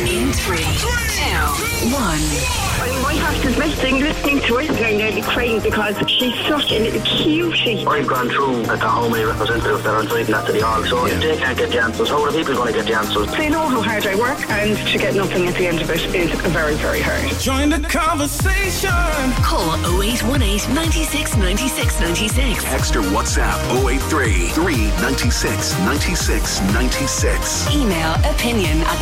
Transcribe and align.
In 0.00 0.32
three, 0.32 0.64
two, 0.78 0.88
one. 1.92 2.24
My 3.02 3.14
heart 3.16 3.44
is 3.44 3.58
missing 3.58 4.00
listening 4.00 4.40
to 4.40 4.58
it. 4.58 4.70
I'm 4.70 4.96
nearly 4.96 5.20
crying 5.20 5.60
because 5.60 5.96
she's 6.08 6.34
such 6.46 6.72
a 6.72 6.78
little 6.78 7.02
cutie. 7.02 7.84
I've 7.86 8.06
gone 8.06 8.28
through 8.30 8.62
at 8.62 8.80
the 8.80 8.88
home 8.88 9.12
a 9.14 9.26
representative 9.26 9.82
that 9.82 9.94
I'm 9.94 10.02
inviting 10.02 10.32
that 10.32 10.46
to 10.46 10.52
the 10.52 10.60
hall, 10.60 10.82
so 10.84 11.04
if 11.06 11.20
they 11.20 11.36
can't 11.36 11.58
get 11.58 11.70
the 11.70 11.82
answers, 11.82 12.08
how 12.08 12.22
are 12.24 12.32
the 12.32 12.38
people 12.38 12.54
going 12.54 12.72
to 12.72 12.78
get 12.78 12.86
the 12.86 12.94
answers? 12.94 13.30
They 13.36 13.50
know 13.50 13.68
how 13.68 13.82
hard 13.82 14.06
I 14.06 14.14
work 14.14 14.38
and 14.48 14.76
to 14.88 14.98
get 14.98 15.14
nothing 15.14 15.46
at 15.48 15.54
the 15.54 15.66
end 15.66 15.82
of 15.82 15.90
it 15.90 16.14
is 16.14 16.30
very, 16.48 16.76
very 16.76 17.00
hard. 17.00 17.28
Join 17.38 17.68
the 17.68 17.86
conversation. 17.88 18.90
Call 19.44 19.76
0818 20.00 20.74
96 20.74 21.36
96 21.36 22.00
96. 22.00 22.64
Text 22.64 22.96
or 22.96 23.02
WhatsApp 23.12 23.58
083 23.84 24.48
396 24.48 25.78
96 25.80 26.60
96. 26.72 27.74
Email 27.74 28.14
opinion 28.24 28.80
at 28.86 28.98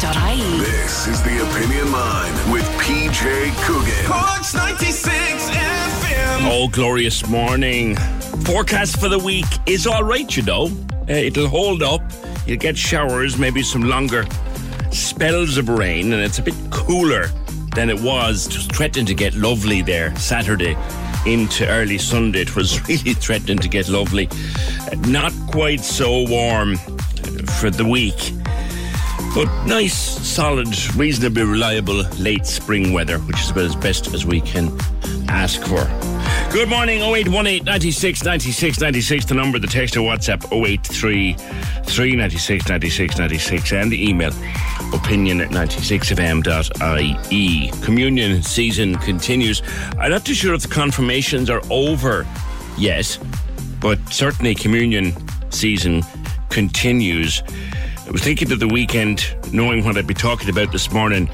96fm.ie. 0.00 0.58
This 0.58 1.06
is 1.06 1.22
the 1.22 1.42
Opinion 1.50 1.90
Line 1.92 2.52
with 2.52 2.64
PJ 2.78 3.54
Coogan. 3.64 4.04
Corks 4.06 4.54
96 4.54 5.48
FM. 5.48 6.38
Oh, 6.50 6.68
glorious 6.70 7.26
morning. 7.28 7.96
Forecast 8.44 9.00
for 9.00 9.08
the 9.08 9.18
week 9.18 9.46
is 9.66 9.86
all 9.86 10.04
right, 10.04 10.34
you 10.36 10.42
know. 10.42 10.66
Uh, 11.08 11.12
it'll 11.12 11.48
hold 11.48 11.82
up. 11.82 12.02
You'll 12.46 12.58
get 12.58 12.76
showers, 12.76 13.38
maybe 13.38 13.62
some 13.62 13.82
longer 13.82 14.24
spells 14.92 15.56
of 15.56 15.68
rain, 15.68 16.12
and 16.12 16.22
it's 16.22 16.38
a 16.38 16.42
bit 16.42 16.54
cooler 16.70 17.28
than 17.74 17.88
it 17.88 18.00
was. 18.00 18.46
It 18.48 18.54
was 18.56 18.66
threatening 18.66 19.06
to 19.06 19.14
get 19.14 19.34
lovely 19.34 19.80
there 19.82 20.14
Saturday 20.16 20.76
into 21.24 21.66
early 21.68 21.98
Sunday. 21.98 22.42
It 22.42 22.54
was 22.54 22.86
really 22.88 23.14
threatening 23.14 23.58
to 23.58 23.68
get 23.68 23.88
lovely. 23.88 24.28
Uh, 24.28 24.94
Not 25.08 25.32
quite 25.50 25.80
so 25.80 26.28
warm 26.28 26.76
for 27.58 27.70
the 27.70 27.84
week. 27.88 28.32
But 29.36 29.52
nice, 29.66 29.94
solid, 30.26 30.68
reasonably 30.96 31.42
reliable 31.42 32.02
late 32.18 32.46
spring 32.46 32.94
weather, 32.94 33.18
which 33.18 33.38
is 33.38 33.50
about 33.50 33.64
as 33.64 33.76
best 33.76 34.14
as 34.14 34.24
we 34.24 34.40
can 34.40 34.74
ask 35.28 35.60
for. 35.60 35.84
Good 36.50 36.70
morning, 36.70 37.02
0818 37.02 37.66
96 37.66 38.24
96 38.24 38.80
96, 38.80 39.26
the 39.26 39.34
number, 39.34 39.58
the 39.58 39.66
text 39.66 39.94
or 39.98 40.10
WhatsApp 40.10 40.50
083 40.50 41.34
396 41.34 42.66
96 42.66 43.18
96, 43.18 43.72
and 43.74 43.92
the 43.92 44.08
email 44.08 44.32
opinion 44.94 45.42
at 45.42 45.50
96fm.ie. 45.50 47.70
Communion 47.84 48.42
season 48.42 48.94
continues. 48.94 49.60
I'm 50.00 50.12
not 50.12 50.24
too 50.24 50.32
sure 50.32 50.54
if 50.54 50.62
the 50.62 50.68
confirmations 50.68 51.50
are 51.50 51.60
over 51.68 52.26
yet, 52.78 53.18
but 53.80 53.98
certainly 54.08 54.54
communion 54.54 55.12
season 55.50 56.02
continues. 56.48 57.42
I 58.06 58.10
was 58.12 58.22
thinking 58.22 58.52
of 58.52 58.60
the 58.60 58.68
weekend, 58.68 59.36
knowing 59.52 59.84
what 59.84 59.98
I'd 59.98 60.06
be 60.06 60.14
talking 60.14 60.48
about 60.48 60.70
this 60.70 60.92
morning. 60.92 61.28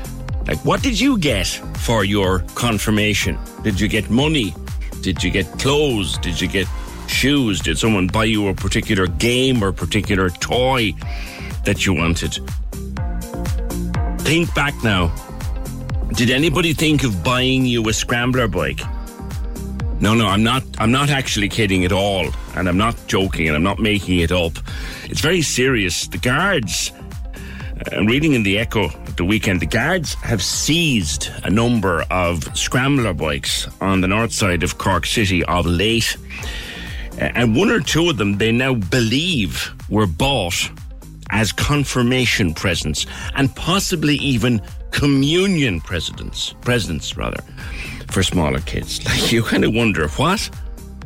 Like, 0.46 0.58
what 0.64 0.82
did 0.82 0.98
you 0.98 1.18
get 1.18 1.46
for 1.46 2.02
your 2.02 2.38
confirmation? 2.54 3.38
Did 3.62 3.78
you 3.78 3.88
get 3.88 4.08
money? 4.08 4.54
Did 5.02 5.22
you 5.22 5.30
get 5.30 5.46
clothes? 5.58 6.16
Did 6.18 6.40
you 6.40 6.48
get 6.48 6.66
shoes? 7.08 7.60
Did 7.60 7.76
someone 7.76 8.06
buy 8.06 8.24
you 8.24 8.48
a 8.48 8.54
particular 8.54 9.06
game 9.06 9.62
or 9.62 9.70
particular 9.70 10.30
toy 10.30 10.94
that 11.66 11.84
you 11.84 11.92
wanted? 11.92 12.38
Think 14.22 14.54
back 14.54 14.74
now. 14.82 15.14
Did 16.14 16.30
anybody 16.30 16.72
think 16.72 17.04
of 17.04 17.22
buying 17.22 17.66
you 17.66 17.86
a 17.90 17.92
scrambler 17.92 18.48
bike? 18.48 18.80
No, 20.00 20.14
no, 20.14 20.26
I'm 20.26 20.42
not. 20.42 20.64
I'm 20.78 20.90
not 20.90 21.10
actually 21.10 21.50
kidding 21.50 21.84
at 21.84 21.92
all, 21.92 22.30
and 22.56 22.68
I'm 22.68 22.76
not 22.78 22.96
joking, 23.06 23.46
and 23.48 23.56
I'm 23.56 23.62
not 23.62 23.78
making 23.78 24.18
it 24.20 24.32
up. 24.32 24.52
It's 25.04 25.20
very 25.20 25.42
serious. 25.42 26.06
The 26.06 26.18
guards. 26.18 26.92
uh, 26.94 27.96
I'm 27.96 28.06
reading 28.06 28.32
in 28.34 28.42
the 28.42 28.58
Echo 28.58 28.88
at 28.88 29.16
the 29.16 29.24
weekend. 29.24 29.60
The 29.60 29.66
guards 29.66 30.14
have 30.14 30.42
seized 30.42 31.28
a 31.44 31.50
number 31.50 32.02
of 32.10 32.44
scrambler 32.56 33.12
bikes 33.14 33.66
on 33.80 34.00
the 34.00 34.08
north 34.08 34.32
side 34.32 34.62
of 34.62 34.78
Cork 34.78 35.06
City 35.06 35.44
of 35.44 35.66
late, 35.66 36.16
Uh, 37.20 37.28
and 37.34 37.54
one 37.54 37.70
or 37.70 37.80
two 37.80 38.08
of 38.08 38.16
them 38.16 38.38
they 38.38 38.50
now 38.52 38.74
believe 38.74 39.70
were 39.90 40.06
bought 40.06 40.70
as 41.30 41.52
confirmation 41.52 42.54
presents, 42.54 43.06
and 43.36 43.54
possibly 43.54 44.16
even 44.16 44.60
communion 44.90 45.80
presents. 45.80 46.54
Presents 46.62 47.16
rather 47.16 47.42
for 48.08 48.22
smaller 48.22 48.60
kids. 48.60 49.00
Like 49.06 49.32
you 49.32 49.42
kind 49.42 49.64
of 49.64 49.72
wonder 49.74 50.08
what 50.16 50.50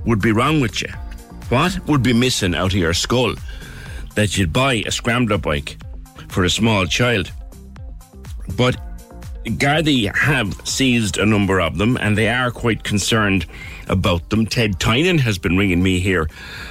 would 0.04 0.20
be 0.20 0.32
wrong 0.32 0.60
with 0.60 0.80
you? 0.82 0.88
What 1.48 1.78
would 1.86 2.02
be 2.02 2.12
missing 2.12 2.56
out 2.56 2.72
of 2.72 2.78
your 2.78 2.92
skull 2.92 3.36
that 4.16 4.36
you'd 4.36 4.52
buy 4.52 4.82
a 4.84 4.90
scrambler 4.90 5.38
bike 5.38 5.76
for 6.26 6.42
a 6.42 6.50
small 6.50 6.86
child? 6.86 7.30
But 8.56 8.76
Gardaí 9.44 10.12
have 10.16 10.60
seized 10.66 11.18
a 11.18 11.24
number 11.24 11.60
of 11.60 11.78
them 11.78 11.96
and 11.98 12.18
they 12.18 12.28
are 12.28 12.50
quite 12.50 12.82
concerned 12.82 13.46
about 13.86 14.28
them. 14.30 14.44
Ted 14.46 14.80
Tynan 14.80 15.18
has 15.18 15.38
been 15.38 15.56
ringing 15.56 15.80
me 15.80 16.00
here 16.00 16.28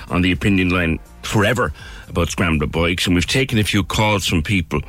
on 0.09 0.21
the 0.21 0.33
opinion 0.33 0.71
line 0.71 0.99
forever 1.21 1.71
about 2.09 2.29
scrambler 2.29 2.67
bikes 2.67 3.05
and 3.07 3.15
we've 3.15 3.25
taken 3.25 3.57
a 3.57 3.63
few 3.63 3.81
calls 3.81 4.27
from 4.27 4.43
people 4.43 4.81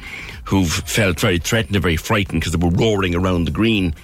who've 0.45 0.69
felt 0.69 1.21
very 1.21 1.39
threatened 1.39 1.77
and 1.77 1.83
very 1.83 1.97
frightened 1.97 2.41
because 2.41 2.53
they 2.53 2.65
were 2.65 2.75
roaring 2.75 3.15
around 3.15 3.45
the 3.45 3.53
green 3.53 3.95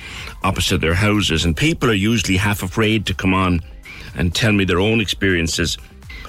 opposite 0.44 0.80
their 0.80 0.94
houses 0.94 1.44
and 1.44 1.56
people 1.56 1.90
are 1.90 1.94
usually 1.94 2.36
half 2.36 2.62
afraid 2.62 3.04
to 3.04 3.14
come 3.14 3.34
on 3.34 3.60
and 4.14 4.34
tell 4.34 4.52
me 4.52 4.64
their 4.64 4.80
own 4.80 5.00
experiences 5.00 5.78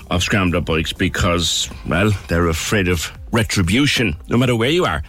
of 0.09 0.23
scrambler 0.23 0.61
bikes 0.61 0.93
because, 0.93 1.69
well, 1.87 2.11
they're 2.27 2.47
afraid 2.47 2.87
of 2.87 3.11
retribution 3.31 4.15
no 4.29 4.37
matter 4.37 4.55
where 4.55 4.69
you 4.69 4.85
are 4.85 5.03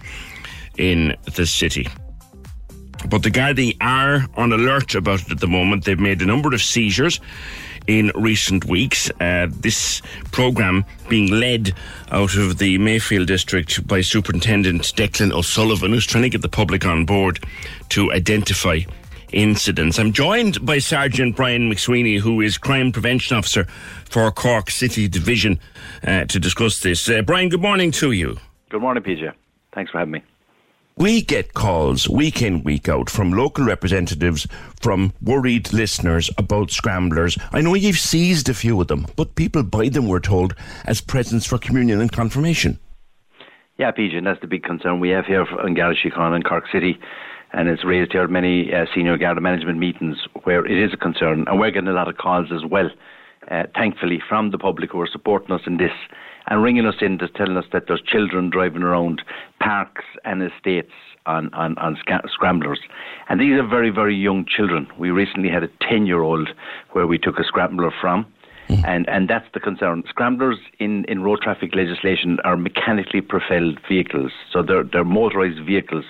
in 0.76 1.16
the 1.34 1.46
city. 1.46 1.88
But 3.08 3.22
the 3.22 3.30
Gardaí 3.30 3.76
are 3.80 4.26
on 4.34 4.52
alert 4.52 4.94
about 4.94 5.22
it 5.22 5.32
at 5.32 5.40
the 5.40 5.46
moment. 5.46 5.84
They've 5.84 5.98
made 5.98 6.22
a 6.22 6.26
number 6.26 6.54
of 6.54 6.62
seizures 6.62 7.20
in 7.86 8.10
recent 8.14 8.64
weeks. 8.64 9.10
Uh, 9.20 9.48
this 9.50 10.00
programme 10.32 10.86
being 11.08 11.30
led 11.30 11.74
out 12.10 12.34
of 12.36 12.56
the 12.56 12.78
Mayfield 12.78 13.26
district 13.26 13.86
by 13.86 14.00
Superintendent 14.00 14.82
Declan 14.96 15.32
O'Sullivan, 15.32 15.92
who's 15.92 16.06
trying 16.06 16.22
to 16.22 16.30
get 16.30 16.40
the 16.40 16.48
public 16.48 16.86
on 16.86 17.04
board 17.04 17.44
to 17.90 18.10
identify 18.12 18.80
incidents. 19.34 19.98
I'm 19.98 20.12
joined 20.12 20.64
by 20.64 20.78
Sergeant 20.78 21.36
Brian 21.36 21.70
McSweeney, 21.70 22.20
who 22.20 22.40
is 22.40 22.56
Crime 22.56 22.92
Prevention 22.92 23.36
Officer 23.36 23.64
for 24.08 24.30
Cork 24.30 24.70
City 24.70 25.08
Division, 25.08 25.60
uh, 26.06 26.24
to 26.24 26.40
discuss 26.40 26.80
this. 26.80 27.08
Uh, 27.08 27.22
Brian, 27.22 27.48
good 27.48 27.60
morning 27.62 27.90
to 27.92 28.12
you. 28.12 28.38
Good 28.70 28.80
morning, 28.80 29.02
PJ. 29.02 29.32
Thanks 29.74 29.90
for 29.90 29.98
having 29.98 30.12
me. 30.12 30.22
We 30.96 31.22
get 31.22 31.54
calls 31.54 32.08
week 32.08 32.40
in, 32.40 32.62
week 32.62 32.88
out 32.88 33.10
from 33.10 33.32
local 33.32 33.64
representatives, 33.64 34.46
from 34.80 35.12
worried 35.20 35.72
listeners 35.72 36.30
about 36.38 36.70
scramblers. 36.70 37.36
I 37.52 37.62
know 37.62 37.74
you've 37.74 37.98
seized 37.98 38.48
a 38.48 38.54
few 38.54 38.80
of 38.80 38.86
them, 38.86 39.08
but 39.16 39.34
people 39.34 39.64
buy 39.64 39.88
them, 39.88 40.06
we're 40.06 40.20
told, 40.20 40.54
as 40.84 41.00
presents 41.00 41.46
for 41.46 41.58
communion 41.58 42.00
and 42.00 42.12
confirmation. 42.12 42.78
Yeah, 43.76 43.90
PJ, 43.90 44.14
and 44.14 44.26
that's 44.26 44.40
the 44.40 44.46
big 44.46 44.62
concern 44.62 45.00
we 45.00 45.08
have 45.08 45.26
here 45.26 45.44
in 45.66 45.74
Garda 45.74 45.98
Síochána 45.98 46.36
and 46.36 46.44
Cork 46.44 46.64
City. 46.72 46.96
And 47.54 47.68
it's 47.68 47.84
raised 47.84 48.10
here 48.12 48.24
at 48.24 48.30
many 48.30 48.74
uh, 48.74 48.86
senior 48.92 49.16
Garda 49.16 49.40
management 49.40 49.78
meetings 49.78 50.16
where 50.42 50.66
it 50.66 50.76
is 50.76 50.92
a 50.92 50.96
concern. 50.96 51.44
And 51.46 51.60
we're 51.60 51.70
getting 51.70 51.88
a 51.88 51.92
lot 51.92 52.08
of 52.08 52.16
calls 52.16 52.48
as 52.52 52.68
well, 52.68 52.90
uh, 53.48 53.62
thankfully, 53.76 54.20
from 54.28 54.50
the 54.50 54.58
public 54.58 54.90
who 54.90 55.00
are 55.00 55.08
supporting 55.10 55.52
us 55.52 55.60
in 55.64 55.76
this 55.76 55.92
and 56.48 56.64
ringing 56.64 56.84
us 56.84 56.96
in 57.00 57.16
to 57.18 57.28
telling 57.28 57.56
us 57.56 57.64
that 57.72 57.84
there's 57.86 58.02
children 58.02 58.50
driving 58.50 58.82
around 58.82 59.22
parks 59.60 60.04
and 60.24 60.42
estates 60.42 60.92
on, 61.26 61.54
on, 61.54 61.78
on 61.78 61.96
scramblers. 62.26 62.80
And 63.28 63.40
these 63.40 63.52
are 63.52 63.66
very, 63.66 63.90
very 63.90 64.16
young 64.16 64.44
children. 64.44 64.88
We 64.98 65.10
recently 65.10 65.48
had 65.48 65.62
a 65.62 65.68
10 65.88 66.06
year 66.06 66.22
old 66.22 66.50
where 66.90 67.06
we 67.06 67.18
took 67.18 67.38
a 67.38 67.44
scrambler 67.44 67.92
from. 68.00 68.26
And, 68.68 69.08
and 69.08 69.28
that's 69.28 69.46
the 69.54 69.60
concern. 69.60 70.02
Scramblers 70.08 70.58
in, 70.78 71.04
in 71.06 71.22
road 71.22 71.40
traffic 71.42 71.74
legislation 71.74 72.38
are 72.44 72.56
mechanically 72.56 73.20
propelled 73.20 73.78
vehicles. 73.88 74.32
So 74.52 74.62
they're, 74.62 74.84
they're 74.84 75.04
motorised 75.04 75.64
vehicles 75.64 76.04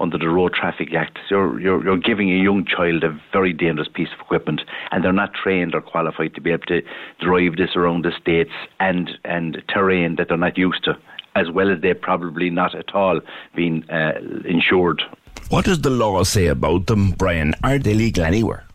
under 0.00 0.16
the 0.16 0.28
Road 0.28 0.52
Traffic 0.54 0.94
Act. 0.94 1.18
So 1.28 1.34
you're, 1.34 1.60
you're, 1.60 1.84
you're 1.84 1.96
giving 1.96 2.30
a 2.30 2.42
young 2.42 2.64
child 2.64 3.02
a 3.04 3.18
very 3.32 3.52
dangerous 3.52 3.88
piece 3.92 4.08
of 4.14 4.20
equipment, 4.20 4.60
and 4.90 5.04
they're 5.04 5.12
not 5.12 5.34
trained 5.34 5.74
or 5.74 5.80
qualified 5.80 6.34
to 6.34 6.40
be 6.40 6.52
able 6.52 6.66
to 6.66 6.82
drive 7.20 7.56
this 7.56 7.74
around 7.74 8.04
the 8.04 8.12
states 8.20 8.52
and, 8.78 9.10
and 9.24 9.62
terrain 9.68 10.16
that 10.16 10.28
they're 10.28 10.36
not 10.36 10.56
used 10.56 10.84
to, 10.84 10.96
as 11.34 11.50
well 11.50 11.70
as 11.70 11.80
they're 11.80 11.94
probably 11.94 12.48
not 12.48 12.74
at 12.74 12.94
all 12.94 13.20
being 13.56 13.88
uh, 13.90 14.12
insured. 14.44 15.02
What 15.48 15.64
does 15.64 15.80
the 15.80 15.90
law 15.90 16.22
say 16.24 16.46
about 16.46 16.86
them, 16.86 17.12
Brian? 17.12 17.54
Are 17.64 17.78
they 17.78 17.94
legal 17.94 18.24
anywhere? 18.24 18.67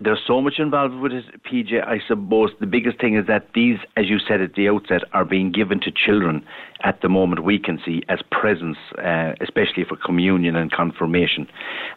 There's 0.00 0.20
so 0.26 0.40
much 0.40 0.54
involved 0.58 0.94
with 0.94 1.12
it, 1.12 1.24
PJ. 1.42 1.84
I 1.84 1.98
suppose 2.06 2.50
the 2.60 2.66
biggest 2.66 3.00
thing 3.00 3.16
is 3.16 3.26
that 3.26 3.48
these, 3.54 3.78
as 3.96 4.08
you 4.08 4.18
said 4.20 4.40
at 4.40 4.54
the 4.54 4.68
outset, 4.68 5.02
are 5.12 5.24
being 5.24 5.50
given 5.50 5.80
to 5.80 5.90
children 5.90 6.44
at 6.84 7.00
the 7.02 7.08
moment 7.08 7.42
we 7.42 7.58
can 7.58 7.80
see 7.84 8.02
as 8.08 8.20
presents, 8.30 8.78
uh, 8.98 9.32
especially 9.40 9.84
for 9.84 9.96
communion 9.96 10.54
and 10.54 10.70
confirmation. 10.70 11.48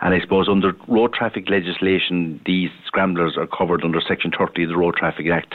And 0.02 0.16
I 0.16 0.20
suppose 0.20 0.50
under 0.50 0.74
road 0.88 1.14
traffic 1.14 1.48
legislation, 1.48 2.42
these 2.46 2.72
scramblers 2.88 3.38
are 3.38 3.46
covered 3.46 3.84
under 3.84 4.02
Section 4.02 4.32
30 4.36 4.64
of 4.64 4.70
the 4.70 4.78
Road 4.78 4.96
Traffic 4.96 5.28
Act. 5.32 5.54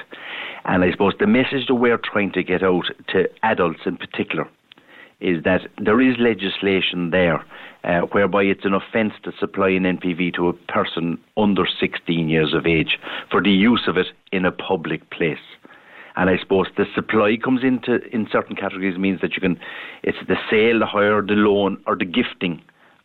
And 0.64 0.84
I 0.84 0.92
suppose 0.92 1.14
the 1.18 1.26
message 1.26 1.66
that 1.66 1.74
we're 1.74 1.98
trying 1.98 2.30
to 2.32 2.44
get 2.44 2.62
out 2.62 2.84
to 3.08 3.28
adults 3.42 3.80
in 3.86 3.96
particular 3.96 4.48
is 5.20 5.42
that 5.44 5.62
there 5.82 6.00
is 6.00 6.16
legislation 6.18 7.10
there 7.10 7.44
uh, 7.84 8.00
whereby 8.12 8.42
it's 8.42 8.64
an 8.64 8.74
offence 8.74 9.12
to 9.22 9.32
supply 9.38 9.70
an 9.70 9.84
MPV 9.84 10.34
to 10.34 10.48
a 10.48 10.52
person 10.52 11.18
under 11.36 11.64
16 11.80 12.28
years 12.28 12.54
of 12.54 12.66
age 12.66 12.98
for 13.30 13.42
the 13.42 13.50
use 13.50 13.84
of 13.86 13.96
it 13.96 14.06
in 14.32 14.44
a 14.44 14.52
public 14.52 15.10
place. 15.10 15.38
And 16.16 16.30
I 16.30 16.38
suppose 16.38 16.66
the 16.76 16.86
supply 16.94 17.36
comes 17.42 17.62
into 17.62 18.00
in 18.12 18.26
certain 18.32 18.56
categories 18.56 18.98
means 18.98 19.20
that 19.20 19.34
you 19.34 19.40
can, 19.40 19.58
it's 20.02 20.18
the 20.26 20.36
sale, 20.50 20.78
the 20.78 20.86
hire, 20.86 21.20
the 21.20 21.34
loan, 21.34 21.82
or 21.86 21.94
the 21.94 22.06
gifting 22.06 22.62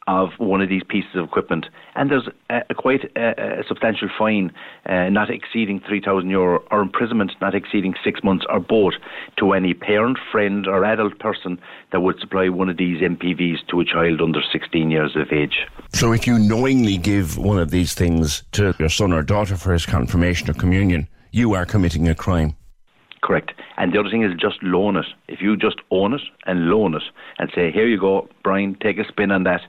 of 0.08 0.30
one 0.38 0.62
of 0.62 0.70
these 0.70 0.82
pieces 0.88 1.12
of 1.16 1.26
equipment. 1.26 1.68
And 1.96 2.10
there's 2.10 2.28
a, 2.50 2.62
a 2.70 2.74
quite 2.74 3.12
a, 3.16 3.60
a, 3.60 3.64
substantial 3.68 4.10
fine, 4.18 4.52
uh, 4.86 5.10
not 5.10 5.30
exceeding 5.30 5.80
3,000 5.88 6.30
euro, 6.30 6.64
or 6.72 6.82
imprisonment 6.82 7.34
not 7.40 7.54
exceeding 7.54 7.94
six 8.04 8.24
months, 8.24 8.46
or 8.50 8.60
both, 8.60 8.94
to 9.38 9.54
any 9.54 9.74
parent, 9.74 10.18
friend, 10.32 10.68
or 10.68 10.84
adult 10.84 11.20
person 11.20 11.60
that 11.92 12.02
would 12.02 12.20
supply 12.20 12.50
one 12.50 12.70
of 12.70 12.78
these 12.78 13.02
MPVs 13.02 13.68
to 13.70 13.80
a 13.80 13.86
child 13.86 14.22
under 14.22 14.42
16 14.52 14.90
years 14.90 15.16
of 15.16 15.32
age. 15.32 15.68
So 15.94 16.12
if 16.14 16.26
you 16.26 16.40
knowingly 16.40 16.98
give 16.98 17.38
one 17.38 17.60
of 17.60 17.70
these 17.70 17.94
things 17.94 18.44
to 18.54 18.74
your 18.80 18.90
son 18.90 19.14
or 19.14 19.22
daughter 19.22 19.56
for 19.56 19.74
his 19.74 19.86
confirmation 19.86 20.50
or 20.50 20.54
communion, 20.54 21.08
you 21.32 21.54
are 21.54 21.66
committing 21.66 22.08
a 22.08 22.16
crime. 22.16 22.56
Correct. 23.22 23.52
And 23.78 23.94
the 23.94 24.00
other 24.00 24.10
thing 24.10 24.24
is 24.24 24.32
just 24.40 24.62
loan 24.64 24.98
it. 24.98 25.06
If 25.28 25.42
you 25.42 25.56
just 25.56 25.78
own 25.92 26.14
it 26.14 26.22
and 26.46 26.70
loan 26.70 26.96
it 26.96 27.04
and 27.38 27.52
say, 27.54 27.72
here 27.72 27.88
you 27.88 28.00
go, 28.00 28.28
Brian, 28.44 28.76
take 28.82 28.98
a 28.98 29.08
spin 29.08 29.32
on 29.32 29.44
that. 29.44 29.62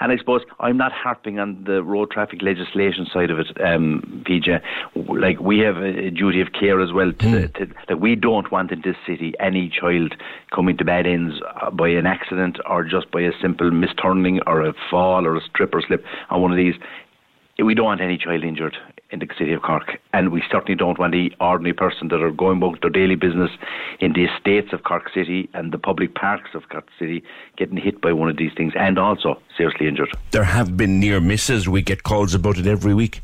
And 0.00 0.10
I 0.12 0.16
suppose 0.16 0.42
I'm 0.58 0.76
not 0.76 0.92
harping 0.92 1.38
on 1.38 1.62
the 1.64 1.82
road 1.82 2.10
traffic 2.10 2.42
legislation 2.42 3.06
side 3.12 3.30
of 3.30 3.38
it, 3.38 3.48
um, 3.60 4.24
PJ. 4.26 4.60
Like 4.94 5.40
we 5.40 5.58
have 5.60 5.76
a 5.76 6.10
duty 6.10 6.40
of 6.40 6.48
care 6.58 6.80
as 6.80 6.92
well. 6.92 7.12
To, 7.12 7.26
mm. 7.26 7.54
to, 7.54 7.66
that 7.88 8.00
we 8.00 8.16
don't 8.16 8.50
want 8.50 8.72
in 8.72 8.80
this 8.82 8.96
city 9.06 9.34
any 9.38 9.68
child 9.68 10.14
coming 10.54 10.76
to 10.78 10.84
bad 10.84 11.06
ends 11.06 11.34
uh, 11.60 11.70
by 11.70 11.88
an 11.88 12.06
accident 12.06 12.58
or 12.68 12.84
just 12.84 13.10
by 13.10 13.20
a 13.20 13.32
simple 13.40 13.70
misturning 13.70 14.40
or 14.46 14.64
a 14.66 14.74
fall 14.90 15.26
or 15.26 15.36
a 15.36 15.40
strip 15.42 15.74
or 15.74 15.82
slip 15.82 16.04
on 16.30 16.42
one 16.42 16.50
of 16.50 16.56
these 16.56 16.74
we 17.62 17.74
don't 17.74 17.84
want 17.84 18.00
any 18.00 18.16
child 18.16 18.44
injured 18.44 18.76
in 19.10 19.18
the 19.18 19.28
city 19.38 19.52
of 19.52 19.62
Cork, 19.62 19.98
and 20.12 20.30
we 20.30 20.42
certainly 20.50 20.74
don't 20.74 20.98
want 20.98 21.12
the 21.12 21.32
ordinary 21.40 21.72
person 21.72 22.08
that 22.08 22.22
are 22.22 22.30
going 22.30 22.58
about 22.58 22.80
their 22.80 22.90
daily 22.90 23.16
business 23.16 23.50
in 24.00 24.12
the 24.12 24.24
estates 24.24 24.72
of 24.72 24.84
Cork 24.84 25.10
City 25.12 25.48
and 25.54 25.72
the 25.72 25.78
public 25.78 26.14
parks 26.14 26.50
of 26.54 26.68
Cork 26.68 26.88
City 26.98 27.22
getting 27.56 27.76
hit 27.76 28.00
by 28.00 28.12
one 28.12 28.28
of 28.28 28.36
these 28.36 28.52
things 28.56 28.72
and 28.76 28.98
also 28.98 29.40
seriously 29.56 29.88
injured. 29.88 30.10
There 30.30 30.44
have 30.44 30.76
been 30.76 31.00
near 31.00 31.20
misses. 31.20 31.68
We 31.68 31.82
get 31.82 32.02
calls 32.02 32.34
about 32.34 32.58
it 32.58 32.66
every 32.66 32.94
week. 32.94 33.22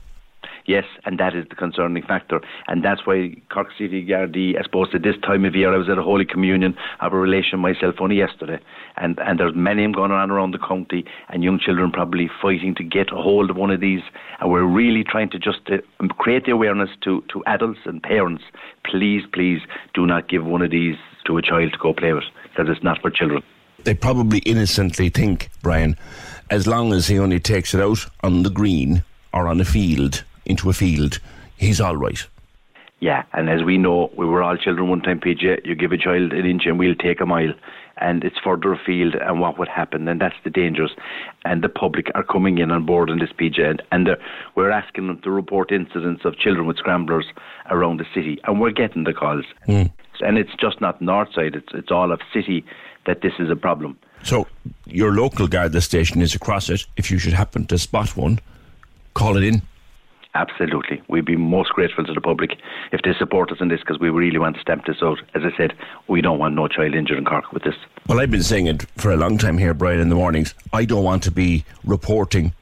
Yes, 0.67 0.85
and 1.05 1.19
that 1.21 1.37
is 1.37 1.47
the 1.49 1.55
concerning 1.55 2.03
factor. 2.03 2.41
And 2.67 2.85
that's 2.85 3.07
why 3.07 3.37
Cork 3.53 3.69
City 3.79 4.05
Gardaí, 4.05 4.59
I 4.59 4.63
suppose 4.65 4.89
at 4.95 5.03
this 5.03 5.15
time 5.23 5.45
of 5.45 5.55
year, 5.55 5.73
I 5.73 5.77
was 5.77 5.89
at 5.89 5.97
a 5.97 6.03
Holy 6.03 6.25
Communion 6.25 6.77
of 7.01 7.13
a 7.13 7.17
relation 7.17 7.61
myself 7.61 7.95
only 8.01 8.17
yesterday. 8.17 8.59
And, 8.97 9.19
and 9.21 9.39
there's 9.39 9.55
many 9.55 9.85
of 9.85 9.93
them 9.93 9.93
going 9.93 10.11
on 10.11 10.31
around 10.31 10.51
the 10.51 10.59
county 10.59 11.05
and 11.29 11.45
young 11.45 11.61
children 11.61 11.93
probably 11.93 12.29
fighting 12.43 12.75
to 12.77 12.83
get 12.83 13.13
a 13.13 13.17
hold 13.17 13.51
of 13.51 13.57
one 13.57 13.71
of 13.71 13.81
these. 13.81 14.03
And 14.41 14.51
we're 14.51 14.65
really 14.65 15.05
trying 15.05 15.31
to 15.31 15.39
just 15.39 15.61
uh, 15.71 16.07
create 16.19 16.47
the 16.47 16.53
awareness 16.53 16.91
to, 17.05 17.23
to 17.33 17.45
adults 17.47 17.81
and 17.85 18.03
parents. 18.03 18.43
Please, 18.85 19.23
please 19.33 19.61
do 19.95 20.05
not 20.05 20.29
give 20.29 20.45
one 20.45 20.63
of 20.63 20.73
these 20.73 20.97
to 21.27 21.39
a 21.39 21.43
child 21.43 21.73
to 21.73 21.79
go 21.79 21.93
play 21.93 22.13
with 22.13 22.25
because 22.51 22.67
it's 22.69 22.83
not 22.83 23.01
for 23.01 23.11
children. 23.11 23.43
They 23.85 23.95
probably 23.95 24.39
innocently 24.41 25.11
think, 25.11 25.49
Brian, 25.63 25.97
as 26.51 26.67
long 26.67 26.93
as 26.93 27.07
he 27.07 27.21
only 27.21 27.39
takes 27.39 27.73
it 27.73 27.81
out 27.81 28.05
on 28.25 28.43
the 28.43 28.51
green 28.51 29.05
or 29.33 29.47
on 29.47 29.61
a 29.61 29.65
field 29.65 30.25
into 30.47 30.71
a 30.71 30.73
field, 30.73 31.19
he's 31.57 31.81
all 31.81 31.97
right. 31.97 32.27
Yeah, 33.01 33.25
and 33.35 33.51
as 33.51 33.63
we 33.63 33.77
know, 33.77 34.11
we 34.17 34.25
were 34.25 34.43
all 34.43 34.57
children 34.57 34.89
one 34.89 35.03
time, 35.03 35.21
PJ. 35.21 35.67
You 35.67 35.75
give 35.75 35.93
a 35.93 35.99
child 35.99 36.33
an 36.33 36.47
inch 36.47 36.63
and 36.65 36.79
we'll 36.79 36.95
take 36.95 37.21
a 37.21 37.27
mile. 37.27 37.53
And 37.99 38.25
it's 38.25 38.37
further 38.43 38.73
afield 38.73 39.15
and 39.15 39.41
what 39.41 39.59
would 39.59 39.69
happen. 39.69 40.07
And 40.09 40.21
that's 40.21 40.37
the 40.45 40.51
dangers. 40.51 40.95
And 41.45 41.63
the 41.63 41.69
public 41.69 42.07
are 42.15 42.23
coming 42.23 42.59
in 42.59 42.71
on 42.71 42.85
board 42.85 43.09
in 43.09 43.19
this, 43.19 43.31
PJ. 43.33 43.59
And, 43.61 43.83
and 43.91 44.09
we're 44.55 44.71
asking 44.71 45.07
them 45.07 45.21
to 45.23 45.31
report 45.31 45.73
incidents 45.73 46.25
of 46.25 46.39
children 46.39 46.67
with 46.67 46.77
scramblers 46.79 47.27
around 47.71 48.01
the 48.01 48.07
city. 48.15 48.39
And 48.45 48.61
we're 48.61 48.71
getting 48.71 49.05
the 49.05 49.15
calls. 49.15 49.45
Mm. 49.67 49.93
And 50.21 50.39
it's 50.39 50.55
just 50.59 50.81
not 50.81 51.01
north 51.01 51.33
side, 51.35 51.55
it's, 51.55 51.73
it's 51.75 51.91
all 51.91 52.13
of 52.13 52.21
city 52.33 52.65
that 53.07 53.21
this 53.21 53.33
is 53.39 53.51
a 53.51 53.57
problem. 53.57 53.99
So 54.23 54.47
your 54.87 55.13
local 55.13 55.47
Garda 55.47 55.81
station 55.81 56.21
is 56.21 56.35
across 56.35 56.69
it. 56.69 56.85
If 56.97 57.11
you 57.11 57.19
should 57.19 57.35
happen 57.35 57.67
to 57.67 57.79
spot 57.79 58.17
one, 58.17 58.41
call 59.15 59.37
it 59.37 59.45
in. 59.45 59.63
Absolutely. 60.37 61.01
We'd 61.09 61.25
be 61.25 61.35
most 61.35 61.71
grateful 61.71 62.05
to 62.05 62.13
the 62.13 62.21
public 62.21 62.59
if 62.93 63.01
they 63.01 63.15
support 63.19 63.51
us 63.51 63.57
in 63.59 63.69
this 63.69 63.81
because 63.81 63.99
we 63.99 64.11
really 64.11 64.39
want 64.39 64.57
to 64.57 64.61
stamp 64.61 64.85
this 64.85 64.99
out. 65.03 65.19
As 65.35 65.43
I 65.45 65.57
said, 65.57 65.73
we 66.09 66.21
don't 66.21 66.39
want 66.39 66.55
no 66.55 66.69
child 66.69 66.95
injured 66.95 67.17
in 67.17 67.25
Cork 67.25 67.53
with 67.53 67.63
this. 67.63 67.75
Well, 68.07 68.21
I've 68.21 68.31
been 68.31 68.43
saying 68.43 68.67
it 68.67 68.83
for 68.99 69.11
a 69.11 69.17
long 69.17 69.39
time 69.39 69.57
here, 69.57 69.73
Brian, 69.73 69.99
in 69.99 70.11
the 70.11 70.15
mornings. 70.15 70.55
I 70.75 70.85
don't 70.85 71.05
want 71.05 71.23
to 71.23 71.31
be 71.31 71.65
reporting 71.85 72.53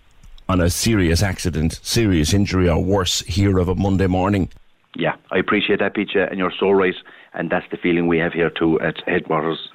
on 0.48 0.60
a 0.60 0.70
serious 0.70 1.20
accident, 1.20 1.80
serious 1.82 2.32
injury, 2.32 2.68
or 2.68 2.80
worse 2.80 3.22
here 3.22 3.58
of 3.58 3.68
a 3.68 3.74
Monday 3.74 4.06
morning. 4.06 4.50
Yeah, 4.94 5.16
I 5.32 5.38
appreciate 5.38 5.80
that, 5.80 5.94
Peter, 5.94 6.22
and 6.22 6.38
you're 6.38 6.54
so 6.60 6.70
right. 6.70 6.94
And 7.32 7.50
that's 7.50 7.66
the 7.72 7.76
feeling 7.76 8.06
we 8.06 8.18
have 8.18 8.34
here 8.34 8.50
too 8.50 8.80
at 8.80 9.02
headquarters. 9.04 9.68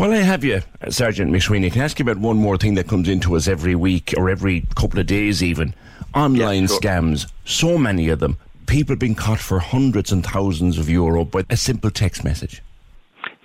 Well, 0.00 0.12
I 0.12 0.16
have 0.16 0.42
you, 0.42 0.60
Sergeant 0.88 1.30
McSweeney. 1.30 1.70
Can 1.70 1.82
I 1.82 1.84
ask 1.84 2.00
you 2.00 2.02
about 2.02 2.18
one 2.18 2.36
more 2.36 2.56
thing 2.56 2.74
that 2.74 2.88
comes 2.88 3.08
into 3.08 3.36
us 3.36 3.46
every 3.46 3.76
week 3.76 4.12
or 4.16 4.28
every 4.28 4.66
couple 4.74 4.98
of 4.98 5.06
days, 5.06 5.40
even? 5.40 5.72
Online 6.14 6.66
sure. 6.66 6.78
scams, 6.78 7.30
so 7.44 7.76
many 7.76 8.08
of 8.08 8.20
them. 8.20 8.36
People 8.66 8.96
being 8.96 9.14
caught 9.14 9.40
for 9.40 9.58
hundreds 9.58 10.12
and 10.12 10.24
thousands 10.24 10.78
of 10.78 10.88
euro 10.88 11.24
by 11.24 11.44
a 11.50 11.56
simple 11.56 11.90
text 11.90 12.24
message. 12.24 12.62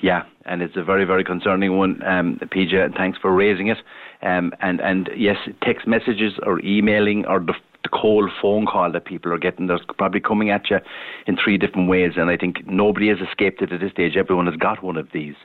Yeah, 0.01 0.23
and 0.45 0.61
it's 0.61 0.77
a 0.77 0.83
very, 0.83 1.03
very 1.03 1.23
concerning 1.23 1.77
one, 1.77 2.01
um, 2.03 2.39
PJ, 2.41 2.73
and 2.73 2.93
thanks 2.93 3.17
for 3.19 3.33
raising 3.33 3.67
it. 3.67 3.77
Um, 4.21 4.53
and, 4.61 4.79
and 4.81 5.09
yes, 5.15 5.37
text 5.63 5.87
messages 5.87 6.33
or 6.43 6.59
emailing 6.61 7.25
or 7.25 7.39
the, 7.39 7.53
the 7.83 7.89
cold 7.89 8.29
phone 8.41 8.65
call 8.65 8.91
that 8.91 9.05
people 9.05 9.33
are 9.33 9.37
getting, 9.37 9.67
they're 9.67 9.79
probably 9.97 10.19
coming 10.19 10.49
at 10.49 10.69
you 10.69 10.79
in 11.27 11.37
three 11.37 11.57
different 11.57 11.89
ways. 11.89 12.13
And 12.17 12.29
I 12.29 12.37
think 12.37 12.65
nobody 12.67 13.09
has 13.09 13.19
escaped 13.19 13.61
it 13.61 13.71
at 13.71 13.79
this 13.79 13.91
stage. 13.91 14.15
Everyone 14.15 14.45
has 14.45 14.55
got 14.55 14.83
one 14.83 14.97
of 14.97 15.09
these. 15.11 15.35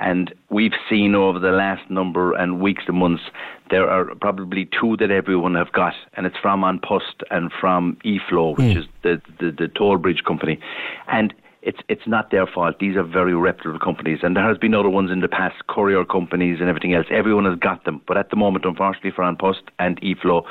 And 0.00 0.34
we've 0.50 0.72
seen 0.90 1.14
over 1.14 1.38
the 1.38 1.52
last 1.52 1.88
number 1.88 2.34
and 2.34 2.60
weeks 2.60 2.84
and 2.88 2.96
months, 2.96 3.22
there 3.70 3.88
are 3.88 4.12
probably 4.20 4.68
two 4.78 4.96
that 4.98 5.10
everyone 5.10 5.54
have 5.54 5.72
got, 5.72 5.94
and 6.14 6.26
it's 6.26 6.36
from 6.42 6.64
An 6.64 6.80
Post 6.82 7.22
and 7.30 7.52
from 7.60 7.96
eFlow, 8.04 8.56
which 8.56 8.76
mm. 8.76 8.78
is 8.78 8.84
the, 9.02 9.22
the, 9.38 9.52
the 9.52 9.68
toll 9.68 9.98
bridge 9.98 10.24
company. 10.26 10.58
And 11.06 11.32
it's 11.62 11.78
it's 11.88 12.06
not 12.06 12.30
their 12.30 12.46
fault. 12.46 12.78
These 12.78 12.96
are 12.96 13.04
very 13.04 13.34
reputable 13.34 13.78
companies, 13.78 14.18
and 14.22 14.36
there 14.36 14.46
has 14.46 14.58
been 14.58 14.74
other 14.74 14.90
ones 14.90 15.10
in 15.10 15.20
the 15.20 15.28
past, 15.28 15.66
courier 15.68 16.04
companies 16.04 16.58
and 16.60 16.68
everything 16.68 16.92
else. 16.92 17.06
Everyone 17.10 17.44
has 17.44 17.58
got 17.58 17.84
them, 17.84 18.02
but 18.06 18.18
at 18.18 18.30
the 18.30 18.36
moment, 18.36 18.64
unfortunately 18.64 19.12
for 19.12 19.22
An 19.22 19.36
Post 19.36 19.62
and 19.78 20.00
eFlow, 20.02 20.42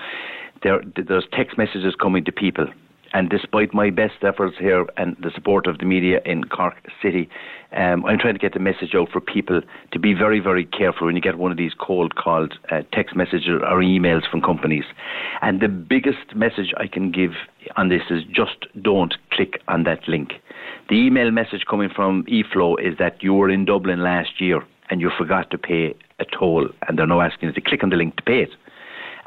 there 0.64 0.82
there's 0.96 1.26
text 1.34 1.58
messages 1.58 1.94
coming 2.02 2.24
to 2.26 2.32
people 2.32 2.66
and 3.14 3.30
despite 3.30 3.74
my 3.74 3.90
best 3.90 4.24
efforts 4.24 4.58
here 4.60 4.86
and 4.98 5.16
the 5.20 5.32
support 5.34 5.68
of 5.68 5.78
the 5.78 5.86
media 5.86 6.20
in 6.26 6.46
Cork 6.46 6.76
City, 7.02 7.30
um, 7.76 8.06
I'm 8.06 8.18
trying 8.18 8.34
to 8.34 8.40
get 8.40 8.54
the 8.54 8.60
message 8.60 8.94
out 8.96 9.10
for 9.12 9.22
people 9.22 9.62
to 9.92 10.00
be 10.00 10.14
very, 10.14 10.40
very 10.40 10.66
careful 10.66 11.08
when 11.08 11.16
you 11.16 11.22
get 11.22 11.38
one 11.38 11.52
of 11.52 11.58
these 11.58 11.74
cold 11.80 12.16
called 12.16 12.56
uh, 12.72 12.82
text 12.92 13.16
messages 13.16 13.62
or 13.62 13.82
emails 13.82 14.30
from 14.30 14.42
companies. 14.42 14.86
And 15.42 15.62
the 15.62 15.68
biggest 15.68 16.36
message 16.36 16.74
I 16.78 16.88
can 16.88 17.12
give 17.12 17.32
on 17.78 17.90
this 17.90 18.04
is 18.10 18.24
just 18.24 18.66
don't 18.82 19.16
click 19.32 19.62
on 19.68 19.84
that 19.84 20.08
link. 20.08 20.34
The 20.90 20.96
email 20.96 21.32
message 21.32 21.66
coming 21.70 21.90
from 21.90 22.26
eFlow 22.26 22.80
is 22.80 22.98
that 22.98 23.24
you 23.24 23.34
were 23.34 23.50
in 23.50 23.66
Dublin 23.66 24.04
last 24.04 24.42
year 24.42 24.64
and 24.90 25.02
you 25.02 25.10
forgot 25.18 25.50
to 25.52 25.58
pay 25.58 25.96
a 26.20 26.26
toll, 26.26 26.70
and 26.88 27.00
they're 27.00 27.08
now 27.08 27.22
asking 27.22 27.50
you 27.50 27.54
to 27.54 27.62
click 27.62 27.84
on 27.84 27.90
the 27.90 27.96
link 27.96 28.16
to 28.18 28.24
pay 28.24 28.44
it. 28.44 28.50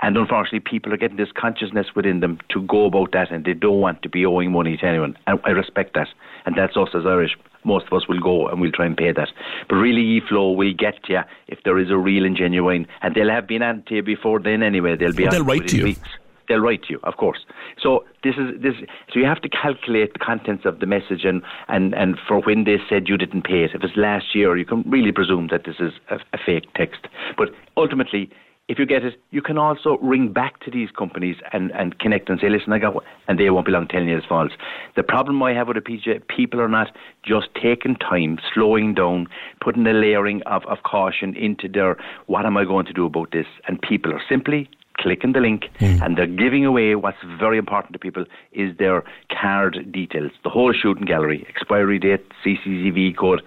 And 0.02 0.16
unfortunately, 0.16 0.60
people 0.60 0.92
are 0.92 0.96
getting 0.96 1.16
this 1.16 1.32
consciousness 1.34 1.88
within 1.94 2.20
them 2.20 2.38
to 2.50 2.62
go 2.62 2.86
about 2.86 3.12
that, 3.12 3.30
and 3.30 3.44
they 3.44 3.54
don't 3.54 3.80
want 3.80 4.02
to 4.02 4.08
be 4.08 4.26
owing 4.26 4.52
money 4.52 4.76
to 4.76 4.86
anyone. 4.86 5.16
And 5.26 5.40
I 5.44 5.50
respect 5.50 5.94
that, 5.94 6.08
and 6.44 6.56
that's 6.56 6.76
us 6.76 6.88
as 6.94 7.06
Irish. 7.06 7.36
Most 7.64 7.86
of 7.86 7.92
us 7.94 8.06
will 8.08 8.20
go 8.20 8.46
and 8.46 8.60
we'll 8.60 8.70
try 8.70 8.86
and 8.86 8.96
pay 8.96 9.10
that. 9.10 9.28
But 9.68 9.76
really, 9.76 10.20
eFlow 10.20 10.54
will 10.54 10.72
get 10.72 11.08
you 11.08 11.20
if 11.48 11.58
there 11.64 11.78
is 11.78 11.90
a 11.90 11.96
real 11.96 12.24
and 12.24 12.36
genuine, 12.36 12.86
and 13.02 13.14
they'll 13.14 13.30
have 13.30 13.48
been 13.48 13.62
on 13.62 13.82
to 13.88 13.96
you 13.96 14.02
before 14.02 14.38
then 14.38 14.62
anyway. 14.62 14.96
They'll 14.96 15.12
be 15.12 15.24
well, 15.24 15.32
they'll 15.32 15.44
write 15.44 15.68
to 15.68 15.76
you. 15.76 15.84
Weeks 15.84 16.08
they'll 16.48 16.60
write 16.60 16.82
to 16.84 16.90
you, 16.90 17.00
of 17.02 17.16
course. 17.16 17.38
So 17.80 18.04
this 18.22 18.34
is 18.36 18.60
this. 18.62 18.74
So 19.12 19.18
you 19.18 19.26
have 19.26 19.40
to 19.42 19.48
calculate 19.48 20.12
the 20.12 20.18
contents 20.18 20.64
of 20.64 20.80
the 20.80 20.86
message 20.86 21.24
and 21.24 21.42
and 21.68 21.94
and 21.94 22.18
for 22.26 22.40
when 22.40 22.64
they 22.64 22.78
said 22.88 23.08
you 23.08 23.16
didn't 23.16 23.42
pay 23.42 23.64
it. 23.64 23.72
If 23.74 23.82
it's 23.82 23.96
last 23.96 24.34
year, 24.34 24.56
you 24.56 24.64
can 24.64 24.82
really 24.86 25.12
presume 25.12 25.48
that 25.50 25.64
this 25.64 25.76
is 25.80 25.92
a, 26.10 26.16
a 26.32 26.38
fake 26.44 26.72
text. 26.74 27.06
But 27.36 27.50
ultimately, 27.76 28.30
if 28.68 28.80
you 28.80 28.86
get 28.86 29.04
it, 29.04 29.14
you 29.30 29.42
can 29.42 29.58
also 29.58 29.96
ring 30.02 30.32
back 30.32 30.58
to 30.60 30.70
these 30.70 30.90
companies 30.90 31.36
and, 31.52 31.70
and 31.72 31.98
connect 32.00 32.28
and 32.28 32.40
say, 32.40 32.48
listen, 32.48 32.72
I 32.72 32.78
got 32.78 32.96
one, 32.96 33.04
and 33.28 33.38
they 33.38 33.48
won't 33.48 33.66
be 33.66 33.72
long 33.72 33.86
telling 33.86 34.08
you 34.08 34.16
it's 34.16 34.26
false. 34.26 34.50
The 34.96 35.04
problem 35.04 35.40
I 35.42 35.52
have 35.54 35.68
with 35.68 35.76
the 35.76 35.80
PJ, 35.80 36.26
people 36.26 36.60
are 36.60 36.68
not 36.68 36.88
just 37.24 37.48
taking 37.60 37.94
time, 37.96 38.38
slowing 38.52 38.94
down, 38.94 39.28
putting 39.60 39.86
a 39.86 39.92
layering 39.92 40.42
of, 40.46 40.64
of 40.66 40.78
caution 40.82 41.36
into 41.36 41.68
their, 41.68 41.96
what 42.26 42.44
am 42.44 42.56
I 42.56 42.64
going 42.64 42.86
to 42.86 42.92
do 42.92 43.06
about 43.06 43.30
this? 43.30 43.46
And 43.68 43.80
people 43.80 44.12
are 44.12 44.22
simply 44.28 44.68
clicking 44.98 45.32
the 45.32 45.40
link 45.40 45.66
hmm. 45.78 46.02
and 46.02 46.16
they're 46.16 46.26
giving 46.26 46.64
away 46.64 46.94
what's 46.94 47.18
very 47.38 47.58
important 47.58 47.92
to 47.92 47.98
people 47.98 48.24
is 48.52 48.76
their 48.78 49.04
card 49.30 49.92
details, 49.92 50.32
the 50.42 50.50
whole 50.50 50.72
shooting 50.72 51.04
gallery, 51.04 51.46
expiry 51.48 51.98
date, 51.98 52.24
CCTV 52.44 53.16
code, 53.16 53.42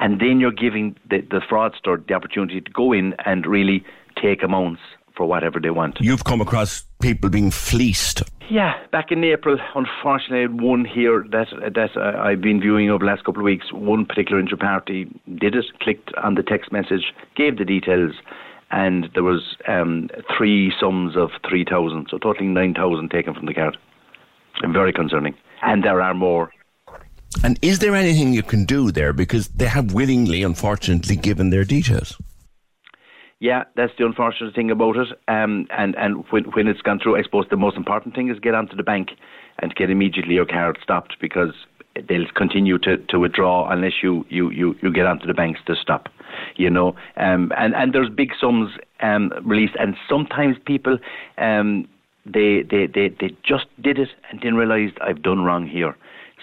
and 0.00 0.20
then 0.20 0.40
you're 0.40 0.52
giving 0.52 0.96
the, 1.08 1.20
the 1.20 1.40
fraudster 1.40 2.04
the 2.06 2.14
opportunity 2.14 2.60
to 2.60 2.70
go 2.72 2.92
in 2.92 3.14
and 3.24 3.46
really 3.46 3.84
take 4.20 4.42
amounts 4.42 4.80
for 5.16 5.26
whatever 5.26 5.58
they 5.60 5.70
want. 5.70 5.98
You've 6.00 6.24
come 6.24 6.40
across 6.40 6.84
people 7.00 7.28
being 7.28 7.50
fleeced. 7.50 8.22
Yeah, 8.48 8.74
back 8.92 9.10
in 9.10 9.22
April, 9.24 9.58
unfortunately, 9.74 10.46
one 10.64 10.84
here 10.84 11.26
that 11.32 11.48
that 11.74 11.96
uh, 11.96 12.18
I've 12.18 12.40
been 12.40 12.60
viewing 12.60 12.88
over 12.88 13.00
the 13.00 13.10
last 13.10 13.24
couple 13.24 13.42
of 13.42 13.44
weeks. 13.44 13.72
One 13.72 14.06
particular 14.06 14.40
inter-party 14.40 15.06
did 15.38 15.54
it, 15.54 15.66
clicked 15.80 16.14
on 16.14 16.34
the 16.34 16.42
text 16.42 16.72
message, 16.72 17.12
gave 17.36 17.58
the 17.58 17.64
details, 17.64 18.12
and 18.70 19.10
there 19.12 19.24
was 19.24 19.56
um, 19.66 20.08
three 20.36 20.72
sums 20.80 21.14
of 21.16 21.30
three 21.46 21.64
thousand, 21.64 22.06
so 22.10 22.18
totaling 22.18 22.54
nine 22.54 22.72
thousand 22.72 23.10
taken 23.10 23.34
from 23.34 23.46
the 23.46 23.54
card. 23.54 23.76
Very 24.66 24.92
concerning, 24.92 25.34
and 25.62 25.84
there 25.84 26.00
are 26.00 26.14
more. 26.14 26.50
And 27.44 27.58
is 27.60 27.80
there 27.80 27.94
anything 27.94 28.32
you 28.32 28.42
can 28.42 28.64
do 28.64 28.90
there? 28.90 29.12
Because 29.12 29.48
they 29.48 29.66
have 29.66 29.92
willingly, 29.92 30.42
unfortunately, 30.42 31.16
given 31.16 31.50
their 31.50 31.64
details. 31.64 32.16
Yeah, 33.40 33.64
that's 33.76 33.92
the 33.96 34.04
unfortunate 34.04 34.54
thing 34.54 34.70
about 34.70 34.96
it. 34.96 35.08
Um, 35.28 35.68
and 35.70 35.94
and 35.96 36.24
when, 36.30 36.44
when 36.44 36.66
it's 36.66 36.82
gone 36.82 36.98
through, 36.98 37.16
I 37.16 37.22
suppose 37.22 37.46
the 37.50 37.56
most 37.56 37.76
important 37.76 38.14
thing 38.14 38.30
is 38.30 38.38
get 38.40 38.54
onto 38.54 38.74
the 38.74 38.82
bank 38.82 39.10
and 39.60 39.74
get 39.74 39.90
immediately 39.90 40.34
your 40.34 40.46
card 40.46 40.78
stopped 40.82 41.16
because 41.20 41.54
they'll 42.08 42.26
continue 42.34 42.78
to, 42.78 42.96
to 42.96 43.18
withdraw 43.18 43.68
unless 43.70 44.02
you, 44.02 44.24
you, 44.28 44.50
you, 44.50 44.74
you 44.82 44.92
get 44.92 45.06
onto 45.06 45.26
the 45.26 45.34
banks 45.34 45.60
to 45.66 45.74
stop. 45.74 46.08
You 46.56 46.70
know, 46.70 46.96
um, 47.16 47.52
and 47.56 47.74
and 47.74 47.92
there's 47.92 48.10
big 48.10 48.32
sums 48.40 48.70
um, 49.00 49.32
released, 49.44 49.74
and 49.78 49.96
sometimes 50.08 50.56
people 50.66 50.98
um, 51.38 51.88
they, 52.26 52.62
they 52.68 52.86
they 52.86 53.08
they 53.20 53.36
just 53.44 53.66
did 53.80 53.98
it 53.98 54.08
and 54.30 54.40
then 54.42 54.54
realised 54.54 54.98
I've 55.00 55.22
done 55.22 55.44
wrong 55.44 55.66
here. 55.66 55.96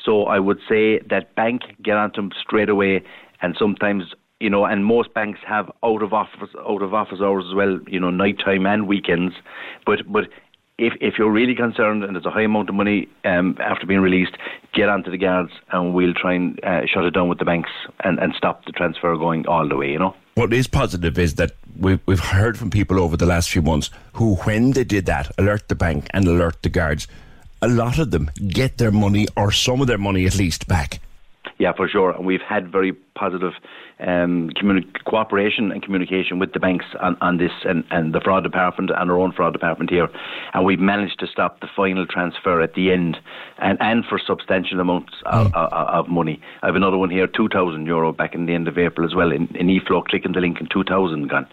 So 0.03 0.25
I 0.25 0.39
would 0.39 0.59
say 0.67 0.99
that 1.09 1.35
bank 1.35 1.61
get 1.83 1.97
onto 1.97 2.21
them 2.21 2.31
straight 2.41 2.69
away, 2.69 3.03
and 3.41 3.55
sometimes 3.59 4.13
you 4.39 4.49
know, 4.49 4.65
and 4.65 4.85
most 4.85 5.13
banks 5.13 5.39
have 5.47 5.71
out 5.83 6.01
of 6.01 6.13
office 6.13 6.49
out 6.67 6.81
of 6.81 6.93
office 6.93 7.19
hours 7.21 7.45
as 7.47 7.55
well, 7.55 7.79
you 7.87 7.99
know, 7.99 8.09
night 8.09 8.39
time 8.43 8.65
and 8.65 8.87
weekends. 8.87 9.33
But 9.85 10.11
but 10.11 10.25
if 10.77 10.93
if 10.99 11.17
you're 11.17 11.31
really 11.31 11.55
concerned 11.55 12.03
and 12.03 12.15
there's 12.15 12.25
a 12.25 12.31
high 12.31 12.43
amount 12.43 12.69
of 12.69 12.75
money 12.75 13.07
um, 13.23 13.57
after 13.59 13.85
being 13.85 14.01
released, 14.01 14.35
get 14.73 14.89
onto 14.89 15.09
the 15.09 15.17
guards 15.17 15.51
and 15.71 15.93
we'll 15.93 16.13
try 16.13 16.33
and 16.33 16.61
uh, 16.63 16.81
shut 16.85 17.05
it 17.05 17.11
down 17.11 17.29
with 17.29 17.39
the 17.39 17.45
banks 17.45 17.69
and, 18.03 18.19
and 18.19 18.33
stop 18.35 18.65
the 18.65 18.71
transfer 18.71 19.15
going 19.15 19.47
all 19.47 19.67
the 19.67 19.77
way. 19.77 19.91
You 19.91 19.99
know. 19.99 20.15
What 20.35 20.53
is 20.53 20.67
positive 20.67 21.17
is 21.17 21.35
that 21.35 21.51
we've, 21.79 22.01
we've 22.05 22.19
heard 22.19 22.57
from 22.57 22.69
people 22.69 22.99
over 22.99 23.15
the 23.15 23.25
last 23.25 23.49
few 23.49 23.61
months 23.61 23.89
who, 24.13 24.35
when 24.35 24.71
they 24.71 24.83
did 24.83 25.05
that, 25.05 25.31
alert 25.37 25.69
the 25.69 25.75
bank 25.75 26.07
and 26.09 26.27
alert 26.27 26.61
the 26.61 26.67
guards. 26.67 27.07
A 27.61 27.69
lot 27.69 27.99
of 27.99 28.11
them 28.11 28.29
get 28.49 28.77
their 28.77 28.91
money 28.91 29.27
or 29.37 29.53
some 29.53 29.79
of 29.79 29.87
their 29.87 29.97
money 29.97 30.25
at 30.25 30.35
least 30.35 30.67
back. 30.67 30.99
Yeah, 31.57 31.71
for 31.71 31.87
sure. 31.87 32.11
And 32.11 32.25
we've 32.25 32.41
had 32.41 32.69
very 32.69 32.91
positive 32.91 33.53
um, 33.99 34.49
communi- 34.55 35.03
cooperation 35.05 35.71
and 35.71 35.81
communication 35.81 36.39
with 36.39 36.53
the 36.53 36.59
banks 36.59 36.85
on, 37.01 37.17
on 37.21 37.37
this 37.37 37.51
and, 37.63 37.83
and 37.91 38.13
the 38.13 38.19
fraud 38.19 38.43
department 38.43 38.91
and 38.95 39.11
our 39.11 39.17
own 39.17 39.31
fraud 39.31 39.53
department 39.53 39.89
here. 39.89 40.07
And 40.53 40.65
we've 40.65 40.79
managed 40.79 41.19
to 41.19 41.27
stop 41.27 41.61
the 41.61 41.67
final 41.75 42.05
transfer 42.05 42.61
at 42.61 42.73
the 42.73 42.91
end 42.91 43.17
and, 43.59 43.77
and 43.81 44.03
for 44.05 44.19
substantial 44.19 44.79
amounts 44.79 45.13
of, 45.25 45.47
of, 45.53 45.71
of 45.71 46.07
money. 46.09 46.41
I 46.61 46.67
have 46.67 46.75
another 46.75 46.97
one 46.97 47.09
here, 47.09 47.27
2,000 47.27 47.85
euro 47.85 48.11
back 48.11 48.35
in 48.35 48.45
the 48.45 48.53
end 48.53 48.67
of 48.67 48.77
April 48.77 49.07
as 49.07 49.15
well 49.15 49.31
in, 49.31 49.47
in 49.55 49.67
eFlow, 49.67 50.03
clicking 50.03 50.33
the 50.33 50.41
link 50.41 50.59
in 50.59 50.67
2,000 50.71 51.27
gone. 51.29 51.47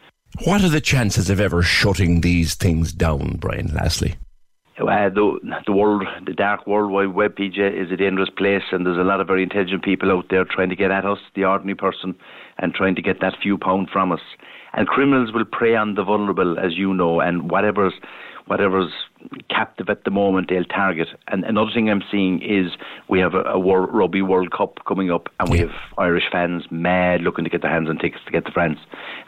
What 0.44 0.64
are 0.64 0.68
the 0.68 0.80
chances 0.80 1.28
of 1.28 1.40
ever 1.40 1.62
shutting 1.62 2.22
these 2.22 2.54
things 2.54 2.92
down, 2.92 3.36
Brian 3.36 3.68
Lastly? 3.74 4.16
Uh, 4.78 5.10
the, 5.10 5.38
the 5.66 5.72
world, 5.72 6.04
the 6.26 6.32
dark 6.32 6.66
world 6.66 6.90
wide 6.90 7.14
web, 7.14 7.36
PJ, 7.36 7.58
is 7.58 7.92
a 7.92 7.96
dangerous 7.96 8.30
place, 8.30 8.62
and 8.72 8.86
there's 8.86 8.98
a 8.98 9.02
lot 9.02 9.20
of 9.20 9.26
very 9.26 9.42
intelligent 9.42 9.84
people 9.84 10.10
out 10.10 10.24
there 10.30 10.44
trying 10.44 10.70
to 10.70 10.76
get 10.76 10.90
at 10.90 11.04
us, 11.04 11.18
the 11.34 11.44
ordinary 11.44 11.76
person, 11.76 12.14
and 12.58 12.72
trying 12.72 12.94
to 12.94 13.02
get 13.02 13.20
that 13.20 13.34
few 13.42 13.58
pound 13.58 13.88
from 13.92 14.12
us. 14.12 14.20
And 14.72 14.88
criminals 14.88 15.32
will 15.32 15.44
prey 15.44 15.76
on 15.76 15.94
the 15.94 16.02
vulnerable, 16.02 16.58
as 16.58 16.76
you 16.76 16.94
know, 16.94 17.20
and 17.20 17.50
whatever's 17.50 17.94
whatever's 18.46 18.90
captive 19.48 19.88
at 19.88 20.04
the 20.04 20.10
moment, 20.10 20.48
they'll 20.50 20.64
target. 20.64 21.08
And 21.28 21.44
another 21.44 21.70
thing 21.72 21.88
I'm 21.88 22.02
seeing 22.10 22.42
is 22.42 22.72
we 23.08 23.20
have 23.20 23.34
a, 23.34 23.42
a 23.42 23.58
World, 23.58 23.90
Rugby 23.92 24.22
World 24.22 24.50
Cup 24.50 24.80
coming 24.86 25.10
up, 25.10 25.28
and 25.38 25.48
we 25.48 25.58
have 25.58 25.70
Irish 25.98 26.24
fans 26.30 26.64
mad 26.70 27.20
looking 27.22 27.44
to 27.44 27.50
get 27.50 27.62
their 27.62 27.70
hands 27.70 27.88
on 27.88 27.98
tickets 27.98 28.24
to 28.26 28.32
get 28.32 28.44
to 28.46 28.52
France. 28.52 28.78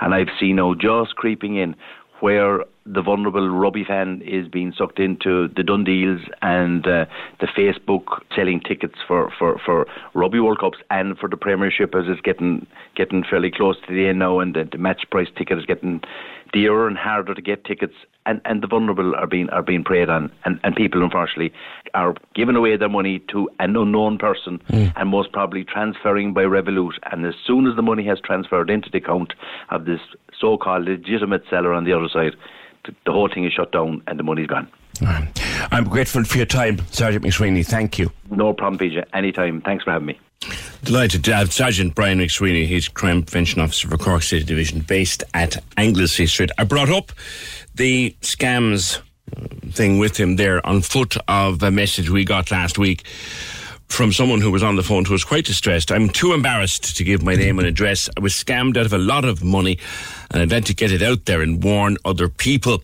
And 0.00 0.14
I've 0.14 0.28
seen 0.38 0.56
now 0.56 0.74
just 0.74 1.14
creeping 1.14 1.56
in 1.56 1.76
where 2.20 2.64
the 2.86 3.00
vulnerable 3.00 3.48
rugby 3.48 3.84
fan 3.84 4.22
is 4.24 4.46
being 4.46 4.72
sucked 4.76 4.98
into 4.98 5.48
the 5.56 5.62
done 5.62 5.84
deals 5.84 6.20
and 6.42 6.86
uh, 6.86 7.06
the 7.40 7.46
Facebook 7.46 8.20
selling 8.34 8.60
tickets 8.60 8.96
for, 9.06 9.32
for, 9.38 9.58
for 9.64 9.86
rugby 10.12 10.38
World 10.38 10.60
Cups 10.60 10.78
and 10.90 11.16
for 11.18 11.28
the 11.28 11.36
Premiership 11.36 11.94
as 11.94 12.04
it's 12.08 12.20
getting 12.20 12.66
getting 12.94 13.24
fairly 13.28 13.50
close 13.50 13.76
to 13.86 13.94
the 13.94 14.08
end 14.08 14.18
now 14.18 14.38
and 14.38 14.54
the, 14.54 14.68
the 14.70 14.78
match 14.78 15.04
price 15.10 15.28
ticket 15.36 15.58
is 15.58 15.64
getting 15.64 16.02
dearer 16.52 16.86
and 16.86 16.98
harder 16.98 17.34
to 17.34 17.42
get 17.42 17.64
tickets 17.64 17.94
and, 18.26 18.40
and 18.44 18.62
the 18.62 18.66
vulnerable 18.66 19.14
are 19.16 19.26
being 19.26 19.48
are 19.50 19.62
being 19.62 19.82
preyed 19.82 20.10
on 20.10 20.30
and, 20.44 20.60
and 20.62 20.76
people 20.76 21.02
unfortunately 21.02 21.52
are 21.94 22.14
giving 22.34 22.56
away 22.56 22.76
their 22.76 22.88
money 22.88 23.18
to 23.30 23.48
an 23.60 23.76
unknown 23.76 24.18
person 24.18 24.60
and 24.96 25.08
most 25.08 25.32
probably 25.32 25.64
transferring 25.64 26.34
by 26.34 26.42
Revolut. 26.42 26.94
And 27.10 27.24
as 27.24 27.34
soon 27.46 27.66
as 27.66 27.76
the 27.76 27.82
money 27.82 28.04
has 28.06 28.18
transferred 28.20 28.68
into 28.68 28.90
the 28.90 28.98
account 28.98 29.32
of 29.70 29.84
this 29.86 30.00
so 30.38 30.58
called 30.58 30.84
legitimate 30.84 31.42
seller 31.48 31.72
on 31.72 31.84
the 31.84 31.92
other 31.92 32.08
side 32.12 32.34
the, 32.84 32.94
the 33.06 33.12
whole 33.12 33.28
thing 33.28 33.44
is 33.44 33.52
shut 33.52 33.72
down 33.72 34.02
and 34.06 34.18
the 34.18 34.22
money's 34.22 34.46
gone. 34.46 34.68
I'm 35.70 35.84
grateful 35.84 36.24
for 36.24 36.36
your 36.36 36.46
time, 36.46 36.78
Sergeant 36.90 37.24
McSweeney. 37.24 37.66
Thank 37.66 37.98
you. 37.98 38.12
No 38.30 38.52
problem, 38.52 38.78
PJ. 38.78 39.04
Anytime. 39.12 39.60
Thanks 39.60 39.84
for 39.84 39.90
having 39.90 40.06
me. 40.06 40.20
Delighted 40.84 41.24
to 41.24 41.34
have 41.34 41.52
Sergeant 41.52 41.94
Brian 41.94 42.18
McSweeney, 42.18 42.66
he's 42.66 42.88
Crime 42.88 43.22
Prevention 43.22 43.60
Officer 43.60 43.88
for 43.88 43.96
Cork 43.96 44.22
City 44.22 44.44
Division, 44.44 44.80
based 44.80 45.24
at 45.32 45.62
Anglesey 45.76 46.26
Street. 46.26 46.50
I 46.58 46.64
brought 46.64 46.90
up 46.90 47.12
the 47.74 48.14
scams 48.20 49.00
uh, 49.34 49.70
thing 49.72 49.98
with 49.98 50.18
him 50.18 50.36
there 50.36 50.64
on 50.66 50.82
foot 50.82 51.16
of 51.28 51.62
a 51.62 51.70
message 51.70 52.10
we 52.10 52.24
got 52.24 52.50
last 52.50 52.78
week 52.78 53.04
from 53.88 54.12
someone 54.12 54.40
who 54.40 54.50
was 54.50 54.62
on 54.62 54.76
the 54.76 54.82
phone 54.82 55.04
who 55.04 55.12
was 55.12 55.24
quite 55.24 55.44
distressed. 55.44 55.92
I'm 55.92 56.08
too 56.08 56.32
embarrassed 56.32 56.96
to 56.96 57.04
give 57.04 57.22
my 57.22 57.36
name 57.36 57.58
and 57.58 57.68
address. 57.68 58.08
I 58.16 58.20
was 58.20 58.34
scammed 58.34 58.76
out 58.76 58.86
of 58.86 58.92
a 58.92 58.98
lot 58.98 59.24
of 59.24 59.44
money 59.44 59.78
and 60.30 60.42
I'd 60.42 60.50
like 60.50 60.64
to 60.66 60.74
get 60.74 60.90
it 60.92 61.02
out 61.02 61.26
there 61.26 61.42
and 61.42 61.62
warn 61.62 61.96
other 62.04 62.28
people. 62.28 62.82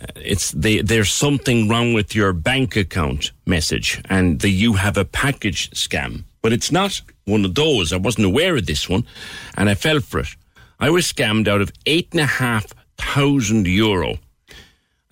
Uh, 0.00 0.06
It's 0.16 0.50
the, 0.52 0.82
there's 0.82 1.12
something 1.12 1.68
wrong 1.68 1.92
with 1.94 2.14
your 2.14 2.32
bank 2.32 2.76
account 2.76 3.30
message 3.46 4.00
and 4.08 4.40
the 4.40 4.48
you 4.50 4.72
have 4.74 4.96
a 4.96 5.04
package 5.04 5.70
scam. 5.70 6.24
But 6.40 6.52
it's 6.52 6.72
not 6.72 7.00
one 7.24 7.44
of 7.44 7.54
those. 7.54 7.92
I 7.92 7.98
wasn't 7.98 8.26
aware 8.26 8.56
of 8.56 8.66
this 8.66 8.88
one 8.88 9.04
and 9.56 9.68
I 9.68 9.74
fell 9.74 10.00
for 10.00 10.20
it. 10.20 10.34
I 10.80 10.90
was 10.90 11.06
scammed 11.06 11.46
out 11.46 11.60
of 11.60 11.70
eight 11.86 12.08
and 12.12 12.20
a 12.20 12.26
half 12.26 12.66
thousand 12.98 13.68
euro. 13.68 14.18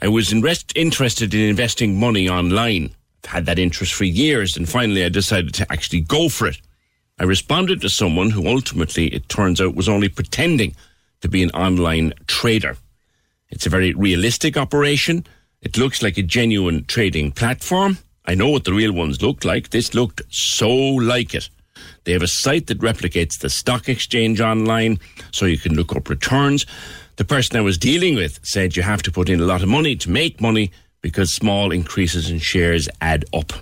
I 0.02 0.08
was 0.08 0.32
interested 0.32 1.34
in 1.34 1.40
investing 1.40 2.00
money 2.00 2.28
online. 2.28 2.90
Had 3.26 3.46
that 3.46 3.58
interest 3.58 3.94
for 3.94 4.04
years, 4.04 4.56
and 4.56 4.68
finally 4.68 5.04
I 5.04 5.08
decided 5.08 5.54
to 5.54 5.72
actually 5.72 6.00
go 6.00 6.28
for 6.28 6.46
it. 6.46 6.60
I 7.18 7.24
responded 7.24 7.80
to 7.82 7.90
someone 7.90 8.30
who 8.30 8.48
ultimately, 8.48 9.08
it 9.08 9.28
turns 9.28 9.60
out, 9.60 9.74
was 9.74 9.88
only 9.88 10.08
pretending 10.08 10.74
to 11.20 11.28
be 11.28 11.42
an 11.42 11.50
online 11.50 12.14
trader. 12.26 12.76
It's 13.50 13.66
a 13.66 13.70
very 13.70 13.92
realistic 13.92 14.56
operation. 14.56 15.26
It 15.60 15.76
looks 15.76 16.02
like 16.02 16.16
a 16.16 16.22
genuine 16.22 16.84
trading 16.86 17.32
platform. 17.32 17.98
I 18.24 18.34
know 18.34 18.48
what 18.48 18.64
the 18.64 18.72
real 18.72 18.92
ones 18.92 19.20
look 19.20 19.44
like. 19.44 19.70
This 19.70 19.92
looked 19.94 20.22
so 20.30 20.70
like 20.70 21.34
it. 21.34 21.50
They 22.04 22.12
have 22.12 22.22
a 22.22 22.28
site 22.28 22.68
that 22.68 22.80
replicates 22.80 23.38
the 23.38 23.50
stock 23.50 23.88
exchange 23.88 24.40
online, 24.40 24.98
so 25.32 25.46
you 25.46 25.58
can 25.58 25.74
look 25.74 25.94
up 25.94 26.08
returns. 26.08 26.64
The 27.16 27.24
person 27.24 27.56
I 27.56 27.62
was 27.62 27.76
dealing 27.76 28.14
with 28.14 28.40
said 28.42 28.76
you 28.76 28.82
have 28.82 29.02
to 29.02 29.12
put 29.12 29.28
in 29.28 29.40
a 29.40 29.44
lot 29.44 29.62
of 29.62 29.68
money 29.68 29.96
to 29.96 30.10
make 30.10 30.40
money 30.40 30.70
because 31.00 31.32
small 31.32 31.72
increases 31.72 32.30
in 32.30 32.38
shares 32.38 32.88
add 33.00 33.24
up. 33.32 33.52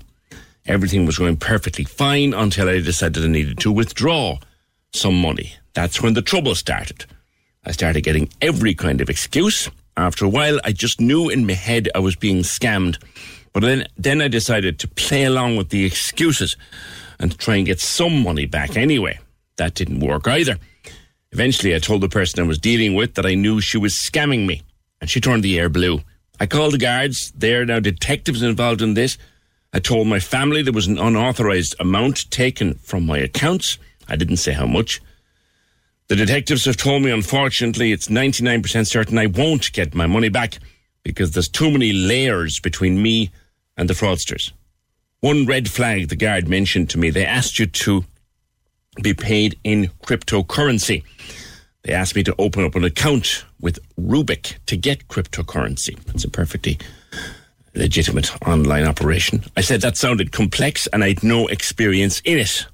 Everything 0.67 1.07
was 1.07 1.19
going 1.19 1.37
perfectly 1.37 1.85
fine 1.85 2.35
until 2.35 2.69
I 2.69 2.81
decided 2.81 3.25
I 3.25 3.29
needed 3.29 3.59
to 3.61 3.73
withdraw 3.73 4.39
some 4.93 5.21
money. 5.21 5.55
That's 5.75 6.03
when 6.03 6.15
the 6.15 6.23
trouble 6.23 6.55
started. 6.55 7.07
I 7.65 7.73
started 7.73 8.03
getting 8.03 8.29
every 8.43 8.75
kind 8.75 9.01
of 9.01 9.09
excuse. 9.09 9.71
After 9.97 10.25
a 10.25 10.29
while, 10.29 10.61
I 10.65 10.73
just 10.73 11.01
knew 11.01 11.29
in 11.29 11.47
my 11.47 11.55
head 11.55 11.89
I 11.95 11.99
was 12.01 12.17
being 12.17 12.39
scammed. 12.39 13.03
But 13.53 13.61
then, 13.61 13.87
then 13.97 14.21
I 14.21 14.29
decided 14.29 14.79
to 14.81 14.89
play 14.89 15.25
along 15.25 15.57
with 15.57 15.71
the 15.71 15.85
excuses 15.85 16.57
and 17.19 17.37
try 17.39 17.57
and 17.57 17.67
get 17.67 17.81
some 17.81 18.23
money 18.23 18.47
back 18.47 18.77
anyway. 18.77 19.19
That 19.57 19.75
didn't 19.75 20.01
work 20.01 20.29
either. 20.29 20.59
Eventually, 21.33 21.75
I 21.75 21.79
told 21.79 22.01
the 22.01 22.09
person 22.09 22.41
I 22.41 22.47
was 22.47 22.59
dealing 22.59 22.95
with 22.95 23.15
that 23.15 23.27
I 23.27 23.35
knew 23.35 23.61
she 23.61 23.79
was 23.79 23.95
scamming 23.95 24.47
me. 24.47 24.63
and 25.01 25.09
she 25.09 25.21
turned 25.21 25.43
the 25.45 25.59
air 25.59 25.69
blue. 25.69 26.01
I 26.41 26.47
called 26.47 26.75
the 26.75 26.79
guards. 26.79 27.33
There 27.37 27.63
are 27.63 27.67
now 27.67 27.81
detectives 27.81 28.43
involved 28.43 28.83
in 28.83 28.95
this. 28.95 29.19
I 29.73 29.81
told 29.81 30.07
my 30.07 30.21
family 30.21 30.63
there 30.63 30.73
was 30.73 30.87
an 30.87 30.99
unauthorized 30.99 31.75
amount 31.79 32.31
taken 32.31 32.75
from 32.75 33.05
my 33.07 33.19
accounts. 33.19 33.79
I 34.09 34.17
didn't 34.17 34.39
say 34.39 34.53
how 34.53 34.67
much. 34.67 35.01
The 36.09 36.17
detectives 36.17 36.65
have 36.65 36.79
told 36.79 37.03
me, 37.03 37.11
unfortunately, 37.11 37.93
it's 37.93 38.09
99% 38.09 38.87
certain 38.87 39.19
I 39.19 39.27
won't 39.27 39.73
get 39.73 39.95
my 39.95 40.07
money 40.07 40.31
back 40.31 40.59
because 41.03 41.33
there's 41.33 41.49
too 41.49 41.71
many 41.71 41.93
layers 41.93 42.61
between 42.61 43.03
me 43.03 43.31
and 43.77 43.91
the 43.91 43.95
fraudsters. 43.95 44.53
One 45.21 45.45
red 45.45 45.69
flag 45.69 46.09
the 46.09 46.17
guard 46.17 46.49
mentioned 46.49 46.89
to 46.91 46.99
me, 46.99 47.11
they 47.11 47.27
asked 47.27 47.59
you 47.59 47.67
to 47.67 48.05
be 49.03 49.13
paid 49.13 49.59
in 49.65 49.91
cryptocurrency. 50.03 51.03
They 51.85 51.93
asked 51.93 52.17
me 52.17 52.25
to 52.25 52.35
open 52.39 52.65
up 52.65 52.75
an 52.75 52.85
account 52.85 53.45
with 53.61 53.79
Rubik 53.97 54.59
to 54.67 54.77
get 54.77 55.09
cryptocurrency. 55.09 55.99
It's 56.15 56.25
a 56.25 56.31
perfectly 56.31 56.79
legitimate 57.75 58.31
online 58.47 58.85
operation. 58.85 59.45
I 59.57 59.61
said 59.61 59.81
that 59.83 59.97
sounded 59.97 60.33
complex 60.33 60.87
and 60.89 61.05
I'd 61.05 61.23
no 61.23 61.47
experience 61.47 62.21
in 62.25 62.39
it. 62.39 62.67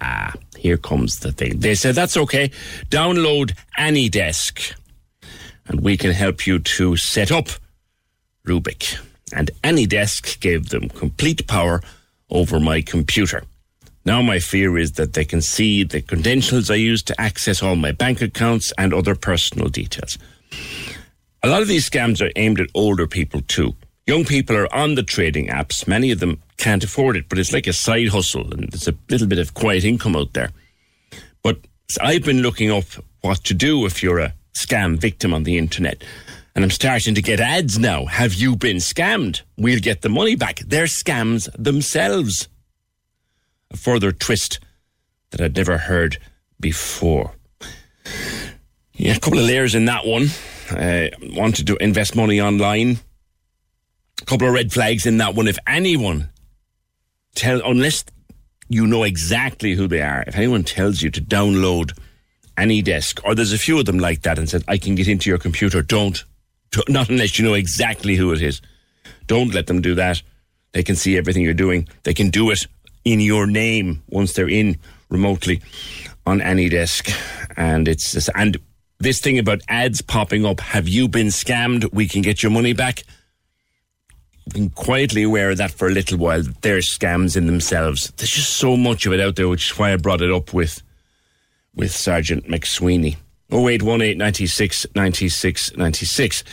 Ah, 0.00 0.34
here 0.56 0.76
comes 0.76 1.20
the 1.20 1.32
thing. 1.32 1.60
They 1.60 1.74
said 1.74 1.94
that's 1.94 2.16
okay. 2.16 2.50
Download 2.88 3.54
AnyDesk 3.78 4.74
and 5.66 5.80
we 5.80 5.96
can 5.96 6.10
help 6.10 6.46
you 6.46 6.58
to 6.58 6.96
set 6.96 7.30
up 7.30 7.48
Rubik. 8.46 8.98
And 9.32 9.50
AnyDesk 9.62 10.40
gave 10.40 10.70
them 10.70 10.88
complete 10.88 11.46
power 11.46 11.80
over 12.28 12.58
my 12.58 12.82
computer. 12.82 13.44
Now 14.04 14.22
my 14.22 14.38
fear 14.38 14.78
is 14.78 14.92
that 14.92 15.12
they 15.12 15.24
can 15.24 15.42
see 15.42 15.84
the 15.84 16.00
credentials 16.00 16.70
I 16.70 16.76
use 16.76 17.02
to 17.04 17.20
access 17.20 17.62
all 17.62 17.76
my 17.76 17.92
bank 17.92 18.22
accounts 18.22 18.72
and 18.78 18.94
other 18.94 19.14
personal 19.14 19.68
details. 19.68 20.18
A 21.42 21.48
lot 21.48 21.62
of 21.62 21.68
these 21.68 21.88
scams 21.88 22.20
are 22.20 22.32
aimed 22.36 22.60
at 22.60 22.70
older 22.74 23.06
people 23.06 23.42
too. 23.42 23.74
Young 24.06 24.24
people 24.24 24.56
are 24.56 24.72
on 24.74 24.94
the 24.94 25.02
trading 25.02 25.48
apps. 25.48 25.86
Many 25.86 26.10
of 26.10 26.20
them 26.20 26.42
can't 26.56 26.82
afford 26.82 27.16
it, 27.16 27.28
but 27.28 27.38
it's 27.38 27.52
like 27.52 27.66
a 27.66 27.72
side 27.72 28.08
hustle 28.08 28.52
and 28.52 28.70
there's 28.70 28.88
a 28.88 28.94
little 29.08 29.26
bit 29.26 29.38
of 29.38 29.54
quiet 29.54 29.84
income 29.84 30.16
out 30.16 30.32
there. 30.32 30.50
But 31.42 31.58
I've 32.00 32.24
been 32.24 32.42
looking 32.42 32.70
up 32.70 32.84
what 33.20 33.44
to 33.44 33.54
do 33.54 33.86
if 33.86 34.02
you're 34.02 34.18
a 34.18 34.34
scam 34.54 34.98
victim 34.98 35.34
on 35.34 35.44
the 35.44 35.58
internet. 35.58 36.02
And 36.54 36.64
I'm 36.64 36.70
starting 36.70 37.14
to 37.14 37.22
get 37.22 37.38
ads 37.38 37.78
now. 37.78 38.06
Have 38.06 38.34
you 38.34 38.56
been 38.56 38.78
scammed? 38.78 39.42
We'll 39.56 39.78
get 39.78 40.02
the 40.02 40.08
money 40.08 40.34
back. 40.34 40.58
They're 40.60 40.86
scams 40.86 41.48
themselves. 41.56 42.48
A 43.72 43.76
further 43.76 44.12
twist 44.12 44.58
that 45.30 45.40
I'd 45.40 45.56
never 45.56 45.78
heard 45.78 46.18
before. 46.58 47.32
Yeah, 48.94 49.16
a 49.16 49.20
couple 49.20 49.38
of 49.38 49.46
layers 49.46 49.74
in 49.74 49.86
that 49.86 50.04
one. 50.04 50.28
Uh, 50.70 51.08
wanted 51.34 51.66
to 51.66 51.76
invest 51.76 52.14
money 52.14 52.40
online. 52.40 52.98
A 54.20 54.24
couple 54.26 54.46
of 54.46 54.54
red 54.54 54.72
flags 54.72 55.06
in 55.06 55.18
that 55.18 55.34
one. 55.34 55.48
If 55.48 55.58
anyone 55.66 56.30
tell, 57.34 57.62
unless 57.64 58.04
you 58.68 58.86
know 58.86 59.04
exactly 59.04 59.74
who 59.74 59.88
they 59.88 60.02
are, 60.02 60.24
if 60.26 60.36
anyone 60.36 60.64
tells 60.64 61.00
you 61.02 61.10
to 61.10 61.20
download 61.20 61.98
AnyDesk, 62.58 63.20
or 63.24 63.34
there's 63.34 63.52
a 63.52 63.58
few 63.58 63.78
of 63.78 63.86
them 63.86 63.98
like 63.98 64.22
that, 64.22 64.38
and 64.38 64.48
said, 64.48 64.64
"I 64.68 64.76
can 64.76 64.94
get 64.94 65.08
into 65.08 65.30
your 65.30 65.38
computer," 65.38 65.82
don't. 65.82 66.22
Not 66.88 67.08
unless 67.08 67.38
you 67.38 67.44
know 67.44 67.54
exactly 67.54 68.16
who 68.16 68.32
it 68.32 68.42
is. 68.42 68.60
Don't 69.26 69.54
let 69.54 69.66
them 69.66 69.80
do 69.80 69.94
that. 69.94 70.22
They 70.72 70.82
can 70.82 70.94
see 70.94 71.16
everything 71.16 71.42
you're 71.42 71.54
doing. 71.54 71.88
They 72.04 72.14
can 72.14 72.30
do 72.30 72.50
it 72.50 72.66
in 73.04 73.20
your 73.20 73.46
name 73.46 74.02
once 74.08 74.32
they're 74.32 74.48
in 74.48 74.78
remotely 75.08 75.60
on 76.26 76.40
AnyDesk, 76.40 77.12
and 77.56 77.88
it's 77.88 78.12
just, 78.12 78.30
and 78.34 78.58
this 79.00 79.20
thing 79.20 79.38
about 79.38 79.62
ads 79.68 80.02
popping 80.02 80.44
up. 80.44 80.60
Have 80.60 80.86
you 80.86 81.08
been 81.08 81.28
scammed? 81.28 81.92
We 81.92 82.06
can 82.06 82.22
get 82.22 82.42
your 82.42 82.52
money 82.52 82.74
back. 82.74 83.02
Been 84.52 84.70
quietly 84.70 85.22
aware 85.22 85.50
of 85.50 85.58
that 85.58 85.70
for 85.70 85.88
a 85.88 85.92
little 85.92 86.18
while. 86.18 86.42
They're 86.60 86.78
scams 86.78 87.36
in 87.36 87.46
themselves. 87.46 88.12
There's 88.16 88.30
just 88.30 88.56
so 88.56 88.76
much 88.76 89.06
of 89.06 89.12
it 89.12 89.20
out 89.20 89.36
there, 89.36 89.48
which 89.48 89.70
is 89.70 89.78
why 89.78 89.92
I 89.92 89.96
brought 89.96 90.20
it 90.20 90.30
up 90.30 90.52
with 90.52 90.82
with 91.74 91.92
Sergeant 91.92 92.46
McSweeney. 92.46 93.16
0818 93.52 94.16
96 94.18 94.86
96 94.94 95.76
96. 95.76 96.44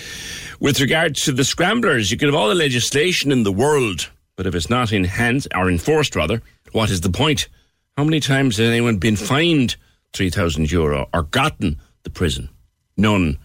With 0.60 0.80
regard 0.80 1.16
to 1.16 1.32
the 1.32 1.44
scramblers, 1.44 2.12
you 2.12 2.18
can 2.18 2.28
have 2.28 2.36
all 2.36 2.50
the 2.50 2.56
legislation 2.56 3.32
in 3.32 3.44
the 3.44 3.52
world, 3.52 4.10
but 4.38 4.46
if 4.46 4.56
it's 4.56 4.70
not 4.70 4.94
in 4.94 5.04
hands, 5.04 5.48
or 5.54 5.70
enforced 5.70 6.16
rather, 6.16 6.42
what 6.72 6.90
is 6.90 7.02
the 7.02 7.10
point? 7.10 7.50
How 7.98 8.04
many 8.04 8.22
times 8.22 8.58
has 8.58 8.70
anyone 8.70 8.98
been 8.98 9.16
fined 9.18 9.76
3,000 10.14 10.72
euro 10.72 11.10
or 11.14 11.24
gotten 11.24 11.78
the 12.04 12.12
prison? 12.12 12.48
None, 12.96 13.38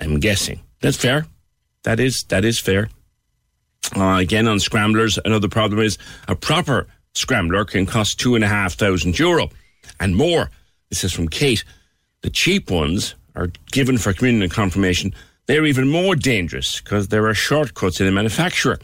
I'm 0.00 0.18
guessing. 0.18 0.60
That's 0.80 0.96
fair. 0.96 1.26
That 1.84 2.00
is, 2.00 2.24
that 2.24 2.44
is 2.44 2.58
fair. 2.58 2.88
Uh, 3.94 4.16
again, 4.18 4.48
on 4.48 4.58
scramblers, 4.58 5.18
another 5.24 5.48
problem 5.48 5.80
is 5.80 5.98
a 6.26 6.34
proper 6.34 6.86
scrambler 7.14 7.64
can 7.64 7.84
cost 7.84 8.18
two 8.18 8.34
and 8.34 8.42
a 8.42 8.48
half 8.48 8.74
thousand 8.74 9.18
euro 9.18 9.50
and 10.00 10.16
more. 10.16 10.50
This 10.88 11.04
is 11.04 11.12
from 11.12 11.28
Kate. 11.28 11.64
The 12.22 12.30
cheap 12.30 12.70
ones 12.70 13.14
are 13.36 13.48
given 13.70 13.98
for 13.98 14.14
communion 14.14 14.42
and 14.42 14.52
confirmation. 14.52 15.12
They're 15.46 15.66
even 15.66 15.88
more 15.88 16.14
dangerous 16.14 16.80
because 16.80 17.08
there 17.08 17.26
are 17.26 17.34
shortcuts 17.34 18.00
in 18.00 18.06
the 18.06 18.12
manufacturer. 18.12 18.78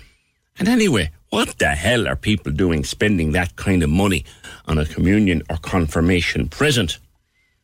And 0.58 0.68
anyway, 0.68 1.10
what 1.30 1.58
the 1.58 1.68
hell 1.68 2.08
are 2.08 2.16
people 2.16 2.52
doing 2.52 2.84
spending 2.84 3.32
that 3.32 3.56
kind 3.56 3.82
of 3.82 3.90
money 3.90 4.24
on 4.66 4.78
a 4.78 4.86
communion 4.86 5.42
or 5.48 5.56
confirmation 5.58 6.48
present? 6.48 6.98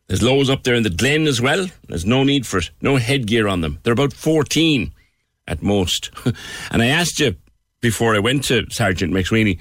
There's 0.07 0.21
loads 0.21 0.49
up 0.49 0.63
there 0.63 0.75
in 0.75 0.83
the 0.83 0.89
glen 0.89 1.25
as 1.25 1.41
well. 1.41 1.67
There's 1.87 2.05
no 2.05 2.23
need 2.23 2.45
for 2.45 2.59
it. 2.59 2.69
No 2.81 2.97
headgear 2.97 3.47
on 3.47 3.61
them. 3.61 3.79
They're 3.83 3.93
about 3.93 4.13
14 4.13 4.91
at 5.47 5.63
most. 5.63 6.11
and 6.71 6.81
I 6.81 6.87
asked 6.87 7.19
you 7.19 7.35
before 7.81 8.15
I 8.15 8.19
went 8.19 8.43
to 8.45 8.69
Sergeant 8.69 9.13
McSweeney 9.13 9.59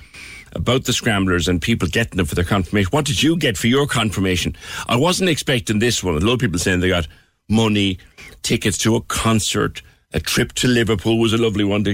about 0.52 0.84
the 0.84 0.92
scramblers 0.92 1.48
and 1.48 1.60
people 1.60 1.88
getting 1.88 2.16
them 2.16 2.26
for 2.26 2.34
their 2.34 2.44
confirmation. 2.44 2.90
What 2.90 3.06
did 3.06 3.22
you 3.22 3.36
get 3.36 3.56
for 3.56 3.66
your 3.66 3.86
confirmation? 3.86 4.54
I 4.86 4.96
wasn't 4.96 5.30
expecting 5.30 5.78
this 5.78 6.04
one. 6.04 6.14
A 6.14 6.20
lot 6.20 6.34
of 6.34 6.38
people 6.40 6.58
saying 6.58 6.80
they 6.80 6.88
got 6.88 7.08
money, 7.48 7.98
tickets 8.42 8.78
to 8.78 8.96
a 8.96 9.00
concert, 9.02 9.82
a 10.12 10.20
trip 10.20 10.52
to 10.52 10.68
Liverpool 10.68 11.18
was 11.18 11.32
a 11.32 11.38
lovely 11.38 11.64
one. 11.64 11.84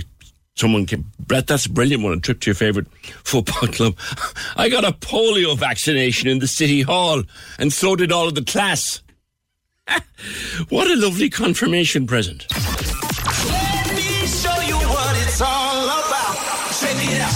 Someone 0.60 0.86
Brett, 1.18 1.46
that's 1.46 1.66
a 1.66 1.70
brilliant 1.70 2.04
one. 2.04 2.12
A 2.12 2.20
trip 2.20 2.40
to 2.40 2.50
your 2.50 2.54
favourite 2.54 2.88
football 3.24 3.68
club. 3.72 3.96
I 4.56 4.68
got 4.68 4.84
a 4.84 4.92
polio 4.92 5.56
vaccination 5.56 6.28
in 6.28 6.38
the 6.38 6.46
city 6.46 6.82
hall, 6.82 7.22
and 7.58 7.72
so 7.72 7.96
did 7.96 8.12
all 8.12 8.28
of 8.28 8.34
the 8.34 8.44
class. 8.44 9.02
what 10.68 10.88
a 10.88 10.96
lovely 10.96 11.30
confirmation 11.30 12.06
present. 12.06 12.46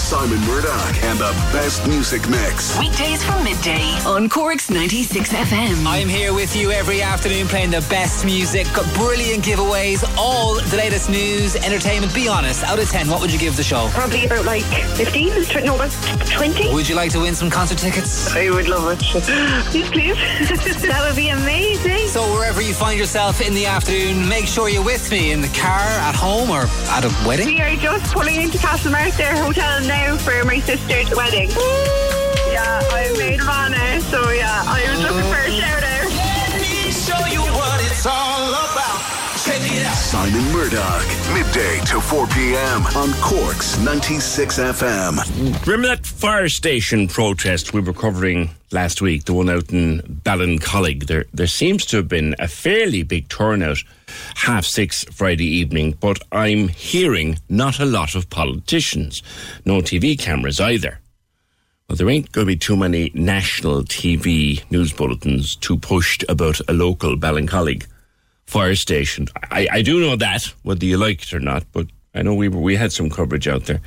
Simon 0.05 0.39
Murdoch 0.41 1.03
and 1.05 1.17
the 1.17 1.31
best 1.51 1.87
music 1.87 2.29
mix. 2.29 2.77
Weekdays 2.77 3.23
from 3.23 3.43
midday 3.43 3.81
on 4.05 4.29
Cork's 4.29 4.69
96 4.69 5.33
FM. 5.33 5.83
I'm 5.83 6.07
here 6.07 6.31
with 6.31 6.55
you 6.55 6.69
every 6.69 7.01
afternoon 7.01 7.47
playing 7.47 7.71
the 7.71 7.83
best 7.89 8.23
music, 8.23 8.67
got 8.71 8.85
brilliant 8.93 9.43
giveaways, 9.43 10.07
all 10.15 10.61
the 10.61 10.77
latest 10.77 11.09
news, 11.09 11.55
entertainment. 11.55 12.13
Be 12.13 12.27
honest, 12.27 12.63
out 12.65 12.77
of 12.77 12.87
10, 12.87 13.09
what 13.09 13.19
would 13.19 13.33
you 13.33 13.39
give 13.39 13.57
the 13.57 13.63
show? 13.63 13.87
Probably 13.93 14.27
about 14.27 14.45
like 14.45 14.63
15, 14.95 15.65
no, 15.65 15.73
about 15.73 15.89
20. 16.27 16.71
Would 16.71 16.87
you 16.87 16.93
like 16.93 17.09
to 17.13 17.21
win 17.21 17.33
some 17.33 17.49
concert 17.49 17.79
tickets? 17.79 18.31
I 18.35 18.51
would 18.51 18.67
love 18.67 18.91
it. 18.91 19.01
Yes, 19.73 19.89
please. 19.89 20.15
that 20.83 21.03
would 21.07 21.15
be 21.15 21.29
amazing. 21.29 22.09
So, 22.09 22.21
wherever 22.35 22.61
you 22.61 22.75
find 22.75 22.99
yourself 22.99 23.41
in 23.41 23.55
the 23.55 23.65
afternoon, 23.65 24.29
make 24.29 24.45
sure 24.45 24.69
you're 24.69 24.85
with 24.85 25.09
me 25.09 25.31
in 25.31 25.41
the 25.41 25.47
car, 25.47 25.81
at 25.81 26.13
home, 26.13 26.51
or 26.51 26.67
at 26.89 27.05
a 27.05 27.27
wedding. 27.27 27.47
We 27.47 27.59
are 27.61 27.75
just 27.75 28.13
pulling 28.13 28.39
into 28.39 28.59
Castlemartyr 28.59 29.43
hotel 29.43 29.81
now 29.95 30.17
for 30.17 30.43
my 30.45 30.59
sister's 30.59 31.09
wedding. 31.15 31.49
Yeah, 32.51 32.81
I'm 32.91 33.17
maid 33.17 33.39
of 33.39 33.47
honour, 33.47 33.99
so 34.11 34.29
yeah, 34.31 34.63
I 34.65 34.79
was 34.89 34.99
looking 35.01 35.27
for 35.31 35.39
a 35.39 35.51
shout 35.51 35.83
out. 35.83 36.09
Let 36.11 36.61
me 36.61 36.91
show 36.91 37.21
you 37.31 37.41
what 37.41 37.79
it's 37.85 38.05
all 38.05 38.49
about. 38.49 38.99
Check 39.43 39.61
it 39.61 39.85
out. 39.85 39.95
Simon 39.95 40.43
Murdoch, 40.51 41.07
midday 41.33 41.79
to 41.85 42.01
4 42.01 42.27
p.m. 42.27 42.81
on 42.95 43.13
Cork's 43.21 43.77
96 43.79 44.59
FM. 44.59 45.65
Remember 45.65 45.87
that 45.87 46.05
fire 46.05 46.49
station 46.49 47.07
protest 47.07 47.73
we 47.73 47.81
were 47.81 47.93
covering 47.93 48.49
last 48.71 49.01
week, 49.01 49.25
the 49.25 49.33
one 49.33 49.49
out 49.49 49.71
in 49.71 50.01
Ballincollig? 50.25 51.05
There, 51.07 51.25
there 51.33 51.47
seems 51.47 51.85
to 51.87 51.97
have 51.97 52.07
been 52.07 52.35
a 52.39 52.47
fairly 52.47 53.03
big 53.03 53.27
turnout, 53.29 53.83
half 54.35 54.65
six 54.65 55.03
Friday 55.05 55.47
evening, 55.47 55.97
but 55.99 56.21
I'm 56.31 56.67
hearing 56.67 57.39
not 57.49 57.79
a 57.79 57.85
lot 57.85 58.15
of 58.15 58.29
politicians, 58.29 59.23
no 59.65 59.81
TV 59.81 60.17
cameras 60.17 60.59
either. 60.59 60.99
Well, 61.87 61.95
there 61.95 62.09
ain't 62.09 62.31
going 62.31 62.47
to 62.47 62.53
be 62.53 62.57
too 62.57 62.75
many 62.75 63.11
national 63.13 63.83
TV 63.83 64.69
news 64.71 64.91
bulletins 64.91 65.55
too 65.55 65.77
pushed 65.77 66.23
about 66.27 66.59
a 66.67 66.73
local 66.73 67.15
Ballincollig 67.15 67.85
fire 68.47 68.75
station. 68.75 69.27
I, 69.51 69.67
I 69.71 69.81
do 69.81 69.99
know 69.99 70.15
that, 70.15 70.51
whether 70.63 70.85
you 70.85 70.97
like 70.97 71.23
it 71.23 71.33
or 71.33 71.39
not, 71.39 71.63
but 71.71 71.87
I 72.15 72.21
know 72.21 72.33
we 72.33 72.47
we 72.47 72.75
had 72.75 72.93
some 72.93 73.09
coverage 73.09 73.47
out 73.47 73.65
there. 73.65 73.81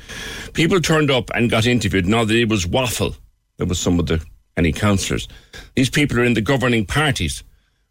People 0.53 0.79
turned 0.79 1.11
up 1.11 1.29
and 1.33 1.49
got 1.49 1.65
interviewed. 1.65 2.05
Now 2.05 2.23
that 2.25 2.35
it 2.35 2.47
was 2.47 2.65
waffle, 2.65 3.15
there 3.57 3.67
was 3.67 3.79
some 3.79 3.99
of 3.99 4.05
the 4.05 4.23
any 4.55 4.71
councillors. 4.71 5.27
These 5.75 5.89
people 5.89 6.19
are 6.19 6.23
in 6.23 6.35
the 6.35 6.41
governing 6.41 6.85
parties. 6.85 7.43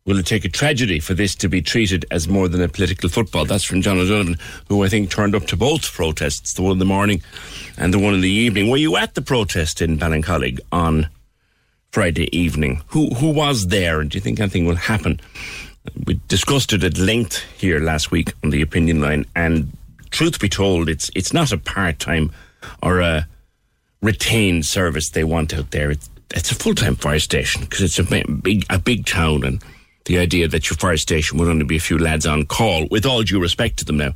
Will 0.08 0.18
it 0.18 0.24
take 0.24 0.46
a 0.46 0.48
tragedy 0.48 1.00
for 1.00 1.12
this 1.12 1.34
to 1.34 1.50
be 1.50 1.60
treated 1.60 2.06
as 2.10 2.28
more 2.28 2.48
than 2.48 2.62
a 2.62 2.68
political 2.68 3.10
football? 3.10 3.44
That's 3.44 3.62
from 3.62 3.82
John 3.82 3.98
O'Donovan, 3.98 4.38
who 4.66 4.82
I 4.82 4.88
think 4.88 5.10
turned 5.10 5.34
up 5.34 5.44
to 5.48 5.56
both 5.56 5.92
protests, 5.92 6.54
the 6.54 6.62
one 6.62 6.72
in 6.72 6.78
the 6.78 6.86
morning 6.86 7.20
and 7.76 7.92
the 7.92 7.98
one 7.98 8.14
in 8.14 8.22
the 8.22 8.30
evening. 8.30 8.70
Were 8.70 8.78
you 8.78 8.96
at 8.96 9.14
the 9.14 9.20
protest 9.20 9.82
in 9.82 9.98
Ballincollig 9.98 10.60
on 10.72 11.10
Friday 11.90 12.34
evening? 12.34 12.80
Who 12.86 13.10
who 13.16 13.28
was 13.28 13.66
there, 13.66 14.00
and 14.00 14.08
do 14.08 14.16
you 14.16 14.22
think 14.22 14.40
anything 14.40 14.64
will 14.64 14.76
happen? 14.76 15.20
We 16.06 16.18
discussed 16.26 16.72
it 16.72 16.84
at 16.84 16.96
length 16.96 17.44
here 17.58 17.78
last 17.78 18.10
week 18.10 18.32
on 18.42 18.48
the 18.48 18.62
opinion 18.62 19.02
line, 19.02 19.26
and 19.36 19.76
truth 20.08 20.40
be 20.40 20.48
told, 20.48 20.88
it's 20.88 21.10
it's 21.14 21.34
not 21.34 21.52
a 21.52 21.58
part 21.58 21.98
time 21.98 22.32
or 22.82 23.00
a 23.00 23.28
retained 24.00 24.64
service 24.64 25.10
they 25.10 25.24
want 25.24 25.52
out 25.52 25.70
there. 25.70 25.90
It's 25.90 26.08
it's 26.34 26.50
a 26.50 26.54
full 26.54 26.74
time 26.74 26.96
fire 26.96 27.18
station 27.18 27.60
because 27.60 27.82
it's 27.82 27.98
a 27.98 28.04
big 28.24 28.64
a 28.70 28.78
big 28.78 29.04
town, 29.04 29.44
and 29.44 29.62
the 30.08 30.18
idea 30.18 30.48
that 30.48 30.68
your 30.68 30.76
fire 30.76 30.96
station 30.96 31.38
would 31.38 31.48
only 31.48 31.66
be 31.66 31.76
a 31.76 31.80
few 31.80 31.98
lads 31.98 32.26
on 32.26 32.46
call, 32.46 32.88
with 32.90 33.04
all 33.04 33.22
due 33.22 33.40
respect 33.40 33.76
to 33.78 33.84
them 33.84 33.98
now, 33.98 34.14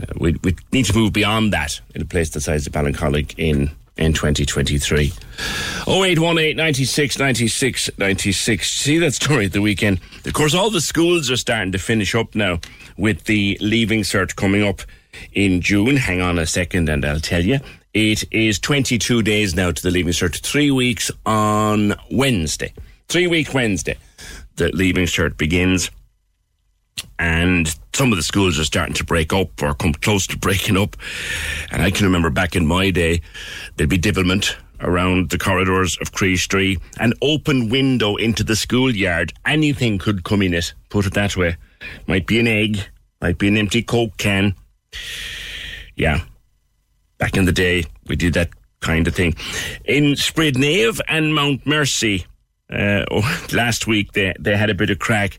uh, 0.00 0.06
we 0.16 0.32
we 0.42 0.56
need 0.72 0.86
to 0.86 0.96
move 0.96 1.12
beyond 1.12 1.52
that 1.52 1.80
in 1.94 2.02
a 2.02 2.06
place 2.06 2.30
the 2.30 2.40
size 2.40 2.66
of 2.66 2.72
Ballincollig 2.72 3.34
in 3.36 3.70
in 3.98 4.14
2023. 4.14 5.12
0818 5.86 6.56
96 6.56 7.18
96 7.18 7.90
96. 7.98 8.72
See 8.72 8.98
that 8.98 9.12
story 9.12 9.46
at 9.46 9.52
the 9.52 9.60
weekend? 9.60 10.00
Of 10.24 10.32
course, 10.32 10.54
all 10.54 10.70
the 10.70 10.80
schools 10.80 11.30
are 11.30 11.36
starting 11.36 11.72
to 11.72 11.78
finish 11.78 12.14
up 12.14 12.34
now 12.34 12.60
with 12.96 13.24
the 13.24 13.58
leaving 13.60 14.00
cert 14.00 14.36
coming 14.36 14.62
up 14.62 14.80
in 15.34 15.60
June. 15.60 15.96
Hang 15.96 16.22
on 16.22 16.38
a 16.38 16.46
second 16.46 16.88
and 16.88 17.04
I'll 17.04 17.20
tell 17.20 17.44
you. 17.44 17.58
It 17.92 18.24
is 18.32 18.58
22 18.58 19.22
days 19.22 19.54
now 19.54 19.72
to 19.72 19.82
the 19.82 19.90
leaving 19.90 20.12
cert. 20.12 20.40
Three 20.40 20.70
weeks 20.70 21.10
on 21.26 21.94
Wednesday. 22.10 22.72
Three 23.08 23.26
week 23.26 23.52
Wednesday. 23.52 23.98
The 24.58 24.70
leaving 24.74 25.06
cert 25.06 25.36
begins 25.36 25.90
and 27.18 27.74
some 27.92 28.12
of 28.12 28.16
the 28.16 28.22
schools 28.22 28.58
are 28.58 28.64
starting 28.64 28.94
to 28.94 29.04
break 29.04 29.32
up 29.32 29.62
or 29.62 29.74
come 29.74 29.92
close 29.92 30.26
to 30.28 30.38
breaking 30.38 30.76
up. 30.76 30.96
And 31.70 31.82
I 31.82 31.90
can 31.90 32.06
remember 32.06 32.30
back 32.30 32.56
in 32.56 32.66
my 32.66 32.90
day, 32.90 33.20
there'd 33.76 33.90
be 33.90 33.98
divilment 33.98 34.54
around 34.80 35.30
the 35.30 35.38
corridors 35.38 35.98
of 36.00 36.12
Críost 36.12 36.48
Rí, 36.48 36.80
an 37.00 37.12
open 37.20 37.68
window 37.68 38.16
into 38.16 38.44
the 38.44 38.54
schoolyard. 38.54 39.32
Anything 39.44 39.98
could 39.98 40.24
come 40.24 40.42
in 40.42 40.54
it, 40.54 40.72
put 40.88 41.06
it 41.06 41.14
that 41.14 41.36
way. 41.36 41.56
Might 42.06 42.26
be 42.26 42.38
an 42.38 42.46
egg, 42.46 42.80
might 43.20 43.38
be 43.38 43.48
an 43.48 43.56
empty 43.56 43.82
Coke 43.82 44.16
can. 44.16 44.54
Yeah. 45.96 46.20
Back 47.18 47.36
in 47.36 47.44
the 47.44 47.52
day, 47.52 47.84
we 48.06 48.14
did 48.14 48.34
that 48.34 48.50
kind 48.80 49.08
of 49.08 49.14
thing. 49.14 49.34
In 49.84 50.14
Spioraid 50.14 50.54
Naoimh 50.54 51.00
and 51.08 51.34
Mount 51.34 51.66
Mercy, 51.66 52.26
uh, 52.72 53.04
oh, 53.10 53.46
last 53.52 53.86
week 53.86 54.12
they, 54.12 54.34
they 54.38 54.56
had 54.56 54.70
a 54.70 54.74
bit 54.74 54.90
of 54.90 54.98
crack. 54.98 55.38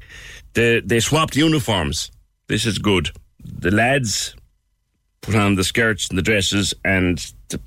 They, 0.53 0.79
they 0.81 0.99
swapped 0.99 1.35
uniforms. 1.35 2.11
This 2.47 2.65
is 2.65 2.77
good. 2.77 3.11
The 3.43 3.71
lads 3.71 4.35
put 5.21 5.35
on 5.35 5.55
the 5.55 5.63
skirts 5.63 6.09
and 6.09 6.17
the 6.17 6.23
dresses, 6.23 6.73
and 6.83 7.17
the 7.49 7.59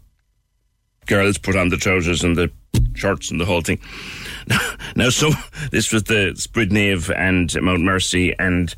girls 1.06 1.38
put 1.38 1.56
on 1.56 1.68
the 1.68 1.76
trousers 1.76 2.24
and 2.24 2.36
the 2.36 2.50
shorts 2.94 3.30
and 3.30 3.40
the 3.40 3.44
whole 3.44 3.62
thing. 3.62 3.78
Now, 4.94 5.08
some 5.08 5.32
this 5.70 5.92
was 5.92 6.02
the 6.04 6.34
Spioraid 6.36 6.70
Naoimh 6.70 7.14
and 7.16 7.54
Mount 7.62 7.82
Mercy, 7.82 8.34
and 8.38 8.74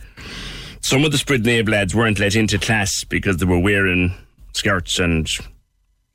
some 0.81 1.05
of 1.05 1.11
the 1.11 1.19
Spioraid 1.19 1.45
Naoimh 1.45 1.69
lads 1.69 1.95
weren't 1.95 2.19
let 2.19 2.37
into 2.37 2.59
class 2.59 3.03
because 3.05 3.39
they 3.39 3.47
were 3.47 3.59
wearing 3.59 4.15
skirts 4.53 4.99
and 4.99 5.27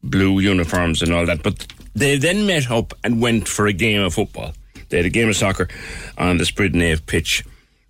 blue 0.04 0.40
uniforms 0.40 1.02
and 1.02 1.12
all 1.12 1.26
that. 1.26 1.44
But 1.44 1.66
they 1.96 2.18
then 2.18 2.46
met 2.46 2.72
up 2.72 2.94
and 3.04 3.22
went 3.22 3.48
for 3.48 3.68
a 3.68 3.74
game 3.74 4.02
of 4.02 4.14
football. 4.14 4.54
They 4.90 4.98
had 4.98 5.06
a 5.06 5.10
game 5.10 5.30
of 5.30 5.36
soccer 5.36 5.68
on 6.18 6.38
the 6.38 6.46
Spioraid 6.46 6.74
Naoimh 6.74 7.06
pitch 7.06 7.44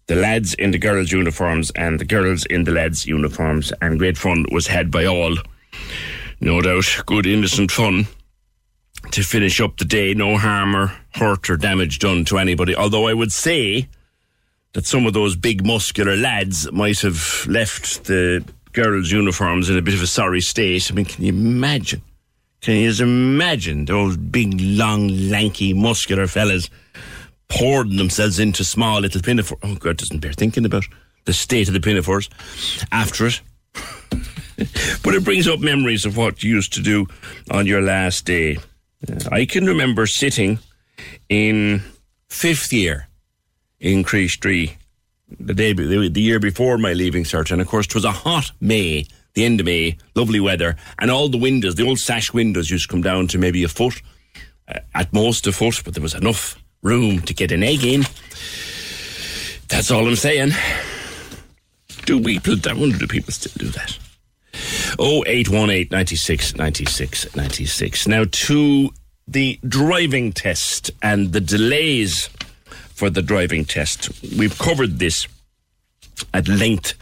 the 0.08 0.16
lads 0.16 0.56
in 0.56 0.72
the 0.72 0.80
girls' 0.80 1.12
uniforms 1.12 1.72
and 1.76 2.00
the 2.00 2.06
girls 2.06 2.44
in 2.46 2.64
the 2.64 2.72
lads' 2.72 3.06
uniforms, 3.06 3.72
and 3.80 4.00
great 4.00 4.18
fun 4.18 4.46
was 4.52 4.66
had 4.68 4.90
by 4.90 5.06
all. 5.06 5.38
No 6.42 6.62
doubt, 6.62 7.04
good 7.06 7.28
innocent 7.28 7.72
fun 7.72 8.08
to 9.12 9.22
finish 9.22 9.62
up 9.62 9.78
the 9.78 9.86
day. 9.86 10.16
No 10.16 10.38
harm 10.38 10.76
or 10.76 10.92
hurt 11.14 11.50
or 11.50 11.58
damage 11.58 12.00
done 12.00 12.26
to 12.26 12.40
anybody. 12.40 12.76
Although 12.76 13.08
I 13.08 13.14
would 13.14 13.32
say 13.32 13.88
that 14.74 14.88
some 14.88 15.06
of 15.06 15.14
those 15.14 15.36
big 15.36 15.66
muscular 15.66 16.16
lads 16.16 16.72
might 16.72 17.00
have 17.02 17.46
left 17.48 18.06
the 18.06 18.44
girls' 18.72 19.12
uniforms 19.12 19.70
in 19.70 19.78
a 19.78 19.82
bit 19.82 19.94
of 19.94 20.02
a 20.02 20.08
sorry 20.08 20.42
state. 20.42 20.92
I 20.92 20.96
mean, 20.96 21.06
can 21.06 21.24
you 21.24 21.34
imagine? 21.34 22.02
Can 22.62 22.76
you 22.76 22.90
just 22.90 23.02
imagine 23.02 23.86
those 23.86 24.18
big, 24.18 24.60
long, 24.60 25.08
lanky, 25.30 25.74
muscular 25.74 26.28
fellas? 26.28 26.70
pouring 27.50 27.98
themselves 27.98 28.40
into 28.40 28.64
small 28.64 29.02
little 29.02 29.22
pinafores. 29.22 29.60
Oh, 29.64 29.76
God, 29.76 29.98
doesn't 29.98 30.20
bear 30.20 30.34
thinking 30.34 30.66
about 30.66 30.86
the 31.26 31.34
state 31.34 31.68
of 31.68 31.74
the 31.74 31.80
pinafores 31.82 32.30
after 32.92 33.28
it. 33.28 33.42
but 35.04 35.16
it 35.16 35.26
brings 35.26 35.48
up 35.48 35.60
memories 35.60 36.06
of 36.06 36.16
what 36.16 36.42
you 36.44 36.56
used 36.56 36.74
to 36.74 36.82
do 36.82 37.08
on 37.52 37.66
your 37.66 37.82
last 37.82 38.26
day. 38.26 38.58
I 39.32 39.46
can 39.46 39.66
remember 39.66 40.06
sitting 40.06 40.60
in 41.28 41.82
fifth 42.30 42.72
year 42.72 43.08
in 43.80 44.04
Críost 44.04 44.40
Rí 44.42 44.76
the 45.40 45.54
day 45.54 45.74
the 45.74 46.22
year 46.22 46.40
before 46.40 46.78
my 46.78 46.94
leaving 46.94 47.24
cert, 47.24 47.52
and 47.52 47.62
of 47.62 47.68
course 47.68 47.86
it 47.86 47.96
was 47.96 48.04
a 48.04 48.12
hot 48.12 48.52
May, 48.60 49.06
the 49.34 49.46
end 49.46 49.60
of 49.60 49.66
May, 49.66 49.98
lovely 50.16 50.40
weather, 50.40 50.76
and 51.00 51.12
all 51.12 51.30
the 51.30 51.38
windows, 51.38 51.76
the 51.76 51.86
old 51.86 52.00
sash 52.00 52.34
windows, 52.34 52.70
used 52.70 52.90
to 52.90 52.94
come 52.94 53.02
down 53.02 53.28
to 53.28 53.38
maybe 53.38 53.64
a 53.64 53.68
foot, 53.68 54.02
uh, 54.68 54.80
at 54.96 55.12
most 55.14 55.48
a 55.48 55.52
foot, 55.52 55.82
but 55.84 55.94
there 55.94 56.04
was 56.04 56.16
enough 56.16 56.62
room 56.82 57.22
to 57.22 57.34
get 57.34 57.52
an 57.52 57.64
egg 57.64 57.84
in. 57.84 58.02
That's 59.68 59.92
all 59.92 60.08
I'm 60.08 60.16
saying. 60.16 60.52
Do 62.06 62.22
people, 62.22 62.56
I 62.68 62.74
wonder 62.74 62.98
do 62.98 63.08
people 63.08 63.32
still 63.32 63.54
do 63.58 63.70
that? 63.72 63.98
0818 65.00 65.90
96 65.92 66.56
96 66.56 67.36
96. 67.36 68.08
Now 68.08 68.26
to 68.30 68.90
the 69.28 69.60
driving 69.68 70.34
test 70.34 70.90
and 71.04 71.32
the 71.34 71.40
delays 71.40 72.30
for 72.96 73.10
the 73.10 73.22
driving 73.22 73.64
test. 73.64 74.10
We've 74.38 74.58
covered 74.58 75.00
this 75.00 75.28
at 76.34 76.48
length 76.48 76.96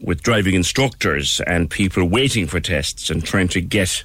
with 0.00 0.22
driving 0.22 0.54
instructors 0.54 1.40
and 1.46 1.70
people 1.70 2.04
waiting 2.04 2.46
for 2.46 2.60
tests 2.60 3.10
and 3.10 3.24
trying 3.24 3.48
to 3.48 3.60
get 3.60 4.04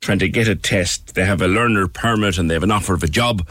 trying 0.00 0.18
to 0.18 0.28
get 0.28 0.48
a 0.48 0.56
test. 0.56 1.14
They 1.14 1.26
have 1.26 1.42
a 1.42 1.48
learner 1.48 1.86
permit 1.86 2.38
and 2.38 2.48
they 2.48 2.54
have 2.54 2.62
an 2.62 2.70
offer 2.70 2.94
of 2.94 3.02
a 3.02 3.08
job 3.08 3.46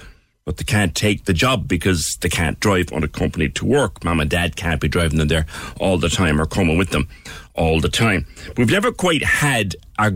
but 0.50 0.58
they 0.58 0.64
can't 0.64 0.96
take 0.96 1.26
the 1.26 1.34
job 1.34 1.68
because 1.68 2.18
they 2.22 2.28
can't 2.28 2.60
drive 2.60 2.92
unaccompanied 2.92 3.54
to 3.54 3.66
work. 3.66 4.04
Mom 4.04 4.20
and 4.20 4.32
dad 4.32 4.56
can't 4.56 4.82
be 4.82 4.88
driving 4.88 5.20
them 5.20 5.28
there 5.28 5.46
all 5.80 6.00
the 6.00 6.10
time 6.10 6.42
or 6.42 6.48
coming 6.48 6.76
with 6.76 6.90
them 6.90 7.08
all 7.54 7.80
the 7.80 7.88
time. 7.88 8.26
We've 8.58 8.72
never 8.72 8.92
quite 8.92 9.24
had 9.24 9.76
a 10.00 10.12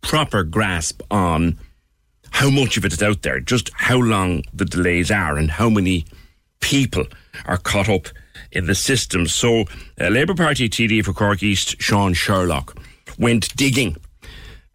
proper 0.00 0.44
grasp 0.44 1.02
on 1.10 1.58
how 2.30 2.48
much 2.48 2.78
of 2.78 2.86
it 2.86 2.94
is 2.94 3.02
out 3.02 3.20
there, 3.20 3.38
just 3.38 3.70
how 3.74 3.98
long 3.98 4.44
the 4.54 4.64
delays 4.64 5.10
are, 5.10 5.36
and 5.36 5.50
how 5.50 5.68
many 5.68 6.06
people 6.60 7.04
are 7.44 7.58
caught 7.58 7.90
up 7.90 8.08
in 8.52 8.66
the 8.66 8.74
system. 8.74 9.26
So, 9.26 9.64
uh, 10.00 10.08
Labour 10.08 10.34
Party 10.34 10.68
TD 10.68 11.04
for 11.04 11.12
Cork 11.12 11.42
East, 11.42 11.80
Sean 11.80 12.14
Sherlock, 12.14 12.76
went 13.18 13.54
digging. 13.56 13.96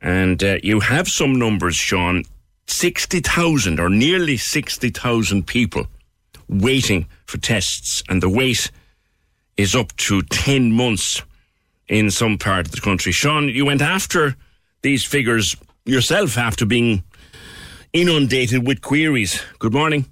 And 0.01 0.43
uh, 0.43 0.57
you 0.63 0.79
have 0.79 1.07
some 1.07 1.37
numbers, 1.37 1.75
Sean. 1.75 2.23
60,000 2.67 3.79
or 3.79 3.89
nearly 3.89 4.37
60,000 4.37 5.45
people 5.45 5.87
waiting 6.47 7.05
for 7.25 7.37
tests, 7.37 8.03
and 8.09 8.21
the 8.21 8.29
wait 8.29 8.71
is 9.57 9.75
up 9.75 9.95
to 9.97 10.21
10 10.21 10.71
months 10.71 11.21
in 11.87 12.09
some 12.11 12.37
part 12.37 12.67
of 12.67 12.71
the 12.71 12.81
country. 12.81 13.11
Sean, 13.11 13.49
you 13.49 13.65
went 13.65 13.81
after 13.81 14.35
these 14.81 15.05
figures 15.05 15.55
yourself 15.85 16.37
after 16.37 16.65
being 16.65 17.03
inundated 17.93 18.65
with 18.65 18.81
queries. 18.81 19.41
Good 19.59 19.73
morning. 19.73 20.10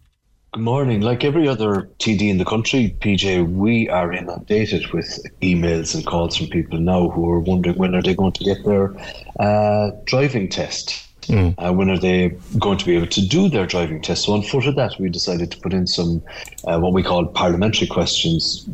Good 0.51 0.63
morning. 0.63 1.01
Like 1.01 1.23
every 1.23 1.47
other 1.47 1.87
TD 1.99 2.27
in 2.27 2.39
the 2.39 2.45
country, 2.45 2.95
PJ, 3.01 3.53
we 3.53 3.87
are 3.87 4.11
inundated 4.11 4.91
with 4.91 5.23
emails 5.43 5.93
and 5.93 6.03
calls 6.03 6.37
from 6.37 6.47
people 6.47 6.79
now 6.79 7.09
who 7.09 7.29
are 7.29 7.39
wondering 7.39 7.77
when 7.77 7.93
are 7.93 8.01
they 8.01 8.15
going 8.15 8.31
to 8.31 8.43
get 8.43 8.65
their 8.65 8.95
uh, 9.39 9.91
driving 10.05 10.49
test. 10.49 11.05
Mm. 11.27 11.53
Uh, 11.59 11.71
when 11.71 11.91
are 11.91 11.99
they 11.99 12.29
going 12.57 12.79
to 12.79 12.85
be 12.85 12.95
able 12.95 13.05
to 13.05 13.21
do 13.27 13.47
their 13.47 13.67
driving 13.67 14.01
test? 14.01 14.25
So 14.25 14.33
on 14.33 14.41
foot 14.41 14.65
of 14.65 14.75
that, 14.75 14.99
we 14.99 15.09
decided 15.09 15.51
to 15.51 15.59
put 15.59 15.71
in 15.71 15.85
some 15.85 16.23
uh, 16.65 16.79
what 16.79 16.93
we 16.93 17.03
call 17.03 17.27
parliamentary 17.27 17.87
questions 17.87 18.67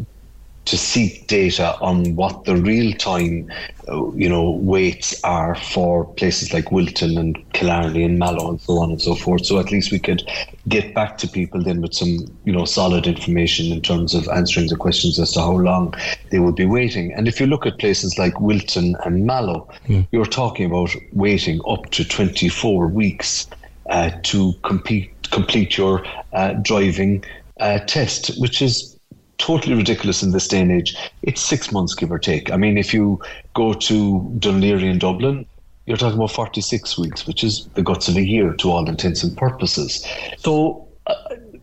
to 0.65 0.77
seek 0.77 1.27
data 1.27 1.77
on 1.79 2.15
what 2.15 2.45
the 2.45 2.55
real 2.55 2.91
time, 2.93 3.51
uh, 3.87 4.11
you 4.13 4.27
know, 4.27 4.49
weights 4.49 5.23
are 5.23 5.55
for 5.55 6.05
places 6.15 6.53
like 6.53 6.71
Wilton 6.71 7.17
and 7.17 7.37
Killarney 7.53 8.03
and 8.03 8.17
Mallow 8.17 8.49
and 8.49 8.61
so 8.61 8.79
on 8.79 8.89
and 8.89 9.01
so 9.01 9.13
forth. 9.13 9.45
So 9.45 9.59
at 9.59 9.71
least 9.71 9.91
we 9.91 9.99
could 9.99 10.23
get 10.67 10.95
back 10.95 11.19
to 11.19 11.27
people 11.27 11.61
then 11.61 11.81
with 11.81 11.93
some, 11.93 12.25
you 12.45 12.51
know, 12.51 12.65
solid 12.65 13.05
information 13.05 13.71
in 13.71 13.81
terms 13.81 14.15
of 14.15 14.27
answering 14.29 14.67
the 14.67 14.75
questions 14.75 15.19
as 15.19 15.31
to 15.33 15.41
how 15.41 15.51
long 15.51 15.93
they 16.31 16.39
would 16.39 16.55
be 16.55 16.65
waiting. 16.65 17.13
And 17.13 17.27
if 17.27 17.39
you 17.39 17.45
look 17.45 17.67
at 17.67 17.77
places 17.77 18.17
like 18.17 18.39
Wilton 18.41 18.95
and 19.05 19.25
Mallow, 19.25 19.69
mm. 19.87 20.07
you're 20.11 20.25
talking 20.25 20.65
about 20.65 20.89
waiting 21.13 21.61
up 21.67 21.91
to 21.91 22.03
24 22.03 22.87
weeks 22.87 23.47
uh, 23.91 24.09
to 24.23 24.53
compete, 24.63 25.11
complete 25.29 25.77
your 25.77 26.03
uh, 26.33 26.53
driving 26.53 27.23
uh, 27.59 27.79
test, 27.79 28.31
which 28.39 28.63
is 28.63 28.94
totally 29.37 29.75
ridiculous 29.75 30.23
in 30.23 30.31
this 30.31 30.47
day 30.47 30.61
and 30.61 30.71
age. 30.71 30.95
It's 31.21 31.41
six 31.41 31.71
months, 31.71 31.93
give 31.93 32.11
or 32.11 32.19
take. 32.19 32.51
I 32.51 32.57
mean, 32.57 32.77
if 32.77 32.93
you 32.93 33.21
go 33.53 33.73
to 33.73 34.19
Laoghaire 34.39 34.81
in 34.81 34.99
Dublin, 34.99 35.45
you're 35.85 35.97
talking 35.97 36.17
about 36.17 36.31
46 36.31 36.97
weeks, 36.97 37.27
which 37.27 37.43
is 37.43 37.65
the 37.75 37.83
guts 37.83 38.07
of 38.07 38.17
a 38.17 38.23
year 38.23 38.53
to 38.53 38.71
all 38.71 38.87
intents 38.89 39.23
and 39.23 39.37
purposes. 39.37 40.05
So 40.37 40.87
uh, 41.07 41.13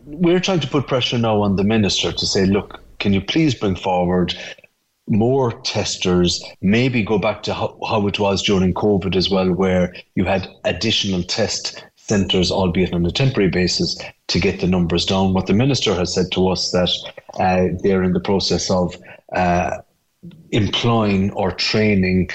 we're 0.05 0.39
trying 0.39 0.61
to 0.61 0.67
put 0.67 0.87
pressure 0.87 1.17
now 1.17 1.41
on 1.41 1.57
the 1.57 1.63
minister 1.63 2.11
to 2.11 2.25
say, 2.25 2.45
look, 2.45 2.81
can 2.99 3.13
you 3.13 3.21
please 3.21 3.53
bring 3.53 3.75
forward 3.75 4.33
more 5.07 5.51
testers, 5.63 6.41
maybe 6.61 7.03
go 7.03 7.19
back 7.19 7.43
to 7.43 7.53
how, 7.53 7.77
how 7.87 8.07
it 8.07 8.19
was 8.19 8.41
during 8.41 8.73
COVID 8.73 9.15
as 9.15 9.29
well, 9.29 9.51
where 9.51 9.93
you 10.15 10.23
had 10.23 10.47
additional 10.63 11.23
test 11.23 11.85
centres, 12.07 12.51
albeit 12.51 12.93
on 12.93 13.05
a 13.05 13.11
temporary 13.11 13.49
basis, 13.49 13.97
to 14.27 14.39
get 14.39 14.59
the 14.59 14.67
numbers 14.67 15.05
down. 15.05 15.33
What 15.33 15.47
the 15.47 15.53
minister 15.53 15.95
has 15.95 16.13
said 16.13 16.31
to 16.33 16.49
us 16.49 16.71
that 16.71 16.89
uh, 17.39 17.77
they're 17.81 18.03
in 18.03 18.13
the 18.13 18.19
process 18.19 18.69
of 18.69 18.95
uh, 19.33 19.77
employing 20.51 21.31
or 21.31 21.51
training 21.51 22.29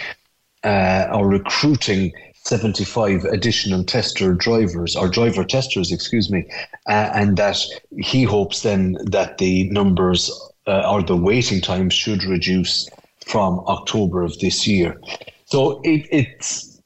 uh, 0.64 1.06
or 1.12 1.28
recruiting 1.28 2.12
75 2.34 3.24
additional 3.24 3.84
tester 3.84 4.32
drivers 4.32 4.96
or 4.96 5.08
driver 5.08 5.44
testers, 5.44 5.92
excuse 5.92 6.30
me, 6.30 6.48
uh, 6.86 7.10
and 7.14 7.36
that 7.36 7.58
he 7.98 8.22
hopes 8.22 8.62
then 8.62 8.96
that 9.04 9.38
the 9.38 9.68
numbers 9.70 10.30
uh, 10.66 10.90
or 10.90 11.02
the 11.02 11.16
waiting 11.16 11.60
time 11.60 11.90
should 11.90 12.24
reduce 12.24 12.88
from 13.26 13.60
October 13.66 14.22
of 14.22 14.38
this 14.38 14.66
year. 14.66 14.98
So 15.44 15.80
it, 15.82 16.06
it's 16.10 16.77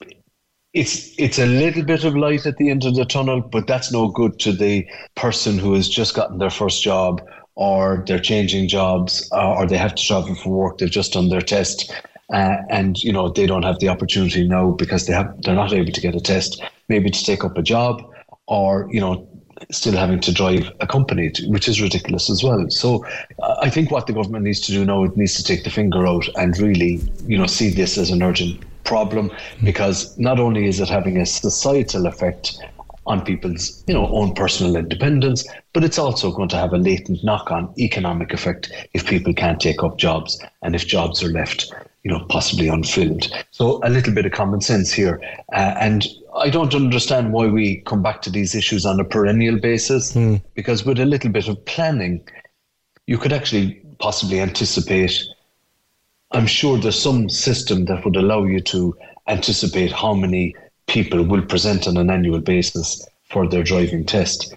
it's 0.72 1.12
it's 1.18 1.38
a 1.38 1.46
little 1.46 1.84
bit 1.84 2.04
of 2.04 2.16
light 2.16 2.46
at 2.46 2.56
the 2.56 2.70
end 2.70 2.84
of 2.84 2.94
the 2.94 3.04
tunnel, 3.04 3.40
but 3.40 3.66
that's 3.66 3.92
no 3.92 4.08
good 4.08 4.38
to 4.40 4.52
the 4.52 4.86
person 5.14 5.58
who 5.58 5.74
has 5.74 5.88
just 5.88 6.14
gotten 6.14 6.38
their 6.38 6.50
first 6.50 6.82
job 6.82 7.20
or 7.54 8.02
they're 8.06 8.18
changing 8.18 8.68
jobs 8.68 9.28
uh, 9.32 9.52
or 9.54 9.66
they 9.66 9.76
have 9.76 9.94
to 9.94 10.02
travel 10.02 10.34
for 10.34 10.48
work. 10.48 10.78
They've 10.78 10.90
just 10.90 11.12
done 11.12 11.28
their 11.28 11.42
test. 11.42 11.92
Uh, 12.32 12.56
and 12.70 13.02
you 13.02 13.12
know 13.12 13.28
they 13.28 13.44
don't 13.44 13.64
have 13.64 13.78
the 13.80 13.88
opportunity 13.88 14.48
now 14.48 14.70
because 14.70 15.06
they 15.06 15.12
have 15.12 15.34
they're 15.42 15.54
not 15.54 15.72
able 15.72 15.92
to 15.92 16.00
get 16.00 16.14
a 16.14 16.20
test 16.20 16.62
maybe 16.88 17.10
to 17.10 17.24
take 17.24 17.44
up 17.44 17.58
a 17.58 17.62
job 17.62 18.02
or 18.46 18.88
you 18.90 19.00
know 19.00 19.28
still 19.70 19.92
having 19.92 20.18
to 20.18 20.32
drive 20.32 20.72
a 20.80 20.86
company, 20.86 21.30
which 21.48 21.68
is 21.68 21.80
ridiculous 21.80 22.30
as 22.30 22.42
well. 22.42 22.68
So 22.70 23.04
I 23.60 23.68
think 23.68 23.90
what 23.90 24.06
the 24.06 24.12
government 24.12 24.44
needs 24.44 24.60
to 24.60 24.72
do 24.72 24.84
now, 24.84 25.04
it 25.04 25.16
needs 25.16 25.34
to 25.34 25.44
take 25.44 25.62
the 25.62 25.70
finger 25.70 26.06
out 26.06 26.26
and 26.36 26.58
really, 26.58 27.00
you 27.26 27.38
know, 27.38 27.46
see 27.46 27.70
this 27.70 27.96
as 27.96 28.10
an 28.10 28.22
urgent 28.22 28.64
problem 28.84 29.30
because 29.64 30.16
not 30.18 30.38
only 30.38 30.66
is 30.66 30.80
it 30.80 30.88
having 30.88 31.18
a 31.18 31.26
societal 31.26 32.06
effect 32.06 32.58
on 33.06 33.24
people's, 33.24 33.82
you 33.88 33.94
know, 33.94 34.06
own 34.08 34.32
personal 34.34 34.76
independence, 34.76 35.44
but 35.72 35.82
it's 35.82 35.98
also 35.98 36.30
going 36.30 36.48
to 36.48 36.56
have 36.56 36.72
a 36.72 36.78
latent 36.78 37.24
knock-on 37.24 37.72
economic 37.78 38.32
effect 38.32 38.70
if 38.94 39.06
people 39.06 39.34
can't 39.34 39.60
take 39.60 39.82
up 39.82 39.98
jobs 39.98 40.40
and 40.62 40.74
if 40.74 40.86
jobs 40.86 41.22
are 41.22 41.30
left 41.30 41.72
you 42.04 42.10
know, 42.10 42.24
possibly 42.28 42.68
unfilled. 42.68 43.32
So 43.52 43.80
a 43.84 43.90
little 43.90 44.12
bit 44.12 44.26
of 44.26 44.32
common 44.32 44.60
sense 44.60 44.92
here. 44.92 45.20
Uh, 45.52 45.74
and 45.78 46.06
I 46.36 46.50
don't 46.50 46.74
understand 46.74 47.32
why 47.32 47.46
we 47.46 47.76
come 47.86 48.02
back 48.02 48.22
to 48.22 48.30
these 48.30 48.54
issues 48.54 48.84
on 48.84 48.98
a 48.98 49.04
perennial 49.04 49.58
basis, 49.58 50.12
Hmm. 50.12 50.36
because 50.54 50.84
with 50.84 50.98
a 50.98 51.04
little 51.04 51.30
bit 51.30 51.48
of 51.48 51.64
planning, 51.64 52.20
you 53.06 53.18
could 53.18 53.32
actually 53.32 53.80
possibly 54.00 54.40
anticipate. 54.40 55.22
I'm 56.32 56.46
sure 56.46 56.78
there's 56.78 57.00
some 57.00 57.28
system 57.28 57.84
that 57.86 58.04
would 58.04 58.16
allow 58.16 58.44
you 58.44 58.60
to 58.60 58.96
anticipate 59.28 59.92
how 59.92 60.14
many 60.14 60.54
people 60.86 61.22
will 61.22 61.42
present 61.42 61.86
on 61.86 61.96
an 61.96 62.10
annual 62.10 62.40
basis 62.40 63.06
for 63.30 63.48
their 63.48 63.62
driving 63.62 64.04
test. 64.04 64.54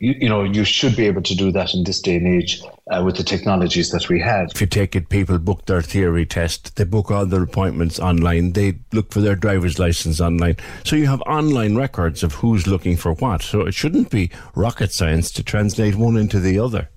You, 0.00 0.14
you 0.20 0.28
know, 0.28 0.44
you 0.44 0.64
should 0.64 0.96
be 0.96 1.06
able 1.06 1.22
to 1.22 1.34
do 1.34 1.50
that 1.52 1.74
in 1.74 1.84
this 1.84 2.00
day 2.00 2.16
and 2.16 2.26
age 2.26 2.62
uh, 2.90 3.02
with 3.04 3.16
the 3.16 3.24
technologies 3.24 3.90
that 3.90 4.08
we 4.08 4.20
have. 4.20 4.52
If 4.52 4.60
you 4.60 4.66
take 4.66 4.94
it, 4.94 5.08
people 5.08 5.38
book 5.38 5.66
their 5.66 5.82
theory 5.82 6.24
test, 6.24 6.76
they 6.76 6.84
book 6.84 7.10
all 7.10 7.26
their 7.26 7.42
appointments 7.42 7.98
online, 7.98 8.52
they 8.52 8.78
look 8.92 9.12
for 9.12 9.20
their 9.20 9.34
driver's 9.34 9.78
license 9.78 10.20
online. 10.20 10.56
So 10.84 10.94
you 10.96 11.08
have 11.08 11.20
online 11.22 11.74
records 11.74 12.22
of 12.22 12.34
who's 12.34 12.66
looking 12.66 12.96
for 12.96 13.12
what. 13.14 13.42
So 13.42 13.62
it 13.62 13.74
shouldn't 13.74 14.10
be 14.10 14.30
rocket 14.54 14.92
science 14.92 15.30
to 15.32 15.42
translate 15.42 15.96
one 15.96 16.16
into 16.16 16.38
the 16.38 16.58
other. 16.58 16.88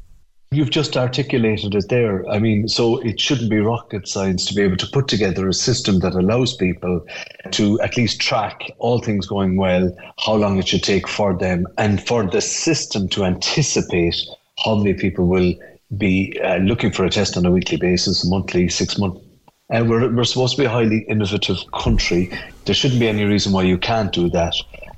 You've 0.54 0.70
just 0.70 0.98
articulated 0.98 1.76
it 1.76 1.88
there. 1.88 2.30
I 2.30 2.38
mean, 2.38 2.68
so 2.68 2.98
it 2.98 3.22
shouldn't 3.22 3.50
be 3.50 3.60
rocket 3.60 4.06
science 4.06 4.46
to 4.48 4.54
be 4.54 4.62
able 4.62 4.76
to 4.78 4.88
put 4.88 5.08
together 5.08 5.48
a 5.48 5.54
system 5.54 6.00
that 6.00 6.14
allows 6.14 6.54
people 6.54 7.08
to 7.52 7.80
at 7.80 7.96
least 7.96 8.20
track 8.20 8.70
all 8.78 9.00
things 9.00 9.26
going 9.26 9.56
well, 9.56 9.96
how 10.20 10.34
long 10.34 10.60
it 10.60 10.68
should 10.68 10.84
take 10.84 11.08
for 11.08 11.34
them, 11.34 11.68
and 11.78 12.06
for 12.06 12.30
the 12.30 12.42
system 12.42 13.08
to 13.10 13.24
anticipate 13.24 14.18
how 14.66 14.76
many 14.76 14.94
people 14.94 15.26
will 15.26 15.54
be 15.98 16.38
uh, 16.44 16.58
looking 16.58 16.92
for 16.92 17.06
a 17.06 17.10
test 17.10 17.38
on 17.38 17.46
a 17.46 17.52
weekly 17.52 17.78
basis, 17.78 18.30
monthly, 18.30 18.68
six 18.68 18.98
month. 18.98 19.24
And 19.70 19.90
we're, 19.90 20.14
we're 20.14 20.26
supposed 20.26 20.58
to 20.58 20.62
be 20.64 20.66
a 20.66 20.70
highly 20.70 21.06
innovative 21.08 21.60
country. 21.74 22.30
There 22.66 22.76
shouldn't 22.76 23.00
be 23.00 23.08
any 23.08 23.24
reason 23.24 23.54
why 23.54 23.64
you 23.64 23.78
can't 23.78 24.12
do 24.12 24.30
that. 24.32 24.54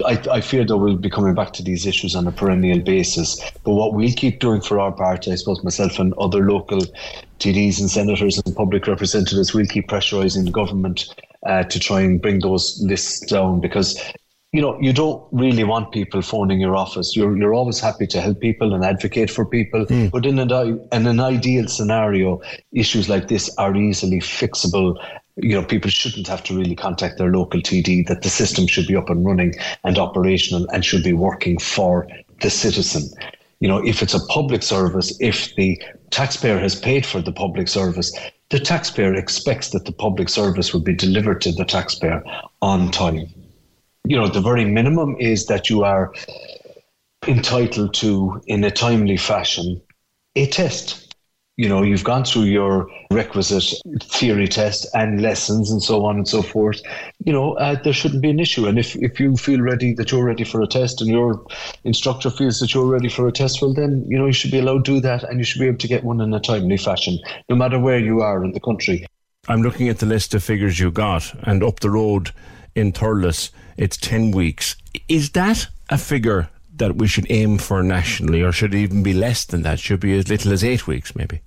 I, 0.06 0.21
I 0.32 0.41
fear 0.41 0.65
that 0.65 0.77
we'll 0.77 0.97
be 0.97 1.10
coming 1.10 1.34
back 1.34 1.53
to 1.53 1.63
these 1.63 1.86
issues 1.86 2.15
on 2.15 2.27
a 2.27 2.32
perennial 2.32 2.79
basis. 2.79 3.39
But 3.63 3.73
what 3.73 3.93
we'll 3.93 4.13
keep 4.13 4.39
doing 4.39 4.62
for 4.62 4.79
our 4.79 4.91
part, 4.91 5.27
I 5.27 5.36
suppose 5.36 5.63
myself 5.63 5.99
and 5.99 6.13
other 6.15 6.49
local 6.49 6.82
TDs 7.39 7.79
and 7.79 7.89
senators 7.89 8.41
and 8.43 8.56
public 8.56 8.88
representatives, 8.88 9.53
we'll 9.53 9.67
keep 9.67 9.88
pressurising 9.88 10.45
the 10.45 10.51
government 10.51 11.13
uh, 11.45 11.63
to 11.63 11.79
try 11.79 12.01
and 12.01 12.21
bring 12.21 12.39
those 12.39 12.82
lists 12.82 13.25
down 13.25 13.60
because 13.60 13.99
you 14.53 14.62
know, 14.62 14.79
you 14.79 14.93
don't 14.93 15.27
really 15.32 15.63
want 15.63 15.91
people 15.91 16.21
phoning 16.21 16.62
your 16.62 16.75
office. 16.75 17.15
You're 17.15 17.36
you're 17.36 17.56
always 17.56 17.79
happy 17.79 18.06
to 18.06 18.21
help 18.21 18.39
people 18.39 18.75
and 18.75 18.86
advocate 18.86 19.32
for 19.32 19.47
people. 19.47 19.88
But 20.12 20.27
in 20.27 20.38
an, 20.38 20.51
in 20.91 21.08
an 21.08 21.19
ideal 21.19 21.67
scenario, 21.67 22.39
issues 22.71 23.10
like 23.10 23.29
this 23.29 23.49
are 23.58 23.75
easily 23.75 24.19
fixable. 24.19 25.03
You 25.36 25.60
know, 25.60 25.65
people 25.65 25.89
shouldn't 25.89 26.28
have 26.28 26.43
to 26.43 26.56
really 26.56 26.76
contact 26.76 27.17
their 27.17 27.32
local 27.32 27.60
TD. 27.60 28.08
That 28.08 28.22
the 28.22 28.30
system 28.30 28.67
should 28.67 28.88
be 28.88 28.96
up 28.96 29.10
and 29.10 29.26
running 29.26 29.56
and 29.84 29.98
operational 29.98 30.67
and 30.72 30.86
should 30.86 31.04
be 31.04 31.13
working 31.13 31.60
for 31.60 32.08
the 32.41 32.50
citizen. 32.50 33.10
You 33.60 33.67
know, 33.67 33.84
if 33.86 34.04
it's 34.04 34.13
a 34.13 34.26
public 34.28 34.62
service, 34.62 35.17
if 35.19 35.56
the 35.56 35.82
taxpayer 36.12 36.60
has 36.60 36.80
paid 36.80 37.06
for 37.06 37.22
the 37.22 37.32
public 37.32 37.67
service, 37.67 38.15
the 38.50 38.60
taxpayer 38.60 39.15
expects 39.15 39.69
that 39.69 39.86
the 39.86 39.91
public 39.91 40.30
service 40.30 40.74
will 40.74 40.82
be 40.82 40.93
delivered 40.93 41.41
to 41.41 41.52
the 41.52 41.65
taxpayer 41.65 42.22
on 42.62 42.91
time 42.91 43.28
you 44.06 44.17
know, 44.17 44.28
the 44.28 44.41
very 44.41 44.65
minimum 44.65 45.15
is 45.19 45.46
that 45.46 45.69
you 45.69 45.84
are 45.84 46.13
entitled 47.28 47.93
to, 47.96 48.41
in 48.48 48.63
a 48.63 48.72
timely 48.72 49.17
fashion, 49.17 49.82
a 50.36 50.46
test. 50.48 51.03
You 51.56 51.70
know, 51.70 51.84
you've 51.84 52.04
gone 52.04 52.26
through 52.26 52.46
your 52.46 52.89
requisite 53.12 53.76
theory 54.02 54.48
test 54.48 54.88
and 54.96 55.22
lessons 55.22 55.70
and 55.70 55.84
so 55.84 56.04
on 56.04 56.16
and 56.18 56.28
so 56.28 56.42
forth. 56.42 56.82
You 57.24 57.32
know, 57.32 57.54
uh, 57.58 57.76
there 57.84 57.94
shouldn't 57.94 58.24
be 58.24 58.32
an 58.32 58.39
issue. 58.39 58.66
And 58.66 58.80
if, 58.80 58.96
if 58.96 59.20
you 59.20 59.38
feel 59.38 59.62
ready 59.62 59.94
that 59.94 60.12
you're 60.12 60.26
ready 60.26 60.46
for 60.46 60.62
a 60.62 60.68
test 60.68 61.00
and 61.00 61.12
your 61.12 61.46
instructor 61.84 62.32
feels 62.32 62.60
that 62.60 62.74
you're 62.74 62.88
ready 62.88 63.08
for 63.08 63.28
a 63.28 63.32
test, 63.32 63.62
well, 63.62 63.72
then, 63.72 64.04
you 64.08 64.18
know, 64.18 64.26
you 64.26 64.34
should 64.34 64.50
be 64.50 64.58
allowed 64.58 64.86
to 64.86 64.96
do 64.96 65.00
that 65.02 65.24
and 65.24 65.38
you 65.38 65.44
should 65.44 65.60
be 65.60 65.68
able 65.68 65.78
to 65.78 65.88
get 65.88 66.04
one 66.04 66.22
in 66.22 66.34
a 66.34 66.39
timely 66.39 66.78
fashion, 66.78 67.20
no 67.50 67.56
matter 67.56 67.80
where 67.80 68.00
you 68.00 68.22
are 68.22 68.44
in 68.44 68.52
the 68.54 68.60
country. 68.60 69.06
I'm 69.48 69.62
looking 69.62 69.89
at 69.89 70.00
the 70.00 70.06
list 70.06 70.34
of 70.34 70.44
figures 70.44 70.80
you 70.80 70.89
got, 70.89 71.36
and 71.44 71.63
up 71.63 71.82
the 71.82 71.89
road 71.89 72.32
in 72.76 72.94
Thurles, 72.94 73.52
it's 73.78 73.98
10 73.98 74.32
weeks. 74.32 74.76
Is 75.08 75.32
that 75.32 75.68
a 75.89 75.98
figure 75.98 76.50
that 76.76 76.96
we 76.96 77.08
should 77.08 77.28
aim 77.30 77.58
for 77.58 77.84
nationally, 77.84 78.42
or 78.42 78.52
should 78.52 78.74
even 78.74 79.04
be 79.04 79.14
less 79.14 79.46
than 79.46 79.62
that? 79.64 79.80
Should 79.80 80.00
be 80.00 80.18
as 80.18 80.30
little 80.30 80.52
as 80.52 80.64
eight 80.64 80.88
weeks, 80.88 81.16
maybe? 81.16 81.42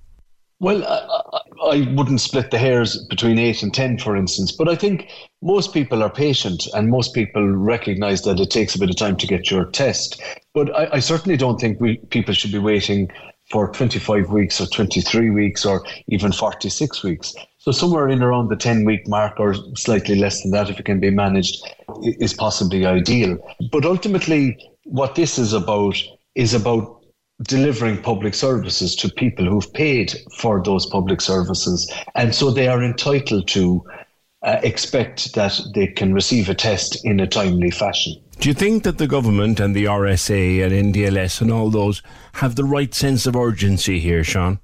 Well, 0.59 0.83
I, 0.83 1.71
I 1.71 1.93
wouldn't 1.93 2.21
split 2.21 2.49
the 2.49 2.57
hairs 2.57 3.05
between 3.09 3.37
eight 3.37 3.61
and 3.61 3.73
ten, 3.73 3.99
for 3.99 4.15
instance, 4.15 4.51
but 4.51 4.67
I 4.67 4.75
think 4.75 5.09
most 5.41 5.73
people 5.73 6.01
are 6.01 6.09
patient 6.09 6.65
and 6.73 6.89
most 6.89 7.13
people 7.13 7.47
recognise 7.47 8.23
that 8.23 8.39
it 8.39 8.49
takes 8.49 8.73
a 8.73 8.79
bit 8.79 8.89
of 8.89 8.95
time 8.95 9.17
to 9.17 9.27
get 9.27 9.51
your 9.51 9.65
test. 9.65 10.21
But 10.53 10.75
I, 10.75 10.89
I 10.93 10.99
certainly 10.99 11.37
don't 11.37 11.59
think 11.59 11.79
we, 11.79 11.97
people 12.09 12.33
should 12.33 12.51
be 12.51 12.57
waiting 12.57 13.09
for 13.51 13.71
25 13.71 14.29
weeks 14.29 14.59
or 14.59 14.65
23 14.67 15.29
weeks 15.29 15.65
or 15.65 15.85
even 16.07 16.31
46 16.31 17.03
weeks. 17.03 17.33
So 17.59 17.71
somewhere 17.71 18.09
in 18.09 18.23
around 18.23 18.49
the 18.49 18.55
10 18.55 18.85
week 18.85 19.07
mark 19.07 19.39
or 19.39 19.53
slightly 19.75 20.15
less 20.15 20.41
than 20.41 20.51
that, 20.51 20.69
if 20.69 20.79
it 20.79 20.85
can 20.85 20.99
be 20.99 21.11
managed, 21.11 21.65
is 22.03 22.33
possibly 22.33 22.85
ideal. 22.85 23.37
But 23.71 23.85
ultimately, 23.85 24.57
what 24.87 25.15
this 25.15 25.37
is 25.37 25.53
about 25.53 25.97
is 26.35 26.53
about 26.53 27.05
delivering 27.43 28.01
public 28.01 28.33
services 28.33 28.95
to 28.95 29.09
people 29.09 29.45
who've 29.45 29.71
paid 29.73 30.15
for 30.39 30.63
those 30.63 30.85
public 30.87 31.21
services. 31.21 31.91
And 32.15 32.33
so 32.33 32.51
they 32.51 32.67
are 32.67 32.81
entitled 32.81 33.47
to 33.49 33.83
uh, 34.43 34.59
expect 34.63 35.33
that 35.35 35.59
they 35.75 35.87
can 35.87 36.13
receive 36.13 36.49
a 36.49 36.55
test 36.55 37.03
in 37.05 37.19
a 37.19 37.27
timely 37.27 37.69
fashion. 37.69 38.13
Do 38.39 38.49
you 38.49 38.53
think 38.53 38.83
that 38.83 38.97
the 38.97 39.07
government 39.07 39.59
and 39.59 39.75
the 39.75 39.85
RSA 39.85 40.63
and 40.63 40.93
NDLS 40.93 41.41
and 41.41 41.51
all 41.51 41.69
those 41.69 42.01
have 42.33 42.55
the 42.55 42.63
right 42.63 42.93
sense 42.93 43.25
of 43.25 43.35
urgency 43.35 43.99
here, 43.99 44.23
Sean? 44.23 44.59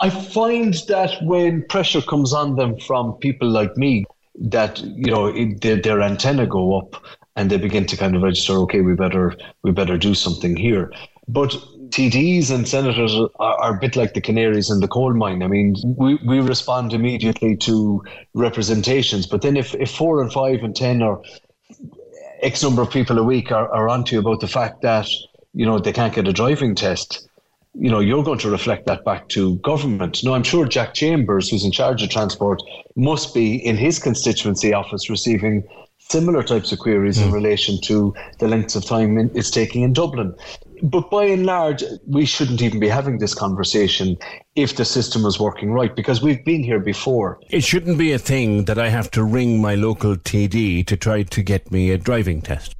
I 0.00 0.10
find 0.10 0.74
that 0.88 1.22
when 1.22 1.64
pressure 1.68 2.02
comes 2.02 2.32
on 2.32 2.56
them 2.56 2.78
from 2.80 3.14
people 3.14 3.48
like 3.48 3.76
me, 3.76 4.04
that 4.40 4.80
you 4.80 5.10
know 5.10 5.26
it, 5.26 5.60
their, 5.60 5.76
their 5.76 6.00
antenna 6.00 6.46
go 6.46 6.78
up 6.78 7.04
and 7.36 7.50
they 7.50 7.56
begin 7.56 7.86
to 7.86 7.96
kind 7.96 8.16
of 8.16 8.22
register. 8.22 8.54
Okay, 8.54 8.80
we 8.80 8.94
better 8.94 9.34
we 9.62 9.70
better 9.70 9.96
do 9.96 10.14
something 10.14 10.56
here. 10.56 10.92
But 11.28 11.50
TDs 11.90 12.50
and 12.50 12.66
senators 12.66 13.14
are, 13.14 13.28
are, 13.38 13.76
a 13.76 13.78
bit 13.78 13.96
like 13.96 14.14
the 14.14 14.20
canaries 14.20 14.70
in 14.70 14.80
the 14.80 14.88
coal 14.88 15.12
mine. 15.12 15.42
I 15.42 15.46
mean, 15.46 15.76
we, 15.84 16.16
we 16.26 16.40
respond 16.40 16.94
immediately 16.94 17.56
to 17.58 18.02
representations, 18.34 19.26
but 19.26 19.42
then 19.42 19.56
if, 19.56 19.74
if 19.74 19.90
four 19.90 20.22
and 20.22 20.32
five 20.32 20.62
and 20.62 20.74
ten 20.74 21.02
or 21.02 21.22
X 22.40 22.62
number 22.62 22.82
of 22.82 22.90
people 22.90 23.18
a 23.18 23.22
week 23.22 23.52
are, 23.52 23.72
are 23.72 23.88
onto 23.88 24.16
you 24.16 24.20
about 24.20 24.40
the 24.40 24.48
fact 24.48 24.82
that, 24.82 25.06
you 25.52 25.66
know, 25.66 25.78
they 25.78 25.92
can't 25.92 26.14
get 26.14 26.26
a 26.26 26.32
driving 26.32 26.74
test, 26.74 27.28
you 27.74 27.90
know, 27.90 28.00
you're 28.00 28.24
going 28.24 28.38
to 28.38 28.50
reflect 28.50 28.86
that 28.86 29.04
back 29.04 29.28
to 29.28 29.56
government. 29.58 30.24
Now, 30.24 30.34
I'm 30.34 30.42
sure 30.42 30.66
Jack 30.66 30.94
Chambers, 30.94 31.48
who's 31.48 31.64
in 31.64 31.72
charge 31.72 32.02
of 32.02 32.10
transport, 32.10 32.62
must 32.96 33.34
be 33.34 33.56
in 33.56 33.76
his 33.76 33.98
constituency 33.98 34.72
office 34.72 35.08
receiving 35.08 35.62
similar 36.12 36.42
types 36.42 36.70
of 36.72 36.78
queries 36.78 37.18
mm. 37.18 37.24
in 37.24 37.32
relation 37.32 37.80
to 37.80 38.14
the 38.38 38.46
lengths 38.46 38.76
of 38.76 38.84
time 38.84 39.18
it's 39.34 39.50
taking 39.50 39.82
in 39.82 39.92
Dublin. 39.92 40.34
But 40.82 41.10
by 41.10 41.24
and 41.24 41.46
large, 41.46 41.82
we 42.06 42.26
shouldn't 42.26 42.60
even 42.60 42.80
be 42.80 42.88
having 42.88 43.18
this 43.18 43.34
conversation 43.34 44.16
if 44.56 44.76
the 44.76 44.84
system 44.84 45.22
was 45.22 45.38
working 45.38 45.72
right, 45.72 45.94
because 45.94 46.20
we've 46.20 46.44
been 46.44 46.64
here 46.64 46.80
before. 46.80 47.38
It 47.50 47.62
shouldn't 47.62 47.98
be 47.98 48.12
a 48.12 48.18
thing 48.18 48.64
that 48.64 48.78
I 48.78 48.88
have 48.88 49.10
to 49.12 49.22
ring 49.22 49.60
my 49.62 49.76
local 49.76 50.16
TD 50.16 50.84
to 50.86 50.96
try 50.96 51.22
to 51.22 51.42
get 51.42 51.70
me 51.70 51.90
a 51.90 51.98
driving 51.98 52.42
test. 52.42 52.74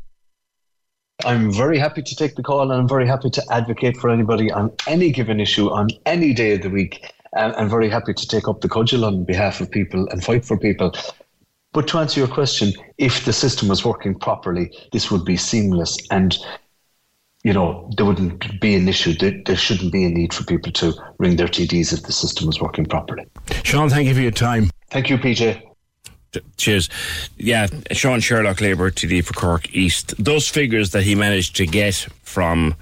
I'm 1.25 1.53
very 1.53 1.79
happy 1.79 2.03
to 2.03 2.17
take 2.17 2.35
the 2.35 2.43
call 2.43 2.63
and 2.63 2.73
I'm 2.73 2.89
very 2.89 3.07
happy 3.07 3.31
to 3.31 3.43
advocate 3.51 3.97
for 3.97 4.11
anybody 4.11 4.51
on 4.51 4.73
any 4.89 5.13
given 5.13 5.39
issue 5.39 5.71
on 5.71 5.89
any 6.05 6.35
day 6.35 6.55
of 6.55 6.63
the 6.63 6.71
week. 6.71 7.13
And 7.37 7.55
I'm 7.55 7.71
very 7.71 7.89
happy 7.89 8.13
to 8.13 8.27
take 8.27 8.49
up 8.49 8.61
the 8.61 8.69
cudgel 8.69 9.05
on 9.05 9.25
behalf 9.25 9.61
of 9.61 9.71
people 9.71 10.09
and 10.11 10.23
fight 10.25 10.45
for 10.45 10.59
people. 10.59 10.93
But 11.73 11.89
to 11.89 11.99
answer 11.99 12.21
your 12.21 12.29
question, 12.29 12.73
if 12.99 13.25
the 13.25 13.33
system 13.33 13.69
was 13.69 13.85
working 13.85 14.15
properly, 14.15 14.71
this 14.93 15.11
would 15.11 15.25
be 15.25 15.37
seamless 15.37 15.97
and 16.11 16.37
you 17.45 17.53
know, 17.53 17.91
there 17.97 18.07
wouldn't 18.07 18.61
be 18.61 18.77
an 18.77 18.89
issue. 18.89 19.15
There, 19.15 19.33
there, 19.47 19.57
shouldn't 19.57 19.93
be 19.93 20.05
a 20.05 20.09
need 20.09 20.33
for 20.33 20.45
people 20.45 20.71
to 20.73 20.95
ring 21.19 21.35
their 21.35 21.49
TDs 21.49 21.93
if 21.93 22.05
the 22.05 22.13
system 22.13 22.47
was 22.47 22.61
working 22.61 22.87
properly. 22.87 23.27
Sean, 23.65 23.89
thank 23.89 24.07
you 24.07 24.15
for 24.15 24.21
your 24.21 24.31
time. 24.31 24.71
Thank 24.91 25.11
you, 25.11 25.19
PJ. 25.19 25.61
Cheers. 26.57 26.89
Yeah, 27.37 27.67
Sean 27.91 28.21
Sherlock, 28.21 28.61
Labour 28.61 28.91
TD 28.93 29.25
for 29.25 29.33
Cork 29.35 29.75
East. 29.75 30.15
Those 30.23 30.49
figures 30.49 30.93
that 30.93 31.03
he 31.03 31.17
managed 31.17 31.57
to 31.57 31.67
get 31.67 32.07
from 32.23 32.77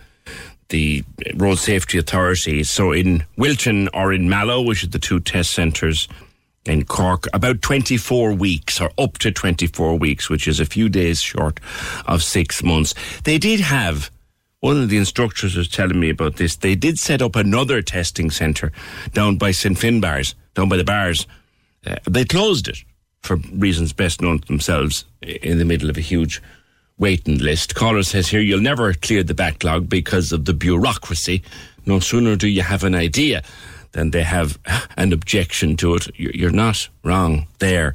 the 0.68 1.05
Road 1.35 1.59
Safety 1.59 1.98
Authority. 1.98 2.62
So 2.62 2.92
in 2.92 3.24
Wilton 3.37 3.88
or 3.94 4.12
in 4.12 4.29
Mallow, 4.29 4.62
which 4.62 4.85
are 4.85 4.88
the 4.88 4.98
two 4.98 5.20
test 5.20 5.53
centres 5.53 6.07
in 6.66 6.85
Cork, 6.85 7.27
about 7.33 7.62
24 7.62 8.35
weeks 8.35 8.81
or 8.81 8.90
up 8.99 9.18
to 9.18 9.31
24 9.31 9.99
weeks, 9.99 10.29
which 10.29 10.46
is 10.46 10.61
a 10.61 10.66
few 10.66 10.88
days 10.88 11.20
short 11.20 11.59
of 12.07 12.23
six 12.23 12.62
months. 12.62 12.94
They 13.25 13.38
did 13.38 13.61
have 13.61 14.11
one 14.61 14.77
of 14.77 14.90
the 14.90 14.99
instructors 14.99 15.57
was 15.57 15.68
telling 15.68 15.99
me 15.99 16.11
about 16.11 16.37
this. 16.37 16.57
They 16.57 16.75
did 16.75 16.99
set 16.99 17.23
up 17.23 17.35
another 17.35 17.81
testing 17.81 18.31
centre 18.31 18.73
down 19.14 19.37
by 19.37 19.53
St 19.53 19.77
Finbarrs, 19.77 20.35
down 20.55 20.68
by 20.68 20.77
the 20.77 20.85
bars. 20.85 21.27
Uh, 21.87 21.96
they 22.09 22.27
closed 22.27 22.68
it 22.68 22.85
for 23.23 23.37
reasons 23.53 23.94
best 23.94 24.20
known 24.20 24.40
to 24.40 24.46
themselves 24.46 25.07
in 25.23 25.59
the 25.59 25.64
middle 25.64 25.88
of 25.88 25.96
a 25.96 26.03
huge 26.03 26.42
waiting 26.99 27.38
list. 27.38 27.75
Caller 27.75 28.03
says 28.03 28.29
here, 28.29 28.40
you'll 28.40 28.61
never 28.61 28.92
clear 28.92 29.23
the 29.23 29.35
backlog 29.35 29.88
because 29.88 30.31
of 30.31 30.44
the 30.44 30.53
bureaucracy. 30.53 31.42
No 31.87 31.99
sooner 32.01 32.37
do 32.37 32.46
you 32.46 32.61
have 32.61 32.85
an 32.85 32.94
idea 32.94 33.42
than 33.92 34.11
they 34.11 34.22
have 34.22 34.59
an 34.96 35.12
objection 35.12 35.76
to 35.76 35.94
it. 35.94 36.09
You're 36.16 36.50
not 36.50 36.88
wrong 37.03 37.46
there. 37.59 37.94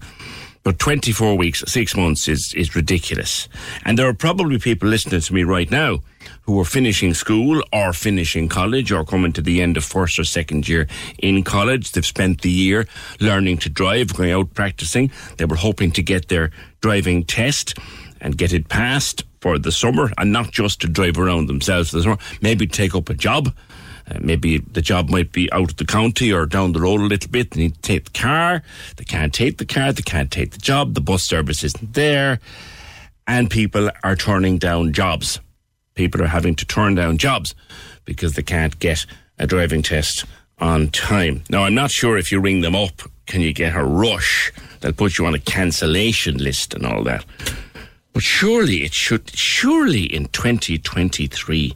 But 0.63 0.79
24 0.79 1.37
weeks, 1.37 1.63
six 1.67 1.95
months 1.95 2.27
is, 2.27 2.51
is 2.57 2.75
ridiculous. 2.75 3.47
And 3.85 3.99
there 3.99 4.07
are 4.07 4.15
probably 4.15 4.57
people 4.57 4.89
listening 4.89 5.21
to 5.21 5.33
me 5.33 5.43
right 5.43 5.69
now 5.69 5.99
who 6.41 6.59
are 6.59 6.65
finishing 6.65 7.13
school 7.13 7.63
or 7.71 7.93
finishing 7.93 8.49
college 8.49 8.91
or 8.91 9.05
coming 9.05 9.31
to 9.33 9.41
the 9.41 9.61
end 9.61 9.77
of 9.77 9.83
first 9.83 10.17
or 10.17 10.23
second 10.23 10.67
year 10.67 10.87
in 11.19 11.43
college. 11.43 11.91
They've 11.91 12.03
spent 12.03 12.41
the 12.41 12.49
year 12.49 12.87
learning 13.19 13.59
to 13.59 13.69
drive, 13.69 14.15
going 14.15 14.31
out 14.31 14.55
practicing. 14.55 15.11
They 15.37 15.45
were 15.45 15.55
hoping 15.55 15.91
to 15.91 16.01
get 16.01 16.29
their 16.29 16.49
driving 16.81 17.25
test 17.25 17.77
and 18.19 18.35
get 18.35 18.51
it 18.51 18.67
passed 18.67 19.23
for 19.41 19.59
the 19.59 19.71
summer 19.71 20.11
and 20.17 20.31
not 20.31 20.51
just 20.51 20.81
to 20.81 20.87
drive 20.87 21.19
around 21.19 21.45
themselves 21.45 21.91
for 21.91 21.97
the 21.97 22.03
summer, 22.03 22.17
maybe 22.41 22.65
take 22.65 22.95
up 22.95 23.09
a 23.09 23.13
job. 23.13 23.53
Uh, 24.09 24.19
maybe 24.21 24.59
the 24.59 24.81
job 24.81 25.09
might 25.09 25.31
be 25.31 25.51
out 25.51 25.71
of 25.71 25.77
the 25.77 25.85
county 25.85 26.31
or 26.31 26.45
down 26.45 26.73
the 26.73 26.81
road 26.81 27.01
a 27.01 27.05
little 27.05 27.31
bit. 27.31 27.51
They 27.51 27.61
need 27.61 27.75
to 27.75 27.81
take 27.81 28.05
the 28.05 28.19
car. 28.19 28.61
They 28.97 29.03
can't 29.03 29.33
take 29.33 29.57
the 29.57 29.65
car. 29.65 29.91
They 29.91 30.03
can't 30.03 30.31
take 30.31 30.51
the 30.51 30.59
job. 30.59 30.93
The 30.93 31.01
bus 31.01 31.23
service 31.23 31.63
isn't 31.63 31.93
there. 31.93 32.39
And 33.27 33.49
people 33.49 33.89
are 34.03 34.15
turning 34.15 34.59
down 34.59 34.93
jobs 34.93 35.39
people 35.95 36.21
are 36.21 36.27
having 36.27 36.55
to 36.55 36.65
turn 36.65 36.95
down 36.95 37.17
jobs 37.17 37.55
because 38.03 38.33
they 38.33 38.43
can't 38.43 38.77
get 38.79 39.05
a 39.39 39.47
driving 39.47 39.81
test 39.81 40.25
on 40.59 40.89
time. 40.89 41.43
Now, 41.49 41.63
I'm 41.63 41.73
not 41.73 41.91
sure 41.91 42.17
if 42.17 42.31
you 42.31 42.39
ring 42.39 42.61
them 42.61 42.75
up, 42.75 43.01
can 43.25 43.41
you 43.41 43.53
get 43.53 43.75
a 43.75 43.83
rush? 43.83 44.51
They'll 44.81 44.93
put 44.93 45.17
you 45.17 45.25
on 45.25 45.33
a 45.33 45.39
cancellation 45.39 46.37
list 46.37 46.73
and 46.73 46.85
all 46.85 47.03
that. 47.03 47.25
But 48.13 48.23
surely 48.23 48.83
it 48.83 48.93
should, 48.93 49.35
surely 49.35 50.03
in 50.03 50.27
2023, 50.27 51.75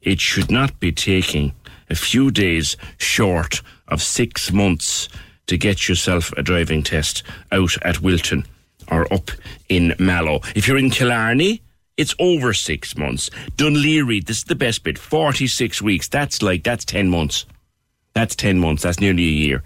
it 0.00 0.20
should 0.20 0.50
not 0.50 0.80
be 0.80 0.90
taking 0.90 1.52
a 1.90 1.94
few 1.94 2.30
days 2.30 2.76
short 2.98 3.62
of 3.88 4.02
six 4.02 4.52
months 4.52 5.08
to 5.46 5.56
get 5.56 5.88
yourself 5.88 6.32
a 6.36 6.42
driving 6.42 6.82
test 6.82 7.22
out 7.52 7.76
at 7.82 8.00
Wilton 8.00 8.44
or 8.90 9.12
up 9.12 9.30
in 9.68 9.94
Mallow. 9.98 10.40
If 10.54 10.66
you're 10.66 10.78
in 10.78 10.90
Killarney, 10.90 11.62
it's 11.96 12.14
over 12.18 12.52
six 12.52 12.96
months. 12.96 13.30
Dún 13.56 13.76
Laoghaire, 13.76 14.24
this 14.24 14.38
is 14.38 14.44
the 14.44 14.54
best 14.54 14.82
bit. 14.82 14.98
46 14.98 15.80
weeks. 15.82 16.08
That's 16.08 16.42
like, 16.42 16.62
that's 16.62 16.84
10 16.84 17.08
months. 17.08 17.46
That's 18.14 18.36
10 18.36 18.58
months. 18.58 18.82
That's 18.82 19.00
nearly 19.00 19.24
a 19.24 19.30
year 19.30 19.62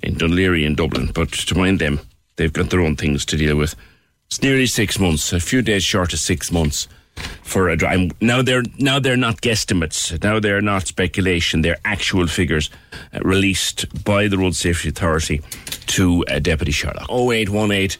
in 0.00 0.14
Dún 0.14 0.32
Laoghaire 0.32 0.64
in 0.64 0.74
Dublin. 0.74 1.10
But 1.12 1.32
to 1.32 1.54
mind 1.56 1.78
them, 1.78 2.00
they've 2.36 2.52
got 2.52 2.70
their 2.70 2.80
own 2.80 2.96
things 2.96 3.24
to 3.26 3.36
deal 3.36 3.56
with. 3.56 3.74
It's 4.26 4.42
nearly 4.42 4.66
six 4.66 4.98
months, 4.98 5.32
a 5.32 5.40
few 5.40 5.62
days 5.62 5.84
short 5.84 6.12
of 6.12 6.18
six 6.20 6.52
months 6.52 6.86
for 7.42 7.68
a 7.68 7.76
drive. 7.76 8.10
Now 8.20 8.42
they're 8.42 8.62
now 8.78 8.98
they're 8.98 9.16
not 9.16 9.40
guesstimates. 9.40 10.22
Now 10.22 10.40
they're 10.40 10.60
not 10.60 10.86
speculation. 10.86 11.62
They're 11.62 11.78
actual 11.84 12.26
figures 12.26 12.70
uh, 13.12 13.20
released 13.22 14.04
by 14.04 14.28
the 14.28 14.38
Road 14.38 14.54
Safety 14.54 14.90
Authority 14.90 15.42
to 15.88 16.24
uh, 16.26 16.38
Deputy 16.38 16.72
Sherlock. 16.72 17.08
0818 17.10 17.98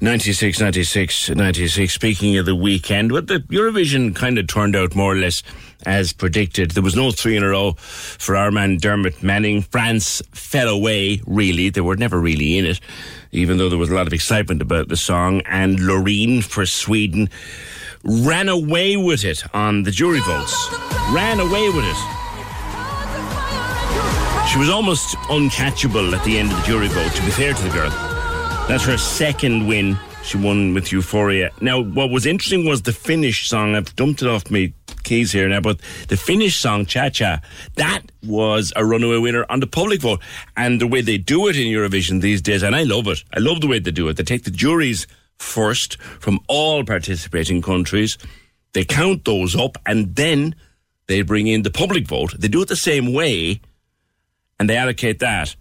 96 0.00 0.60
96 0.60 1.30
96. 1.30 1.92
Speaking 1.92 2.36
of 2.38 2.46
the 2.46 2.54
weekend, 2.54 3.12
what 3.12 3.26
the 3.26 3.40
Eurovision 3.40 4.14
kind 4.14 4.38
of 4.38 4.46
turned 4.46 4.74
out 4.74 4.94
more 4.94 5.12
or 5.12 5.16
less 5.16 5.42
as 5.84 6.12
predicted. 6.12 6.70
There 6.72 6.82
was 6.82 6.96
no 6.96 7.10
three 7.10 7.36
in 7.36 7.42
a 7.42 7.48
row 7.48 7.72
for 7.72 8.36
our 8.36 8.50
man 8.50 8.78
Dermot 8.78 9.22
Manning. 9.22 9.62
France 9.62 10.22
fell 10.32 10.68
away, 10.68 11.20
really. 11.26 11.68
They 11.68 11.80
were 11.80 11.96
never 11.96 12.18
really 12.18 12.56
in 12.58 12.64
it, 12.64 12.80
even 13.32 13.58
though 13.58 13.68
there 13.68 13.78
was 13.78 13.90
a 13.90 13.94
lot 13.94 14.06
of 14.06 14.12
excitement 14.12 14.62
about 14.62 14.88
the 14.88 14.96
song. 14.96 15.42
And 15.42 15.78
Loreen 15.78 16.42
for 16.42 16.66
Sweden 16.66 17.28
ran 18.06 18.48
away 18.48 18.96
with 18.96 19.24
it 19.24 19.42
on 19.54 19.82
the 19.82 19.90
jury 19.90 20.20
votes. 20.20 20.68
Ran 21.12 21.40
away 21.40 21.68
with 21.70 21.84
it. 21.84 21.96
She 24.50 24.58
was 24.58 24.68
almost 24.68 25.16
uncatchable 25.28 26.16
at 26.16 26.24
the 26.24 26.38
end 26.38 26.52
of 26.52 26.58
the 26.58 26.64
jury 26.64 26.88
vote, 26.88 27.12
to 27.12 27.22
be 27.22 27.30
fair 27.30 27.52
to 27.52 27.62
the 27.62 27.70
girl. 27.70 27.90
That's 28.68 28.84
her 28.84 28.96
second 28.96 29.66
win. 29.66 29.98
She 30.22 30.38
won 30.38 30.74
with 30.74 30.92
Euphoria. 30.92 31.50
Now, 31.60 31.80
what 31.80 32.10
was 32.10 32.26
interesting 32.26 32.64
was 32.64 32.82
the 32.82 32.92
Finnish 32.92 33.48
song. 33.48 33.74
I've 33.76 33.94
dumped 33.96 34.22
it 34.22 34.28
off 34.28 34.50
my 34.50 34.72
keys 35.04 35.30
here 35.30 35.48
now, 35.48 35.60
but 35.60 35.80
the 36.08 36.16
Finnish 36.16 36.56
song, 36.56 36.86
Cha 36.86 37.08
Cha, 37.10 37.40
that 37.76 38.02
was 38.24 38.72
a 38.74 38.84
runaway 38.84 39.18
winner 39.18 39.46
on 39.48 39.60
the 39.60 39.66
public 39.66 40.00
vote. 40.00 40.20
And 40.56 40.80
the 40.80 40.86
way 40.86 41.00
they 41.00 41.18
do 41.18 41.48
it 41.48 41.56
in 41.56 41.66
Eurovision 41.66 42.20
these 42.22 42.42
days, 42.42 42.62
and 42.62 42.74
I 42.74 42.82
love 42.82 43.06
it. 43.08 43.22
I 43.34 43.38
love 43.38 43.60
the 43.60 43.68
way 43.68 43.78
they 43.78 43.92
do 43.92 44.08
it. 44.08 44.16
They 44.16 44.24
take 44.24 44.44
the 44.44 44.50
jury's 44.50 45.06
first 45.38 46.00
from 46.00 46.40
all 46.48 46.84
participating 46.84 47.62
countries. 47.62 48.18
They 48.72 48.84
count 48.84 49.24
those 49.24 49.56
up 49.56 49.78
and 49.86 50.14
then 50.16 50.54
they 51.06 51.22
bring 51.22 51.46
in 51.46 51.62
the 51.62 51.70
public 51.70 52.06
vote. 52.06 52.34
They 52.38 52.48
do 52.48 52.62
it 52.62 52.68
the 52.68 52.76
same 52.76 53.12
way 53.12 53.60
and 54.58 54.68
they 54.68 54.76
allocate 54.76 55.18
that. 55.20 55.54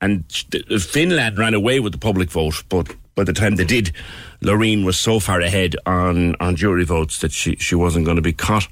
And 0.00 0.24
Finland 0.32 1.38
ran 1.38 1.54
away 1.54 1.78
with 1.80 1.92
the 1.92 1.98
public 1.98 2.30
vote, 2.30 2.64
but 2.68 2.94
by 3.14 3.24
the 3.24 3.34
time 3.34 3.56
they 3.56 3.64
did, 3.64 3.92
Loreen 4.40 4.84
was 4.84 4.98
so 4.98 5.20
far 5.20 5.40
ahead 5.40 5.76
on, 5.84 6.34
on 6.40 6.56
jury 6.56 6.84
votes 6.84 7.18
that 7.18 7.32
she, 7.32 7.56
she 7.56 7.74
wasn't 7.74 8.06
going 8.06 8.16
to 8.16 8.22
be 8.22 8.32
caught. 8.32 8.66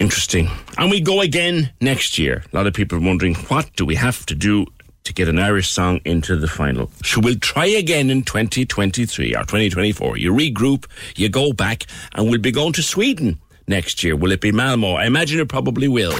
Interesting. 0.00 0.50
And 0.76 0.90
we 0.90 1.00
go 1.00 1.20
again 1.20 1.70
next 1.80 2.18
year. 2.18 2.42
A 2.52 2.56
lot 2.56 2.66
of 2.66 2.74
people 2.74 2.98
are 2.98 3.06
wondering, 3.06 3.34
what 3.34 3.70
do 3.76 3.84
we 3.84 3.94
have 3.94 4.26
to 4.26 4.34
do 4.34 4.66
to 5.04 5.12
get 5.12 5.28
an 5.28 5.38
Irish 5.38 5.70
song 5.70 6.00
into 6.04 6.34
the 6.36 6.48
final. 6.48 6.90
So 7.04 7.20
we'll 7.20 7.36
try 7.36 7.66
again 7.66 8.10
in 8.10 8.22
2023 8.22 9.34
or 9.34 9.40
2024. 9.40 10.16
You 10.16 10.32
regroup, 10.32 10.86
you 11.16 11.28
go 11.28 11.52
back, 11.52 11.86
and 12.14 12.28
we'll 12.30 12.40
be 12.40 12.50
going 12.50 12.72
to 12.74 12.82
Sweden 12.82 13.38
next 13.68 14.02
year. 14.02 14.16
Will 14.16 14.32
it 14.32 14.40
be 14.40 14.50
Malmo? 14.50 14.94
I 14.94 15.04
imagine 15.04 15.40
it 15.40 15.48
probably 15.48 15.88
will. 15.88 16.14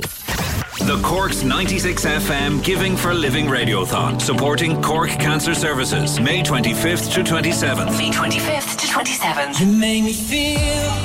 The 0.78 1.00
Cork's 1.02 1.44
96 1.44 2.04
FM 2.04 2.62
Giving 2.64 2.96
for 2.96 3.14
Living 3.14 3.46
Radiothon, 3.46 4.20
supporting 4.20 4.82
Cork 4.82 5.08
Cancer 5.10 5.54
Services, 5.54 6.18
May 6.18 6.42
25th 6.42 7.12
to 7.14 7.22
27th. 7.22 7.96
May 7.96 8.10
25th 8.10 8.76
to 8.78 8.86
27th. 8.88 9.60
You 9.60 9.66
make 9.66 10.02
me 10.02 10.12
feel. 10.12 10.58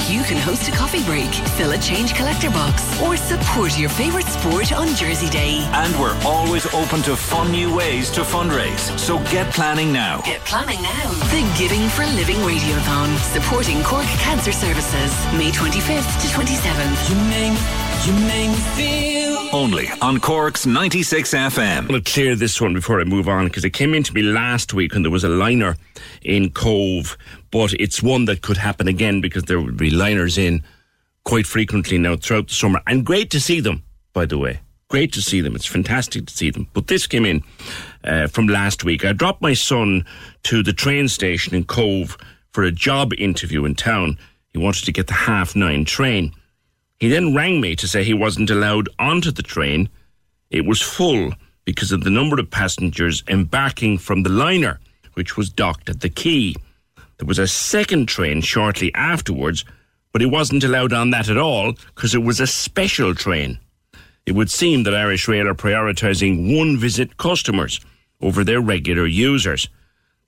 You 0.10 0.24
can 0.24 0.38
host 0.38 0.68
a 0.68 0.72
coffee 0.72 1.04
break, 1.04 1.30
fill 1.56 1.72
a 1.72 1.78
change 1.78 2.16
collector 2.16 2.50
box, 2.50 3.00
or 3.00 3.16
support 3.16 3.78
your 3.78 3.90
favourite 3.90 4.26
sport 4.26 4.74
on 4.74 4.88
Jersey 4.96 5.30
Day. 5.30 5.60
And 5.72 5.94
we're 6.00 6.18
always 6.26 6.66
open 6.74 7.04
to 7.04 7.16
fun 7.16 7.52
new 7.52 7.74
ways 7.74 8.10
to 8.12 8.22
fundraise. 8.22 8.98
So 8.98 9.20
get 9.32 9.54
planning 9.54 9.94
now. 9.94 10.22
Get 10.26 10.42
planning 10.46 10.82
now. 10.82 11.10
The 11.30 11.46
Giving 11.60 11.88
for 11.90 12.06
Living 12.18 12.38
Radiothon, 12.38 13.16
supporting 13.20 13.84
Cork 13.84 14.08
Cancer 14.18 14.52
Services, 14.52 15.14
May 15.38 15.52
25th 15.52 16.22
to 16.22 16.28
27th. 16.34 17.10
You 17.10 17.16
make, 17.30 17.89
you 18.06 18.14
make 18.28 18.50
me 18.50 18.56
feel. 18.76 19.50
Only 19.52 19.88
on 20.02 20.20
Cork's 20.20 20.66
96 20.66 21.34
FM. 21.34 21.78
I'm 21.78 21.88
going 21.88 22.04
to 22.04 22.12
clear 22.12 22.36
this 22.36 22.62
one 22.62 22.74
before 22.74 23.02
I 23.02 23.04
move 23.04 23.28
on 23.28 23.46
because 23.46 23.66
it 23.66 23.72
came 23.72 23.94
into 23.94 24.14
me 24.14 24.22
last 24.22 24.74
week 24.74 24.94
when 24.94 25.02
there 25.02 25.12
was 25.12 25.24
a 25.24 25.30
liner 25.30 25.76
in 26.22 26.52
Cobh, 26.52 27.18
but 27.52 27.74
it's 27.74 28.04
one 28.04 28.26
that 28.26 28.42
could 28.42 28.58
happen 28.58 28.88
again 28.88 29.22
because 29.22 29.44
there 29.44 29.60
would 29.60 29.76
be 29.76 29.90
liners 29.90 30.38
in 30.38 30.64
quite 31.24 31.48
frequently 31.48 31.98
now 31.98 32.16
throughout 32.16 32.48
the 32.48 32.54
summer. 32.54 32.82
And 32.86 33.06
great 33.06 33.32
to 33.32 33.40
see 33.40 33.60
them, 33.60 33.84
by 34.14 34.26
the 34.26 34.38
way. 34.38 34.60
Great 34.88 35.14
to 35.14 35.22
see 35.22 35.42
them. 35.42 35.56
It's 35.56 35.66
fantastic 35.66 36.28
to 36.28 36.34
see 36.34 36.52
them. 36.52 36.68
But 36.74 36.88
this 36.88 37.06
came 37.06 37.26
in 37.26 37.44
uh, 38.04 38.28
from 38.28 38.48
last 38.48 38.84
week. 38.84 39.04
I 39.04 39.14
dropped 39.14 39.42
my 39.42 39.54
son 39.54 40.06
to 40.44 40.64
the 40.64 40.74
train 40.74 41.08
station 41.08 41.54
in 41.56 41.66
Cobh 41.66 42.18
for 42.54 42.64
a 42.64 42.72
job 42.72 43.14
interview 43.14 43.66
in 43.66 43.76
town. 43.76 44.18
He 44.52 44.58
wanted 44.58 44.86
to 44.86 44.92
get 44.92 45.08
the 45.08 45.14
half 45.14 45.56
nine 45.56 45.86
train. 45.86 46.34
He 47.00 47.08
then 47.08 47.34
rang 47.34 47.62
me 47.62 47.76
to 47.78 47.88
say 47.88 48.04
he 48.04 48.14
wasn't 48.14 48.50
allowed 48.50 48.90
onto 49.00 49.32
the 49.32 49.44
train. 49.44 49.90
It 50.50 50.66
was 50.66 50.82
full 50.82 51.32
because 51.64 51.92
of 51.92 52.04
the 52.04 52.10
number 52.10 52.40
of 52.40 52.52
passengers 52.52 53.24
embarking 53.28 54.00
from 54.00 54.24
the 54.24 54.30
liner, 54.30 54.80
which 55.14 55.38
was 55.38 55.50
docked 55.50 55.90
at 55.90 56.02
the 56.02 56.10
quay. 56.10 56.56
There 57.18 57.28
was 57.28 57.40
a 57.40 57.48
second 57.48 58.08
train 58.08 58.42
shortly 58.42 58.94
afterwards, 58.96 59.64
but 60.12 60.22
he 60.22 60.28
wasn't 60.28 60.64
allowed 60.64 60.92
on 60.92 61.12
that 61.12 61.30
at 61.30 61.38
all 61.38 61.74
because 61.96 62.16
it 62.16 62.24
was 62.24 62.40
a 62.40 62.48
special 62.48 63.16
train. 63.16 63.60
It 64.26 64.34
would 64.34 64.52
seem 64.52 64.84
that 64.84 64.96
Irish 64.96 65.28
Rail 65.28 65.48
are 65.48 65.56
prioritising 65.56 66.58
one 66.58 66.78
visit 66.78 67.18
customers 67.18 67.80
over 68.22 68.44
their 68.44 68.62
regular 68.62 69.06
users. 69.06 69.70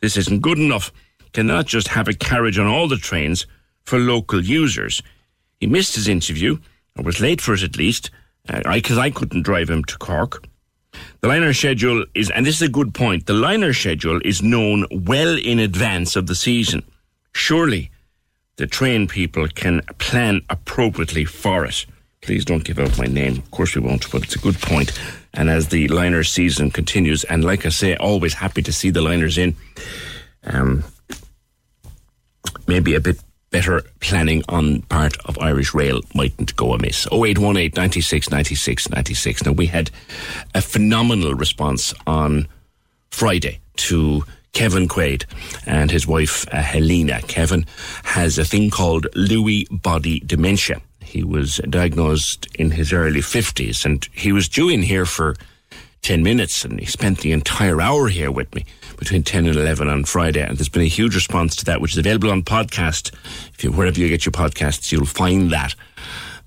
This 0.01 0.17
isn't 0.17 0.41
good 0.41 0.57
enough. 0.57 0.91
Cannot 1.33 1.65
just 1.65 1.89
have 1.89 2.07
a 2.07 2.13
carriage 2.13 2.57
on 2.57 2.67
all 2.67 2.87
the 2.87 2.97
trains 2.97 3.45
for 3.83 3.99
local 3.99 4.41
users. 4.43 5.01
He 5.61 5.67
missed 5.67 5.95
his 5.95 6.07
interview, 6.07 6.57
or 6.97 7.03
was 7.03 7.21
late 7.21 7.39
for 7.39 7.53
it 7.53 7.63
at 7.63 7.77
least, 7.77 8.09
because 8.45 8.97
I, 8.97 9.11
couldn't 9.11 9.43
drive 9.43 9.69
him 9.69 9.83
to 9.85 9.97
Cork. 9.97 10.43
The 11.21 11.27
liner 11.27 11.53
schedule 11.53 12.03
is, 12.15 12.31
and 12.31 12.45
this 12.45 12.55
is 12.55 12.63
a 12.63 12.71
good 12.71 12.93
point, 12.95 13.27
the 13.27 13.33
liner 13.33 13.71
schedule 13.71 14.19
is 14.25 14.41
known 14.41 14.87
well 14.91 15.37
in 15.37 15.59
advance 15.59 16.15
of 16.15 16.25
the 16.25 16.35
season. 16.35 16.83
Surely 17.33 17.91
the 18.57 18.65
train 18.65 19.07
people 19.07 19.47
can 19.47 19.81
plan 19.99 20.41
appropriately 20.49 21.25
for 21.25 21.63
it. 21.63 21.85
Please 22.21 22.43
don't 22.43 22.63
give 22.63 22.79
out 22.79 22.97
my 22.97 23.05
name. 23.05 23.37
Of 23.37 23.51
course 23.51 23.75
we 23.75 23.81
won't, 23.81 24.11
but 24.11 24.23
it's 24.23 24.35
a 24.35 24.39
good 24.39 24.59
point. 24.59 24.99
And 25.33 25.49
as 25.49 25.69
the 25.69 25.87
liner 25.87 26.23
season 26.23 26.71
continues, 26.71 27.23
and 27.25 27.43
like 27.43 27.65
I 27.65 27.69
say, 27.69 27.95
always 27.95 28.33
happy 28.33 28.63
to 28.63 28.73
see 28.73 28.89
the 28.89 29.01
liners 29.01 29.37
in. 29.37 29.55
Um, 30.43 30.83
maybe 32.67 32.95
a 32.95 32.99
bit 32.99 33.19
better 33.51 33.83
planning 33.99 34.43
on 34.49 34.81
part 34.83 35.17
of 35.25 35.37
Irish 35.37 35.73
Rail 35.73 36.01
mightn't 36.15 36.55
go 36.55 36.73
amiss. 36.73 37.05
0818 37.11 37.71
96 37.75 38.31
96 38.31 38.89
96. 38.89 39.45
Now, 39.45 39.51
we 39.51 39.67
had 39.67 39.91
a 40.55 40.61
phenomenal 40.61 41.35
response 41.35 41.93
on 42.07 42.47
Friday 43.11 43.59
to 43.75 44.23
Kevin 44.53 44.87
Quaid 44.87 45.25
and 45.65 45.91
his 45.91 46.07
wife 46.07 46.47
uh, 46.51 46.61
Helena. 46.61 47.21
Kevin 47.27 47.65
has 48.03 48.37
a 48.37 48.45
thing 48.45 48.69
called 48.69 49.07
Lewy 49.15 49.65
body 49.69 50.21
dementia. 50.21 50.81
He 51.01 51.23
was 51.23 51.57
diagnosed 51.69 52.47
in 52.55 52.71
his 52.71 52.93
early 52.93 53.19
50s 53.19 53.85
and 53.85 54.07
he 54.13 54.31
was 54.31 54.47
due 54.47 54.69
in 54.69 54.81
here 54.81 55.05
for 55.05 55.35
10 56.01 56.23
minutes 56.23 56.65
and 56.65 56.79
he 56.79 56.85
spent 56.85 57.19
the 57.19 57.31
entire 57.31 57.79
hour 57.79 58.07
here 58.07 58.31
with 58.31 58.53
me 58.55 58.65
between 58.97 59.23
10 59.23 59.45
and 59.45 59.55
11 59.55 59.87
on 59.87 60.03
Friday. 60.03 60.41
And 60.41 60.57
there's 60.57 60.69
been 60.69 60.81
a 60.81 60.85
huge 60.85 61.13
response 61.13 61.55
to 61.57 61.65
that, 61.65 61.79
which 61.79 61.93
is 61.93 61.97
available 61.99 62.31
on 62.31 62.41
podcast. 62.41 63.13
If 63.53 63.63
you, 63.63 63.71
wherever 63.71 63.99
you 63.99 64.09
get 64.09 64.25
your 64.25 64.31
podcasts, 64.31 64.91
you'll 64.91 65.05
find 65.05 65.51
that 65.51 65.75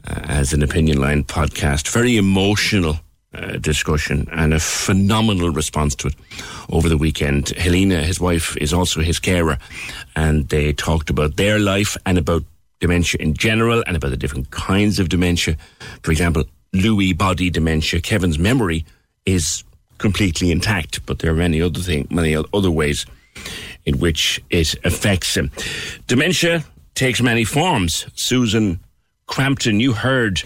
uh, 0.08 0.20
as 0.24 0.52
an 0.52 0.62
opinion 0.62 1.00
line 1.00 1.22
podcast. 1.22 1.88
Very 1.88 2.16
emotional 2.16 2.96
uh, 3.32 3.58
discussion 3.58 4.28
and 4.32 4.52
a 4.52 4.60
phenomenal 4.60 5.50
response 5.50 5.94
to 5.96 6.08
it 6.08 6.14
over 6.70 6.88
the 6.88 6.98
weekend. 6.98 7.50
Helena, 7.50 8.02
his 8.02 8.20
wife, 8.20 8.56
is 8.56 8.72
also 8.72 9.00
his 9.00 9.18
carer, 9.20 9.58
and 10.16 10.48
they 10.48 10.72
talked 10.72 11.10
about 11.10 11.36
their 11.36 11.58
life 11.58 11.96
and 12.06 12.18
about 12.18 12.42
dementia 12.80 13.20
in 13.20 13.34
general 13.34 13.82
and 13.86 13.96
about 13.96 14.10
the 14.10 14.16
different 14.16 14.50
kinds 14.50 14.98
of 14.98 15.08
dementia. 15.08 15.56
For 16.02 16.10
example, 16.10 16.44
Lewy 16.72 17.16
body 17.16 17.50
dementia. 17.50 18.00
Kevin's 18.00 18.38
memory 18.38 18.84
is 19.26 19.64
completely 19.98 20.50
intact, 20.50 21.04
but 21.06 21.18
there 21.18 21.30
are 21.30 21.36
many 21.36 21.60
other 21.62 21.80
things, 21.80 22.10
many 22.10 22.36
other 22.36 22.70
ways 22.70 23.06
in 23.86 23.98
which 23.98 24.42
it 24.50 24.74
affects 24.84 25.36
him. 25.36 25.50
Dementia 26.06 26.64
takes 26.94 27.20
many 27.20 27.44
forms. 27.44 28.06
Susan 28.14 28.80
Crampton, 29.26 29.80
you 29.80 29.92
heard 29.92 30.42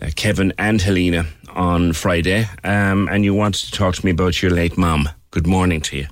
uh, 0.00 0.10
Kevin 0.16 0.52
and 0.58 0.80
Helena 0.80 1.26
on 1.54 1.92
Friday, 1.92 2.48
um, 2.64 3.08
and 3.08 3.24
you 3.24 3.34
wanted 3.34 3.66
to 3.66 3.72
talk 3.72 3.94
to 3.94 4.04
me 4.04 4.10
about 4.10 4.42
your 4.42 4.50
late 4.50 4.76
mum. 4.76 5.08
Good 5.30 5.46
morning 5.46 5.80
to 5.82 5.96
you. 5.96 6.06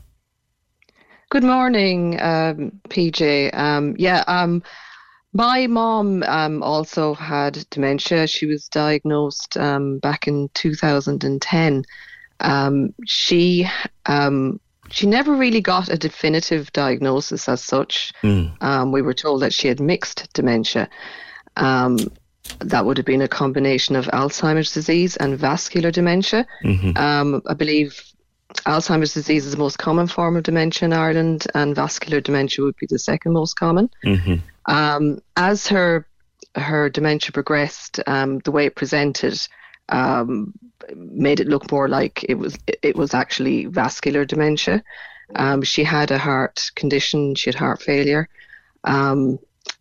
Good 1.31 1.45
morning, 1.45 2.21
um, 2.21 2.73
PJ. 2.89 3.55
Um, 3.57 3.95
yeah, 3.99 4.25
um, 4.27 4.63
my 5.33 5.67
mom 5.67 6.23
um, 6.25 6.63
also 6.63 7.15
had 7.15 7.65
dementia. 7.71 8.27
She 8.27 8.47
was 8.47 8.69
diagnosed 8.69 9.57
um, 9.57 9.99
back 9.99 10.27
in 10.27 10.49
2010. 10.55 11.85
Um, 12.41 12.95
she 13.07 13.69
um, 14.07 14.61
she 14.91 15.07
never 15.07 15.35
really 15.35 15.61
got 15.61 15.89
a 15.89 15.97
definitive 15.97 16.73
diagnosis 16.73 17.49
as 17.49 17.63
such. 17.63 18.13
Mm. 18.23 18.61
Um, 18.61 18.93
we 18.93 19.03
were 19.03 19.15
told 19.15 19.43
that 19.43 19.53
she 19.53 19.69
had 19.69 19.79
mixed 19.79 20.33
dementia. 20.33 20.89
Um, 21.57 21.99
that 22.59 22.85
would 22.85 22.97
have 22.97 23.07
been 23.07 23.23
a 23.23 23.29
combination 23.29 23.95
of 23.95 24.07
Alzheimer's 24.07 24.73
disease 24.73 25.17
and 25.17 25.39
vascular 25.39 25.93
dementia. 25.93 26.47
Mhm. 26.65 26.99
Um, 26.99 27.43
I 27.47 27.55
believe 27.55 28.03
Alzheimer's 28.67 29.15
disease 29.15 29.47
is 29.47 29.53
the 29.53 29.59
most 29.59 29.79
common 29.79 30.07
form 30.07 30.37
of 30.37 30.43
dementia 30.43 30.87
in 30.87 30.93
Ireland, 30.93 31.47
and 31.55 31.75
vascular 31.75 32.21
dementia 32.21 32.65
would 32.65 32.77
be 32.77 32.87
the 32.89 32.99
second 32.99 33.33
most 33.33 33.55
common. 33.55 33.91
Mm-hmm. 34.05 34.37
Um, 34.67 35.21
as 35.37 35.67
her 35.69 36.07
her 36.57 36.91
dementia 36.91 37.33
progressed, 37.33 38.01
um, 38.07 38.41
the 38.41 38.51
way 38.51 38.67
it 38.67 38.75
presented 38.75 39.39
um, 39.89 40.53
made 40.95 41.41
it 41.41 41.49
look 41.49 41.71
more 41.71 41.89
like 41.89 42.25
it 42.29 42.35
was 42.35 42.57
it 42.83 42.97
was 42.97 43.15
actually 43.15 43.67
vascular 43.67 44.25
dementia. 44.25 44.83
Um, 45.37 45.63
she 45.63 45.85
had 45.85 46.11
a 46.11 46.19
heart 46.19 46.71
condition. 46.75 47.35
She 47.35 47.51
had 47.51 47.55
heart 47.55 47.81
failure. 47.83 48.29
Um, 48.85 49.39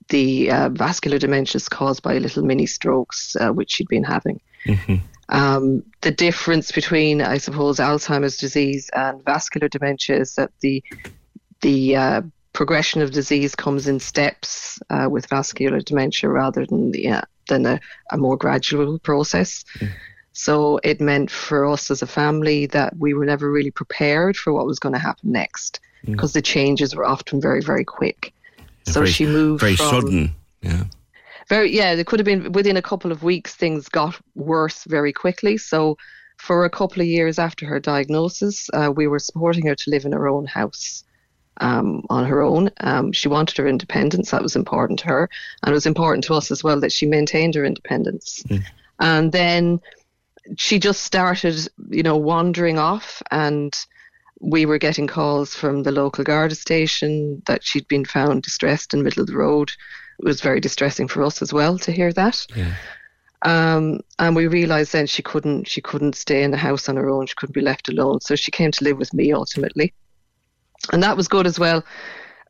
the 0.10 0.52
uh, 0.52 0.70
vascular 0.70 1.20
dementia 1.20 1.58
is 1.58 1.70
caused 1.70 2.04
by 2.04 2.18
little 2.18 2.44
mini 2.44 2.66
strokes, 2.66 3.36
uh, 3.36 3.50
which 3.50 3.72
she'd 3.72 3.88
been 3.88 4.04
having. 4.04 4.42
Mm-hmm. 4.66 4.96
Um, 5.30 5.84
the 6.02 6.12
difference 6.12 6.72
between, 6.72 7.22
I 7.22 7.38
suppose, 7.38 7.78
Alzheimer's 7.78 8.38
disease 8.38 8.90
and 8.94 9.24
vascular 9.24 9.68
dementia 9.68 10.18
is 10.20 10.36
that 10.36 10.52
the 10.62 10.84
the 11.62 11.96
uh, 11.96 12.22
progression 12.54 13.02
of 13.02 13.12
disease 13.12 13.54
comes 13.56 13.88
in 13.88 14.00
steps 14.00 14.80
uh, 14.90 15.08
with 15.10 15.28
vascular 15.28 15.82
dementia 15.82 16.30
rather 16.30 16.66
than 16.66 16.92
the, 16.92 17.10
uh, 17.10 17.22
than 17.50 17.66
a, 17.66 17.80
a 18.12 18.18
more 18.18 18.38
gradual 18.38 18.98
process. 19.00 19.66
So 20.32 20.80
it 20.84 21.02
meant 21.02 21.30
for 21.30 21.66
us 21.66 21.92
as 21.92 22.02
a 22.02 22.08
family 22.08 22.66
that 22.68 22.96
we 22.98 23.14
were 23.14 23.26
never 23.26 23.52
really 23.52 23.72
prepared 23.72 24.38
for 24.38 24.54
what 24.54 24.66
was 24.66 24.80
going 24.80 24.94
to 24.94 25.00
happen 25.00 25.34
next 25.34 25.82
Mm. 26.06 26.14
because 26.14 26.34
the 26.34 26.42
changes 26.42 26.96
were 26.96 27.06
often 27.06 27.42
very, 27.42 27.62
very 27.62 27.84
quick. 27.84 28.34
So 28.86 29.02
very, 29.02 29.12
she 29.12 29.26
moved 29.26 29.62
very 29.62 29.76
from, 29.76 29.90
sudden. 29.90 30.36
Yeah. 30.62 30.84
Very 31.50 31.76
yeah 31.76 31.94
it 31.94 32.06
could 32.08 32.20
have 32.20 32.26
been 32.26 32.52
within 32.52 32.78
a 32.78 32.82
couple 32.82 33.12
of 33.12 33.24
weeks 33.24 33.56
things 33.56 33.90
got 33.90 34.20
worse 34.36 34.84
very 34.86 35.14
quickly. 35.14 35.58
So 35.58 35.98
for 36.38 36.64
a 36.64 36.70
couple 36.70 37.02
of 37.02 37.08
years 37.08 37.38
after 37.38 37.66
her 37.66 37.80
diagnosis 37.80 38.70
uh, 38.74 38.92
we 38.96 39.08
were 39.08 39.20
supporting 39.20 39.66
her 39.66 39.76
to 39.76 39.90
live 39.90 40.06
in 40.06 40.14
her 40.14 40.28
own 40.28 40.46
house 40.46 41.04
um, 41.62 42.06
on 42.10 42.26
her 42.26 42.42
own. 42.42 42.70
Um, 42.80 43.12
she 43.12 43.28
wanted 43.28 43.58
her 43.58 43.68
independence 43.68 44.32
that 44.32 44.42
was 44.42 44.56
important 44.56 45.00
to 45.00 45.08
her. 45.08 45.30
And 45.64 45.72
it 45.72 45.74
was 45.74 45.86
important 45.86 46.24
to 46.26 46.34
us 46.34 46.52
as 46.52 46.64
well 46.64 46.80
that 46.80 46.92
she 46.92 47.06
maintained 47.06 47.56
her 47.56 47.66
independence. 47.66 48.44
And 49.00 49.32
then 49.32 49.82
she 50.58 50.80
just 50.80 51.04
started 51.04 51.68
you 51.90 52.04
know 52.04 52.18
wandering 52.18 52.80
off 52.80 53.22
and 53.30 53.76
we 54.42 54.66
were 54.66 54.78
getting 54.78 55.06
calls 55.06 55.54
from 55.54 55.84
the 55.84 55.92
local 55.92 56.24
Garda 56.24 56.56
station 56.56 57.42
that 57.46 57.64
she'd 57.64 57.88
been 57.88 58.06
found 58.06 58.44
distressed 58.44 58.94
in 58.94 59.00
the 59.00 59.04
middle 59.04 59.22
of 59.22 59.28
the 59.28 59.36
road. 59.36 59.72
It 60.20 60.26
was 60.26 60.42
very 60.42 60.60
distressing 60.60 61.08
for 61.08 61.24
us 61.24 61.42
as 61.42 61.52
well 61.54 61.78
to 61.80 61.92
hear 61.92 62.12
that. 62.14 62.46
Yeah. 62.56 62.74
Um, 63.44 64.02
and 64.20 64.36
we 64.36 64.48
realised 64.48 64.92
then 64.92 65.08
she 65.08 65.22
couldn't 65.24 65.68
she 65.68 65.80
couldn't 65.82 66.16
stay 66.16 66.44
in 66.44 66.52
the 66.52 66.58
house 66.58 66.90
on 66.90 66.98
her 66.98 67.10
own. 67.10 67.26
She 67.26 67.36
couldn't 67.36 67.54
be 67.54 67.62
left 67.62 67.88
alone. 67.88 68.20
So 68.20 68.36
she 68.36 68.52
came 68.52 68.72
to 68.72 68.84
live 68.84 68.98
with 68.98 69.14
me 69.14 69.32
ultimately, 69.32 69.94
and 70.92 71.02
that 71.04 71.16
was 71.16 71.28
good 71.30 71.48
as 71.48 71.58
well. 71.58 71.84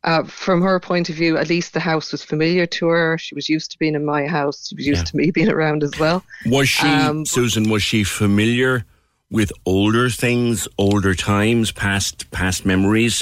Uh, 0.05 0.23
from 0.23 0.61
her 0.61 0.79
point 0.79 1.09
of 1.09 1.15
view, 1.15 1.37
at 1.37 1.49
least 1.49 1.73
the 1.73 1.79
house 1.79 2.11
was 2.13 2.23
familiar 2.23 2.65
to 2.65 2.87
her. 2.87 3.17
She 3.19 3.35
was 3.35 3.49
used 3.49 3.69
to 3.71 3.77
being 3.77 3.95
in 3.95 4.05
my 4.05 4.25
house. 4.25 4.69
She 4.69 4.75
was 4.75 4.87
used 4.87 5.01
Yeah. 5.01 5.03
to 5.11 5.17
me 5.17 5.31
being 5.39 5.49
around 5.49 5.83
as 5.83 5.91
well. 5.99 6.23
Was 6.45 6.69
she, 6.69 6.87
Um, 6.87 7.25
Susan, 7.25 7.69
was 7.69 7.83
she 7.83 8.03
familiar 8.05 8.85
with 9.29 9.51
older 9.65 10.09
things, 10.09 10.67
older 10.77 11.13
times, 11.13 11.71
past 11.71 12.31
past 12.31 12.65
memories? 12.65 13.21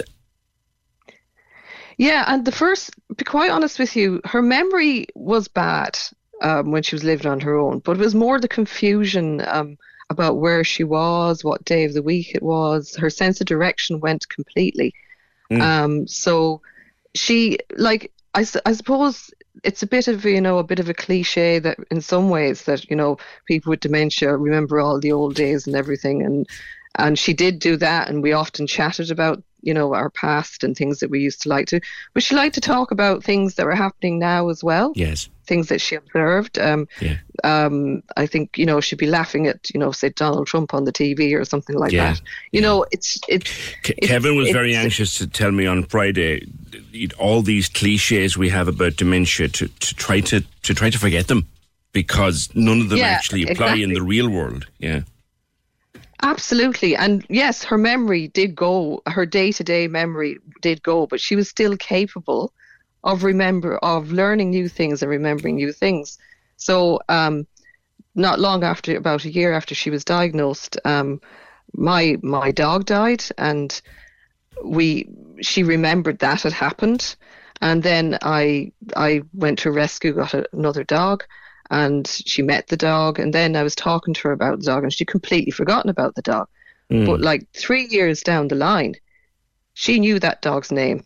Yeah, 1.98 2.24
and 2.28 2.46
the 2.46 2.52
first, 2.52 2.92
be 3.16 3.26
quite 3.26 3.50
honest 3.50 3.80
with 3.80 3.96
you, 3.96 4.22
her 4.24 4.42
memory 4.42 5.08
was 5.16 5.48
bad 5.48 5.98
um, 6.42 6.72
when 6.72 6.84
she 6.84 6.96
was 6.96 7.04
living 7.04 7.26
on 7.26 7.40
her 7.40 7.56
own, 7.56 7.80
but 7.80 7.98
it 7.98 8.00
was 8.00 8.14
more 8.14 8.40
the 8.40 8.48
confusion 8.48 9.42
um, 9.48 9.78
about 10.10 10.38
where 10.38 10.64
she 10.64 10.84
was, 10.84 11.44
what 11.44 11.66
day 11.66 11.86
of 11.86 11.94
the 11.94 12.04
week 12.04 12.36
it 12.36 12.44
was. 12.44 12.96
Her 12.96 13.10
sense 13.10 13.42
of 13.42 13.48
direction 13.48 14.00
went 14.00 14.30
completely. 14.30 14.94
Mm. 15.52 15.62
Um, 15.62 16.08
so 16.08 16.62
she, 17.16 17.58
like, 17.76 18.12
I 18.36 18.44
suppose 18.44 19.32
it's 19.64 19.82
a 19.82 19.88
bit 19.88 20.08
of, 20.08 20.24
you 20.24 20.40
know, 20.40 20.60
a 20.60 20.64
bit 20.64 20.80
of 20.80 20.90
a 20.90 20.94
cliche 20.94 21.58
that 21.58 21.80
in 21.90 22.02
some 22.02 22.30
ways 22.30 22.66
that, 22.66 22.88
you 22.92 22.96
know, 22.96 23.18
people 23.46 23.72
with 23.72 23.80
dementia 23.80 24.38
remember 24.38 24.80
all 24.80 25.00
the 25.00 25.12
old 25.12 25.34
days 25.34 25.66
and 25.66 25.76
everything. 25.76 26.22
And, 26.22 26.48
and 27.00 27.18
she 27.18 27.34
did 27.34 27.58
do 27.58 27.76
that. 27.78 28.08
And 28.08 28.22
we 28.22 28.34
often 28.34 28.68
chatted 28.68 29.10
about, 29.10 29.42
you 29.68 29.74
know, 29.74 29.94
our 29.94 30.10
past 30.10 30.64
and 30.64 30.76
things 30.78 31.00
that 31.00 31.10
we 31.10 31.20
used 31.20 31.42
to 31.44 31.50
like 31.50 31.68
to, 31.68 31.80
but 32.14 32.24
she 32.24 32.34
liked 32.36 32.56
to 32.56 32.62
talk 32.62 32.92
about 32.92 33.24
things 33.24 33.56
that 33.56 33.66
were 33.66 33.76
happening 33.76 34.18
now 34.18 34.48
as 34.50 34.64
well 34.64 34.94
Yes. 34.96 35.28
things 35.46 35.68
that 35.68 35.82
she 35.82 35.96
observed. 35.96 36.58
Um, 36.58 36.88
Yeah. 37.02 37.18
um, 37.44 38.02
I 38.16 38.26
think 38.28 38.58
you 38.58 38.66
know 38.66 38.80
she'd 38.82 38.98
be 39.08 39.08
laughing 39.20 39.46
at 39.48 39.60
you 39.74 39.80
know 39.80 39.92
say 39.92 40.10
Donald 40.10 40.48
Trump 40.48 40.74
on 40.74 40.86
the 40.86 40.92
TV 40.94 41.34
or 41.40 41.44
something 41.46 41.78
like 41.78 41.92
Yeah. 41.92 42.14
that. 42.14 42.22
You 42.52 42.62
know, 42.62 42.86
it's 42.92 43.20
it's. 43.28 43.50
Ke- 43.84 43.90
it's- 43.98 44.10
Kevin 44.10 44.36
was 44.38 44.50
very 44.52 44.72
it's- 44.72 44.84
anxious 44.86 45.18
to 45.20 45.28
tell 45.28 45.52
me 45.52 45.66
on 45.66 45.84
Friday 45.84 46.48
all 47.20 47.42
these 47.42 47.68
cliches 47.70 48.38
we 48.38 48.50
have 48.50 48.68
about 48.70 48.96
dementia 48.96 49.48
to, 49.50 49.68
to 49.68 49.96
try 49.96 50.20
to 50.22 50.42
to 50.64 50.74
try 50.74 50.90
to 50.90 50.98
forget 50.98 51.28
them 51.28 51.46
because 51.94 52.50
none 52.56 52.80
of 52.82 52.90
them 52.90 53.00
Yeah, 53.00 53.08
actually 53.18 53.44
apply 53.44 53.76
in 53.76 53.94
the 53.94 54.02
real 54.02 54.30
world. 54.30 54.66
Yeah. 54.80 55.02
Absolutely, 56.24 56.96
and 56.96 57.26
yes, 57.30 57.64
her 57.64 57.78
memory 57.78 58.28
did 58.30 58.56
go. 58.56 59.02
Her 59.06 59.26
day-to-day 59.26 59.88
memory 59.88 60.40
did 60.62 60.82
go, 60.82 61.06
but 61.06 61.22
she 61.22 61.36
was 61.36 61.48
still 61.48 61.78
capable 61.78 62.54
of 63.04 63.24
remember 63.24 63.78
of 63.78 64.12
learning 64.12 64.50
new 64.50 64.68
things 64.68 65.02
and 65.02 65.12
remembering 65.12 65.56
new 65.56 65.72
things. 65.72 66.18
So, 66.58 67.00
um, 67.08 67.46
not 68.16 68.40
long 68.40 68.64
after, 68.64 68.98
about 68.98 69.26
a 69.26 69.32
year 69.32 69.54
after 69.54 69.76
she 69.76 69.90
was 69.92 70.04
diagnosed, 70.06 70.78
um, 70.86 71.22
my 71.76 72.18
my 72.24 72.52
dog 72.52 72.86
died, 72.86 73.24
and 73.38 73.80
we 74.64 75.10
she 75.42 75.64
remembered 75.64 76.20
that 76.20 76.42
had 76.44 76.54
happened, 76.54 77.16
and 77.62 77.84
then 77.84 78.18
I 78.22 78.72
I 78.96 79.22
went 79.34 79.60
to 79.60 79.72
rescue, 79.72 80.14
got 80.14 80.34
another 80.54 80.84
dog, 80.84 81.26
and 81.70 82.08
she 82.08 82.42
met 82.42 82.68
the 82.68 82.78
dog, 82.78 83.20
and 83.20 83.34
then 83.34 83.56
I 83.56 83.64
was 83.64 83.76
talking 83.76 84.14
to 84.14 84.22
her 84.22 84.32
about 84.32 84.60
the 84.60 84.66
dog, 84.66 84.84
and 84.84 84.94
she 84.94 85.06
completely 85.06 85.52
forgotten 85.52 85.90
about 85.90 86.16
the 86.16 86.22
dog. 86.22 86.48
Mm. 86.92 87.06
But 87.06 87.22
like 87.22 87.48
three 87.54 87.88
years 87.90 88.22
down 88.22 88.48
the 88.48 88.56
line, 88.56 88.96
she 89.74 90.00
knew 90.00 90.20
that 90.20 90.42
dog's 90.42 90.72
name 90.72 91.04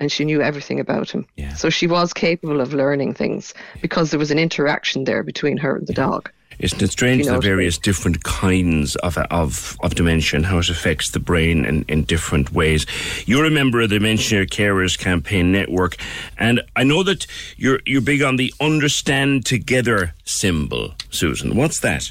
and 0.00 0.10
she 0.10 0.24
knew 0.24 0.42
everything 0.42 0.80
about 0.80 1.10
him. 1.10 1.26
So 1.54 1.70
she 1.70 1.86
was 1.86 2.12
capable 2.12 2.60
of 2.60 2.74
learning 2.74 3.14
things 3.14 3.54
because 3.80 4.10
there 4.10 4.18
was 4.18 4.30
an 4.30 4.38
interaction 4.38 5.04
there 5.04 5.22
between 5.22 5.56
her 5.58 5.76
and 5.76 5.86
the 5.86 5.92
dog. 5.92 6.30
Isn't 6.58 6.82
it 6.82 6.90
strange 6.92 7.26
the 7.26 7.38
various 7.38 7.78
different 7.78 8.22
kinds 8.24 8.96
of 8.96 9.18
of 9.18 9.76
of 9.82 9.94
dementia 9.94 10.38
and 10.38 10.46
how 10.46 10.58
it 10.58 10.70
affects 10.70 11.10
the 11.10 11.20
brain 11.20 11.64
in, 11.64 11.84
in 11.88 12.04
different 12.04 12.52
ways? 12.52 12.86
You're 13.26 13.44
a 13.44 13.50
member 13.50 13.80
of 13.80 13.90
the 13.90 13.98
Dementia 13.98 14.46
Carers 14.46 14.98
Campaign 14.98 15.52
Network, 15.52 15.96
and 16.38 16.60
I 16.76 16.84
know 16.84 17.02
that 17.02 17.26
you're 17.56 17.80
you're 17.86 18.00
big 18.00 18.22
on 18.22 18.36
the 18.36 18.52
Understand 18.60 19.46
Together 19.46 20.14
symbol, 20.24 20.94
Susan. 21.10 21.56
What's 21.56 21.80
that? 21.80 22.10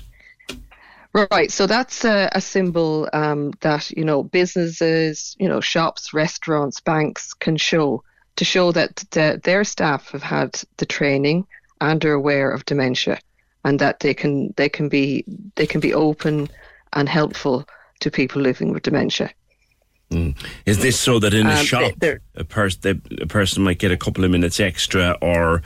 Right, 1.14 1.52
so 1.52 1.68
that's 1.68 2.04
a, 2.06 2.28
a 2.32 2.42
symbol 2.42 3.08
um, 3.14 3.52
that 3.62 3.92
you 3.92 4.04
know 4.04 4.24
businesses, 4.24 5.36
you 5.40 5.48
know 5.48 5.62
shops, 5.62 6.12
restaurants, 6.12 6.80
banks 6.80 7.36
can 7.36 7.56
show 7.56 8.04
to 8.36 8.46
show 8.46 8.72
that 8.72 9.04
the, 9.12 9.40
their 9.44 9.64
staff 9.64 10.10
have 10.10 10.24
had 10.24 10.60
the 10.78 10.88
training 10.88 11.46
and 11.80 12.04
are 12.04 12.14
aware 12.14 12.50
of 12.50 12.66
dementia, 12.66 13.20
and 13.64 13.80
that 13.80 14.00
they 14.00 14.14
can 14.14 14.54
they 14.58 14.70
can 14.70 14.90
be 14.90 15.24
they 15.56 15.66
can 15.68 15.80
be 15.82 15.94
open 15.94 16.50
and 16.94 17.10
helpful 17.10 17.66
to 18.00 18.12
people 18.12 18.42
living 18.42 18.74
with 18.74 18.84
dementia. 18.84 19.30
Mm. 20.12 20.36
Is 20.66 20.78
this 20.80 21.00
so 21.00 21.20
that 21.20 21.34
in 21.34 21.48
a 21.48 21.52
Um, 21.60 21.66
shop 21.66 21.94
they're- 22.00 22.22
a, 22.36 22.44
pers- 22.44 22.78
the, 22.78 23.00
a 23.22 23.26
person 23.26 23.64
might 23.64 23.80
get 23.80 23.92
a 23.92 23.98
couple 23.98 24.24
of 24.24 24.32
minutes 24.32 24.60
extra, 24.60 25.18
or 25.22 25.62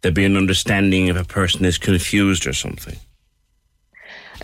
there 0.00 0.12
be 0.12 0.24
an 0.24 0.36
understanding 0.36 1.08
if 1.08 1.16
a 1.16 1.24
person 1.24 1.64
is 1.64 1.78
confused 1.78 2.46
or 2.46 2.52
something? 2.52 2.96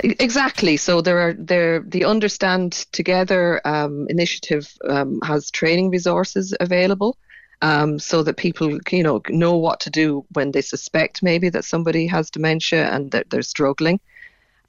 Exactly. 0.03 0.77
So 0.77 1.01
there 1.01 1.19
are 1.19 1.35
there 1.35 1.81
the 1.81 2.05
Understand 2.05 2.73
Together 2.93 3.61
um, 3.65 4.07
initiative 4.09 4.69
um, 4.89 5.21
has 5.23 5.51
training 5.51 5.91
resources 5.91 6.55
available, 6.61 7.17
um, 7.65 7.99
so 7.99 8.23
that 8.23 8.37
people 8.37 8.79
you 8.93 9.03
know 9.03 9.23
know 9.31 9.57
what 9.57 9.81
to 9.81 9.91
do 9.91 10.25
when 10.35 10.53
they 10.53 10.61
suspect 10.61 11.23
maybe 11.23 11.49
that 11.49 11.65
somebody 11.65 12.07
has 12.07 12.31
dementia 12.31 12.91
and 12.91 13.11
that 13.13 13.31
they're 13.31 13.41
struggling. 13.43 13.99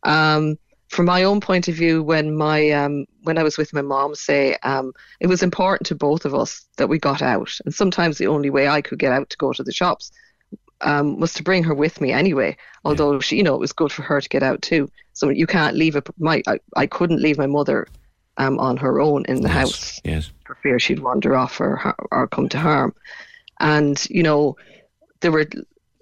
Um, 0.03 0.57
from 0.87 1.05
my 1.05 1.23
own 1.23 1.41
point 1.41 1.67
of 1.67 1.75
view, 1.75 2.01
when 2.01 2.37
my 2.37 2.71
um, 2.71 3.05
when 3.23 3.37
I 3.37 3.43
was 3.43 3.57
with 3.57 3.73
my 3.73 3.81
mom, 3.81 4.15
say 4.15 4.55
um, 4.63 4.93
it 5.19 5.27
was 5.27 5.43
important 5.43 5.87
to 5.87 5.95
both 5.95 6.23
of 6.23 6.33
us 6.33 6.65
that 6.77 6.87
we 6.87 6.97
got 6.97 7.21
out, 7.21 7.51
and 7.65 7.75
sometimes 7.75 8.17
the 8.17 8.27
only 8.27 8.49
way 8.49 8.69
I 8.69 8.81
could 8.81 8.99
get 8.99 9.11
out 9.11 9.29
to 9.29 9.37
go 9.37 9.51
to 9.51 9.63
the 9.63 9.73
shops 9.73 10.13
um, 10.79 11.19
was 11.19 11.33
to 11.33 11.43
bring 11.43 11.65
her 11.65 11.73
with 11.73 11.99
me 11.99 12.13
anyway. 12.13 12.55
Although 12.85 13.19
she, 13.19 13.35
you 13.35 13.43
know, 13.43 13.55
it 13.55 13.59
was 13.59 13.73
good 13.73 13.91
for 13.91 14.03
her 14.03 14.21
to 14.21 14.29
get 14.29 14.43
out 14.43 14.61
too. 14.61 14.89
So 15.11 15.27
you 15.27 15.47
can't 15.47 15.75
leave 15.75 15.97
a 15.97 16.03
my 16.17 16.41
I, 16.47 16.59
I 16.77 16.87
couldn't 16.87 17.21
leave 17.21 17.37
my 17.37 17.47
mother 17.47 17.87
um, 18.37 18.59
on 18.59 18.77
her 18.77 18.99
own 18.99 19.25
in 19.25 19.41
the 19.41 19.49
house 19.49 20.01
Yes. 20.03 20.31
for 20.45 20.55
fear 20.55 20.79
she'd 20.79 20.99
wander 20.99 21.35
off 21.35 21.59
or 21.61 21.95
or 22.11 22.27
come 22.27 22.49
to 22.49 22.59
harm. 22.59 22.93
And 23.59 24.05
you 24.09 24.23
know, 24.23 24.55
there 25.21 25.31
were 25.31 25.45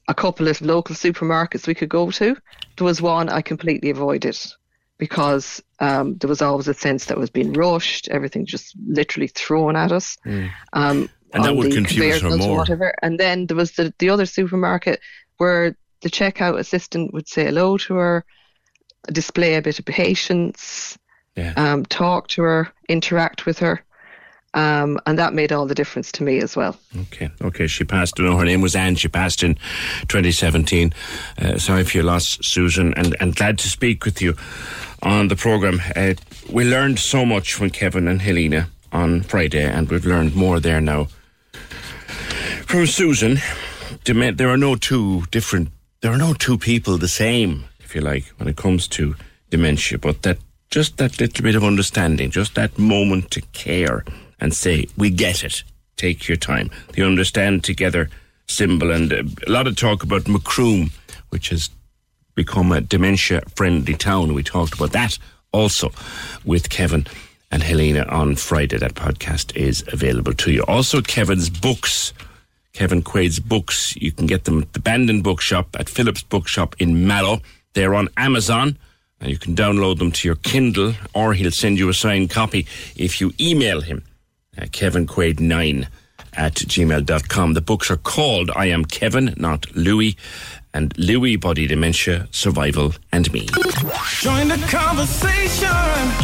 a 0.07 0.13
couple 0.13 0.47
of 0.47 0.61
local 0.61 0.95
supermarkets 0.95 1.67
we 1.67 1.75
could 1.75 1.89
go 1.89 2.11
to. 2.11 2.35
There 2.77 2.85
was 2.85 3.01
one 3.01 3.29
I 3.29 3.41
completely 3.41 3.89
avoided 3.91 4.37
because 4.97 5.61
um, 5.79 6.17
there 6.17 6.27
was 6.29 6.41
always 6.41 6.67
a 6.67 6.73
sense 6.73 7.05
that 7.05 7.17
was 7.17 7.29
being 7.29 7.53
rushed, 7.53 8.07
everything 8.09 8.45
just 8.45 8.75
literally 8.87 9.27
thrown 9.27 9.75
at 9.75 9.91
us. 9.91 10.17
Um, 10.73 11.09
And 11.33 11.43
that 11.45 11.55
would 11.55 11.73
confuse 11.73 12.21
her 12.21 12.29
more. 12.37 12.57
Whatever. 12.59 12.93
And 13.01 13.19
then 13.19 13.47
there 13.47 13.57
was 13.57 13.71
the, 13.71 13.93
the 13.99 14.09
other 14.09 14.25
supermarket 14.25 14.99
where 15.37 15.75
the 16.01 16.09
checkout 16.09 16.59
assistant 16.59 17.13
would 17.13 17.27
say 17.27 17.45
hello 17.45 17.77
to 17.77 17.95
her, 17.95 18.25
display 19.11 19.55
a 19.55 19.61
bit 19.61 19.79
of 19.79 19.85
patience, 19.85 20.97
Yeah. 21.35 21.53
um, 21.57 21.85
talk 21.85 22.27
to 22.29 22.43
her, 22.43 22.71
interact 22.87 23.45
with 23.45 23.59
her. 23.59 23.83
Um, 24.55 24.99
and 25.07 25.17
that 25.17 25.33
made 25.33 25.51
all 25.51 25.65
the 25.65 25.73
difference 25.73 26.11
to 26.11 26.23
me 26.23 26.37
as 26.37 26.55
well. 26.55 26.77
Okay, 26.95 27.31
okay. 27.41 27.65
She 27.65 27.83
passed. 27.85 28.19
No, 28.19 28.37
her 28.37 28.45
name 28.45 28.61
was 28.61 28.75
Anne. 28.75 28.93
She 28.95 29.07
passed 29.07 29.41
in 29.41 29.55
2017. 30.07 30.93
Uh, 31.41 31.57
sorry 31.57 31.83
for 31.83 31.97
your 31.97 32.03
loss, 32.05 32.37
Susan, 32.43 32.93
and, 32.93 33.15
and 33.19 33.35
glad 33.35 33.57
to 33.59 33.67
speak 33.67 34.05
with 34.05 34.21
you 34.21 34.35
on 35.01 35.29
the 35.29 35.35
program. 35.35 35.81
Uh, 35.95 36.13
we 36.51 36.65
learned 36.65 36.99
so 36.99 37.25
much 37.25 37.53
from 37.55 37.71
Kevin 37.71 38.07
and 38.07 38.21
Helena 38.21 38.69
on 38.91 39.23
Friday, 39.23 39.63
and 39.63 39.89
we've 39.89 40.05
learned 40.05 40.35
more 40.35 40.59
there 40.59 40.79
now 40.81 41.07
from 42.67 42.85
Susan. 42.85 43.37
There 44.05 44.49
are 44.49 44.57
no 44.57 44.75
two 44.75 45.23
different. 45.31 45.69
There 46.01 46.11
are 46.11 46.17
no 46.17 46.33
two 46.35 46.59
people 46.59 46.99
the 46.99 47.07
same, 47.07 47.63
if 47.79 47.95
you 47.95 48.01
like, 48.01 48.25
when 48.37 48.47
it 48.47 48.55
comes 48.55 48.87
to 48.89 49.15
dementia. 49.49 49.97
But 49.97 50.21
that 50.23 50.37
just 50.73 50.97
that 50.97 51.19
little 51.19 51.43
bit 51.43 51.53
of 51.55 51.63
understanding, 51.63 52.31
just 52.31 52.55
that 52.55 52.79
moment 52.79 53.29
to 53.29 53.41
care 53.53 54.03
and 54.39 54.55
say, 54.55 54.87
"We 54.97 55.11
get 55.11 55.43
it. 55.43 55.63
Take 55.97 56.27
your 56.27 56.35
time." 56.35 56.71
The 56.93 57.03
understand 57.03 57.63
together 57.63 58.09
symbol, 58.47 58.89
and 58.89 59.13
a 59.13 59.23
lot 59.47 59.67
of 59.67 59.75
talk 59.75 60.01
about 60.01 60.23
Macroom, 60.23 60.91
which 61.29 61.49
has 61.49 61.69
become 62.33 62.71
a 62.71 62.81
dementia-friendly 62.81 63.93
town. 63.93 64.33
We 64.33 64.41
talked 64.41 64.73
about 64.73 64.93
that 64.93 65.19
also 65.51 65.91
with 66.43 66.69
Kevin 66.69 67.05
and 67.51 67.61
Helena 67.61 68.05
on 68.09 68.35
Friday. 68.35 68.79
That 68.79 68.95
podcast 68.95 69.55
is 69.55 69.83
available 69.93 70.33
to 70.33 70.51
you. 70.51 70.63
Also, 70.63 71.01
Kevin's 71.01 71.51
books. 71.51 72.13
Kevin 72.73 73.03
Quaid's 73.03 73.39
books. 73.39 73.95
You 73.95 74.11
can 74.11 74.25
get 74.25 74.45
them 74.45 74.63
at 74.63 74.73
the 74.73 74.79
Bandon 74.79 75.21
Bookshop 75.21 75.75
at 75.79 75.87
Phillips 75.87 76.23
Bookshop 76.23 76.75
in 76.79 77.05
Mallow. 77.05 77.43
They're 77.73 77.93
on 77.93 78.09
Amazon 78.17 78.79
you 79.25 79.37
can 79.37 79.55
download 79.55 79.99
them 79.99 80.11
to 80.11 80.27
your 80.27 80.35
Kindle 80.35 80.93
or 81.13 81.33
he'll 81.33 81.51
send 81.51 81.77
you 81.79 81.89
a 81.89 81.93
signed 81.93 82.29
copy 82.29 82.65
if 82.95 83.21
you 83.21 83.31
email 83.39 83.81
him 83.81 84.03
uh, 84.57 84.63
kevinquaid9 84.63 85.87
at 86.35 86.53
gmail.com. 86.55 87.53
The 87.53 87.61
books 87.61 87.91
are 87.91 87.97
called 87.97 88.51
I 88.55 88.67
Am 88.67 88.85
Kevin, 88.85 89.33
not 89.37 89.61
Lewy, 89.73 90.15
and 90.73 90.93
Lewy 90.95 91.39
Body 91.39 91.67
Dementia, 91.67 92.27
Survival 92.31 92.93
and 93.11 93.31
Me. 93.31 93.47
Join 94.19 94.47
the 94.47 94.57
conversation. 94.69 95.69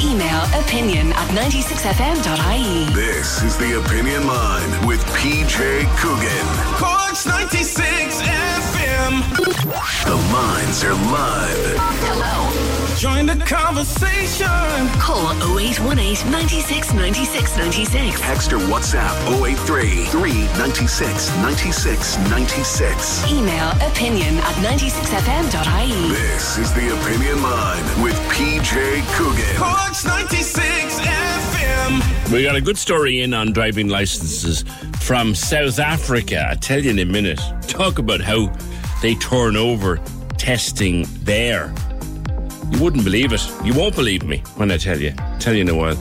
Email 0.04 0.41
opinion 0.60 1.14
at 1.14 1.28
96fm.ie. 1.30 2.93
This 2.93 3.43
is 3.43 3.58
the 3.58 3.80
Opinion 3.80 4.26
Line 4.26 4.88
with 4.88 5.04
PJ 5.14 5.86
Coogan. 5.97 6.47
Corks 6.78 7.28
96 7.28 8.22
FM. 8.22 9.36
The 10.06 10.16
lines 10.34 10.84
are 10.84 10.93
live. 10.93 11.76
Hello. 11.78 12.79
Join 13.00 13.28
the 13.28 13.36
conversation. 13.45 14.45
Call 15.00 15.32
0818 15.58 16.30
96 16.30 16.93
96 16.93 17.56
96. 17.56 18.20
Text 18.20 18.52
or 18.52 18.58
WhatsApp 18.58 19.16
083 19.41 20.04
396 20.08 21.30
96 21.38 22.18
96. 22.30 23.32
Email 23.32 23.70
opinion 23.88 24.36
at 24.39 24.54
96fm.ie. 24.56 26.10
This 26.10 26.58
is 26.58 26.74
the 26.74 26.93
Opinion 27.00 27.41
Line 27.41 28.04
with 28.04 28.16
PJ 28.32 29.02
Coogan. 29.16 29.56
Corks 29.56 30.04
96 30.04 31.00
FM. 31.00 32.34
We 32.34 32.43
got 32.43 32.58
a 32.58 32.62
good 32.62 32.78
story 32.78 33.22
in 33.22 33.34
on 33.34 33.54
driving 33.54 33.88
licenses 33.88 34.66
from 35.00 35.36
South 35.36 35.80
Africa. 35.80 36.47
I'll 36.50 36.58
tell 36.58 36.84
you 36.84 36.89
in 36.89 37.00
a 37.00 37.06
minute. 37.06 37.39
Talk 37.62 37.97
about 37.97 38.20
how 38.20 38.54
they 39.02 39.16
turn 39.16 39.56
over 39.56 40.02
testing 40.38 41.06
there. 41.24 41.74
You 42.72 42.84
wouldn't 42.84 43.03
believe 43.03 43.34
it. 43.34 43.41
You 43.63 43.74
won't 43.74 43.95
believe 43.95 44.24
me 44.24 44.39
when 44.55 44.72
I 44.72 44.78
tell 44.78 44.99
you. 44.99 45.13
Tell 45.39 45.53
you 45.53 45.61
in 45.61 45.70
a 45.70 45.76
while. 45.76 45.97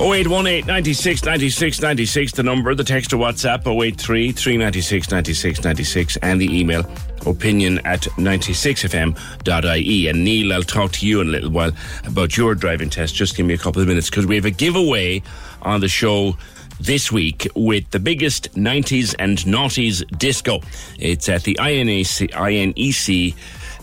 0818 0.00 0.66
96 0.66 1.24
96 1.24 1.80
96, 1.80 2.32
the 2.32 2.42
number, 2.42 2.74
the 2.74 2.84
text 2.84 3.12
or 3.12 3.18
WhatsApp 3.18 3.66
083 3.66 4.32
396 4.32 5.10
96 5.10 5.64
96, 5.64 6.16
and 6.18 6.40
the 6.40 6.58
email 6.58 6.84
opinion 7.26 7.78
at 7.84 8.02
96fm.ie. 8.02 10.08
And 10.08 10.24
Neil, 10.24 10.52
I'll 10.52 10.62
talk 10.62 10.92
to 10.92 11.06
you 11.06 11.20
in 11.20 11.28
a 11.28 11.30
little 11.30 11.50
while 11.50 11.72
about 12.04 12.36
your 12.36 12.54
driving 12.54 12.90
test. 12.90 13.14
Just 13.14 13.36
give 13.36 13.46
me 13.46 13.54
a 13.54 13.58
couple 13.58 13.80
of 13.80 13.88
minutes 13.88 14.10
because 14.10 14.26
we 14.26 14.34
have 14.34 14.44
a 14.44 14.50
giveaway 14.50 15.22
on 15.62 15.80
the 15.80 15.88
show 15.88 16.36
this 16.80 17.10
week 17.10 17.48
with 17.54 17.90
the 17.90 17.98
biggest 17.98 18.54
90s 18.54 19.14
and 19.18 19.38
noughties 19.38 20.04
disco. 20.18 20.60
It's 20.98 21.28
at 21.28 21.42
the 21.42 21.54
INEC, 21.54 22.30
INEC 22.30 23.34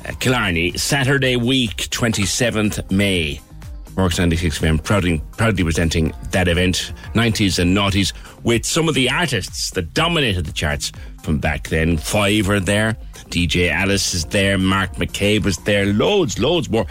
uh, 0.06 0.12
Killarney, 0.20 0.78
Saturday 0.78 1.36
week, 1.36 1.89
27th 1.89 2.91
May. 2.91 3.39
Cork's 3.95 4.20
96 4.20 4.60
FM 4.60 4.84
proudly, 4.84 5.22
proudly 5.38 5.64
presenting 5.64 6.14
that 6.32 6.49
event, 6.49 6.91
90s 7.14 7.60
and 7.60 7.76
noughties, 7.76 8.12
with 8.43 8.66
some 8.66 8.89
of 8.89 8.95
the 8.95 9.10
artists 9.10 9.72
that 9.72 9.93
dominated 9.93 10.45
the 10.45 10.51
charts 10.51 10.91
from 11.24 11.39
back 11.39 11.70
then. 11.70 11.97
Five 11.97 12.49
are 12.49 12.60
there, 12.60 12.97
DJ 13.30 13.72
Alice 13.72 14.14
is 14.14 14.26
there, 14.26 14.58
Mark 14.58 14.95
McCabe 14.95 15.45
is 15.45 15.58
there, 15.60 15.86
loads, 15.86 16.38
loads 16.39 16.70
more. 16.70 16.86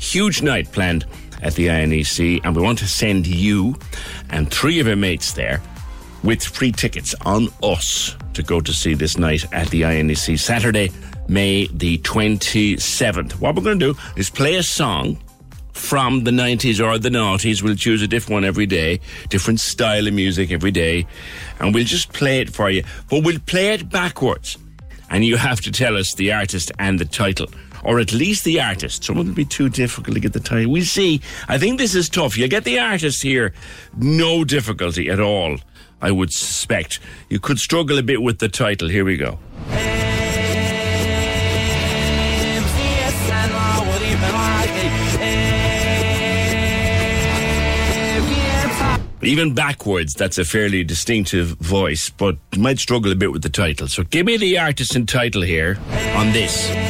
Huge 0.00 0.42
night 0.42 0.70
planned 0.72 1.06
at 1.42 1.54
the 1.54 1.68
INEC, 1.68 2.40
and 2.42 2.56
we 2.56 2.62
want 2.62 2.80
to 2.80 2.88
send 2.88 3.26
you 3.26 3.76
and 4.30 4.50
three 4.50 4.80
of 4.80 4.88
your 4.88 4.96
mates 4.96 5.32
there 5.34 5.62
with 6.24 6.42
free 6.42 6.72
tickets 6.72 7.14
on 7.24 7.48
us 7.62 8.16
to 8.34 8.42
go 8.42 8.60
to 8.60 8.72
see 8.72 8.94
this 8.94 9.16
night 9.16 9.44
at 9.52 9.68
the 9.68 9.82
INEC 9.82 10.38
Saturday, 10.38 10.90
May 11.28 11.66
the 11.68 11.98
27th. 11.98 13.32
What 13.32 13.54
we're 13.54 13.62
going 13.62 13.78
to 13.78 13.92
do 13.92 14.00
is 14.16 14.30
play 14.30 14.56
a 14.56 14.62
song 14.62 15.18
from 15.72 16.24
the 16.24 16.30
90s 16.30 16.84
or 16.84 16.98
the 16.98 17.10
noughties. 17.10 17.62
We'll 17.62 17.76
choose 17.76 18.02
a 18.02 18.08
different 18.08 18.32
one 18.32 18.44
every 18.44 18.66
day, 18.66 19.00
different 19.28 19.60
style 19.60 20.06
of 20.08 20.14
music 20.14 20.50
every 20.50 20.70
day, 20.70 21.06
and 21.60 21.74
we'll 21.74 21.84
just 21.84 22.12
play 22.12 22.40
it 22.40 22.50
for 22.50 22.70
you. 22.70 22.82
But 23.10 23.24
we'll 23.24 23.38
play 23.40 23.74
it 23.74 23.88
backwards, 23.88 24.58
and 25.10 25.24
you 25.24 25.36
have 25.36 25.60
to 25.62 25.70
tell 25.72 25.96
us 25.96 26.14
the 26.14 26.32
artist 26.32 26.72
and 26.78 26.98
the 26.98 27.04
title. 27.04 27.48
Or 27.84 28.00
at 28.00 28.12
least 28.12 28.42
the 28.42 28.60
artist. 28.60 29.04
Some 29.04 29.18
would 29.18 29.34
be 29.36 29.44
too 29.44 29.68
difficult 29.68 30.14
to 30.14 30.20
get 30.20 30.32
the 30.32 30.40
title. 30.40 30.72
We'll 30.72 30.82
see. 30.82 31.20
I 31.46 31.58
think 31.58 31.78
this 31.78 31.94
is 31.94 32.08
tough. 32.08 32.36
You 32.36 32.48
get 32.48 32.64
the 32.64 32.80
artist 32.80 33.22
here, 33.22 33.54
no 33.96 34.44
difficulty 34.44 35.08
at 35.08 35.20
all, 35.20 35.58
I 36.02 36.10
would 36.10 36.32
suspect. 36.32 36.98
You 37.28 37.38
could 37.38 37.60
struggle 37.60 37.98
a 37.98 38.02
bit 38.02 38.20
with 38.20 38.40
the 38.40 38.48
title. 38.48 38.88
Here 38.88 39.04
we 39.04 39.16
go. 39.16 39.38
Even 49.22 49.54
backwards, 49.54 50.14
that's 50.14 50.38
a 50.38 50.44
fairly 50.44 50.84
distinctive 50.84 51.48
voice, 51.58 52.10
but 52.10 52.36
might 52.56 52.78
struggle 52.78 53.10
a 53.10 53.16
bit 53.16 53.32
with 53.32 53.42
the 53.42 53.48
title. 53.48 53.88
So 53.88 54.04
give 54.04 54.26
me 54.26 54.36
the 54.36 54.58
artist 54.58 54.94
and 54.94 55.08
title 55.08 55.42
here 55.42 55.78
on 56.14 56.32
this. 56.32 56.87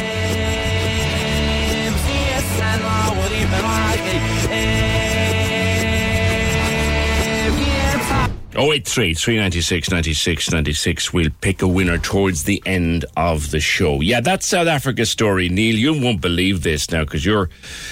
083 8.58 9.14
396 9.14 9.90
96 9.92 10.50
96. 10.50 11.12
We'll 11.12 11.30
pick 11.40 11.62
a 11.62 11.68
winner 11.68 11.96
towards 11.96 12.42
the 12.42 12.60
end 12.66 13.04
of 13.16 13.52
the 13.52 13.60
show. 13.60 14.00
Yeah, 14.00 14.20
that's 14.20 14.48
South 14.48 14.66
Africa 14.66 15.06
story, 15.06 15.48
Neil. 15.48 15.76
You 15.76 15.92
won't 15.92 16.20
believe 16.20 16.64
this 16.64 16.90
now 16.90 17.04
because 17.04 17.24
you're 17.24 17.50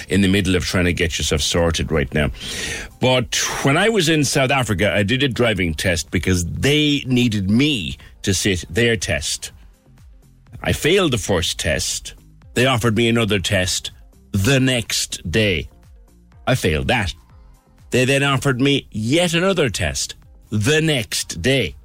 in 0.09 0.19
the 0.19 0.27
middle 0.27 0.55
of 0.55 0.65
trying 0.65 0.83
to 0.83 0.91
get 0.91 1.17
yourself 1.17 1.41
sorted 1.41 1.89
right 1.89 2.13
now. 2.13 2.31
But 2.99 3.35
when 3.63 3.77
I 3.77 3.87
was 3.87 4.09
in 4.09 4.25
South 4.25 4.51
Africa, 4.51 4.93
I 4.93 5.03
did 5.03 5.23
a 5.23 5.29
driving 5.29 5.73
test 5.73 6.11
because 6.11 6.43
they 6.45 7.01
needed 7.07 7.49
me 7.49 7.97
to 8.23 8.33
sit 8.33 8.65
their 8.69 8.97
test. 8.97 9.53
I 10.61 10.73
failed 10.73 11.13
the 11.13 11.17
first 11.17 11.61
test. 11.61 12.15
They 12.55 12.65
offered 12.65 12.97
me 12.97 13.07
another 13.07 13.39
test 13.39 13.91
the 14.33 14.59
next 14.59 15.31
day. 15.31 15.69
I 16.45 16.55
failed 16.55 16.89
that. 16.89 17.13
They 17.91 18.03
then 18.03 18.23
offered 18.23 18.59
me 18.59 18.89
yet 18.91 19.33
another 19.33 19.69
test 19.69 20.15
the 20.49 20.81
next 20.81 21.41
day. 21.41 21.75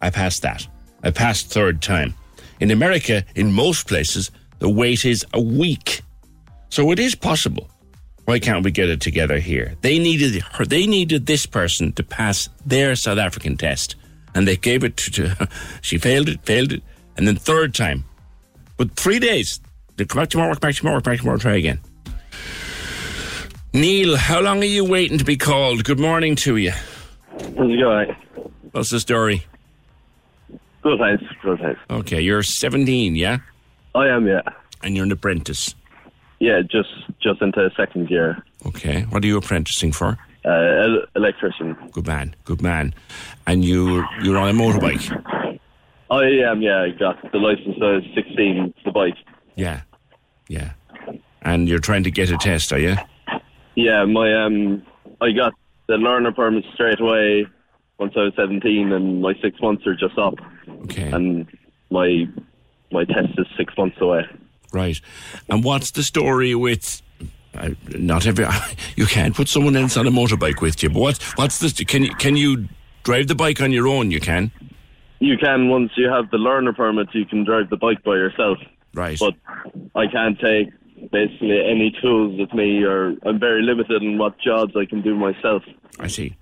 I 0.00 0.10
passed 0.10 0.42
that. 0.42 0.66
I 1.02 1.10
passed 1.10 1.50
third 1.50 1.82
time. 1.82 2.14
In 2.60 2.70
America, 2.70 3.24
in 3.34 3.52
most 3.52 3.88
places, 3.88 4.30
the 4.58 4.68
wait 4.68 5.04
is 5.04 5.24
a 5.32 5.40
week. 5.40 6.02
So 6.70 6.90
it 6.90 6.98
is 6.98 7.14
possible. 7.14 7.68
Why 8.24 8.38
can't 8.38 8.64
we 8.64 8.70
get 8.70 8.88
it 8.88 9.00
together 9.00 9.38
here? 9.38 9.74
They 9.82 9.98
needed 9.98 10.42
her, 10.42 10.64
they 10.64 10.86
needed 10.86 11.26
this 11.26 11.46
person 11.46 11.92
to 11.92 12.02
pass 12.02 12.48
their 12.64 12.96
South 12.96 13.18
African 13.18 13.56
test. 13.56 13.96
And 14.34 14.48
they 14.48 14.56
gave 14.56 14.82
it 14.82 14.96
to, 14.96 15.10
to 15.10 15.48
she 15.82 15.98
failed 15.98 16.28
it, 16.28 16.44
failed 16.44 16.72
it, 16.72 16.82
and 17.16 17.28
then 17.28 17.36
third 17.36 17.74
time. 17.74 18.04
But 18.76 18.96
three 18.96 19.18
days. 19.18 19.60
They 19.96 20.04
come 20.04 20.22
back 20.22 20.30
tomorrow, 20.30 20.52
come 20.54 20.60
back 20.60 20.74
tomorrow, 20.74 21.00
come 21.00 21.12
back 21.12 21.20
tomorrow, 21.20 21.38
try 21.38 21.56
again. 21.56 21.80
Neil, 23.72 24.16
how 24.16 24.40
long 24.40 24.60
are 24.60 24.66
you 24.66 24.84
waiting 24.84 25.18
to 25.18 25.24
be 25.24 25.36
called? 25.36 25.84
Good 25.84 26.00
morning 26.00 26.34
to 26.36 26.56
you. 26.56 26.72
How's 27.40 27.70
it 27.70 27.78
going? 27.80 28.16
What's 28.72 28.90
the 28.90 29.00
story? 29.00 29.44
Good 30.82 30.98
thanks. 30.98 31.24
Good 31.42 31.58
thanks. 31.60 31.80
Okay, 31.90 32.20
you're 32.20 32.42
17, 32.42 33.16
yeah? 33.16 33.38
I 33.94 34.08
am, 34.08 34.26
yeah. 34.26 34.42
And 34.82 34.94
you're 34.96 35.04
an 35.04 35.12
apprentice. 35.12 35.74
Yeah, 36.40 36.60
just 36.60 36.90
just 37.20 37.40
into 37.40 37.70
second 37.76 38.10
year. 38.10 38.42
Okay. 38.66 39.02
What 39.02 39.24
are 39.24 39.26
you 39.26 39.38
apprenticing 39.38 39.92
for? 39.92 40.18
Uh, 40.44 40.50
el- 40.50 41.04
electrician. 41.16 41.74
Good 41.92 42.06
man, 42.06 42.34
good 42.44 42.60
man. 42.60 42.92
And 43.46 43.64
you 43.64 44.04
you're 44.22 44.36
on 44.36 44.50
a 44.50 44.52
motorbike. 44.52 45.10
I 46.10 46.24
am, 46.50 46.60
yeah. 46.60 46.82
I 46.82 46.90
got 46.90 47.16
the 47.32 47.38
license. 47.38 47.76
I 47.80 47.92
was 47.92 48.04
16. 48.14 48.74
The 48.84 48.90
bike. 48.90 49.14
Yeah, 49.56 49.82
yeah. 50.48 50.72
And 51.42 51.68
you're 51.68 51.78
trying 51.78 52.02
to 52.04 52.10
get 52.10 52.30
a 52.30 52.36
test, 52.36 52.72
are 52.72 52.78
you? 52.78 52.96
Yeah, 53.74 54.04
my 54.04 54.44
um, 54.44 54.82
I 55.22 55.30
got 55.30 55.54
the 55.86 55.94
learner 55.94 56.32
permit 56.32 56.64
straight 56.74 57.00
away 57.00 57.46
once 57.98 58.14
I 58.16 58.24
was 58.24 58.32
17, 58.36 58.92
and 58.92 59.22
my 59.22 59.34
six 59.40 59.60
months 59.60 59.86
are 59.86 59.94
just 59.94 60.18
up. 60.18 60.34
Okay. 60.84 61.10
And 61.10 61.46
my 61.90 62.26
my 62.90 63.04
test 63.04 63.38
is 63.38 63.46
six 63.56 63.76
months 63.76 63.96
away. 64.00 64.24
Right. 64.72 65.00
And 65.48 65.64
what's 65.64 65.92
the 65.92 66.02
story 66.02 66.54
with? 66.54 67.02
Uh, 67.56 67.70
not 67.96 68.26
every 68.26 68.44
you 68.96 69.06
can't 69.06 69.34
put 69.34 69.48
someone 69.48 69.76
else 69.76 69.96
on 69.96 70.06
a 70.06 70.10
motorbike 70.10 70.60
with 70.60 70.82
you. 70.82 70.90
But 70.90 71.00
what 71.00 71.22
what's 71.36 71.58
this? 71.58 71.72
Can 71.72 72.04
you 72.04 72.14
can 72.16 72.36
you 72.36 72.68
drive 73.04 73.28
the 73.28 73.34
bike 73.34 73.60
on 73.60 73.72
your 73.72 73.86
own? 73.86 74.10
You 74.10 74.20
can. 74.20 74.50
You 75.20 75.36
can 75.38 75.68
once 75.68 75.92
you 75.96 76.10
have 76.10 76.30
the 76.30 76.38
learner 76.38 76.72
permit, 76.72 77.08
you 77.12 77.24
can 77.24 77.44
drive 77.44 77.70
the 77.70 77.76
bike 77.76 78.02
by 78.02 78.16
yourself. 78.16 78.58
Right. 78.92 79.18
But 79.18 79.34
I 79.94 80.06
can't 80.08 80.38
take 80.38 80.70
basically 81.10 81.60
any 81.64 81.94
tools 82.02 82.38
with 82.38 82.52
me, 82.52 82.82
or 82.82 83.14
I'm 83.24 83.38
very 83.38 83.62
limited 83.62 84.02
in 84.02 84.18
what 84.18 84.38
jobs 84.40 84.74
I 84.76 84.84
can 84.84 85.02
do 85.02 85.14
myself. 85.14 85.62
I 85.98 86.08
see. 86.08 86.36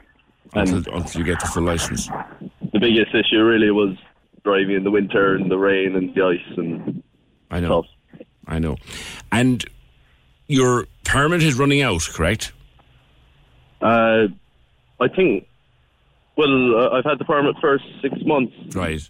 Until, 0.54 0.94
until 0.94 1.20
you 1.20 1.26
get 1.26 1.40
the 1.40 1.46
full 1.46 1.62
license. 1.62 2.08
The 2.08 2.78
biggest 2.78 3.14
issue 3.14 3.42
really 3.42 3.70
was 3.70 3.96
driving 4.44 4.76
in 4.76 4.84
the 4.84 4.90
winter 4.90 5.34
and 5.34 5.50
the 5.50 5.56
rain 5.56 5.96
and 5.96 6.14
the 6.14 6.22
ice 6.22 6.58
and 6.58 7.02
I 7.50 7.60
know. 7.60 7.84
I 8.46 8.58
know. 8.58 8.76
And 9.30 9.64
your 10.48 10.86
permit 11.04 11.42
is 11.42 11.58
running 11.58 11.82
out, 11.82 12.02
correct? 12.12 12.52
Uh, 13.80 14.28
I 15.00 15.08
think. 15.14 15.46
Well, 16.36 16.76
uh, 16.76 16.90
I've 16.90 17.04
had 17.04 17.18
the 17.18 17.26
permit 17.26 17.56
for 17.60 17.78
six 18.00 18.14
months. 18.24 18.54
Right. 18.74 19.06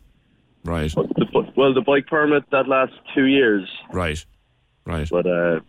Right. 0.64 0.92
The, 0.92 1.52
well, 1.56 1.72
the 1.72 1.80
bike 1.80 2.06
permit 2.08 2.44
that 2.50 2.68
lasts 2.68 2.96
two 3.14 3.26
years. 3.26 3.68
Right. 3.92 4.24
Right. 4.84 5.08
But 5.10 5.26
uh, 5.26 5.60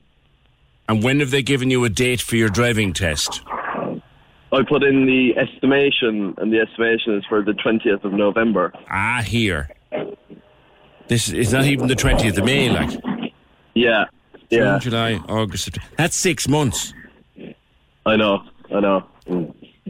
And 0.89 1.03
when 1.03 1.19
have 1.19 1.31
they 1.31 1.41
given 1.41 1.69
you 1.69 1.83
a 1.85 1.89
date 1.89 2.21
for 2.21 2.35
your 2.35 2.49
driving 2.49 2.93
test? 2.93 3.41
I 3.47 4.61
put 4.69 4.83
in 4.83 5.05
the 5.07 5.35
estimation, 5.35 6.35
and 6.37 6.53
the 6.53 6.59
estimation 6.59 7.17
is 7.17 7.25
for 7.27 7.41
the 7.41 7.53
20th 7.53 8.03
of 8.03 8.13
November. 8.13 8.71
Ah, 8.89 9.23
here. 9.25 9.69
This 11.07 11.29
is 11.29 11.51
not 11.53 11.65
even 11.65 11.87
the 11.87 11.95
20th 11.95 12.37
of 12.37 12.45
May, 12.45 12.69
like. 12.69 12.91
Yeah, 13.73 14.05
yeah. 14.49 14.77
June, 14.77 14.79
July, 14.79 15.13
August, 15.27 15.65
September. 15.65 15.89
That's 15.97 16.17
six 16.19 16.47
months. 16.47 16.93
I 18.05 18.15
know, 18.15 18.43
I 18.73 18.79
know. 18.79 19.03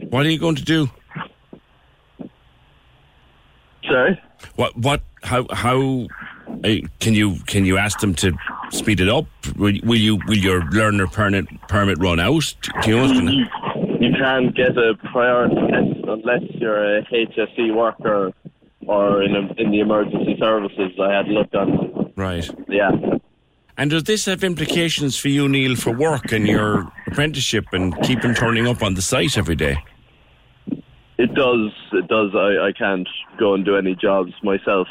What 0.08 0.24
are 0.24 0.30
you 0.30 0.38
going 0.38 0.56
to 0.56 0.64
do? 0.64 0.88
Sorry? 3.84 4.20
What, 4.56 4.76
what, 4.78 5.02
how, 5.22 5.46
how, 5.52 6.06
can 7.00 7.14
you, 7.14 7.36
can 7.46 7.64
you 7.64 7.76
ask 7.76 8.00
them 8.00 8.14
to 8.16 8.32
speed 8.70 9.00
it 9.00 9.08
up? 9.08 9.26
Will, 9.56 9.74
will 9.84 9.96
you, 9.98 10.18
will 10.26 10.36
your 10.36 10.62
learner 10.70 11.06
permit, 11.06 11.46
permit 11.68 11.98
run 11.98 12.20
out? 12.20 12.44
Do 12.82 12.90
you 12.90 12.96
know 12.96 13.02
what's 13.02 13.20
going 13.20 13.26
You 14.00 14.12
can't 14.18 14.54
get 14.54 14.76
a 14.76 14.94
priority 15.12 15.54
test 15.54 16.06
unless 16.08 16.42
you're 16.54 16.98
a 16.98 17.02
HSE 17.04 17.74
worker 17.74 18.32
or 18.86 19.22
in, 19.22 19.34
a, 19.34 19.40
in 19.60 19.70
the 19.70 19.80
emergency 19.80 20.36
services. 20.38 20.92
I 21.00 21.12
had 21.12 21.28
looked 21.28 21.54
on. 21.54 22.12
right. 22.16 22.48
Yeah. 22.68 22.90
And 23.76 23.90
does 23.90 24.04
this 24.04 24.26
have 24.26 24.44
implications 24.44 25.18
for 25.18 25.28
you, 25.28 25.48
Neil, 25.48 25.74
for 25.74 25.90
work 25.92 26.30
and 26.30 26.46
your 26.46 26.92
apprenticeship 27.08 27.66
and 27.72 28.00
keeping 28.02 28.34
turning 28.34 28.68
up 28.68 28.82
on 28.82 28.94
the 28.94 29.02
site 29.02 29.36
every 29.36 29.56
day? 29.56 29.76
It 31.18 31.34
does. 31.34 31.72
It 31.92 32.06
does. 32.06 32.30
I, 32.34 32.68
I 32.68 32.72
can't 32.76 33.08
go 33.38 33.54
and 33.54 33.64
do 33.64 33.76
any 33.76 33.96
jobs 33.96 34.32
myself. 34.42 34.86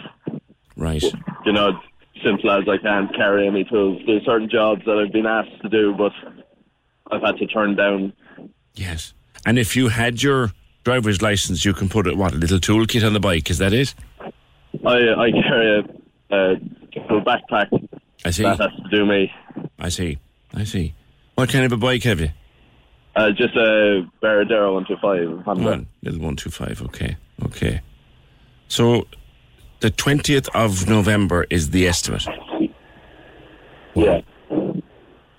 Right. 0.76 1.04
You 1.46 1.54
know, 1.54 1.80
simple 2.24 2.52
as 2.52 2.68
I 2.68 2.78
can't 2.78 3.14
carry 3.16 3.48
any 3.48 3.64
tools. 3.64 4.02
There's 4.06 4.26
certain 4.26 4.50
jobs 4.50 4.84
that 4.86 4.98
I've 4.98 5.14
been 5.14 5.26
asked 5.26 5.62
to 5.62 5.70
do, 5.70 5.94
but 5.94 6.12
I've 7.12 7.22
had 7.22 7.38
to 7.38 7.48
turn 7.48 7.76
down. 7.76 8.14
Yes. 8.76 9.14
And 9.46 9.60
if 9.60 9.76
you 9.76 9.90
had 9.90 10.24
your 10.24 10.52
driver's 10.84 11.22
license, 11.22 11.66
you 11.66 11.74
can 11.74 11.90
put 11.90 12.08
a, 12.08 12.16
what, 12.16 12.34
a 12.34 12.38
little 12.38 12.60
toolkit 12.60 13.06
on 13.06 13.14
the 13.14 13.20
bike, 13.20 13.50
is 13.50 13.58
that 13.60 13.74
it? 13.74 13.94
I 14.86 15.14
I 15.14 15.32
carry 15.32 15.80
a, 15.80 16.36
a, 16.36 16.54
a 16.54 17.22
backpack. 17.22 17.88
I 18.26 18.32
see. 18.32 18.44
That 18.44 18.60
has 18.60 18.72
to 18.72 18.90
do 18.90 19.06
me. 19.06 19.32
I 19.80 19.90
see. 19.90 20.18
I 20.54 20.64
see. 20.64 20.94
What 21.36 21.50
kind 21.50 21.66
of 21.66 21.72
a 21.72 21.78
bike 21.78 22.04
have 22.04 22.20
you? 22.20 22.30
Uh, 23.16 23.30
just 23.32 23.56
a 23.56 24.08
Varadero 24.22 24.74
125 24.74 25.46
Honda. 25.46 25.64
One, 25.64 25.88
little 26.02 26.20
125, 26.20 26.82
okay. 26.84 27.18
Okay. 27.46 27.82
So 28.68 29.08
the 29.84 29.92
20th 29.92 30.48
of 30.56 30.88
November 30.88 31.46
is 31.50 31.72
the 31.72 31.86
estimate. 31.86 32.26
Yeah. 33.96 34.22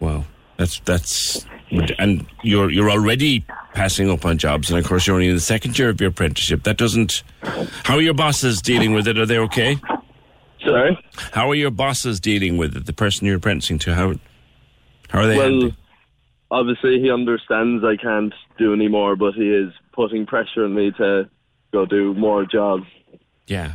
Wow. 0.00 0.26
That's, 0.58 0.80
that's, 0.80 1.46
and 1.98 2.26
you're, 2.42 2.70
you're 2.70 2.90
already 2.90 3.46
passing 3.72 4.10
up 4.10 4.26
on 4.26 4.36
jobs. 4.36 4.68
And 4.68 4.78
of 4.78 4.84
course, 4.84 5.06
you're 5.06 5.16
only 5.16 5.30
in 5.30 5.34
the 5.34 5.40
second 5.40 5.78
year 5.78 5.88
of 5.88 5.98
your 5.98 6.10
apprenticeship. 6.10 6.64
That 6.64 6.76
doesn't, 6.76 7.22
how 7.84 7.94
are 7.94 8.02
your 8.02 8.12
bosses 8.12 8.60
dealing 8.60 8.92
with 8.92 9.08
it? 9.08 9.16
Are 9.16 9.24
they 9.24 9.38
okay? 9.38 9.78
Sorry? 10.62 11.02
How 11.32 11.48
are 11.48 11.54
your 11.54 11.70
bosses 11.70 12.20
dealing 12.20 12.58
with 12.58 12.76
it? 12.76 12.84
The 12.84 12.92
person 12.92 13.26
you're 13.26 13.38
apprenticing 13.38 13.78
to, 13.80 13.94
how, 13.94 14.14
how 15.08 15.20
are 15.20 15.26
they? 15.26 15.38
Well, 15.38 15.48
handling? 15.48 15.76
obviously 16.50 17.00
he 17.00 17.10
understands 17.10 17.82
I 17.82 17.96
can't 17.96 18.34
do 18.58 18.74
any 18.74 18.88
more, 18.88 19.16
but 19.16 19.32
he 19.32 19.48
is 19.48 19.72
putting 19.94 20.26
pressure 20.26 20.66
on 20.66 20.74
me 20.74 20.92
to 20.98 21.30
go 21.72 21.86
do 21.86 22.12
more 22.12 22.44
jobs. 22.44 22.84
Yeah. 23.46 23.72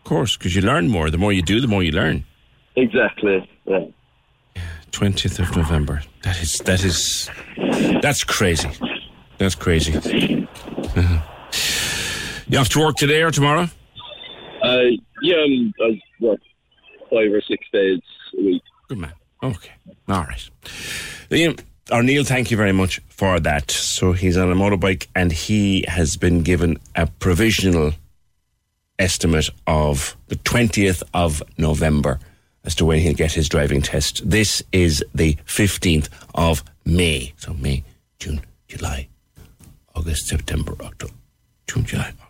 Of 0.00 0.04
course, 0.04 0.36
because 0.36 0.56
you 0.56 0.62
learn 0.62 0.88
more. 0.88 1.10
The 1.10 1.18
more 1.18 1.32
you 1.32 1.42
do, 1.42 1.60
the 1.60 1.68
more 1.68 1.82
you 1.82 1.92
learn. 1.92 2.24
Exactly. 2.76 3.48
Yeah. 3.66 3.86
20th 4.92 5.38
of 5.38 5.56
November. 5.56 6.02
That 6.22 6.40
is, 6.42 6.58
that 6.64 6.84
is, 6.84 7.30
that's 8.02 8.24
crazy. 8.24 8.70
That's 9.38 9.54
crazy. 9.54 9.92
You 12.48 12.58
have 12.58 12.68
to 12.70 12.80
work 12.80 12.96
today 12.96 13.22
or 13.22 13.30
tomorrow? 13.30 13.68
Uh, 14.62 14.80
yeah, 15.22 15.36
um, 15.36 15.72
I 15.80 16.00
work 16.20 16.40
five 17.08 17.32
or 17.32 17.40
six 17.42 17.64
days 17.72 18.00
a 18.36 18.42
week. 18.42 18.62
Good 18.88 18.98
man. 18.98 19.12
Okay. 19.42 19.70
All 20.08 20.24
right. 20.24 20.50
Liam, 21.30 21.60
or 21.92 22.02
Neil, 22.02 22.24
thank 22.24 22.50
you 22.50 22.56
very 22.56 22.72
much 22.72 23.00
for 23.08 23.38
that. 23.40 23.70
So 23.70 24.12
he's 24.12 24.36
on 24.36 24.50
a 24.50 24.54
motorbike 24.54 25.06
and 25.14 25.30
he 25.30 25.84
has 25.88 26.16
been 26.16 26.42
given 26.42 26.78
a 26.96 27.06
provisional 27.06 27.92
estimate 29.00 29.48
of 29.66 30.16
the 30.28 30.36
20th 30.36 31.02
of 31.14 31.42
November 31.58 32.20
as 32.64 32.74
to 32.76 32.84
when 32.84 33.00
he'll 33.00 33.14
get 33.14 33.32
his 33.32 33.48
driving 33.48 33.82
test. 33.82 34.28
This 34.28 34.62
is 34.70 35.02
the 35.14 35.34
15th 35.46 36.08
of 36.34 36.62
May. 36.84 37.32
So 37.36 37.54
May, 37.54 37.82
June, 38.18 38.42
July, 38.68 39.08
August, 39.96 40.26
September, 40.26 40.74
October, 40.80 41.14
June, 41.66 41.84
July, 41.84 42.12
August. 42.20 42.26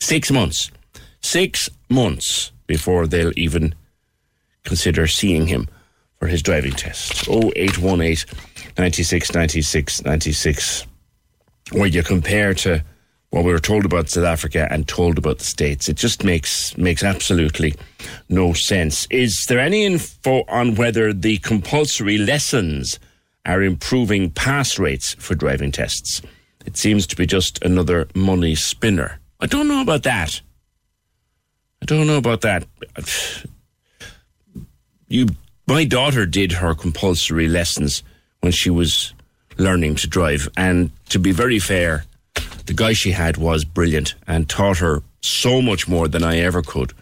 Six 0.00 0.30
months. 0.30 0.70
Six 1.20 1.70
months 1.88 2.52
before 2.66 3.06
they'll 3.06 3.38
even 3.38 3.74
consider 4.64 5.06
seeing 5.06 5.46
him 5.46 5.68
for 6.18 6.26
his 6.26 6.42
driving 6.42 6.72
test. 6.72 7.28
0818 7.28 8.26
96 8.78 9.34
96 9.34 10.04
96. 10.04 10.86
Where 11.72 11.86
you 11.86 12.02
compare 12.02 12.54
to 12.54 12.84
what 13.34 13.44
we 13.44 13.50
were 13.50 13.58
told 13.58 13.84
about 13.84 14.08
South 14.08 14.22
Africa 14.22 14.68
and 14.70 14.86
told 14.86 15.18
about 15.18 15.38
the 15.38 15.44
States. 15.44 15.88
It 15.88 15.96
just 15.96 16.22
makes 16.22 16.78
makes 16.78 17.02
absolutely 17.02 17.74
no 18.28 18.52
sense. 18.52 19.08
Is 19.10 19.46
there 19.48 19.58
any 19.58 19.84
info 19.84 20.44
on 20.46 20.76
whether 20.76 21.12
the 21.12 21.38
compulsory 21.38 22.16
lessons 22.16 23.00
are 23.44 23.60
improving 23.60 24.30
pass 24.30 24.78
rates 24.78 25.14
for 25.14 25.34
driving 25.34 25.72
tests? 25.72 26.22
It 26.64 26.76
seems 26.76 27.08
to 27.08 27.16
be 27.16 27.26
just 27.26 27.60
another 27.64 28.06
money 28.14 28.54
spinner. 28.54 29.18
I 29.40 29.46
don't 29.46 29.66
know 29.66 29.82
about 29.82 30.04
that. 30.04 30.40
I 31.82 31.86
don't 31.86 32.06
know 32.06 32.18
about 32.18 32.42
that. 32.42 32.66
You, 35.06 35.26
my 35.68 35.84
daughter 35.84 36.24
did 36.24 36.50
her 36.50 36.74
compulsory 36.74 37.46
lessons 37.46 38.02
when 38.40 38.52
she 38.52 38.70
was 38.70 39.12
learning 39.58 39.96
to 39.96 40.08
drive, 40.08 40.48
and 40.56 40.90
to 41.10 41.18
be 41.20 41.30
very 41.30 41.60
fair, 41.60 42.04
the 42.66 42.74
guy 42.74 42.92
she 42.92 43.10
had 43.10 43.36
was 43.36 43.64
brilliant 43.64 44.14
and 44.26 44.48
taught 44.48 44.78
her 44.78 45.02
so 45.20 45.60
much 45.60 45.88
more 45.88 46.08
than 46.08 46.22
I 46.22 46.38
ever 46.38 46.62
could. 46.62 46.92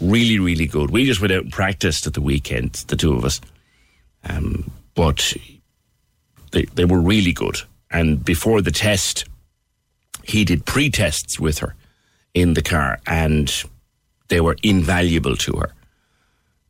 Really, 0.00 0.38
really 0.38 0.66
good. 0.66 0.90
We 0.90 1.04
just 1.04 1.20
went 1.20 1.32
out 1.32 1.44
and 1.44 1.52
practiced 1.52 2.06
at 2.06 2.14
the 2.14 2.20
weekend, 2.20 2.72
the 2.88 2.96
two 2.96 3.14
of 3.14 3.24
us. 3.24 3.40
Um, 4.24 4.70
but 4.94 5.34
they, 6.50 6.64
they 6.64 6.84
were 6.84 7.00
really 7.00 7.32
good. 7.32 7.58
And 7.90 8.24
before 8.24 8.62
the 8.62 8.70
test, 8.70 9.24
he 10.24 10.44
did 10.44 10.64
pre 10.64 10.90
tests 10.90 11.38
with 11.38 11.58
her 11.58 11.74
in 12.34 12.54
the 12.54 12.62
car, 12.62 13.00
and 13.06 13.64
they 14.28 14.40
were 14.40 14.56
invaluable 14.62 15.36
to 15.36 15.52
her. 15.56 15.72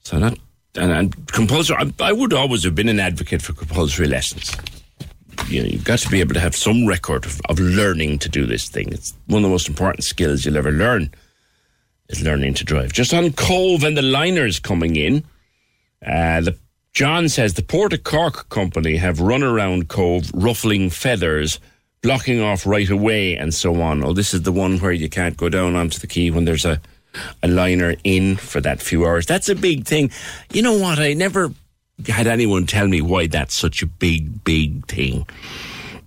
So, 0.03 0.19
not, 0.19 0.39
and, 0.75 0.91
and 0.91 1.27
compulsory, 1.29 1.77
I, 1.79 1.93
I 2.01 2.13
would 2.13 2.33
always 2.33 2.65
have 2.65 2.75
been 2.75 2.89
an 2.89 2.99
advocate 2.99 3.41
for 3.41 3.53
compulsory 3.53 4.09
lessons 4.09 4.53
you 5.49 5.63
know, 5.63 5.69
you've 5.69 5.85
got 5.85 5.99
to 6.01 6.09
be 6.09 6.21
able 6.21 6.35
to 6.35 6.41
have 6.41 6.57
some 6.57 6.87
record 6.87 7.25
of, 7.25 7.41
of 7.49 7.59
learning 7.59 8.19
to 8.21 8.29
do 8.29 8.47
this 8.47 8.69
thing. 8.69 8.93
It's 8.93 9.15
one 9.27 9.39
of 9.39 9.43
the 9.43 9.49
most 9.49 9.69
important 9.69 10.05
skills 10.05 10.45
you'll 10.45 10.57
ever 10.57 10.73
learn 10.73 11.11
is 12.09 12.23
learning 12.23 12.55
to 12.55 12.65
drive. 12.65 12.93
Just 12.93 13.15
on 13.15 13.33
Cobh 13.33 13.85
and 13.85 13.97
the 13.97 14.03
liners 14.03 14.59
coming 14.59 14.97
in, 14.97 15.25
uh, 16.07 16.41
the 16.41 16.57
John 16.93 17.31
says 17.31 17.55
the 17.55 17.63
Port 17.63 17.95
of 17.95 18.05
Cork 18.05 18.51
company 18.51 18.97
have 18.97 19.21
run 19.21 19.43
around 19.43 19.89
Cobh 19.89 20.31
ruffling 20.35 20.91
feathers, 20.91 21.59
blocking 22.03 22.41
off 22.41 22.67
right 22.67 22.91
away, 22.91 23.35
and 23.35 23.55
so 23.55 23.81
on. 23.81 24.05
Oh, 24.05 24.13
this 24.13 24.35
is 24.35 24.43
the 24.43 24.53
one 24.53 24.79
where 24.79 24.93
you 24.93 25.09
can't 25.09 25.37
go 25.37 25.49
down 25.49 25.75
onto 25.75 25.99
the 25.99 26.07
quay 26.07 26.31
when 26.31 26.45
there's 26.45 26.67
a 26.67 26.81
a 27.43 27.49
liner 27.49 27.95
in 28.05 28.37
for 28.37 28.61
that 28.61 28.81
few 28.81 29.07
hours. 29.07 29.27
That's 29.27 29.49
a 29.49 29.55
big 29.55 29.87
thing. 29.87 30.11
You 30.53 30.63
know 30.63 30.79
what? 30.79 30.99
I 30.99 31.13
never 31.13 31.53
had 32.07 32.27
anyone 32.27 32.67
tell 32.67 32.89
me 32.89 33.01
why 33.01 33.27
that's 33.27 33.57
such 33.57 33.83
a 33.83 33.87
big, 33.87 34.45
big 34.45 34.87
thing. 34.87 35.27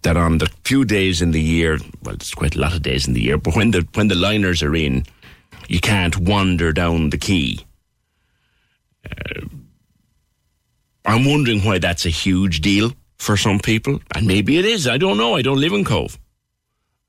That 0.02 0.18
on 0.18 0.38
the 0.38 0.52
few 0.64 0.86
days 0.86 1.22
in 1.22 1.32
the 1.32 1.42
year, 1.42 1.80
well, 2.04 2.14
it's 2.14 2.34
quite 2.34 2.56
a 2.56 2.60
lot 2.60 2.76
of 2.76 2.84
days 2.84 3.08
in 3.08 3.14
the 3.14 3.22
year, 3.22 3.38
but 3.40 3.56
when 3.56 3.72
the 3.72 3.88
when 3.96 4.08
the 4.08 4.16
liners 4.16 4.62
are 4.62 4.76
in, 4.76 5.06
you 5.68 5.80
can't 5.80 6.16
wander 6.18 6.72
down 6.72 7.10
the 7.10 7.18
quay. 7.18 7.58
Uh, 9.10 9.46
I'm 11.06 11.26
wondering 11.26 11.62
why 11.62 11.80
that's 11.80 12.06
a 12.06 12.10
huge 12.10 12.62
deal 12.62 12.92
for 13.18 13.36
some 13.36 13.60
people, 13.60 14.00
and 14.14 14.28
maybe 14.28 14.60
it 14.60 14.66
is. 14.66 14.88
I 14.88 14.98
don't 14.98 15.18
know. 15.18 15.36
I 15.36 15.42
don't 15.42 15.60
live 15.60 15.74
in 15.74 15.84
Cobh, 15.84 16.20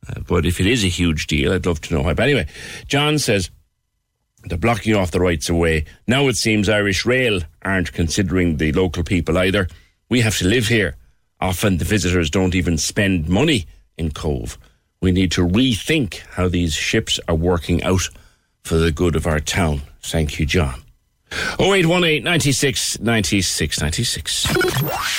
uh, 0.09 0.21
but 0.27 0.47
if 0.47 0.59
it 0.59 0.67
is 0.67 0.83
a 0.83 0.89
huge 0.89 1.27
deal, 1.27 1.53
I'd 1.53 1.67
love 1.67 1.83
to 1.83 1.95
know 1.95 2.03
why. 2.03 2.15
But 2.15 2.25
anyway, 2.25 2.47
John 2.87 3.19
says 3.19 3.51
they're 4.47 4.59
blocking 4.59 4.95
off 4.95 5.11
the 5.11 5.21
rights 5.21 5.49
of 5.49 5.57
way. 5.57 5.85
Now 6.07 6.29
it 6.29 6.37
seems 6.37 6.69
Irish 6.69 7.05
Rail 7.05 7.41
aren't 7.63 7.93
considering 7.93 8.57
the 8.57 8.73
local 8.73 9.03
people 9.03 9.37
either. 9.39 9.69
We 10.09 10.21
have 10.21 10.39
to 10.39 10.47
live 10.47 10.69
here. 10.69 10.97
Often 11.41 11.79
the 11.79 11.85
visitors 11.85 12.31
don't 12.31 12.55
even 12.55 12.79
spend 12.79 13.29
money 13.29 13.67
in 13.99 14.13
Cobh. 14.13 14.57
We 15.01 15.13
need 15.13 15.33
to 15.33 15.47
rethink 15.47 16.21
how 16.31 16.49
these 16.49 16.75
ships 16.75 17.21
are 17.29 17.35
working 17.35 17.83
out 17.83 18.09
for 18.63 18.77
the 18.77 18.93
good 18.93 19.17
of 19.17 19.27
our 19.27 19.41
town. 19.41 19.83
Thank 20.03 20.39
you, 20.39 20.47
John. 20.47 20.86
0818 21.33 22.23
96 22.23 23.01
96 23.01 23.81
96. 23.81 24.43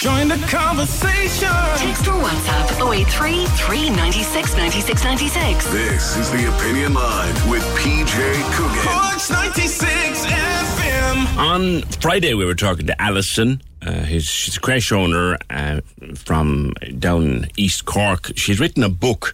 Join 0.02 0.28
the 0.30 0.38
conversation. 0.48 1.50
Text 1.76 2.08
or 2.08 2.14
WhatsApp 2.14 2.94
083 2.94 3.46
396 3.46 4.56
96 4.56 5.04
96. 5.04 5.72
This 5.72 6.18
is 6.18 6.32
the 6.32 6.56
Opinion 6.56 6.94
Line 6.94 7.34
with 7.50 7.64
PJ 7.76 8.54
Coogan. 8.54 8.84
Corks 8.84 9.30
96 9.30 10.26
FM. 10.26 11.38
On 11.38 11.82
Friday, 12.00 12.34
we 12.34 12.46
were 12.46 12.56
talking 12.56 12.88
to 12.88 13.02
Alison. 13.02 13.62
Uh, 13.82 13.92
his, 13.92 14.26
she's 14.26 14.56
a 14.58 14.60
creche 14.62 14.92
owner 14.94 15.38
uh, 15.50 15.82
from 16.16 16.74
down 17.00 17.48
East 17.58 17.86
Cork. 17.86 18.32
She's 18.38 18.60
written 18.62 18.82
a 18.84 18.90
book 18.90 19.34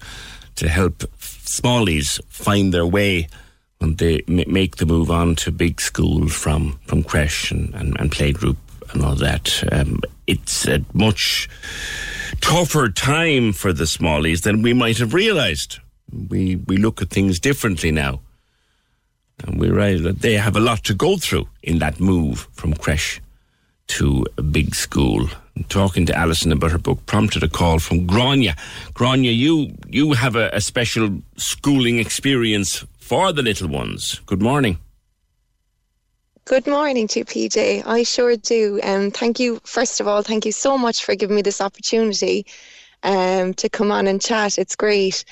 to 0.55 0.67
help 0.67 1.03
smallies 1.19 2.19
find 2.29 2.73
their 2.73 2.85
way 2.85 3.27
they 3.91 4.23
make 4.27 4.77
the 4.77 4.85
move 4.85 5.11
on 5.11 5.35
to 5.35 5.51
big 5.51 5.81
school 5.81 6.27
from, 6.27 6.79
from 6.85 7.03
creche 7.03 7.51
and, 7.51 7.73
and, 7.75 7.99
and 7.99 8.11
playgroup 8.11 8.57
and 8.93 9.03
all 9.03 9.15
that. 9.15 9.63
Um, 9.71 10.01
it's 10.27 10.67
a 10.67 10.83
much 10.93 11.49
tougher 12.41 12.89
time 12.89 13.53
for 13.53 13.73
the 13.73 13.85
smallies 13.85 14.41
than 14.41 14.61
we 14.61 14.73
might 14.73 14.97
have 14.97 15.13
realised. 15.13 15.79
We, 16.29 16.57
we 16.57 16.77
look 16.77 17.01
at 17.01 17.09
things 17.09 17.39
differently 17.39 17.91
now. 17.91 18.19
And 19.45 19.59
we 19.59 19.69
realize 19.69 20.03
that 20.03 20.21
they 20.21 20.33
have 20.33 20.55
a 20.55 20.59
lot 20.59 20.83
to 20.85 20.93
go 20.93 21.17
through 21.17 21.47
in 21.63 21.79
that 21.79 21.99
move 21.99 22.47
from 22.53 22.73
creche 22.73 23.19
to 23.87 24.25
a 24.37 24.41
big 24.41 24.75
school. 24.75 25.27
And 25.55 25.69
talking 25.69 26.05
to 26.07 26.15
Alison 26.15 26.51
about 26.51 26.71
her 26.71 26.77
book 26.77 27.05
prompted 27.05 27.43
a 27.43 27.49
call 27.49 27.79
from 27.79 28.07
Grania. 28.07 28.55
Grania, 28.93 29.31
you 29.31 29.75
you 29.87 30.13
have 30.13 30.35
a, 30.35 30.49
a 30.53 30.61
special 30.61 31.21
schooling 31.35 31.99
experience 31.99 32.85
for 33.13 33.31
the 33.31 33.43
little 33.43 33.67
ones. 33.67 34.21
Good 34.25 34.41
morning. 34.41 34.79
Good 36.45 36.65
morning 36.65 37.07
to 37.09 37.19
you, 37.19 37.25
PJ. 37.25 37.83
I 37.85 38.01
sure 38.01 38.35
do. 38.35 38.79
And 38.81 39.05
um, 39.05 39.11
thank 39.11 39.39
you, 39.39 39.61
first 39.65 40.01
of 40.01 40.07
all, 40.07 40.23
thank 40.23 40.47
you 40.47 40.51
so 40.51 40.79
much 40.79 41.05
for 41.05 41.13
giving 41.13 41.35
me 41.35 41.43
this 41.43 41.61
opportunity 41.61 42.47
um, 43.03 43.53
to 43.53 43.69
come 43.69 43.91
on 43.91 44.07
and 44.07 44.19
chat. 44.19 44.57
It's 44.57 44.75
great. 44.75 45.25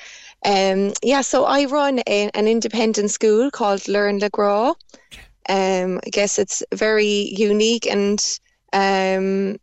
Um, 0.46 0.94
yeah, 1.02 1.22
so 1.22 1.46
I 1.46 1.66
run 1.66 2.02
a, 2.06 2.30
an 2.36 2.48
independent 2.48 3.10
school 3.10 3.50
called 3.50 3.88
Learn 3.88 4.20
Le 4.20 4.30
Gras. 4.30 4.76
Um, 5.50 6.00
I 6.06 6.10
guess 6.12 6.38
it's 6.38 6.62
very 6.72 7.34
unique 7.36 7.88
and 7.88 8.20
um, 8.74 9.60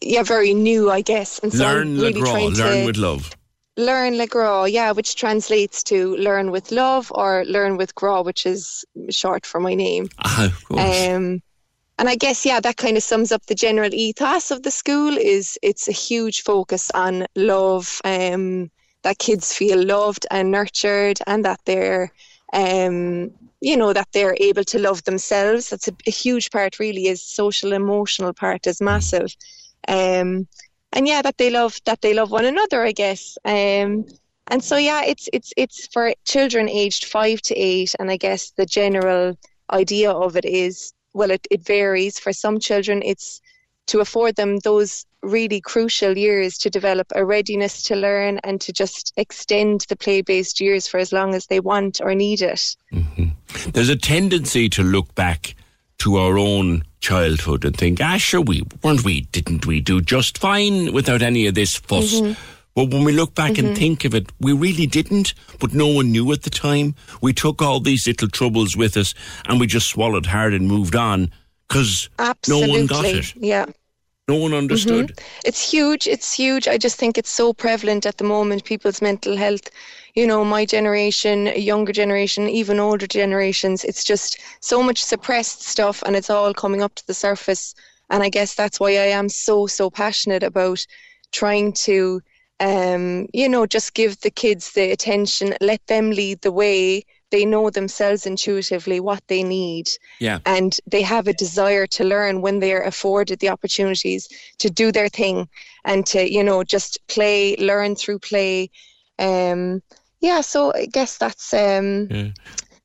yeah, 0.00 0.24
very 0.24 0.52
new, 0.52 0.90
I 0.90 1.00
guess. 1.00 1.38
And 1.38 1.52
so 1.52 1.64
learn 1.64 1.94
I'm 1.94 2.02
really 2.02 2.20
learn 2.20 2.80
to 2.80 2.86
with 2.86 2.96
love. 2.96 3.30
Learn 3.76 4.16
Le 4.16 4.26
Gras, 4.26 4.64
yeah, 4.64 4.92
which 4.92 5.16
translates 5.16 5.82
to 5.84 6.16
learn 6.16 6.50
with 6.50 6.70
love 6.70 7.10
or 7.14 7.44
learn 7.46 7.76
with 7.76 7.94
Gras, 7.94 8.22
which 8.22 8.46
is 8.46 8.84
short 9.10 9.44
for 9.44 9.60
my 9.60 9.74
name. 9.74 10.08
Ah, 10.18 10.46
of 10.46 10.64
course. 10.64 11.08
Um, 11.08 11.42
and 11.98 12.08
I 12.08 12.16
guess 12.16 12.44
yeah, 12.44 12.60
that 12.60 12.76
kind 12.76 12.96
of 12.96 13.02
sums 13.02 13.30
up 13.30 13.46
the 13.46 13.54
general 13.54 13.94
ethos 13.94 14.50
of 14.50 14.62
the 14.62 14.70
school. 14.70 15.16
Is 15.16 15.58
it's 15.62 15.88
a 15.88 15.92
huge 15.92 16.42
focus 16.42 16.90
on 16.92 17.26
love, 17.36 18.00
um, 18.04 18.70
that 19.02 19.18
kids 19.18 19.52
feel 19.52 19.82
loved 19.82 20.26
and 20.30 20.50
nurtured, 20.50 21.18
and 21.26 21.44
that 21.44 21.60
they're, 21.66 22.10
um, 22.52 23.30
you 23.60 23.76
know, 23.76 23.92
that 23.92 24.08
they're 24.12 24.36
able 24.40 24.64
to 24.64 24.78
love 24.78 25.04
themselves. 25.04 25.70
That's 25.70 25.88
a, 25.88 25.92
a 26.06 26.10
huge 26.10 26.50
part. 26.50 26.80
Really, 26.80 27.06
is 27.06 27.22
social 27.22 27.72
emotional 27.72 28.32
part 28.32 28.66
is 28.66 28.80
massive, 28.80 29.36
um, 29.86 30.48
and 30.94 31.06
yeah, 31.06 31.20
that 31.22 31.36
they 31.36 31.50
love 31.50 31.78
that 31.84 32.00
they 32.00 32.14
love 32.14 32.30
one 32.30 32.46
another. 32.46 32.84
I 32.84 32.92
guess. 32.92 33.36
Um, 33.44 34.06
and 34.48 34.62
so 34.62 34.76
yeah, 34.76 35.04
it's 35.04 35.28
it's 35.32 35.52
it's 35.56 35.86
for 35.88 36.14
children 36.24 36.68
aged 36.68 37.04
five 37.04 37.42
to 37.42 37.54
eight, 37.54 37.94
and 37.98 38.10
I 38.10 38.16
guess 38.16 38.50
the 38.50 38.66
general 38.66 39.38
idea 39.70 40.10
of 40.10 40.36
it 40.36 40.44
is 40.44 40.92
well, 41.12 41.30
it, 41.30 41.46
it 41.50 41.64
varies. 41.64 42.18
For 42.18 42.32
some 42.32 42.58
children, 42.58 43.02
it's 43.04 43.40
to 43.86 44.00
afford 44.00 44.36
them 44.36 44.58
those 44.60 45.04
really 45.22 45.60
crucial 45.60 46.16
years 46.16 46.58
to 46.58 46.70
develop 46.70 47.06
a 47.14 47.24
readiness 47.24 47.82
to 47.82 47.96
learn 47.96 48.38
and 48.44 48.60
to 48.60 48.72
just 48.72 49.12
extend 49.16 49.86
the 49.88 49.96
play 49.96 50.20
based 50.22 50.60
years 50.60 50.86
for 50.86 50.98
as 50.98 51.12
long 51.12 51.34
as 51.34 51.46
they 51.46 51.60
want 51.60 52.00
or 52.02 52.14
need 52.14 52.42
it. 52.42 52.76
There's 53.72 53.88
a 53.88 53.96
tendency 53.96 54.68
to 54.70 54.82
look 54.82 55.14
back 55.14 55.54
to 55.98 56.16
our 56.16 56.38
own 56.38 56.82
childhood 57.00 57.64
and 57.64 57.76
think, 57.76 58.00
ah, 58.02 58.16
sure, 58.16 58.40
we 58.40 58.62
weren't 58.82 59.04
we, 59.04 59.22
didn't 59.32 59.66
we 59.66 59.80
do 59.80 60.00
just 60.00 60.38
fine 60.38 60.92
without 60.92 61.22
any 61.22 61.46
of 61.46 61.54
this 61.54 61.76
fuss? 61.76 62.20
Mhm. 62.20 62.36
But 62.74 62.90
when 62.90 63.04
we 63.04 63.12
look 63.12 63.34
back 63.36 63.56
and 63.56 63.68
Mhm. 63.68 63.78
think 63.78 64.04
of 64.04 64.14
it, 64.14 64.32
we 64.40 64.52
really 64.52 64.86
didn't, 64.86 65.34
but 65.60 65.72
no 65.72 65.86
one 65.86 66.10
knew 66.10 66.32
at 66.32 66.42
the 66.42 66.50
time. 66.50 66.94
We 67.20 67.32
took 67.32 67.62
all 67.62 67.78
these 67.78 68.06
little 68.06 68.28
troubles 68.28 68.76
with 68.76 68.96
us 68.96 69.14
and 69.46 69.60
we 69.60 69.66
just 69.68 69.86
swallowed 69.88 70.26
hard 70.26 70.52
and 70.54 70.66
moved 70.66 70.96
on 70.96 71.30
because 71.68 72.08
no 72.48 72.58
one 72.58 72.86
got 72.86 73.04
it. 73.04 73.32
Yeah. 73.36 73.66
No 74.26 74.36
one 74.36 74.54
understood. 74.54 75.08
Mhm. 75.14 75.18
It's 75.44 75.70
huge. 75.70 76.08
It's 76.08 76.32
huge. 76.32 76.66
I 76.66 76.78
just 76.78 76.96
think 76.96 77.16
it's 77.18 77.30
so 77.30 77.52
prevalent 77.52 78.06
at 78.06 78.16
the 78.16 78.24
moment, 78.24 78.64
people's 78.64 79.00
mental 79.02 79.36
health. 79.36 79.68
You 80.14 80.26
know, 80.26 80.44
my 80.44 80.64
generation, 80.64 81.48
a 81.48 81.58
younger 81.58 81.92
generation, 81.92 82.48
even 82.48 82.78
older 82.80 83.06
generations, 83.06 83.84
it's 83.84 84.04
just 84.04 84.40
so 84.60 84.82
much 84.82 85.02
suppressed 85.02 85.62
stuff 85.62 86.02
and 86.06 86.16
it's 86.16 86.30
all 86.30 86.54
coming 86.54 86.82
up 86.82 86.94
to 86.96 87.06
the 87.06 87.14
surface. 87.14 87.74
And 88.10 88.22
I 88.22 88.28
guess 88.28 88.54
that's 88.54 88.78
why 88.80 88.90
I 88.90 89.08
am 89.20 89.28
so, 89.28 89.66
so 89.66 89.90
passionate 89.90 90.42
about 90.42 90.86
trying 91.32 91.72
to, 91.72 92.20
um, 92.60 93.26
you 93.32 93.48
know, 93.48 93.66
just 93.66 93.94
give 93.94 94.20
the 94.20 94.30
kids 94.30 94.72
the 94.72 94.92
attention, 94.92 95.54
let 95.60 95.84
them 95.86 96.10
lead 96.10 96.42
the 96.42 96.52
way. 96.52 97.04
They 97.30 97.44
know 97.44 97.70
themselves 97.70 98.26
intuitively 98.26 99.00
what 99.00 99.22
they 99.26 99.42
need 99.42 99.88
Yeah. 100.20 100.38
and 100.46 100.78
they 100.86 101.02
have 101.02 101.26
a 101.26 101.32
desire 101.32 101.86
to 101.88 102.04
learn 102.04 102.40
when 102.40 102.60
they 102.60 102.72
are 102.72 102.82
afforded 102.84 103.40
the 103.40 103.48
opportunities 103.48 104.28
to 104.58 104.70
do 104.70 104.92
their 104.92 105.08
thing 105.08 105.48
and 105.84 106.06
to 106.06 106.30
you 106.30 106.44
know 106.44 106.62
just 106.62 106.98
play 107.08 107.56
learn 107.56 107.96
through 107.96 108.20
play 108.20 108.70
um 109.18 109.82
yeah 110.24 110.40
so 110.42 110.72
i 110.74 110.86
guess 110.96 111.18
that's 111.18 111.52
um 111.52 112.08
Yeah. 112.10 112.28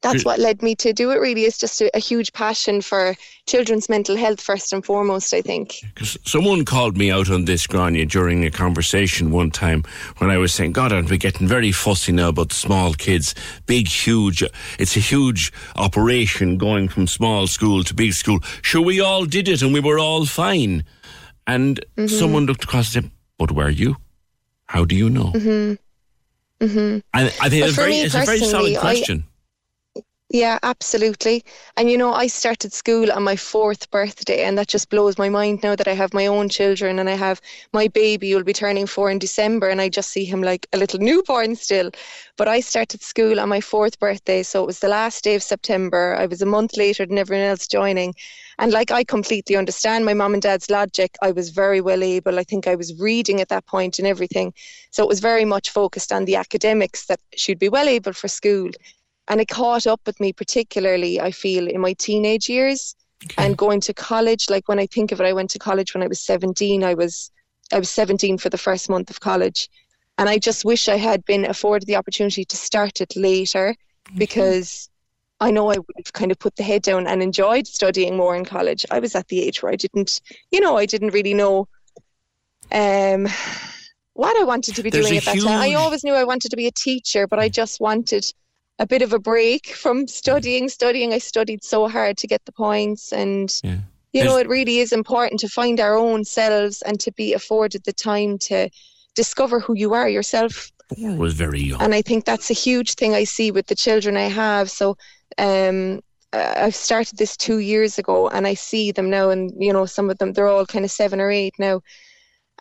that's 0.01 0.23
what 0.25 0.39
led 0.39 0.61
me 0.67 0.75
to 0.75 0.93
do 0.93 1.11
it 1.11 1.19
really 1.27 1.43
is 1.49 1.57
just 1.63 1.81
a, 1.81 1.87
a 1.95 1.99
huge 2.09 2.29
passion 2.33 2.81
for 2.81 3.15
children's 3.51 3.87
mental 3.89 4.15
health 4.23 4.41
first 4.49 4.73
and 4.73 4.83
foremost 4.85 5.33
i 5.33 5.41
think 5.41 5.67
Because 5.93 6.17
someone 6.23 6.65
called 6.65 6.95
me 6.97 7.11
out 7.11 7.29
on 7.29 7.45
this, 7.45 7.67
Grania, 7.67 8.05
during 8.05 8.45
a 8.45 8.51
conversation 8.51 9.31
one 9.31 9.51
time 9.51 9.83
when 10.19 10.29
I 10.35 10.37
was 10.37 10.51
saying, 10.53 10.73
God, 10.73 10.91
aren't 10.93 11.09
we 11.09 11.17
getting 11.17 11.47
very 11.49 11.71
fussy 11.73 12.11
now 12.11 12.29
about 12.29 12.51
small 12.53 12.93
kids? 12.93 13.35
Big, 13.65 13.87
huge, 14.05 14.43
it's 14.79 14.95
a 14.97 14.99
huge 15.13 15.51
operation 15.75 16.57
going 16.57 16.89
from 16.89 17.07
small 17.07 17.47
school 17.47 17.83
to 17.83 17.93
big 17.93 18.13
school. 18.13 18.39
Sure, 18.61 18.85
we 18.85 19.01
all 19.01 19.25
did 19.25 19.47
it 19.47 19.61
and 19.61 19.73
we 19.73 19.81
were 19.81 19.99
all 19.99 20.25
fine. 20.25 20.83
And 21.45 21.79
Mhm. 21.97 22.09
someone 22.09 22.45
looked 22.45 22.63
across 22.65 22.95
and 22.95 23.03
said, 23.05 23.11
But 23.39 23.51
were 23.51 23.71
you? 23.83 23.95
How 24.73 24.85
do 24.85 24.95
you 24.95 25.09
know? 25.09 25.31
mhm 25.35 25.77
mhm 26.61 27.01
And 27.13 27.33
I 27.41 27.49
think 27.49 27.65
it's, 27.65 27.75
very, 27.75 27.95
it's 27.95 28.15
a 28.15 28.17
very 28.19 28.39
solid 28.39 28.51
personally, 28.51 28.77
I- 28.77 28.81
question. 28.81 29.23
Yeah, 30.31 30.59
absolutely. 30.61 31.43
And 31.75 31.89
you 31.89 31.97
know, 31.97 32.13
I 32.13 32.27
started 32.27 32.71
school 32.71 33.11
on 33.11 33.23
my 33.23 33.35
fourth 33.35 33.89
birthday, 33.89 34.43
and 34.43 34.59
that 34.59 34.67
just 34.67 34.91
blows 34.91 35.17
my 35.17 35.27
mind 35.27 35.63
now 35.63 35.75
that 35.75 35.87
I 35.87 35.93
have 35.93 36.13
my 36.13 36.27
own 36.27 36.49
children 36.49 36.99
and 36.99 37.09
I 37.09 37.15
have 37.15 37.41
my 37.73 37.87
baby 37.87 38.29
who 38.29 38.37
will 38.37 38.43
be 38.43 38.53
turning 38.53 38.85
four 38.85 39.09
in 39.09 39.17
December, 39.17 39.69
and 39.69 39.81
I 39.81 39.89
just 39.89 40.11
see 40.11 40.25
him 40.25 40.43
like 40.43 40.67
a 40.71 40.77
little 40.77 40.99
newborn 40.99 41.55
still. 41.55 41.89
But 42.37 42.47
I 42.47 42.59
started 42.59 43.01
school 43.01 43.39
on 43.39 43.49
my 43.49 43.59
fourth 43.59 43.97
birthday, 43.99 44.43
so 44.43 44.61
it 44.61 44.67
was 44.67 44.79
the 44.79 44.87
last 44.87 45.23
day 45.23 45.33
of 45.33 45.41
September. 45.41 46.15
I 46.15 46.27
was 46.27 46.43
a 46.43 46.45
month 46.45 46.77
later 46.77 47.07
than 47.07 47.17
everyone 47.17 47.47
else 47.47 47.67
joining. 47.67 48.13
And 48.59 48.71
like, 48.71 48.91
I 48.91 49.03
completely 49.03 49.55
understand 49.55 50.05
my 50.05 50.13
mum 50.13 50.33
and 50.33 50.41
dad's 50.43 50.69
logic. 50.69 51.15
I 51.21 51.31
was 51.31 51.49
very 51.49 51.81
well 51.81 52.03
able. 52.03 52.37
I 52.37 52.43
think 52.43 52.67
I 52.67 52.75
was 52.75 52.99
reading 52.99 53.41
at 53.41 53.49
that 53.49 53.65
point 53.65 53.99
and 53.99 54.07
everything. 54.07 54.53
So 54.91 55.01
it 55.01 55.09
was 55.09 55.21
very 55.21 55.45
much 55.45 55.69
focused 55.69 56.11
on 56.11 56.25
the 56.25 56.35
academics 56.35 57.05
that 57.05 57.19
she'd 57.35 57.57
be 57.57 57.69
well 57.69 57.87
able 57.87 58.13
for 58.13 58.27
school 58.27 58.69
and 59.29 59.39
it 59.39 59.47
caught 59.47 59.87
up 59.87 60.01
with 60.05 60.19
me 60.19 60.33
particularly 60.33 61.21
i 61.21 61.31
feel 61.31 61.67
in 61.67 61.79
my 61.79 61.93
teenage 61.93 62.49
years 62.49 62.95
and 63.37 63.57
going 63.57 63.79
to 63.79 63.93
college 63.93 64.49
like 64.49 64.67
when 64.67 64.79
i 64.79 64.85
think 64.87 65.11
of 65.11 65.21
it 65.21 65.25
i 65.25 65.33
went 65.33 65.49
to 65.49 65.59
college 65.59 65.93
when 65.93 66.03
i 66.03 66.07
was 66.07 66.19
17 66.19 66.83
i 66.83 66.93
was 66.93 67.31
i 67.71 67.79
was 67.79 67.89
17 67.89 68.37
for 68.37 68.49
the 68.49 68.57
first 68.57 68.89
month 68.89 69.09
of 69.09 69.19
college 69.19 69.69
and 70.17 70.27
i 70.27 70.37
just 70.37 70.65
wish 70.65 70.89
i 70.89 70.97
had 70.97 71.23
been 71.25 71.45
afforded 71.45 71.87
the 71.87 71.95
opportunity 71.95 72.43
to 72.43 72.57
start 72.57 72.99
it 72.99 73.15
later 73.15 73.75
because 74.17 74.88
i 75.39 75.51
know 75.51 75.69
i 75.69 75.77
would 75.77 75.95
have 75.97 76.13
kind 76.13 76.31
of 76.31 76.39
put 76.39 76.55
the 76.55 76.63
head 76.63 76.81
down 76.81 77.07
and 77.07 77.21
enjoyed 77.21 77.67
studying 77.67 78.15
more 78.17 78.35
in 78.35 78.45
college 78.45 78.85
i 78.91 78.99
was 78.99 79.15
at 79.15 79.27
the 79.27 79.41
age 79.41 79.61
where 79.61 79.71
i 79.71 79.75
didn't 79.75 80.21
you 80.51 80.59
know 80.59 80.77
i 80.77 80.85
didn't 80.85 81.13
really 81.13 81.33
know 81.33 81.67
um 82.71 83.27
what 84.13 84.39
i 84.39 84.43
wanted 84.43 84.75
to 84.75 84.83
be 84.83 84.89
There's 84.89 85.07
doing 85.07 85.17
at 85.17 85.25
that 85.25 85.39
time 85.39 85.61
i 85.61 85.73
always 85.73 86.03
knew 86.03 86.13
i 86.13 86.23
wanted 86.23 86.49
to 86.49 86.57
be 86.57 86.67
a 86.67 86.71
teacher 86.71 87.27
but 87.27 87.39
i 87.39 87.49
just 87.49 87.79
wanted 87.79 88.25
a 88.79 88.87
bit 88.87 89.01
of 89.01 89.13
a 89.13 89.19
break 89.19 89.67
from 89.67 90.07
studying. 90.07 90.69
Studying, 90.69 91.13
I 91.13 91.17
studied 91.17 91.63
so 91.63 91.87
hard 91.87 92.17
to 92.17 92.27
get 92.27 92.43
the 92.45 92.53
points, 92.53 93.11
and 93.11 93.53
yeah. 93.63 93.79
you 94.13 94.23
know, 94.23 94.37
it 94.37 94.47
really 94.47 94.79
is 94.79 94.93
important 94.93 95.41
to 95.41 95.49
find 95.49 95.79
our 95.79 95.95
own 95.95 96.23
selves 96.23 96.81
and 96.81 96.99
to 97.01 97.11
be 97.11 97.33
afforded 97.33 97.83
the 97.83 97.93
time 97.93 98.37
to 98.39 98.69
discover 99.15 99.59
who 99.59 99.75
you 99.75 99.93
are 99.93 100.09
yourself. 100.09 100.71
I 101.05 101.13
was 101.15 101.33
very 101.33 101.59
young. 101.59 101.81
And 101.81 101.93
I 101.93 102.01
think 102.01 102.25
that's 102.25 102.49
a 102.49 102.53
huge 102.53 102.95
thing 102.95 103.13
I 103.13 103.25
see 103.25 103.51
with 103.51 103.67
the 103.67 103.75
children 103.75 104.17
I 104.17 104.29
have. 104.29 104.71
So 104.71 104.97
Um, 105.39 106.01
I've 106.33 106.75
started 106.75 107.17
this 107.17 107.37
two 107.37 107.59
years 107.59 107.97
ago, 107.97 108.29
and 108.29 108.45
I 108.45 108.53
see 108.53 108.91
them 108.91 109.09
now, 109.09 109.29
and 109.31 109.51
you 109.57 109.73
know, 109.73 109.85
some 109.85 110.09
of 110.09 110.17
them 110.19 110.33
they're 110.33 110.47
all 110.47 110.65
kind 110.65 110.85
of 110.85 110.91
seven 110.91 111.19
or 111.21 111.31
eight 111.31 111.55
now, 111.59 111.81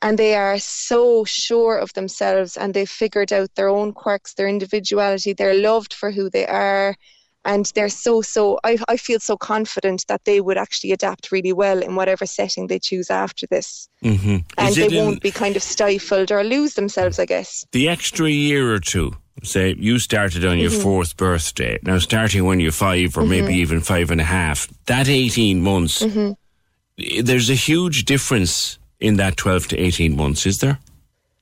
and 0.02 0.18
they 0.18 0.34
are 0.36 0.58
so 0.58 1.24
sure 1.24 1.76
of 1.78 1.92
themselves, 1.94 2.56
and 2.56 2.72
they've 2.74 2.88
figured 2.88 3.32
out 3.32 3.54
their 3.56 3.68
own 3.68 3.92
quirks, 3.92 4.34
their 4.34 4.48
individuality. 4.48 5.32
They're 5.34 5.60
loved 5.60 5.92
for 5.92 6.10
who 6.12 6.30
they 6.30 6.46
are 6.46 6.96
and 7.48 7.72
they're 7.74 7.88
so 7.88 8.20
so 8.22 8.60
I, 8.62 8.78
I 8.88 8.96
feel 8.96 9.20
so 9.20 9.36
confident 9.36 10.04
that 10.08 10.24
they 10.24 10.40
would 10.40 10.58
actually 10.58 10.92
adapt 10.92 11.32
really 11.32 11.52
well 11.52 11.82
in 11.82 11.96
whatever 11.96 12.26
setting 12.26 12.66
they 12.66 12.78
choose 12.78 13.10
after 13.10 13.46
this 13.46 13.88
mm-hmm. 14.04 14.36
and 14.58 14.74
they 14.74 14.88
won't 15.00 15.22
be 15.22 15.32
kind 15.32 15.56
of 15.56 15.62
stifled 15.62 16.30
or 16.30 16.44
lose 16.44 16.74
themselves 16.74 17.18
i 17.18 17.24
guess 17.24 17.64
the 17.72 17.88
extra 17.88 18.28
year 18.28 18.72
or 18.72 18.78
two 18.78 19.16
say 19.42 19.74
you 19.78 19.98
started 19.98 20.44
on 20.44 20.58
your 20.58 20.70
Mhm. 20.70 20.82
fourth 20.82 21.16
birthday 21.16 21.78
now 21.82 21.98
starting 21.98 22.44
when 22.44 22.60
you're 22.60 22.80
five 22.88 23.16
or 23.16 23.24
maybe 23.24 23.54
Mhm. 23.54 23.62
even 23.62 23.80
five 23.80 24.10
and 24.10 24.20
a 24.20 24.30
half 24.38 24.68
that 24.86 25.08
18 25.08 25.62
months 25.62 26.04
hmm 26.04 26.32
there's 27.22 27.48
a 27.48 27.54
huge 27.54 28.04
difference 28.04 28.78
in 28.98 29.16
that 29.18 29.36
12 29.36 29.68
to 29.68 29.76
18 29.78 30.16
months 30.16 30.46
is 30.46 30.58
there 30.58 30.78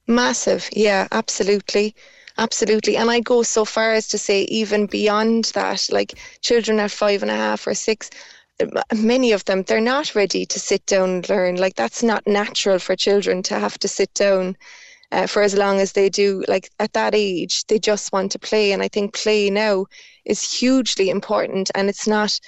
massive 0.07 0.69
yeah 0.73 1.09
absolutely 1.11 1.95
absolutely. 2.39 2.97
And 2.97 3.11
i 3.11 3.21
go 3.21 3.43
so 3.43 3.65
far 3.65 3.93
as 3.93 4.09
to 4.09 4.19
say 4.19 4.43
even 4.43 4.87
beyond 4.87 5.47
that 5.55 5.89
like 5.91 6.19
children 6.41 6.81
at 6.81 6.91
five 6.91 7.23
and 7.23 7.31
a 7.31 7.37
half 7.37 7.67
or 7.67 7.75
six 7.75 8.11
many 8.95 9.33
of 9.33 9.45
them 9.45 9.63
they're 9.63 9.81
not 9.81 10.15
ready 10.15 10.47
to 10.47 10.59
sit 10.59 10.85
down 10.87 11.11
and 11.11 11.29
learn. 11.29 11.57
Like 11.57 11.75
that's 11.77 12.03
not 12.03 12.27
natural 12.27 12.79
for 12.79 12.97
children 12.97 13.43
to 13.45 13.59
have 13.59 13.79
to 13.81 13.89
sit 13.89 14.13
down 14.15 14.57
uh, 15.13 15.27
for 15.27 15.43
as 15.43 15.55
long 15.55 15.79
as 15.79 15.93
they 15.93 16.09
do 16.09 16.43
like 16.49 16.71
at 16.81 16.93
that 16.95 17.15
age 17.15 17.65
they 17.67 17.79
just 17.79 18.13
want 18.13 18.33
to 18.33 18.39
play. 18.39 18.73
And 18.73 18.83
i 18.83 18.89
think 18.89 19.15
play 19.15 19.51
now 19.51 19.87
is 20.25 20.59
hugely 20.59 21.11
important. 21.11 21.71
And 21.75 21.89
it's 21.89 22.07
not 22.07 22.39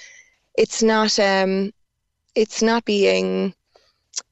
it's 0.55 0.81
not 0.83 1.17
um 1.19 1.71
it's 2.35 2.61
not 2.61 2.85
being 2.85 3.53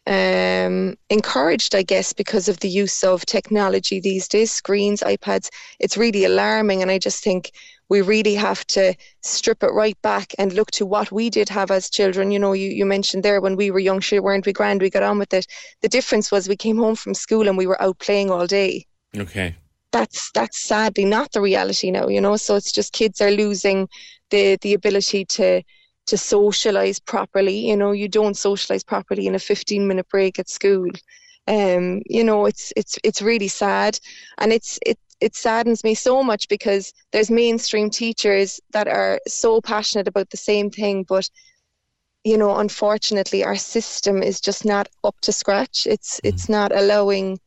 um, 0.05 0.95
encouraged, 1.09 1.75
I 1.75 1.83
guess, 1.83 2.13
because 2.13 2.47
of 2.47 2.59
the 2.59 2.69
use 2.69 3.03
of 3.03 3.25
technology 3.25 3.99
these 3.99 4.27
days, 4.27 4.51
screens, 4.51 5.01
iPads. 5.01 5.49
It's 5.79 5.97
really 5.97 6.25
alarming, 6.25 6.81
and 6.81 6.91
I 6.91 6.99
just 6.99 7.23
think 7.23 7.51
we 7.89 8.01
really 8.01 8.35
have 8.35 8.65
to 8.67 8.93
strip 9.21 9.63
it 9.63 9.71
right 9.71 9.99
back 10.01 10.33
and 10.37 10.53
look 10.53 10.71
to 10.71 10.85
what 10.85 11.11
we 11.11 11.29
did 11.29 11.49
have 11.49 11.71
as 11.71 11.89
children. 11.89 12.31
You 12.31 12.39
know, 12.39 12.53
you, 12.53 12.69
you 12.69 12.85
mentioned 12.85 13.23
there 13.23 13.39
when 13.39 13.55
we 13.55 13.71
were 13.71 13.79
young, 13.79 14.01
sure, 14.01 14.21
weren't 14.21 14.45
we 14.45 14.53
grand? 14.53 14.81
We 14.81 14.89
got 14.89 15.03
on 15.03 15.19
with 15.19 15.33
it. 15.33 15.47
The 15.81 15.89
difference 15.89 16.31
was 16.31 16.49
we 16.49 16.57
came 16.57 16.77
home 16.77 16.95
from 16.95 17.13
school 17.13 17.47
and 17.47 17.57
we 17.57 17.67
were 17.67 17.81
out 17.81 17.99
playing 17.99 18.29
all 18.29 18.47
day 18.47 18.85
okay 19.15 19.55
that's 19.91 20.31
that's 20.31 20.59
sadly 20.59 21.05
not 21.05 21.31
the 21.31 21.41
reality 21.41 21.91
now 21.91 22.07
you 22.07 22.19
know 22.19 22.35
so 22.35 22.55
it's 22.55 22.71
just 22.71 22.93
kids 22.93 23.21
are 23.21 23.31
losing 23.31 23.87
the 24.29 24.57
the 24.61 24.73
ability 24.73 25.23
to 25.25 25.61
to 26.07 26.17
socialize 26.17 26.99
properly. 26.99 27.69
You 27.69 27.77
know 27.77 27.91
you 27.91 28.07
don't 28.07 28.35
socialize 28.37 28.83
properly 28.83 29.27
in 29.27 29.35
a 29.35 29.39
15 29.39 29.87
minute 29.87 30.07
break 30.09 30.39
at 30.39 30.49
school. 30.49 30.89
Um 31.47 32.01
you 32.05 32.23
know 32.23 32.45
it's 32.45 32.73
it's 32.75 32.97
it's 33.03 33.21
really 33.21 33.47
sad. 33.47 33.99
And 34.37 34.51
it's 34.51 34.79
it 34.85 34.99
it 35.19 35.35
saddens 35.35 35.83
me 35.83 35.95
so 35.95 36.23
much 36.23 36.47
because 36.47 36.93
there's 37.11 37.31
mainstream 37.31 37.89
teachers 37.89 38.59
that 38.71 38.87
are 38.87 39.19
so 39.27 39.61
passionate 39.61 40.07
about 40.07 40.29
the 40.29 40.37
same 40.37 40.69
thing 40.69 41.03
but 41.03 41.27
you 42.23 42.37
know 42.37 42.57
unfortunately 42.57 43.43
our 43.43 43.55
system 43.55 44.21
is 44.21 44.41
just 44.41 44.65
not 44.65 44.89
up 45.03 45.15
to 45.21 45.31
scratch. 45.31 45.87
It's 45.87 46.19
it's 46.23 46.49
not 46.49 46.75
allowing 46.75 47.39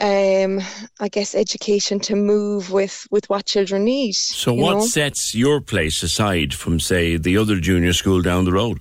um 0.00 0.60
i 0.98 1.08
guess 1.08 1.36
education 1.36 2.00
to 2.00 2.16
move 2.16 2.72
with 2.72 3.06
with 3.12 3.28
what 3.30 3.46
children 3.46 3.84
need 3.84 4.12
so 4.12 4.52
what 4.52 4.74
know? 4.74 4.80
sets 4.80 5.34
your 5.36 5.60
place 5.60 6.02
aside 6.02 6.52
from 6.52 6.80
say 6.80 7.16
the 7.16 7.36
other 7.36 7.60
junior 7.60 7.92
school 7.92 8.20
down 8.20 8.44
the 8.44 8.52
road 8.52 8.80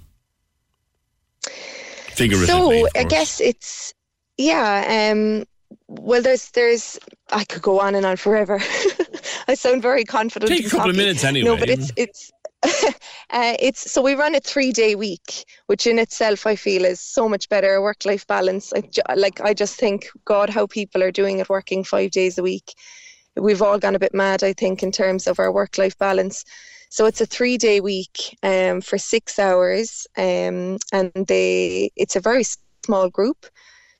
figuratively 2.09 2.81
so 2.81 2.87
i 2.95 3.03
guess 3.03 3.39
it's 3.39 3.93
yeah 4.37 5.11
um 5.11 5.45
well 5.87 6.21
there's 6.21 6.49
there's 6.51 6.97
i 7.29 7.43
could 7.43 7.61
go 7.61 7.79
on 7.79 7.93
and 7.93 8.07
on 8.07 8.17
forever 8.17 8.59
i 9.47 9.53
sound 9.53 9.83
very 9.83 10.03
confident 10.03 10.51
Take 10.51 10.65
a 10.65 10.69
couple 10.69 10.89
of 10.89 10.95
minutes 10.95 11.23
anyway. 11.23 11.45
no 11.47 11.57
but 11.57 11.69
it's 11.69 11.91
it's 11.95 12.31
uh, 13.31 13.55
it's 13.59 13.91
so 13.91 14.01
we 14.01 14.13
run 14.13 14.35
a 14.35 14.39
three 14.39 14.71
day 14.71 14.95
week 14.95 15.45
which 15.67 15.85
in 15.85 15.99
itself 15.99 16.45
i 16.47 16.55
feel 16.55 16.85
is 16.85 16.99
so 16.99 17.27
much 17.27 17.49
better 17.49 17.81
work 17.81 18.05
life 18.05 18.25
balance. 18.27 18.71
I, 18.73 19.13
like 19.15 19.41
i 19.41 19.53
just 19.53 19.75
think 19.75 20.07
god 20.23 20.49
how 20.49 20.67
people 20.67 21.03
are 21.03 21.11
doing 21.11 21.39
it 21.39 21.49
working 21.49 21.83
five 21.83 22.11
days 22.11 22.37
a 22.37 22.43
week. 22.43 22.73
We've 23.35 23.61
all 23.61 23.79
gone 23.79 23.95
a 23.95 23.99
bit 23.99 24.13
mad 24.13 24.43
i 24.43 24.53
think 24.53 24.81
in 24.81 24.91
terms 24.91 25.27
of 25.27 25.39
our 25.39 25.51
work 25.51 25.77
life 25.77 25.97
balance. 25.97 26.45
So 26.89 27.05
it's 27.05 27.21
a 27.21 27.25
three 27.25 27.57
day 27.57 27.81
week 27.81 28.37
um, 28.43 28.79
for 28.79 28.97
six 28.97 29.39
hours 29.39 30.07
um, 30.17 30.77
and 30.93 31.11
they 31.27 31.91
it's 31.95 32.15
a 32.15 32.21
very 32.21 32.43
small 32.85 33.09
group. 33.09 33.45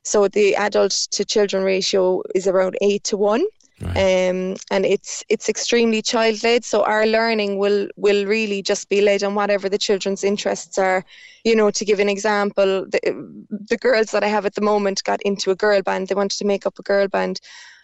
So 0.04 0.28
the 0.28 0.56
adult 0.56 0.92
to 1.12 1.24
children 1.24 1.64
ratio 1.64 2.22
is 2.34 2.46
around 2.46 2.76
eight 2.80 3.04
to 3.04 3.16
one 3.16 3.44
um, 3.82 4.56
and 4.70 4.86
it's 4.86 5.24
it's 5.28 5.48
extremely 5.48 6.00
child 6.00 6.42
led. 6.44 6.64
So 6.64 6.84
our 6.84 7.06
learning 7.06 7.58
will 7.58 7.88
will 7.96 8.24
really 8.26 8.62
just 8.62 8.88
be 8.88 9.00
led 9.00 9.22
on 9.24 9.34
whatever 9.34 9.68
the 9.68 9.78
children's 9.78 10.24
interests 10.24 10.78
are. 10.78 11.04
You 11.44 11.56
know, 11.56 11.70
to 11.70 11.84
give 11.84 11.98
an 11.98 12.08
example, 12.08 12.86
the, 12.86 13.00
the 13.50 13.76
girls 13.76 14.10
that 14.12 14.24
I 14.24 14.28
have 14.28 14.46
at 14.46 14.54
the 14.54 14.60
moment 14.60 15.04
got 15.04 15.20
into 15.22 15.50
a 15.50 15.56
girl 15.56 15.82
band. 15.82 16.08
They 16.08 16.14
wanted 16.14 16.38
to 16.38 16.46
make 16.46 16.66
up 16.66 16.78
a 16.78 16.82
girl 16.82 17.08
band. 17.08 17.40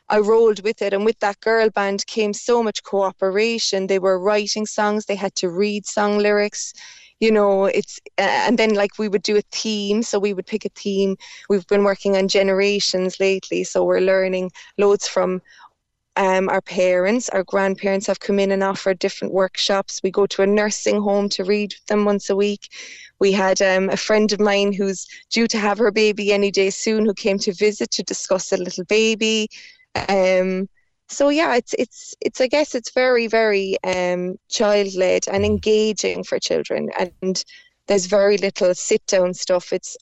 I 0.09 0.19
rolled 0.19 0.65
with 0.65 0.83
it, 0.83 0.93
and 0.93 1.05
with 1.05 1.19
that 1.21 1.41
girl 1.41 1.71
band 1.71 2.07
came 2.07 2.33
so 2.33 2.63
much 2.63 2.83
cooperation. 2.83 3.87
They 3.87 3.99
were 3.99 4.19
writing 4.19 4.67
songs. 4.67 5.07
They 5.07 5.17
had 5.17 5.35
to 5.37 5.51
read 5.51 5.87
song 5.87 6.19
lyrics 6.19 6.73
you 7.21 7.31
know 7.31 7.67
it's 7.67 8.01
uh, 8.19 8.23
and 8.23 8.59
then 8.59 8.75
like 8.75 8.99
we 8.99 9.07
would 9.07 9.23
do 9.23 9.37
a 9.37 9.43
theme 9.53 10.03
so 10.03 10.19
we 10.19 10.33
would 10.33 10.47
pick 10.47 10.65
a 10.65 10.71
theme 10.71 11.17
we've 11.51 11.67
been 11.67 11.85
working 11.85 12.17
on 12.17 12.27
generations 12.27 13.21
lately 13.21 13.63
so 13.63 13.85
we're 13.85 14.01
learning 14.01 14.51
loads 14.79 15.07
from 15.07 15.41
um, 16.21 16.51
our 16.51 16.61
parents 16.61 17.31
our 17.31 17.45
grandparents 17.45 18.07
have 18.07 18.21
come 18.21 18.39
in 18.39 18.53
and 18.53 18.63
offered 18.63 18.99
different 18.99 19.33
workshops. 19.33 20.01
We 20.03 20.11
go 20.11 20.27
to 20.27 20.43
a 20.43 20.47
nursing 20.47 21.01
home 21.01 21.31
to 21.31 21.45
read 21.45 21.73
with 21.73 21.87
them 21.87 22.05
once 22.05 22.29
a 22.29 22.37
week. 22.37 22.69
We 23.21 23.33
had 23.33 23.63
um, 23.63 23.89
a 23.89 23.97
friend 23.97 24.31
of 24.31 24.39
mine 24.39 24.75
who's 24.75 25.07
due 25.31 25.47
to 25.47 25.59
have 25.59 25.79
her 25.79 25.91
baby 25.91 26.31
any 26.31 26.51
day 26.51 26.69
soon 26.69 27.07
who 27.07 27.15
came 27.15 27.39
to 27.39 27.55
visit 27.55 27.91
to 27.93 28.03
discuss 28.03 28.53
a 28.53 28.59
little 28.59 28.85
baby. 28.85 29.49
Um, 30.09 30.69
so 31.09 31.29
yeah 31.29 31.57
it's 31.57 31.75
it's 31.77 32.15
it's 32.21 32.41
i 32.41 32.47
guess 32.47 32.73
it's 32.73 32.93
very 32.93 33.27
very 33.27 33.77
um 33.83 34.37
child 34.49 34.95
led 34.95 35.27
and 35.27 35.45
engaging 35.45 36.23
for 36.23 36.39
children. 36.39 36.91
And 37.21 37.43
there's 37.87 38.07
very 38.07 38.37
little 38.37 38.75
sit 38.75 39.05
down 39.07 39.33
stuff. 39.33 39.73
It's 39.73 39.97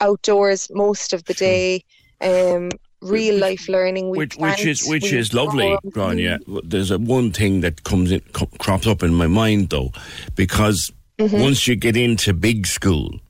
outdoors 0.00 0.68
most 0.70 1.14
of 1.14 1.24
the 1.24 1.34
day. 1.34 1.82
Um 2.20 2.68
real 3.00 3.38
life 3.38 3.68
learning 3.68 4.10
which 4.10 4.36
which 4.36 4.64
is 4.66 4.84
which 4.86 5.12
is 5.12 5.32
lovely. 5.32 5.76
Grania. 5.90 6.38
There's 6.64 6.90
a 6.90 6.98
one 6.98 7.32
thing 7.32 7.60
that 7.60 7.84
comes 7.84 8.10
in 8.10 8.20
co- 8.32 8.46
crops 8.58 8.86
up 8.86 9.02
in 9.02 9.14
my 9.14 9.26
mind 9.28 9.70
though, 9.70 9.92
because 10.34 10.90
Mhm. 11.18 11.40
once 11.40 11.66
you 11.68 11.76
get 11.76 11.96
into 11.96 12.32
big 12.32 12.66
school, 12.66 13.20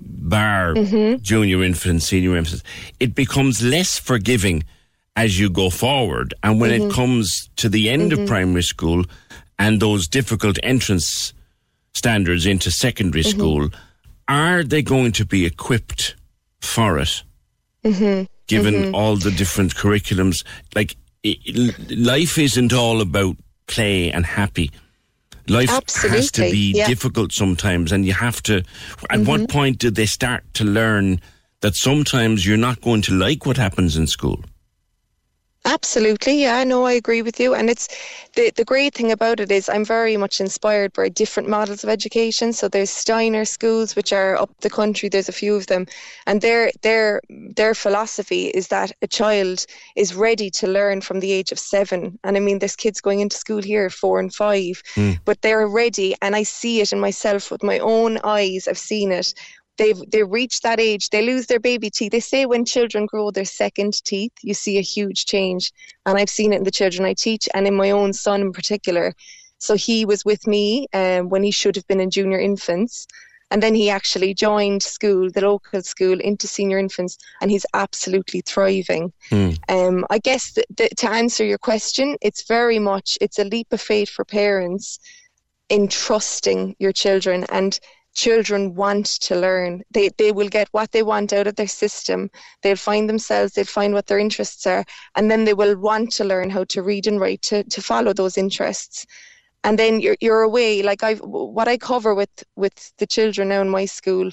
bar 0.00 0.74
Mhm. 0.74 1.20
junior 1.22 1.62
infants, 1.62 2.06
senior 2.08 2.36
infants, 2.36 2.62
it 3.00 3.14
becomes 3.14 3.62
less 3.62 3.98
forgiving 3.98 4.64
as 5.16 5.38
you 5.38 5.50
go 5.50 5.68
forward, 5.70 6.32
and 6.42 6.60
when 6.60 6.70
Mhm. 6.70 6.88
it 6.88 6.92
comes 6.92 7.48
to 7.56 7.68
the 7.68 7.90
end 7.90 8.12
of 8.12 8.26
primary 8.26 8.62
school 8.62 9.04
and 9.58 9.80
those 9.80 10.08
difficult 10.08 10.58
entrance 10.62 11.32
standards 11.94 12.46
into 12.46 12.70
secondary 12.70 13.22
Mhm. 13.22 13.30
school, 13.30 13.68
are 14.28 14.64
they 14.64 14.80
going 14.82 15.12
to 15.12 15.24
be 15.26 15.44
equipped 15.44 16.14
for 16.60 16.98
it? 16.98 17.22
Given 18.48 18.74
Mhm. 18.74 18.94
all 18.94 19.16
the 19.16 19.30
different 19.30 19.74
curriculums. 19.74 20.42
Like, 20.74 20.96
i 21.24 21.36
i- 21.46 21.74
life 21.90 22.36
isn't 22.38 22.72
all 22.72 23.00
about 23.00 23.36
play 23.66 24.10
and 24.10 24.26
happy. 24.26 24.70
Life 25.48 25.70
has 26.02 26.30
to 26.32 26.42
be 26.50 26.72
yeah. 26.74 26.86
difficult 26.86 27.32
sometimes, 27.32 27.92
and 27.92 28.04
you 28.06 28.12
have 28.12 28.42
to. 28.44 28.62
At 29.10 29.20
what 29.20 29.42
Mhm. 29.42 29.48
point 29.48 29.78
did 29.78 29.94
they 29.94 30.06
start 30.06 30.42
to 30.54 30.64
learn 30.64 31.20
that 31.60 31.74
sometimes 31.76 32.44
you're 32.46 32.56
not 32.68 32.80
going 32.80 33.02
to 33.02 33.12
like 33.14 33.46
what 33.46 33.56
happens 33.56 33.96
in 33.96 34.06
school? 34.06 34.44
Absolutely, 35.64 36.42
yeah, 36.42 36.64
no, 36.64 36.84
I 36.86 36.92
agree 36.92 37.22
with 37.22 37.38
you. 37.38 37.54
And 37.54 37.70
it's 37.70 37.86
the 38.34 38.50
the 38.56 38.64
great 38.64 38.94
thing 38.94 39.12
about 39.12 39.38
it 39.38 39.52
is 39.52 39.68
I'm 39.68 39.84
very 39.84 40.16
much 40.16 40.40
inspired 40.40 40.92
by 40.92 41.08
different 41.08 41.48
models 41.48 41.84
of 41.84 41.90
education. 41.90 42.52
So 42.52 42.66
there's 42.68 42.90
Steiner 42.90 43.44
schools, 43.44 43.94
which 43.94 44.12
are 44.12 44.36
up 44.36 44.50
the 44.60 44.70
country. 44.70 45.08
There's 45.08 45.28
a 45.28 45.32
few 45.32 45.54
of 45.54 45.68
them, 45.68 45.86
and 46.26 46.40
their 46.40 46.72
their 46.82 47.20
their 47.30 47.74
philosophy 47.74 48.46
is 48.46 48.68
that 48.68 48.90
a 49.02 49.06
child 49.06 49.64
is 49.94 50.16
ready 50.16 50.50
to 50.50 50.66
learn 50.66 51.00
from 51.00 51.20
the 51.20 51.30
age 51.30 51.52
of 51.52 51.60
seven. 51.60 52.18
And 52.24 52.36
I 52.36 52.40
mean, 52.40 52.58
there's 52.58 52.74
kids 52.76 53.00
going 53.00 53.20
into 53.20 53.36
school 53.36 53.62
here 53.62 53.88
four 53.88 54.18
and 54.18 54.34
five, 54.34 54.82
hmm. 54.96 55.12
but 55.24 55.42
they're 55.42 55.68
ready. 55.68 56.16
And 56.22 56.34
I 56.34 56.42
see 56.42 56.80
it 56.80 56.92
in 56.92 56.98
myself 56.98 57.52
with 57.52 57.62
my 57.62 57.78
own 57.78 58.18
eyes. 58.24 58.66
I've 58.66 58.78
seen 58.78 59.12
it 59.12 59.32
they've 59.78 60.02
they 60.10 60.22
reach 60.22 60.60
that 60.60 60.80
age 60.80 61.08
they 61.10 61.22
lose 61.22 61.46
their 61.46 61.60
baby 61.60 61.90
teeth 61.90 62.12
they 62.12 62.20
say 62.20 62.46
when 62.46 62.64
children 62.64 63.06
grow 63.06 63.30
their 63.30 63.44
second 63.44 63.92
teeth 64.04 64.32
you 64.42 64.54
see 64.54 64.78
a 64.78 64.82
huge 64.82 65.24
change 65.26 65.72
and 66.06 66.18
i've 66.18 66.30
seen 66.30 66.52
it 66.52 66.56
in 66.58 66.64
the 66.64 66.70
children 66.70 67.04
i 67.04 67.14
teach 67.14 67.48
and 67.54 67.66
in 67.66 67.74
my 67.74 67.90
own 67.90 68.12
son 68.12 68.40
in 68.40 68.52
particular 68.52 69.14
So 69.62 69.76
he 69.76 70.04
was 70.04 70.24
with 70.24 70.46
me 70.46 70.88
um, 70.92 71.28
when 71.28 71.44
he 71.44 71.52
should 71.52 71.76
have 71.76 71.86
been 71.86 72.00
in 72.00 72.10
junior 72.10 72.40
infants. 72.40 73.06
And 73.52 73.62
then 73.62 73.74
he 73.76 73.90
actually 73.90 74.34
joined 74.34 74.82
school, 74.82 75.30
the 75.30 75.42
local 75.42 75.82
school, 75.82 76.18
into 76.20 76.48
senior 76.48 76.78
infants, 76.78 77.16
and 77.40 77.50
he's 77.50 77.66
absolutely 77.72 78.40
thriving. 78.40 79.12
Hmm. 79.30 79.50
Um, 79.68 80.04
I 80.10 80.18
guess 80.18 80.52
th- 80.54 80.66
th- 80.76 80.90
to 80.96 81.10
answer 81.10 81.44
your 81.44 81.58
question, 81.58 82.16
it's 82.20 82.48
very 82.48 82.80
much 82.80 83.18
it's 83.20 83.38
a 83.38 83.44
leap 83.44 83.72
of 83.72 83.80
faith 83.80 84.10
for 84.10 84.24
parents 84.24 84.98
in 85.68 85.86
trusting 85.86 86.74
your 86.78 86.92
children 86.92 87.44
and 87.50 87.78
children 88.14 88.74
want 88.74 89.06
to 89.06 89.36
learn. 89.36 89.82
They 89.90 90.10
they 90.18 90.32
will 90.32 90.48
get 90.48 90.68
what 90.72 90.92
they 90.92 91.02
want 91.02 91.32
out 91.32 91.46
of 91.46 91.56
their 91.56 91.66
system. 91.66 92.30
They'll 92.62 92.76
find 92.76 93.08
themselves 93.08 93.52
they'll 93.52 93.64
find 93.64 93.94
what 93.94 94.06
their 94.06 94.18
interests 94.18 94.66
are 94.66 94.84
and 95.16 95.30
then 95.30 95.44
they 95.44 95.54
will 95.54 95.76
want 95.76 96.12
to 96.12 96.24
learn 96.24 96.50
how 96.50 96.64
to 96.64 96.82
read 96.82 97.06
and 97.06 97.20
write 97.20 97.42
to, 97.42 97.64
to 97.64 97.82
follow 97.82 98.12
those 98.12 98.38
interests. 98.38 99.06
And 99.64 99.78
then 99.78 100.00
you're, 100.00 100.16
you're 100.20 100.42
away. 100.42 100.82
Like 100.82 101.02
i 101.02 101.14
what 101.14 101.68
i 101.68 101.76
cover 101.76 102.14
with 102.14 102.44
with 102.56 102.92
the 102.98 103.06
children 103.06 103.48
now 103.48 103.62
in 103.62 103.68
my 103.68 103.86
school 103.86 104.30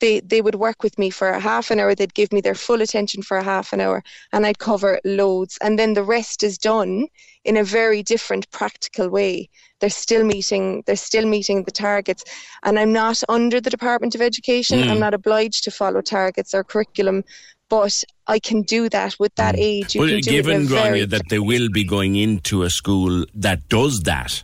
they 0.00 0.20
they 0.20 0.40
would 0.42 0.56
work 0.56 0.82
with 0.82 0.98
me 0.98 1.08
for 1.10 1.28
a 1.28 1.40
half 1.40 1.70
an 1.70 1.78
hour 1.80 1.94
they'd 1.94 2.14
give 2.14 2.32
me 2.32 2.40
their 2.40 2.54
full 2.54 2.80
attention 2.82 3.22
for 3.22 3.36
a 3.36 3.42
half 3.42 3.72
an 3.72 3.80
hour 3.80 4.02
and 4.32 4.44
i'd 4.46 4.58
cover 4.58 4.98
loads 5.04 5.56
and 5.62 5.78
then 5.78 5.94
the 5.94 6.02
rest 6.02 6.42
is 6.42 6.58
done 6.58 7.06
in 7.44 7.56
a 7.56 7.64
very 7.64 8.02
different 8.02 8.50
practical 8.50 9.08
way 9.08 9.48
they're 9.78 9.90
still 9.90 10.24
meeting 10.24 10.82
they're 10.86 10.96
still 10.96 11.26
meeting 11.26 11.64
the 11.64 11.70
targets 11.70 12.24
and 12.64 12.78
i'm 12.78 12.92
not 12.92 13.22
under 13.28 13.60
the 13.60 13.70
department 13.70 14.14
of 14.14 14.20
education 14.20 14.80
Mm. 14.80 14.90
i'm 14.90 15.00
not 15.06 15.14
obliged 15.14 15.64
to 15.64 15.70
follow 15.70 16.00
targets 16.00 16.54
or 16.54 16.64
curriculum 16.64 17.22
but 17.68 17.94
i 18.26 18.38
can 18.38 18.62
do 18.62 18.88
that 18.88 19.12
with 19.18 19.34
that 19.36 19.54
age 19.58 19.94
you 19.94 20.00
Well, 20.00 20.08
can 20.10 20.20
do 20.20 20.30
it 20.30 20.36
in 20.36 20.36
given 20.36 20.66
Grania 20.66 21.06
that 21.06 21.28
they 21.28 21.38
will 21.38 21.68
be 21.70 21.84
going 21.84 22.16
into 22.16 22.62
a 22.62 22.70
school 22.70 23.24
that 23.34 23.68
does 23.68 24.00
that, 24.02 24.42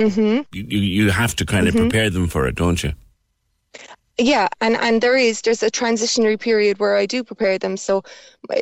Mhm. 0.00 0.46
you, 0.52 0.78
you 0.78 1.10
have 1.10 1.34
to 1.36 1.44
kind 1.44 1.66
of 1.68 1.74
Mhm. 1.74 1.78
prepare 1.82 2.10
them 2.10 2.28
for 2.28 2.46
it, 2.48 2.54
don't 2.54 2.82
you? 2.84 2.92
Yeah 4.18 4.48
and 4.60 4.76
and 4.76 5.00
there 5.00 5.16
is 5.16 5.42
there's 5.42 5.62
a 5.62 5.70
transitionary 5.70 6.38
period 6.38 6.78
where 6.78 6.96
i 6.96 7.06
do 7.06 7.22
prepare 7.22 7.58
them. 7.58 7.76
So 7.76 8.02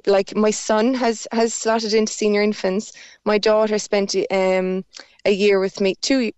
like 0.07 0.37
my 0.37 0.51
son 0.51 0.95
has 0.95 1.27
has 1.33 1.55
slotted 1.55 1.95
into 1.95 2.13
senior 2.13 2.43
infants. 2.43 2.93
My 3.25 3.39
daughter 3.39 3.79
spent 3.79 4.15
um 4.31 4.85
a 5.25 5.31
year 5.33 5.59
with 5.61 5.81
me 5.81 5.95
two 6.03 6.31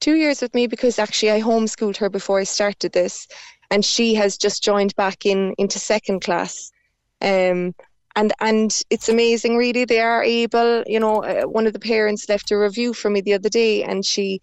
two 0.00 0.14
years 0.14 0.40
with 0.42 0.54
me 0.54 0.66
because 0.66 0.98
actually 0.98 1.32
i 1.32 1.40
homeschooled 1.40 1.98
her 1.98 2.08
before 2.10 2.40
i 2.40 2.44
started 2.44 2.92
this. 2.92 3.28
And 3.70 3.84
she 3.84 4.14
has 4.14 4.36
just 4.36 4.62
joined 4.62 4.94
back 4.96 5.24
in 5.26 5.54
into 5.58 5.78
second 5.78 6.20
class. 6.20 6.70
Um 7.20 7.74
and 8.16 8.32
and 8.40 8.82
it's 8.90 9.08
amazing 9.08 9.56
really. 9.56 9.84
They 9.84 10.00
are 10.00 10.22
able 10.22 10.82
you 10.86 11.00
know 11.00 11.24
uh, 11.24 11.42
one 11.42 11.66
of 11.66 11.74
the 11.74 11.80
parents 11.80 12.28
left 12.28 12.50
a 12.50 12.58
review 12.58 12.94
for 12.94 13.10
me 13.10 13.20
the 13.20 13.34
other 13.34 13.48
day 13.50 13.82
and 13.82 14.04
she 14.04 14.40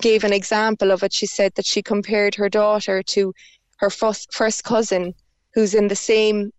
gave 0.00 0.24
an 0.24 0.32
example 0.32 0.90
of 0.90 1.02
it. 1.02 1.12
She 1.12 1.26
said 1.26 1.52
that 1.54 1.66
she 1.66 1.82
compared 1.82 2.34
her 2.34 2.48
daughter 2.48 3.02
to 3.02 3.34
her 3.78 3.90
first, 3.90 4.32
first 4.32 4.64
cousin, 4.64 5.14
who's 5.54 5.74
in 5.74 5.88
the 5.88 5.96
same 5.96 6.52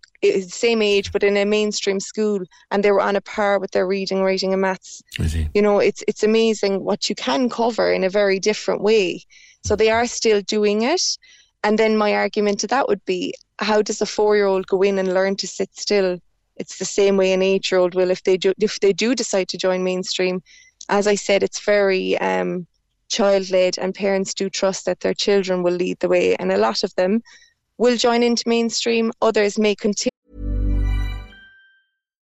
same 0.47 0.81
age 0.81 1.11
but 1.11 1.23
in 1.23 1.35
a 1.35 1.43
mainstream 1.43 1.99
school, 1.99 2.39
and 2.71 2.81
they 2.81 2.91
were 2.91 3.01
on 3.01 3.17
a 3.17 3.21
par 3.21 3.59
with 3.59 3.71
their 3.71 3.85
reading, 3.85 4.23
writing, 4.23 4.53
and 4.53 4.61
maths. 4.61 5.01
You 5.53 5.61
know, 5.61 5.79
it's 5.79 6.03
it's 6.07 6.23
amazing 6.23 6.83
what 6.83 7.09
you 7.09 7.15
can 7.15 7.49
cover 7.49 7.91
in 7.91 8.03
a 8.03 8.09
very 8.09 8.39
different 8.39 8.81
way. 8.81 9.23
So 9.65 9.75
they 9.75 9.89
are 9.89 10.07
still 10.07 10.41
doing 10.41 10.83
it. 10.83 11.01
And 11.65 11.79
then 11.79 11.97
my 11.97 12.13
argument 12.13 12.59
to 12.59 12.67
that 12.67 12.87
would 12.89 13.03
be, 13.05 13.33
how 13.59 13.81
does 13.81 14.01
a 14.01 14.05
four-year-old 14.05 14.67
go 14.67 14.81
in 14.81 14.99
and 14.99 15.13
learn 15.13 15.35
to 15.37 15.47
sit 15.47 15.69
still? 15.73 16.19
It's 16.57 16.77
the 16.77 16.85
same 16.85 17.17
way 17.17 17.33
an 17.33 17.41
eight-year-old 17.41 17.95
will 17.95 18.11
if 18.11 18.23
they 18.23 18.37
do 18.37 18.53
if 18.59 18.79
they 18.79 18.93
do 18.93 19.15
decide 19.15 19.47
to 19.49 19.57
join 19.57 19.83
mainstream. 19.83 20.41
As 20.89 21.07
I 21.07 21.15
said, 21.15 21.43
it's 21.43 21.65
very 21.65 22.17
um, 22.19 22.67
child 23.13 23.51
led 23.51 23.77
and 23.77 23.93
parents 23.93 24.33
do 24.33 24.49
trust 24.49 24.85
that 24.85 24.99
their 25.01 25.13
children 25.13 25.61
will 25.63 25.73
lead 25.73 25.99
the 25.99 26.09
way 26.09 26.35
and 26.35 26.51
a 26.51 26.57
lot 26.57 26.83
of 26.83 26.93
them 26.95 27.21
will 27.77 27.97
join 27.97 28.23
into 28.23 28.43
mainstream. 28.47 29.11
Others 29.21 29.59
may 29.59 29.75
continue 29.75 30.12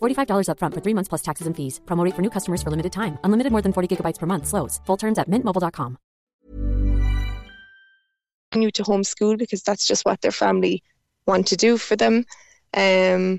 $45 0.00 0.46
upfront 0.46 0.74
for 0.74 0.80
three 0.80 0.94
months 0.94 1.08
plus 1.08 1.22
taxes 1.22 1.48
and 1.48 1.56
fees. 1.56 1.80
Promo 1.86 2.04
rate 2.04 2.14
for 2.14 2.22
new 2.22 2.30
customers 2.30 2.62
for 2.62 2.70
limited 2.70 2.92
time. 2.92 3.18
Unlimited 3.24 3.50
more 3.50 3.62
than 3.62 3.72
40 3.72 3.96
gigabytes 3.96 4.20
per 4.20 4.26
month. 4.26 4.46
Slows. 4.46 4.80
Full 4.86 4.96
terms 4.96 5.18
at 5.18 5.28
mintmobile.com. 5.28 5.96
continue 8.50 8.70
to 8.70 8.82
homeschool 8.82 9.38
because 9.38 9.62
that's 9.62 9.86
just 9.86 10.04
what 10.04 10.20
their 10.22 10.32
family 10.32 10.82
want 11.26 11.46
to 11.46 11.56
do 11.56 11.78
for 11.78 11.96
them 11.96 12.24
um 12.76 13.38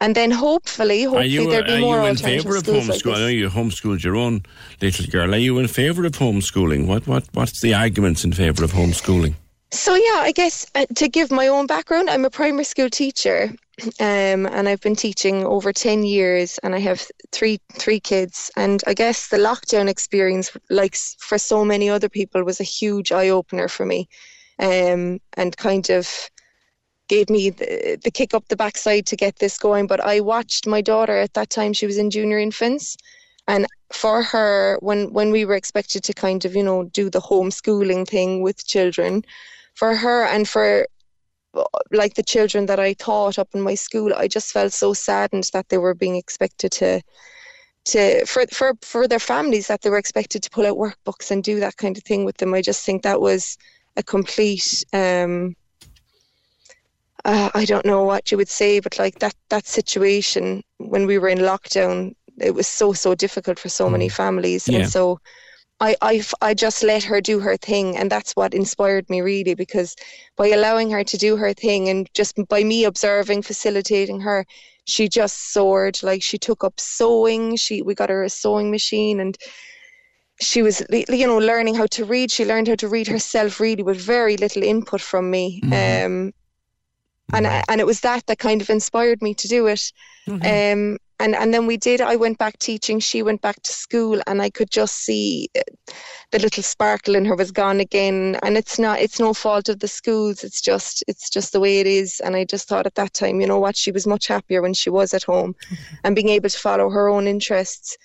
and 0.00 0.14
then 0.14 0.30
hopefully 0.30 1.04
hopefully 1.04 1.28
you, 1.28 1.50
there'll 1.50 1.66
be 1.66 1.74
are 1.74 1.80
more 1.80 2.00
you 2.00 2.06
in 2.06 2.16
favour 2.16 2.56
of 2.56 2.64
schools 2.64 2.88
like 2.88 2.98
homeschool? 2.98 3.14
I 3.14 3.18
know 3.18 3.26
you 3.26 3.48
homeschooled 3.48 4.02
your 4.02 4.16
own 4.16 4.42
little 4.80 5.06
girl. 5.06 5.34
Are 5.34 5.38
you 5.38 5.58
in 5.58 5.68
favour 5.68 6.04
of 6.04 6.12
homeschooling? 6.12 6.86
What 6.86 7.06
what 7.06 7.24
what's 7.34 7.60
the 7.60 7.74
arguments 7.74 8.24
in 8.24 8.32
favour 8.32 8.64
of 8.64 8.72
homeschooling? 8.72 9.34
So 9.70 9.94
yeah, 9.94 10.20
I 10.28 10.32
guess 10.32 10.66
uh, 10.74 10.86
to 10.96 11.08
give 11.08 11.30
my 11.30 11.46
own 11.48 11.66
background, 11.66 12.10
I'm 12.10 12.24
a 12.24 12.30
primary 12.30 12.64
school 12.64 12.90
teacher, 12.90 13.54
um, 14.00 14.46
and 14.46 14.68
I've 14.68 14.80
been 14.80 14.96
teaching 14.96 15.44
over 15.44 15.72
ten 15.72 16.04
years, 16.04 16.58
and 16.58 16.74
I 16.74 16.78
have 16.80 17.06
three 17.32 17.58
three 17.72 18.00
kids. 18.00 18.50
And 18.56 18.82
I 18.86 18.94
guess 18.94 19.28
the 19.28 19.38
lockdown 19.38 19.88
experience, 19.88 20.56
like 20.68 20.94
for 21.18 21.38
so 21.38 21.64
many 21.64 21.88
other 21.88 22.08
people, 22.08 22.44
was 22.44 22.60
a 22.60 22.64
huge 22.64 23.12
eye 23.12 23.30
opener 23.30 23.68
for 23.68 23.86
me, 23.86 24.08
um, 24.58 25.20
and 25.36 25.56
kind 25.56 25.88
of 25.90 26.30
gave 27.08 27.30
me 27.30 27.50
the, 27.50 27.98
the 28.02 28.10
kick 28.10 28.34
up 28.34 28.48
the 28.48 28.56
backside 28.56 29.06
to 29.06 29.16
get 29.16 29.36
this 29.36 29.58
going. 29.58 29.86
But 29.86 30.00
I 30.00 30.20
watched 30.20 30.66
my 30.66 30.82
daughter 30.82 31.16
at 31.18 31.34
that 31.34 31.50
time; 31.50 31.72
she 31.72 31.86
was 31.86 31.96
in 31.96 32.10
junior 32.10 32.38
infants, 32.38 32.96
and 33.48 33.66
for 33.90 34.22
her, 34.22 34.78
when 34.80 35.12
when 35.14 35.30
we 35.30 35.46
were 35.46 35.56
expected 35.56 36.04
to 36.04 36.12
kind 36.12 36.44
of 36.44 36.54
you 36.54 36.62
know 36.62 36.84
do 36.84 37.08
the 37.08 37.20
homeschooling 37.20 38.06
thing 38.06 38.42
with 38.42 38.66
children, 38.66 39.22
for 39.74 39.96
her 39.96 40.24
and 40.24 40.46
for 40.46 40.86
like 41.90 42.14
the 42.14 42.22
children 42.22 42.66
that 42.66 42.80
I 42.80 42.94
taught 42.94 43.38
up 43.38 43.48
in 43.54 43.60
my 43.60 43.74
school, 43.74 44.12
I 44.14 44.28
just 44.28 44.52
felt 44.52 44.72
so 44.72 44.92
saddened 44.94 45.50
that 45.52 45.68
they 45.68 45.78
were 45.78 45.94
being 45.94 46.16
expected 46.16 46.72
to 46.72 47.02
to 47.84 48.24
for 48.26 48.46
for 48.52 48.74
for 48.82 49.08
their 49.08 49.18
families 49.18 49.66
that 49.66 49.82
they 49.82 49.90
were 49.90 49.98
expected 49.98 50.42
to 50.42 50.50
pull 50.50 50.66
out 50.66 50.76
workbooks 50.76 51.30
and 51.30 51.42
do 51.42 51.60
that 51.60 51.76
kind 51.76 51.96
of 51.96 52.04
thing 52.04 52.24
with 52.24 52.36
them. 52.36 52.54
I 52.54 52.62
just 52.62 52.84
think 52.84 53.02
that 53.02 53.20
was 53.20 53.58
a 53.96 54.02
complete 54.02 54.84
um 54.92 55.54
uh, 57.24 57.50
I 57.54 57.64
don't 57.64 57.86
know 57.86 58.02
what 58.02 58.30
you 58.30 58.36
would 58.36 58.48
say, 58.48 58.80
but 58.80 58.98
like 58.98 59.18
that 59.20 59.34
that 59.48 59.66
situation 59.66 60.62
when 60.78 61.06
we 61.06 61.18
were 61.18 61.28
in 61.28 61.38
lockdown, 61.38 62.14
it 62.40 62.54
was 62.54 62.66
so 62.66 62.92
so 62.92 63.14
difficult 63.14 63.58
for 63.58 63.68
so 63.68 63.88
many 63.90 64.08
families, 64.08 64.68
Yeah. 64.68 64.78
and 64.78 64.90
so 64.90 65.20
I, 65.82 65.96
I 66.00 66.22
I 66.40 66.54
just 66.54 66.84
let 66.84 67.02
her 67.04 67.20
do 67.20 67.40
her 67.40 67.56
thing, 67.56 67.96
and 67.96 68.08
that's 68.08 68.32
what 68.36 68.54
inspired 68.54 69.10
me 69.10 69.20
really. 69.20 69.54
Because 69.54 69.96
by 70.36 70.48
allowing 70.48 70.90
her 70.90 71.02
to 71.02 71.16
do 71.16 71.36
her 71.36 71.52
thing, 71.52 71.88
and 71.88 72.08
just 72.14 72.36
by 72.48 72.62
me 72.62 72.84
observing, 72.84 73.42
facilitating 73.42 74.20
her, 74.20 74.46
she 74.84 75.08
just 75.08 75.52
soared. 75.52 76.00
Like 76.02 76.22
she 76.22 76.38
took 76.38 76.62
up 76.62 76.78
sewing. 76.78 77.56
She 77.56 77.82
we 77.82 77.94
got 77.96 78.10
her 78.10 78.22
a 78.22 78.30
sewing 78.30 78.70
machine, 78.70 79.18
and 79.18 79.36
she 80.40 80.62
was 80.62 80.84
you 80.90 81.26
know 81.26 81.38
learning 81.38 81.74
how 81.74 81.86
to 81.86 82.04
read. 82.04 82.30
She 82.30 82.44
learned 82.44 82.68
how 82.68 82.76
to 82.76 82.88
read 82.88 83.08
herself 83.08 83.58
really 83.58 83.82
with 83.82 84.00
very 84.00 84.36
little 84.36 84.62
input 84.62 85.00
from 85.00 85.30
me. 85.30 85.60
Um, 85.64 86.32
and 87.32 87.46
and 87.68 87.80
it 87.80 87.86
was 87.86 88.00
that 88.00 88.26
that 88.26 88.38
kind 88.38 88.60
of 88.60 88.70
inspired 88.70 89.20
me 89.20 89.34
to 89.34 89.48
do 89.48 89.66
it. 89.66 89.92
Um, 90.28 90.98
and 91.22 91.36
and 91.36 91.54
then 91.54 91.66
we 91.66 91.76
did. 91.76 92.00
I 92.00 92.16
went 92.16 92.36
back 92.38 92.58
teaching. 92.58 92.98
She 92.98 93.22
went 93.22 93.40
back 93.40 93.62
to 93.62 93.72
school, 93.72 94.20
and 94.26 94.42
I 94.42 94.50
could 94.50 94.70
just 94.70 94.96
see 94.96 95.48
uh, 95.56 95.62
the 96.32 96.40
little 96.40 96.62
sparkle 96.62 97.14
in 97.14 97.24
her 97.24 97.36
was 97.36 97.52
gone 97.52 97.78
again. 97.80 98.36
And 98.42 98.56
it's 98.56 98.78
not. 98.78 99.00
It's 99.00 99.20
no 99.20 99.32
fault 99.32 99.68
of 99.68 99.78
the 99.78 99.88
schools. 99.88 100.42
It's 100.42 100.60
just. 100.60 101.04
It's 101.06 101.30
just 101.30 101.52
the 101.52 101.60
way 101.60 101.78
it 101.78 101.86
is. 101.86 102.20
And 102.20 102.34
I 102.34 102.44
just 102.44 102.68
thought 102.68 102.86
at 102.86 102.96
that 102.96 103.14
time, 103.14 103.40
you 103.40 103.46
know 103.46 103.60
what? 103.60 103.76
She 103.76 103.92
was 103.92 104.06
much 104.06 104.26
happier 104.26 104.60
when 104.60 104.74
she 104.74 104.90
was 104.90 105.14
at 105.14 105.22
home, 105.22 105.54
and 106.04 106.16
being 106.16 106.28
able 106.28 106.48
to 106.48 106.58
follow 106.58 106.90
her 106.90 107.08
own 107.08 107.26
interests. 107.28 107.96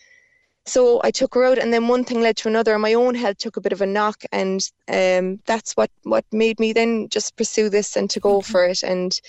So 0.65 1.01
I 1.03 1.11
took 1.11 1.33
her 1.33 1.45
out, 1.45 1.57
and 1.57 1.73
then 1.73 1.87
one 1.87 2.03
thing 2.03 2.21
led 2.21 2.37
to 2.37 2.49
another. 2.49 2.73
and 2.73 2.81
My 2.81 2.93
own 2.93 3.15
health 3.15 3.37
took 3.37 3.57
a 3.57 3.61
bit 3.61 3.73
of 3.73 3.81
a 3.81 3.87
knock, 3.87 4.23
and 4.31 4.61
um, 4.89 5.39
that's 5.45 5.73
what 5.73 5.89
what 6.03 6.25
made 6.31 6.59
me 6.59 6.71
then 6.71 7.09
just 7.09 7.35
pursue 7.35 7.69
this 7.69 7.95
and 7.95 8.09
to 8.11 8.19
go 8.19 8.41
for 8.41 8.65
it. 8.65 8.83
And 8.83 9.19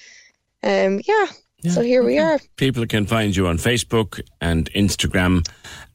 um, 0.62 1.00
yeah, 1.06 1.26
so 1.66 1.82
here 1.82 2.02
we 2.02 2.18
are. 2.18 2.38
People 2.56 2.86
can 2.86 3.06
find 3.06 3.34
you 3.34 3.46
on 3.46 3.58
Facebook 3.58 4.20
and 4.40 4.70
Instagram 4.72 5.46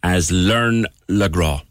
as 0.04 0.32
Learn 0.32 0.86
Legras. 1.10 1.62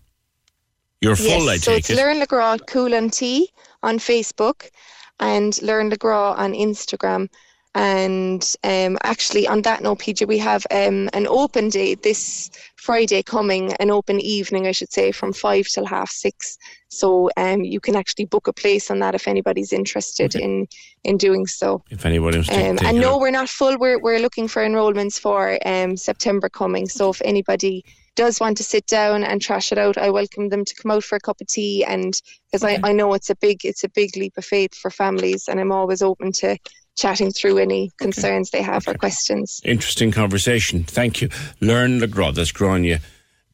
You're 1.01 1.17
full, 1.17 1.49
I 1.49 1.55
yes, 1.55 1.63
so 1.63 1.73
take 1.73 1.79
it's 1.81 1.91
it. 1.91 1.97
Learn 1.97 2.21
LeGras 2.21 2.67
Cool 2.67 2.95
and 2.95 3.13
Tea 3.13 3.51
on 3.83 3.99
Facebook 3.99 4.71
and 5.19 5.61
Learn 5.61 5.91
LeGras 5.91 6.39
on 6.39 6.53
Instagram. 6.53 7.29
And 7.75 8.55
um, 8.65 8.99
actually, 9.03 9.49
on 9.49 9.63
that 9.63 9.83
note, 9.83 10.01
PJ, 10.01 10.27
we 10.29 10.37
have 10.39 10.67
um, 10.71 11.09
an 11.15 11.27
open 11.27 11.71
day 11.71 11.95
this 11.95 12.51
Friday 12.77 13.23
coming, 13.23 13.73
an 13.75 13.91
open 13.91 14.21
evening, 14.21 14.67
I 14.67 14.73
should 14.73 14.93
say, 14.93 15.11
from 15.11 15.33
five 15.33 15.67
till 15.67 15.87
half 15.87 16.11
six. 16.11 16.59
So 16.89 17.31
um, 17.39 17.65
you 17.65 17.81
can 17.81 17.97
actually 17.97 18.27
book 18.27 18.47
a 18.47 18.53
place 18.53 18.91
on 18.91 18.99
that 18.99 19.15
if 19.15 19.27
anybody's 19.27 19.73
interested 19.73 20.35
in 20.35 20.67
in 21.05 21.17
doing 21.17 21.47
so. 21.47 21.83
if 21.91 22.05
anybody 22.05 22.37
wants 22.37 22.51
to 22.51 22.71
Um, 22.71 22.79
and 22.83 23.01
no, 23.01 23.19
we're 23.19 23.31
not 23.31 23.49
full. 23.49 23.79
We're 23.79 23.99
we're 23.99 24.19
looking 24.21 24.49
for 24.49 24.63
enrolments 24.63 25.19
for 25.19 25.59
um, 25.67 25.97
September 25.97 26.51
coming. 26.51 26.87
So 26.89 27.09
if 27.11 27.23
anybody 27.25 27.85
does 28.15 28.39
want 28.41 28.59
to 28.59 28.63
sit 28.63 28.87
down 28.87 29.25
and 29.25 29.41
trash 29.41 29.73
it 29.73 29.79
out, 29.79 29.97
I 29.97 30.11
welcome 30.11 30.51
them 30.51 30.67
to 30.67 30.75
come 30.75 30.91
out 30.91 31.05
for 31.05 31.17
a 31.17 31.21
cup 31.21 31.41
of 31.41 31.47
tea. 31.47 31.83
And 31.85 32.13
because 32.51 32.63
I, 32.63 32.79
I 32.85 32.93
know 32.93 33.15
it's 33.15 33.31
a 33.31 33.37
big 33.37 33.65
it's 33.65 33.85
a 33.85 33.89
big 33.89 34.15
leap 34.17 34.35
of 34.37 34.45
faith 34.45 34.75
for 34.75 34.91
families, 34.91 35.49
and 35.49 35.59
I'm 35.59 35.73
always 35.73 36.03
open 36.03 36.33
to 36.33 36.59
chatting 36.97 37.31
through 37.31 37.59
any 37.59 37.91
concerns 37.99 38.51
they 38.51 38.63
have 38.63 38.87
or 38.87 38.95
questions. 38.95 39.61
Interesting 39.65 40.13
conversation. 40.13 40.85
Thank 40.85 41.21
you. 41.21 41.29
Learn 41.61 42.01
Legras. 42.01 42.35
That's 42.35 42.53
Grania 42.53 43.01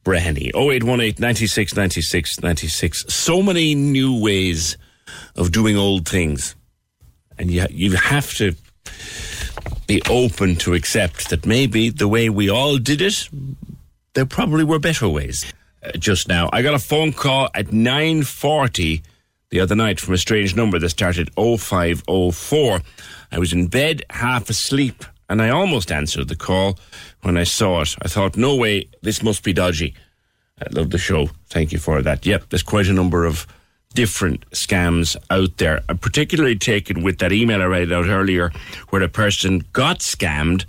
Breheny. 0.03 0.51
0818 0.55 1.15
96 1.19 1.75
96 1.75 2.41
96. 2.41 3.13
So 3.13 3.41
many 3.41 3.75
new 3.75 4.19
ways 4.21 4.77
of 5.35 5.51
doing 5.51 5.77
old 5.77 6.07
things. 6.07 6.55
And 7.37 7.49
you, 7.49 7.65
you 7.69 7.95
have 7.95 8.33
to 8.35 8.55
be 9.87 10.01
open 10.09 10.55
to 10.57 10.73
accept 10.73 11.29
that 11.29 11.45
maybe 11.45 11.89
the 11.89 12.07
way 12.07 12.29
we 12.29 12.49
all 12.49 12.77
did 12.77 13.01
it, 13.01 13.29
there 14.13 14.25
probably 14.25 14.63
were 14.63 14.79
better 14.79 15.07
ways. 15.07 15.51
Uh, 15.81 15.91
just 15.93 16.27
now, 16.27 16.49
I 16.51 16.61
got 16.61 16.73
a 16.73 16.79
phone 16.79 17.13
call 17.13 17.49
at 17.53 17.67
9.40 17.67 19.01
the 19.49 19.59
other 19.59 19.75
night 19.75 19.99
from 19.99 20.13
a 20.13 20.17
strange 20.17 20.55
number 20.55 20.77
that 20.79 20.89
started 20.89 21.31
0504. 21.35 22.81
I 23.31 23.39
was 23.39 23.53
in 23.53 23.67
bed, 23.67 24.03
half 24.09 24.49
asleep, 24.49 25.03
and 25.29 25.41
I 25.41 25.49
almost 25.49 25.91
answered 25.91 26.27
the 26.27 26.35
call 26.35 26.79
when 27.21 27.37
I 27.37 27.43
saw 27.43 27.81
it. 27.81 27.95
I 28.01 28.07
thought, 28.07 28.35
no 28.37 28.55
way, 28.55 28.89
this 29.01 29.21
must 29.21 29.43
be 29.43 29.53
dodgy. 29.53 29.93
I 30.61 30.67
love 30.71 30.89
the 30.89 30.97
show. 30.97 31.29
Thank 31.47 31.71
you 31.71 31.79
for 31.79 32.01
that. 32.01 32.25
Yep, 32.25 32.49
there's 32.49 32.63
quite 32.63 32.87
a 32.87 32.93
number 32.93 33.25
of 33.25 33.47
different 33.93 34.49
scams 34.51 35.15
out 35.29 35.57
there. 35.57 35.81
I'm 35.89 35.97
particularly 35.97 36.57
taken 36.57 37.03
with 37.03 37.19
that 37.19 37.31
email 37.31 37.61
I 37.61 37.65
read 37.65 37.91
out 37.91 38.07
earlier 38.07 38.51
where 38.89 39.01
a 39.01 39.09
person 39.09 39.63
got 39.73 39.99
scammed 39.99 40.65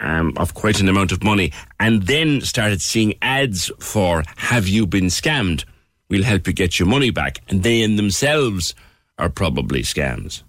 um, 0.00 0.32
of 0.36 0.54
quite 0.54 0.80
an 0.80 0.88
amount 0.88 1.12
of 1.12 1.22
money 1.22 1.52
and 1.78 2.02
then 2.04 2.40
started 2.40 2.80
seeing 2.80 3.14
ads 3.22 3.70
for 3.80 4.22
Have 4.36 4.68
You 4.68 4.86
Been 4.86 5.06
Scammed? 5.06 5.64
We'll 6.08 6.24
help 6.24 6.46
you 6.46 6.52
get 6.52 6.78
your 6.78 6.88
money 6.88 7.10
back. 7.10 7.38
And 7.48 7.62
they 7.62 7.82
in 7.82 7.96
themselves 7.96 8.74
are 9.18 9.28
probably 9.28 9.82
scams. 9.82 10.42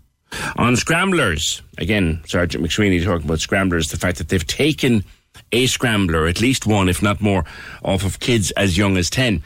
On 0.58 0.76
Scramblers, 0.76 1.62
again, 1.78 2.22
Sergeant 2.26 2.64
McSweeney 2.64 3.04
talking 3.04 3.26
about 3.26 3.40
Scramblers, 3.40 3.90
the 3.90 3.98
fact 3.98 4.18
that 4.18 4.30
they've 4.30 4.46
taken 4.46 5.04
a 5.52 5.68
Scrambler, 5.68 6.28
at 6.28 6.42
least 6.42 6.66
one, 6.66 6.90
if 6.90 7.02
not 7.02 7.22
more, 7.22 7.44
off 7.84 8.04
of 8.04 8.20
kids 8.20 8.52
as 8.52 8.78
young 8.78 8.98
as 8.98 9.10
10. 9.10 9.44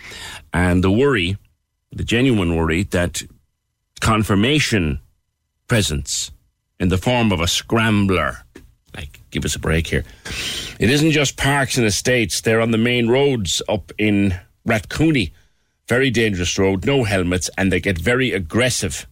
And 0.53 0.83
the 0.83 0.91
worry, 0.91 1.37
the 1.91 2.03
genuine 2.03 2.55
worry, 2.55 2.83
that 2.83 3.21
confirmation 3.99 4.99
presents 5.67 6.31
in 6.79 6.89
the 6.89 6.97
form 6.97 7.31
of 7.31 7.39
a 7.39 7.47
Scrambler, 7.47 8.37
like, 8.95 9.21
give 9.31 9.45
us 9.45 9.55
a 9.55 9.59
break 9.59 9.87
here. 9.87 10.03
It 10.79 10.89
isn't 10.89 11.11
just 11.11 11.37
parks 11.37 11.77
and 11.77 11.85
estates, 11.85 12.41
they're 12.41 12.61
on 12.61 12.71
the 12.71 12.77
main 12.77 13.07
roads 13.07 13.61
up 13.67 13.91
in 13.97 14.39
Rathcooney. 14.67 15.31
Very 15.87 16.09
dangerous 16.09 16.57
road, 16.57 16.85
no 16.85 17.05
helmets, 17.05 17.49
and 17.57 17.71
they 17.71 17.79
get 17.79 17.97
very 17.97 18.31
aggressive 18.31 19.07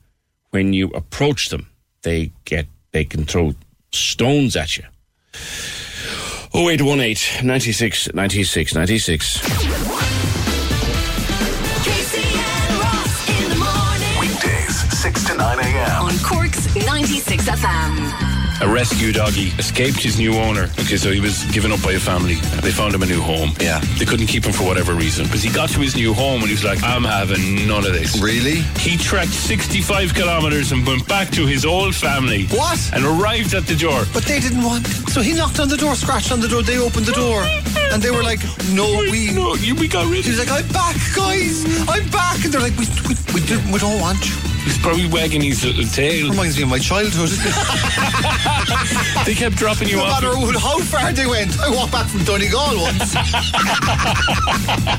when 0.56 0.72
you 0.72 0.88
approach 0.96 1.50
them. 1.50 1.68
They 2.04 2.32
get 2.46 2.66
they 2.94 3.04
can 3.04 3.26
throw 3.26 3.54
stones 3.92 4.56
at 4.56 4.78
you. 4.78 4.86
0818 6.54 7.46
96 7.46 8.14
96 8.14 8.74
96. 8.74 9.42
Weekdays, 14.22 15.02
6 15.02 15.24
to 15.26 15.36
9 15.36 15.60
a.m. 15.60 16.02
On 16.04 16.18
Cork's 16.20 16.74
96 16.74 17.50
FM. 17.50 18.35
A 18.62 18.68
rescue 18.68 19.12
doggy 19.12 19.52
escaped 19.60 20.02
his 20.02 20.18
new 20.18 20.34
owner. 20.36 20.64
Okay, 20.80 20.96
so 20.96 21.12
he 21.12 21.20
was 21.20 21.44
given 21.52 21.72
up 21.72 21.84
by 21.84 21.94
a 21.94 22.00
family. 22.00 22.36
They 22.62 22.72
found 22.72 22.96
him 22.96 23.04
a 23.04 23.06
new 23.06 23.22
home. 23.22 23.52
Yeah. 23.60 23.80
They 24.00 24.06
couldn't 24.06 24.28
keep 24.28 24.46
him 24.46 24.54
for 24.54 24.64
whatever 24.64 24.94
reason. 24.94 25.26
Because 25.26 25.44
he 25.44 25.52
got 25.52 25.70
to 25.70 25.80
his 25.80 25.96
new 25.96 26.14
home 26.14 26.40
and 26.40 26.48
he 26.48 26.54
was 26.54 26.64
like, 26.64 26.82
I'm 26.82 27.04
having 27.04 27.68
none 27.68 27.86
of 27.86 27.94
this. 27.94 28.22
Really? 28.22 28.62
He 28.80 28.98
trekked 28.98 29.34
65 29.34 30.14
kilometres 30.14 30.72
and 30.72 30.88
went 30.88 31.06
back 31.08 31.30
to 31.32 31.46
his 31.46 31.66
old 31.66 31.96
family. 31.96 32.46
What? 32.48 32.80
And 32.94 33.04
arrived 33.06 33.54
at 33.54 33.66
the 33.68 33.76
door. 33.76 34.06
But 34.14 34.24
they 34.24 34.40
didn't 34.40 34.64
want. 34.64 34.88
So 35.12 35.22
he 35.22 35.34
knocked 35.34 35.60
on 35.60 35.68
the 35.68 35.78
door, 35.78 35.96
scratched 35.96 36.32
on 36.32 36.40
the 36.40 36.48
door. 36.48 36.62
They 36.64 36.78
opened 36.78 37.06
the 37.06 37.14
door, 37.14 37.44
and 37.92 38.02
they 38.02 38.12
were 38.12 38.24
like, 38.24 38.40
"No, 38.72 38.88
we, 39.12 39.32
no, 39.32 39.56
you, 39.56 39.76
we 39.76 39.88
got 39.88 40.06
rid." 40.12 40.24
He 40.24 40.32
was 40.32 40.40
like, 40.40 40.52
"I'm 40.52 40.68
back, 40.72 40.96
guys. 41.16 41.66
I'm 41.88 42.08
back," 42.10 42.44
and 42.44 42.54
they're 42.54 42.62
like, 42.62 42.78
"We, 42.78 42.86
we, 43.08 43.16
we, 43.34 43.42
didn't, 43.46 43.72
we 43.72 43.80
don't 43.80 44.00
want 44.02 44.28
you." 44.28 44.36
He's 44.66 44.78
probably 44.80 45.08
wagging 45.08 45.42
his 45.42 45.64
little 45.64 45.86
tail. 45.86 46.30
Reminds 46.30 46.58
me 46.58 46.64
of 46.64 46.70
my 46.70 46.80
childhood. 46.80 47.30
they 49.26 49.34
kept 49.34 49.56
dropping 49.56 49.90
you 49.90 49.98
no 49.98 50.04
off. 50.04 50.22
matter 50.22 50.60
how 50.60 50.80
far 50.80 51.12
they 51.14 51.26
went, 51.26 51.60
I 51.60 51.70
walked 51.70 51.92
back 51.92 52.08
from 52.08 52.24
Donegal 52.24 52.82
once. 52.82 53.16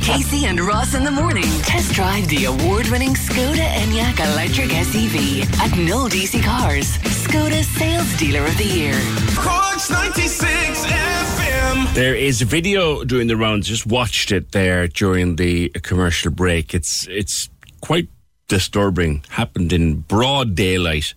Casey 0.04 0.46
and 0.46 0.60
Ross 0.60 0.94
in 0.94 1.04
the 1.04 1.10
morning. 1.10 1.44
Test 1.62 1.92
drive 1.92 2.28
the 2.28 2.44
award-winning 2.46 3.14
Skoda 3.14 3.66
Enyaq 3.82 4.18
electric 4.32 4.70
SUV 4.70 5.44
at 5.58 5.76
No 5.78 6.06
DC 6.06 6.42
Cars. 6.42 6.98
Skoda 6.98 7.62
Sales 7.64 8.16
Dealer 8.16 8.44
of 8.46 8.56
the 8.58 8.64
Year. 8.64 8.94
Cork's 9.36 9.90
96 9.90 10.84
FM. 10.86 11.94
There 11.94 12.14
is 12.14 12.42
a 12.42 12.44
video 12.44 13.04
doing 13.04 13.26
the 13.26 13.36
rounds. 13.36 13.68
Just 13.68 13.86
watched 13.86 14.32
it 14.32 14.52
there 14.52 14.88
during 14.88 15.36
the 15.36 15.68
commercial 15.82 16.30
break. 16.30 16.74
It's 16.74 17.06
it's 17.08 17.48
quite 17.80 18.08
disturbing. 18.48 19.24
Happened 19.30 19.72
in 19.72 20.00
broad 20.00 20.54
daylight 20.54 21.14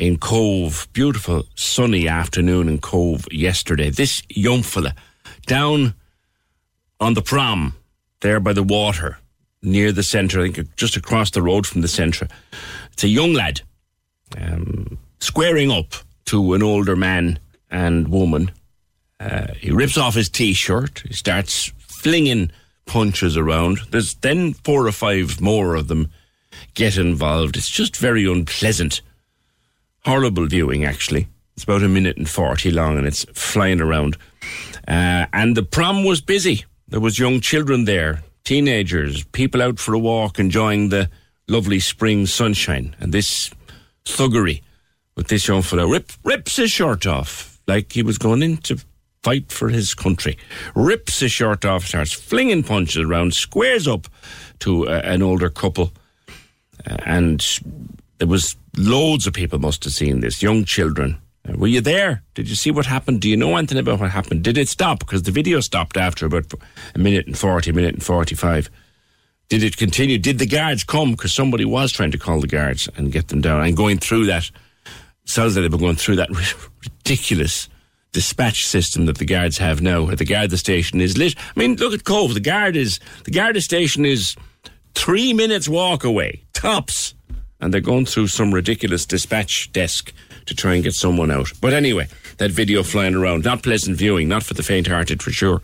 in 0.00 0.16
Cobh. 0.16 0.88
Beautiful 0.94 1.44
sunny 1.54 2.08
afternoon 2.08 2.68
in 2.68 2.78
Cobh 2.78 3.30
yesterday. 3.30 3.90
This 3.90 4.22
young 4.30 4.62
fella 4.62 4.94
down 5.46 5.94
on 6.98 7.14
the 7.14 7.22
prom 7.22 7.74
there 8.20 8.40
by 8.40 8.54
the 8.54 8.62
water 8.62 9.18
near 9.62 9.92
the 9.92 10.02
centre. 10.02 10.40
I 10.40 10.50
think 10.50 10.74
just 10.74 10.96
across 10.96 11.30
the 11.30 11.42
road 11.42 11.66
from 11.66 11.82
the 11.82 11.88
centre. 11.88 12.28
It's 12.92 13.04
a 13.04 13.08
young 13.08 13.34
lad. 13.34 13.60
Um, 14.40 14.98
squaring 15.20 15.70
up 15.70 15.94
to 16.26 16.54
an 16.54 16.62
older 16.62 16.96
man 16.96 17.38
and 17.70 18.08
woman. 18.08 18.50
Uh, 19.20 19.48
he 19.58 19.70
rips 19.70 19.98
off 19.98 20.14
his 20.14 20.30
t-shirt. 20.30 21.00
He 21.06 21.12
starts 21.12 21.72
flinging 21.76 22.50
punches 22.86 23.36
around. 23.36 23.80
There's 23.90 24.14
then 24.14 24.54
four 24.54 24.86
or 24.86 24.92
five 24.92 25.42
more 25.42 25.74
of 25.74 25.88
them 25.88 26.10
get 26.72 26.96
involved. 26.96 27.58
It's 27.58 27.68
just 27.68 27.98
very 27.98 28.24
unpleasant. 28.24 29.02
Horrible 30.04 30.46
viewing, 30.46 30.84
actually. 30.84 31.28
It's 31.54 31.64
about 31.64 31.82
a 31.82 31.88
minute 31.88 32.16
and 32.16 32.28
40 32.28 32.70
long 32.70 32.96
and 32.96 33.06
it's 33.06 33.24
flying 33.34 33.80
around. 33.80 34.16
Uh, 34.88 35.26
and 35.32 35.56
the 35.56 35.62
prom 35.62 36.04
was 36.04 36.20
busy. 36.20 36.64
There 36.88 37.00
was 37.00 37.18
young 37.18 37.40
children 37.40 37.84
there, 37.84 38.22
teenagers, 38.44 39.24
people 39.24 39.62
out 39.62 39.78
for 39.78 39.94
a 39.94 39.98
walk 39.98 40.38
enjoying 40.38 40.88
the 40.88 41.10
lovely 41.48 41.80
spring 41.80 42.26
sunshine. 42.26 42.96
And 42.98 43.12
this 43.12 43.50
thuggery 44.06 44.62
with 45.16 45.28
this 45.28 45.48
young 45.48 45.62
fellow 45.62 45.86
rip, 45.86 46.12
rips 46.24 46.56
his 46.56 46.70
shirt 46.70 47.06
off 47.06 47.60
like 47.66 47.92
he 47.92 48.02
was 48.02 48.16
going 48.16 48.42
in 48.42 48.56
to 48.58 48.78
fight 49.22 49.52
for 49.52 49.68
his 49.68 49.94
country. 49.94 50.38
Rips 50.74 51.20
his 51.20 51.32
shirt 51.32 51.64
off, 51.64 51.84
starts 51.84 52.12
flinging 52.12 52.62
punches 52.62 53.04
around, 53.04 53.34
squares 53.34 53.86
up 53.86 54.06
to 54.60 54.88
uh, 54.88 55.02
an 55.04 55.22
older 55.22 55.50
couple. 55.50 55.92
Uh, 56.88 56.96
and 57.04 57.44
there 58.18 58.28
was 58.28 58.56
loads 58.76 59.26
of 59.26 59.32
people 59.32 59.58
must 59.58 59.84
have 59.84 59.92
seen 59.92 60.20
this, 60.20 60.42
young 60.42 60.64
children. 60.64 61.20
Uh, 61.48 61.56
were 61.56 61.66
you 61.66 61.80
there? 61.80 62.22
Did 62.34 62.48
you 62.48 62.54
see 62.54 62.70
what 62.70 62.86
happened? 62.86 63.20
Do 63.20 63.28
you 63.28 63.36
know 63.36 63.56
anything 63.56 63.78
about 63.78 64.00
what 64.00 64.10
happened? 64.10 64.44
Did 64.44 64.58
it 64.58 64.68
stop? 64.68 64.98
Because 64.98 65.22
the 65.22 65.30
video 65.30 65.60
stopped 65.60 65.96
after 65.96 66.26
about 66.26 66.52
a 66.94 66.98
minute 66.98 67.26
and 67.26 67.36
40, 67.36 67.70
a 67.70 67.72
minute 67.72 67.94
and 67.94 68.02
45. 68.02 68.70
Did 69.48 69.64
it 69.64 69.76
continue? 69.76 70.18
Did 70.18 70.38
the 70.38 70.46
guards 70.46 70.84
come? 70.84 71.12
Because 71.12 71.34
somebody 71.34 71.64
was 71.64 71.92
trying 71.92 72.12
to 72.12 72.18
call 72.18 72.40
the 72.40 72.46
guards 72.46 72.88
and 72.96 73.10
get 73.10 73.28
them 73.28 73.40
down 73.40 73.62
and 73.62 73.76
going 73.76 73.98
through 73.98 74.26
that. 74.26 74.50
Sounds 75.24 75.56
like 75.56 75.62
they've 75.62 75.70
been 75.70 75.80
going 75.80 75.96
through 75.96 76.16
that 76.16 76.30
ridiculous 76.84 77.68
dispatch 78.12 78.66
system 78.66 79.06
that 79.06 79.18
the 79.18 79.24
guards 79.24 79.58
have 79.58 79.80
now, 79.80 80.02
where 80.02 80.16
the 80.16 80.24
guard 80.24 80.50
the 80.50 80.58
station 80.58 81.00
is 81.00 81.16
lit. 81.16 81.34
I 81.38 81.58
mean, 81.58 81.76
look 81.76 81.92
at 81.92 82.04
Cobh. 82.04 82.34
The 82.34 82.40
guard 82.40 82.76
is 82.76 82.98
the 83.24 83.30
guard 83.30 83.60
station 83.62 84.04
is 84.04 84.36
three 84.94 85.32
minutes 85.32 85.68
walk 85.68 86.04
away, 86.04 86.44
tops, 86.52 87.14
and 87.60 87.72
they're 87.72 87.80
going 87.80 88.06
through 88.06 88.28
some 88.28 88.52
ridiculous 88.52 89.06
dispatch 89.06 89.70
desk 89.72 90.12
to 90.46 90.54
try 90.54 90.74
and 90.74 90.82
get 90.82 90.94
someone 90.94 91.30
out. 91.30 91.52
But 91.60 91.72
anyway, 91.72 92.08
that 92.38 92.50
video 92.50 92.82
flying 92.82 93.14
around, 93.14 93.44
not 93.44 93.62
pleasant 93.62 93.96
viewing, 93.96 94.28
not 94.28 94.42
for 94.42 94.54
the 94.54 94.62
faint-hearted 94.62 95.22
for 95.22 95.30
sure. 95.30 95.62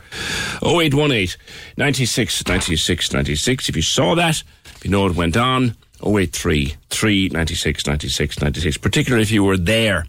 0818 0.63 1.29
96 1.77 2.47
96 2.47 3.13
96. 3.13 3.69
If 3.69 3.77
you 3.77 3.83
saw 3.83 4.15
that, 4.15 4.43
if 4.77 4.85
you 4.85 4.91
know 4.91 5.03
what 5.03 5.17
went 5.17 5.37
on, 5.37 5.77
083 6.05 6.75
3 6.91 7.29
96 7.31 7.87
96 7.87 8.43
96. 8.43 8.77
Particularly 8.79 9.23
if 9.23 9.31
you 9.31 9.45
were 9.45 9.57
there. 9.57 10.07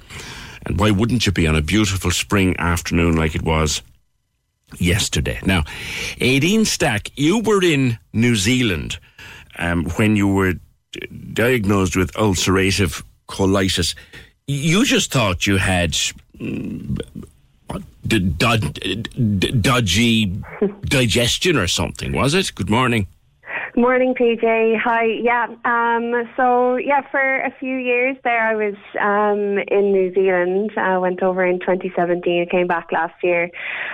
And 0.65 0.79
why 0.79 0.91
wouldn't 0.91 1.25
you 1.25 1.31
be 1.31 1.47
on 1.47 1.55
a 1.55 1.61
beautiful 1.61 2.11
spring 2.11 2.55
afternoon 2.59 3.15
like 3.15 3.35
it 3.35 3.43
was 3.43 3.81
yesterday? 4.77 5.39
Now, 5.45 5.61
Aideen 6.19 6.65
Stack, 6.65 7.11
you 7.15 7.39
were 7.39 7.63
in 7.63 7.97
New 8.11 8.35
Zealand 8.35 8.99
um, 9.57 9.85
when 9.91 10.17
you 10.17 10.27
were 10.27 10.55
diagnosed 11.33 11.95
with 11.95 12.11
ulcerative 12.13 13.03
colitis. 13.27 13.95
You 14.47 14.85
just 14.85 15.11
thought 15.11 15.45
you 15.45 15.57
had 15.57 15.91
mm, 16.39 16.99
d- 18.07 18.19
d- 18.19 18.95
d- 18.95 19.51
dodgy 19.51 20.25
digestion 20.81 21.57
or 21.57 21.67
something, 21.67 22.13
was 22.13 22.33
it? 22.33 22.53
Good 22.55 22.69
morning. 22.69 23.07
Morning, 23.75 24.15
PJ. 24.15 24.79
Hi. 24.79 25.03
Yeah. 25.03 25.45
Um, 25.63 26.27
so 26.35 26.77
yeah, 26.77 27.01
for 27.11 27.41
a 27.41 27.53
few 27.59 27.77
years 27.77 28.17
there, 28.23 28.41
I 28.41 28.55
was 28.55 28.73
um, 28.99 29.59
in 29.67 29.91
New 29.91 30.11
Zealand. 30.15 30.71
I 30.77 30.97
went 30.97 31.21
over 31.21 31.45
in 31.45 31.59
2017. 31.59 32.41
I 32.41 32.51
Came 32.51 32.65
back 32.65 32.87
last 32.91 33.13
year, 33.21 33.51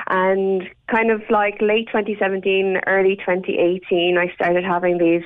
and 0.08 0.64
kind 0.88 1.12
of 1.12 1.22
like 1.30 1.62
late 1.62 1.88
2017, 1.88 2.82
early 2.88 3.16
2018, 3.16 4.18
I 4.18 4.34
started 4.36 4.64
having 4.64 4.98
these 4.98 5.24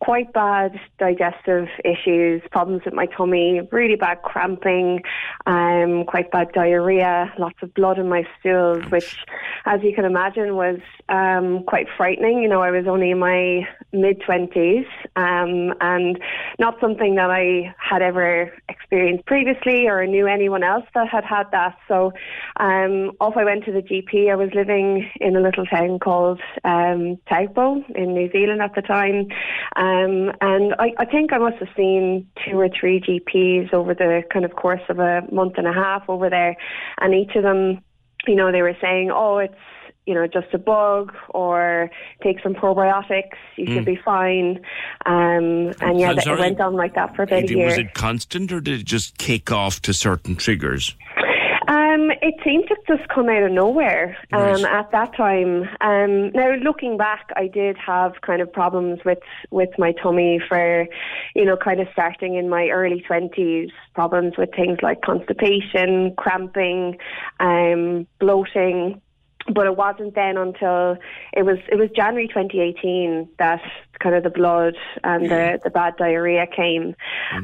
quite 0.00 0.32
bad 0.32 0.78
digestive 0.98 1.68
issues, 1.84 2.42
problems 2.50 2.82
with 2.84 2.94
my 2.94 3.06
tummy, 3.06 3.60
really 3.70 3.96
bad 3.96 4.22
cramping, 4.22 5.00
um, 5.46 6.04
quite 6.06 6.30
bad 6.30 6.50
diarrhea, 6.52 7.32
lots 7.38 7.56
of 7.62 7.72
blood 7.74 7.98
in 7.98 8.08
my 8.08 8.24
stools, 8.38 8.82
which, 8.90 9.16
as 9.66 9.80
you 9.82 9.94
can 9.94 10.04
imagine, 10.04 10.56
was 10.56 10.78
um, 11.10 11.64
quite 11.64 11.86
frightening. 11.96 12.42
You 12.42 12.48
know, 12.48 12.62
I 12.62 12.70
was 12.70 12.86
only 12.86 13.10
in 13.10 13.18
my 13.18 13.66
mid 13.92 14.20
20s 14.20 14.86
um, 15.16 15.74
and 15.80 16.18
not 16.58 16.80
something 16.80 17.16
that 17.16 17.30
I 17.30 17.74
had 17.78 18.00
ever 18.00 18.52
experienced 18.68 19.26
previously 19.26 19.86
or 19.86 20.06
knew 20.06 20.26
anyone 20.26 20.62
else 20.62 20.84
that 20.94 21.08
had 21.08 21.24
had 21.24 21.50
that. 21.52 21.76
So 21.88 22.12
um, 22.58 23.12
off 23.20 23.36
I 23.36 23.44
went 23.44 23.64
to 23.66 23.72
the 23.72 23.82
GP. 23.82 24.30
I 24.30 24.34
was 24.34 24.50
living 24.54 24.89
in 25.20 25.36
a 25.36 25.40
little 25.40 25.66
town 25.66 25.98
called 25.98 26.40
um, 26.64 27.18
Taupo 27.28 27.82
in 27.94 28.14
New 28.14 28.30
Zealand 28.30 28.62
at 28.62 28.74
the 28.74 28.82
time. 28.82 29.28
Um, 29.76 30.32
and 30.40 30.74
I, 30.78 30.92
I 30.98 31.04
think 31.04 31.32
I 31.32 31.38
must 31.38 31.58
have 31.58 31.68
seen 31.76 32.26
two 32.44 32.58
or 32.58 32.68
three 32.68 33.00
GPs 33.00 33.72
over 33.72 33.94
the 33.94 34.22
kind 34.32 34.44
of 34.44 34.56
course 34.56 34.82
of 34.88 34.98
a 34.98 35.22
month 35.32 35.54
and 35.56 35.66
a 35.66 35.72
half 35.72 36.02
over 36.08 36.28
there. 36.30 36.56
And 37.00 37.14
each 37.14 37.34
of 37.36 37.42
them, 37.42 37.82
you 38.26 38.36
know, 38.36 38.52
they 38.52 38.62
were 38.62 38.76
saying, 38.80 39.10
oh, 39.12 39.38
it's 39.38 39.54
you 40.06 40.14
know, 40.14 40.26
just 40.26 40.52
a 40.52 40.58
bug 40.58 41.12
or 41.28 41.90
take 42.22 42.40
some 42.42 42.54
probiotics, 42.54 43.36
you 43.56 43.66
should 43.66 43.82
Mm. 43.82 43.94
be 43.94 43.96
fine. 44.04 44.60
Um, 45.06 45.72
and 45.80 46.00
yeah, 46.00 46.12
it 46.16 46.26
went 46.26 46.60
on 46.60 46.74
like 46.74 46.94
that 46.94 47.14
for 47.14 47.22
about 47.22 47.44
a 47.44 47.46
year. 47.46 47.66
Was 47.66 47.78
it 47.78 47.94
constant 47.94 48.50
or 48.50 48.60
did 48.60 48.80
it 48.80 48.86
just 48.86 49.18
kick 49.18 49.52
off 49.52 49.80
to 49.82 49.92
certain 49.92 50.34
triggers? 50.34 50.96
It 52.22 52.34
seemed 52.44 52.64
to 52.68 52.76
just 52.86 53.08
come 53.08 53.28
out 53.28 53.42
of 53.42 53.52
nowhere 53.52 54.16
um, 54.32 54.62
Right. 54.62 54.64
at 54.64 54.90
that 54.92 55.16
time. 55.16 55.62
Um, 55.80 56.30
now, 56.32 56.52
looking 56.62 56.96
back, 56.96 57.30
I 57.36 57.46
did 57.46 57.76
have 57.78 58.20
kind 58.20 58.42
of 58.42 58.52
problems 58.52 59.00
with, 59.04 59.18
with 59.50 59.70
my 59.78 59.92
tummy 59.92 60.40
for, 60.48 60.86
you 61.34 61.44
know, 61.44 61.56
kind 61.56 61.80
of 61.80 61.88
starting 61.92 62.34
in 62.34 62.48
my 62.48 62.68
early 62.68 63.02
20s, 63.08 63.70
problems 63.94 64.34
with 64.36 64.50
things 64.54 64.78
like 64.82 65.00
constipation, 65.02 66.14
cramping, 66.16 66.98
um, 67.40 68.06
bloating. 68.18 69.00
But 69.52 69.66
it 69.66 69.76
wasn't 69.76 70.14
then 70.14 70.36
until 70.36 70.98
it 71.32 71.44
was 71.44 71.56
it 71.72 71.76
was 71.76 71.88
January 71.96 72.28
2018 72.28 73.26
that 73.38 73.60
kind 73.98 74.14
of 74.14 74.22
the 74.22 74.30
blood 74.30 74.74
and 75.02 75.30
the, 75.30 75.58
the 75.64 75.70
bad 75.70 75.96
diarrhea 75.96 76.46
came. 76.54 76.94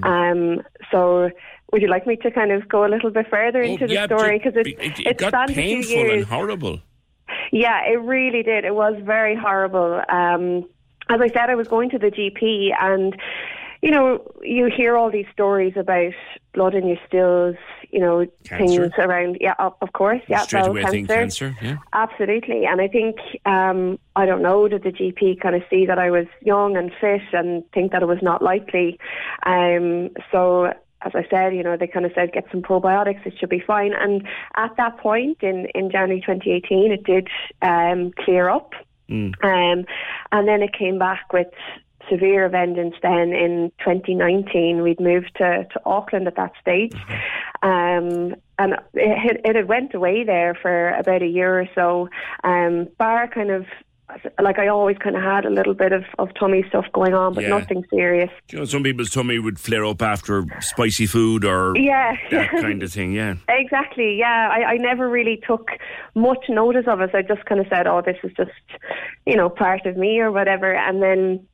Um, 0.03 0.63
so 0.93 1.31
would 1.73 1.83
you 1.83 1.89
like 1.89 2.07
me 2.07 2.17
to 2.17 2.31
kind 2.31 2.53
of 2.53 2.69
go 2.69 2.85
a 2.85 2.89
little 2.89 3.11
bit 3.11 3.27
further 3.29 3.61
into 3.61 3.87
the 3.87 3.95
yeah, 3.95 4.07
story 4.07 4.39
because 4.39 4.57
it, 4.57 4.67
it, 4.67 4.99
it 5.01 5.07
it 5.07 5.19
got 5.19 5.29
spanned 5.29 5.51
a 5.51 5.55
few 5.55 5.63
painful 5.63 6.11
and 6.11 6.25
horrible. 6.25 6.81
Yeah, 7.53 7.81
it 7.87 8.01
really 8.01 8.43
did. 8.43 8.65
It 8.65 8.75
was 8.75 8.95
very 9.05 9.37
horrible. 9.37 10.03
Um, 10.09 10.69
as 11.09 11.21
I 11.21 11.29
said, 11.29 11.51
I 11.51 11.55
was 11.55 11.69
going 11.69 11.91
to 11.91 11.99
the 11.99 12.11
GP, 12.11 12.71
and 12.81 13.17
you 13.83 13.91
know, 13.91 14.25
you 14.43 14.71
hear 14.75 14.97
all 14.97 15.11
these 15.11 15.27
stories 15.33 15.75
about 15.77 16.13
blood 16.55 16.75
in 16.75 16.89
your 16.89 16.99
stools. 17.07 17.57
You 17.91 18.01
know, 18.01 18.27
Cancer. 18.45 18.83
things 18.83 18.93
around. 18.99 19.39
Yeah, 19.41 19.55
of, 19.59 19.75
of 19.81 19.93
course. 19.93 20.21
Yeah, 20.29 20.41
Straight 20.41 20.65
bowel 20.65 20.75
cancer. 20.75 21.07
cancer. 21.07 21.57
Yeah. 21.63 21.77
Absolutely. 21.93 22.67
And 22.67 22.81
I 22.81 22.89
think, 22.89 23.17
um, 23.47 23.99
I 24.17 24.27
don't 24.27 24.43
know, 24.43 24.67
did 24.67 24.83
the 24.83 24.91
GP 24.91 25.41
kind 25.41 25.55
of 25.55 25.63
see 25.71 25.87
that 25.87 25.99
I 25.99 26.11
was 26.11 26.27
young 26.43 26.77
and 26.77 26.91
fit 27.01 27.23
and 27.33 27.63
think 27.73 27.93
that 27.93 28.03
it 28.03 28.07
was 28.07 28.19
not 28.23 28.43
likely? 28.43 28.99
Um, 29.47 30.11
so, 30.33 30.73
as 31.03 31.13
I 31.15 31.27
said, 31.31 31.55
you 31.55 31.63
know, 31.63 31.77
they 31.77 31.87
kind 31.87 32.07
of 32.07 32.13
said 32.15 32.33
get 32.33 32.45
some 32.51 32.63
probiotics, 32.63 33.27
it 33.27 33.35
should 33.39 33.51
be 33.51 33.63
fine. 33.65 33.93
And 33.93 34.27
at 34.57 34.77
that 34.77 34.99
point 34.99 35.39
in, 35.43 35.67
in 35.75 35.91
January 35.91 36.21
2018, 36.21 36.93
it 36.93 37.05
did 37.05 37.29
um, 37.63 38.13
clear 38.25 38.49
up. 38.49 38.73
Mm. 39.09 39.33
Um, 39.45 39.85
and 40.33 40.49
then 40.49 40.63
it 40.63 40.73
came 40.73 40.99
back 40.99 41.33
with 41.33 41.49
severe 42.11 42.49
vengeance 42.49 42.95
then 43.03 43.33
in 43.33 43.73
2019. 43.81 44.83
We'd 44.83 45.01
moved 45.01 45.33
to, 45.37 45.65
to 45.65 45.81
Auckland 45.85 46.27
at 46.27 46.37
that 46.37 46.53
stage. 46.61 46.95
Um, 47.63 48.37
and 48.59 48.75
it, 48.95 49.41
it 49.45 49.57
had 49.57 49.69
went 49.69 49.95
away 49.95 50.25
there 50.25 50.55
for 50.55 50.91
about 50.91 51.23
a 51.23 51.27
year 51.27 51.61
or 51.61 51.69
so. 51.75 52.09
Um, 52.45 52.89
bar 52.99 53.29
kind 53.29 53.51
of, 53.51 53.67
like 54.41 54.59
I 54.59 54.69
always 54.69 54.97
kind 54.99 55.17
of 55.17 55.23
had 55.23 55.45
a 55.45 55.51
little 55.51 55.75
bit 55.75 55.93
of, 55.93 56.05
of 56.19 56.29
tummy 56.39 56.65
stuff 56.69 56.85
going 56.93 57.13
on, 57.13 57.35
but 57.35 57.43
Yeah. 57.43 57.51
nothing 57.59 57.85
serious. 57.91 58.31
You 58.53 58.59
know, 58.61 58.65
some 58.65 58.83
people's 58.85 59.11
tummy 59.11 59.39
would 59.39 59.59
flare 59.59 59.85
up 59.85 60.01
after 60.01 60.45
spicy 60.61 61.07
food 61.07 61.45
or 61.45 61.77
Yeah. 61.77 62.17
that 62.31 62.51
kind 62.51 62.83
of 62.83 62.93
thing. 62.93 63.13
Yeah. 63.13 63.35
Exactly, 63.49 64.17
yeah. 64.19 64.49
I, 64.53 64.75
I 64.75 64.77
never 64.77 65.09
really 65.09 65.43
took 65.47 65.71
much 66.15 66.45
notice 66.49 66.85
of 66.87 67.01
it. 67.01 67.11
I 67.15 67.23
just 67.23 67.45
kind 67.47 67.61
of 67.61 67.67
said, 67.69 67.87
oh, 67.89 68.01
this 68.01 68.17
is 68.23 68.31
just, 68.37 68.51
you 69.27 69.35
know, 69.37 69.49
part 69.49 69.87
of 69.87 69.97
me 69.97 70.21
or 70.21 70.31
whatever. 70.31 70.73
And 70.73 71.03
then 71.03 71.47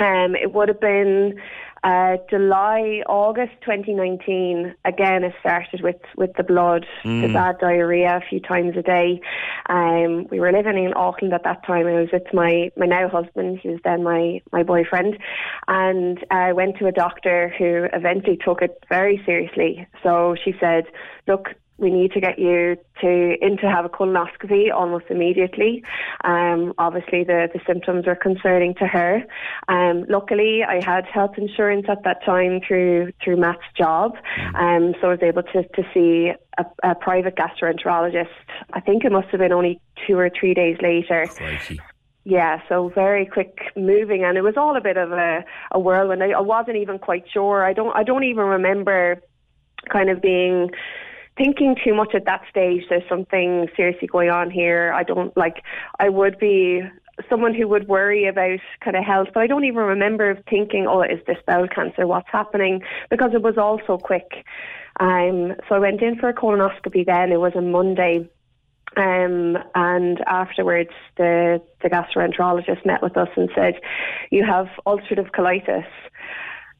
um, 0.00 0.34
it 0.34 0.52
would 0.52 0.68
have 0.68 0.80
been 0.80 1.40
uh, 1.82 2.16
July, 2.28 3.02
August 3.06 3.52
2019. 3.64 4.74
Again, 4.84 5.24
it 5.24 5.32
started 5.40 5.80
with, 5.82 5.96
with 6.16 6.30
the 6.36 6.42
blood, 6.44 6.86
the 7.04 7.08
Mm. 7.08 7.32
bad 7.34 7.58
diarrhea 7.58 8.16
a 8.16 8.28
few 8.28 8.40
times 8.40 8.76
a 8.76 8.82
day. 8.82 9.20
Um, 9.68 10.26
we 10.30 10.40
were 10.40 10.52
living 10.52 10.82
in 10.84 10.92
Auckland 10.94 11.32
at 11.32 11.44
that 11.44 11.64
time. 11.66 11.86
I 11.86 12.00
was 12.00 12.08
with 12.12 12.32
my, 12.34 12.70
my 12.76 12.86
now 12.86 13.08
husband, 13.08 13.60
he 13.62 13.68
was 13.68 13.80
then 13.84 14.02
my, 14.02 14.40
my 14.52 14.62
boyfriend. 14.62 15.18
and 15.68 16.18
I 16.30 16.52
went 16.52 16.76
to 16.78 16.86
a 16.86 16.92
doctor 16.92 17.52
who 17.58 17.86
eventually 17.92 18.36
took 18.44 18.62
it 18.62 18.82
very 18.88 19.22
seriously. 19.24 19.86
So 20.02 20.34
she 20.44 20.54
said, 20.60 20.84
"Look, 21.26 21.54
we 21.80 21.90
need 21.90 22.12
to 22.12 22.20
get 22.20 22.38
you 22.38 22.76
to 23.00 23.36
in 23.40 23.56
to 23.58 23.70
have 23.70 23.84
a 23.84 23.88
colonoscopy 23.88 24.72
almost 24.72 25.06
immediately. 25.08 25.82
Um, 26.22 26.74
obviously, 26.78 27.24
the, 27.24 27.48
the 27.52 27.60
symptoms 27.66 28.06
are 28.06 28.14
concerning 28.14 28.74
to 28.74 28.86
her. 28.86 29.24
Um, 29.68 30.04
luckily, 30.08 30.62
I 30.62 30.84
had 30.84 31.06
health 31.06 31.36
insurance 31.38 31.86
at 31.88 32.04
that 32.04 32.24
time 32.24 32.60
through 32.66 33.12
through 33.24 33.38
Matt's 33.38 33.60
job, 33.76 34.12
um, 34.54 34.94
so 35.00 35.08
I 35.08 35.10
was 35.10 35.22
able 35.22 35.42
to 35.42 35.62
to 35.62 35.82
see 35.94 36.32
a, 36.58 36.64
a 36.82 36.94
private 36.94 37.36
gastroenterologist. 37.36 38.28
I 38.72 38.80
think 38.80 39.04
it 39.04 39.12
must 39.12 39.28
have 39.28 39.40
been 39.40 39.52
only 39.52 39.80
two 40.06 40.18
or 40.18 40.30
three 40.38 40.54
days 40.54 40.76
later. 40.82 41.26
Yeah, 42.24 42.60
so 42.68 42.90
very 42.94 43.24
quick 43.24 43.58
moving, 43.76 44.24
and 44.24 44.36
it 44.36 44.42
was 44.42 44.54
all 44.58 44.76
a 44.76 44.80
bit 44.80 44.98
of 44.98 45.10
a, 45.10 45.42
a 45.72 45.80
whirlwind. 45.80 46.22
I, 46.22 46.32
I 46.32 46.40
wasn't 46.40 46.76
even 46.76 46.98
quite 46.98 47.24
sure. 47.32 47.64
I 47.64 47.72
don't. 47.72 47.96
I 47.96 48.02
don't 48.02 48.24
even 48.24 48.44
remember 48.44 49.22
kind 49.90 50.10
of 50.10 50.20
being 50.20 50.70
thinking 51.40 51.74
too 51.82 51.94
much 51.94 52.14
at 52.14 52.26
that 52.26 52.42
stage. 52.50 52.82
There's 52.90 53.08
something 53.08 53.66
seriously 53.74 54.06
going 54.06 54.28
on 54.28 54.50
here. 54.50 54.92
I 54.94 55.02
don't 55.02 55.34
like. 55.38 55.62
I 55.98 56.10
would 56.10 56.38
be 56.38 56.82
someone 57.30 57.54
who 57.54 57.66
would 57.66 57.88
worry 57.88 58.26
about 58.26 58.58
kind 58.84 58.96
of 58.96 59.04
health, 59.04 59.28
but 59.32 59.40
I 59.40 59.46
don't 59.46 59.64
even 59.64 59.82
remember 59.82 60.38
thinking, 60.50 60.86
"Oh, 60.86 61.00
is 61.00 61.20
this 61.26 61.38
bowel 61.46 61.66
cancer? 61.66 62.06
What's 62.06 62.28
happening?" 62.30 62.82
Because 63.08 63.30
it 63.32 63.40
was 63.40 63.56
all 63.56 63.80
so 63.86 63.96
quick. 63.96 64.44
Um, 65.00 65.54
so 65.66 65.76
I 65.76 65.78
went 65.78 66.02
in 66.02 66.16
for 66.16 66.28
a 66.28 66.34
colonoscopy. 66.34 67.06
Then 67.06 67.32
it 67.32 67.40
was 67.40 67.54
a 67.56 67.62
Monday. 67.62 68.28
Um, 68.96 69.56
and 69.74 70.20
afterwards, 70.26 70.90
the, 71.16 71.62
the 71.80 71.88
gastroenterologist 71.88 72.84
met 72.84 73.02
with 73.02 73.16
us 73.16 73.28
and 73.36 73.48
said, 73.54 73.74
You 74.30 74.44
have 74.44 74.66
ulcerative 74.84 75.30
colitis. 75.30 75.86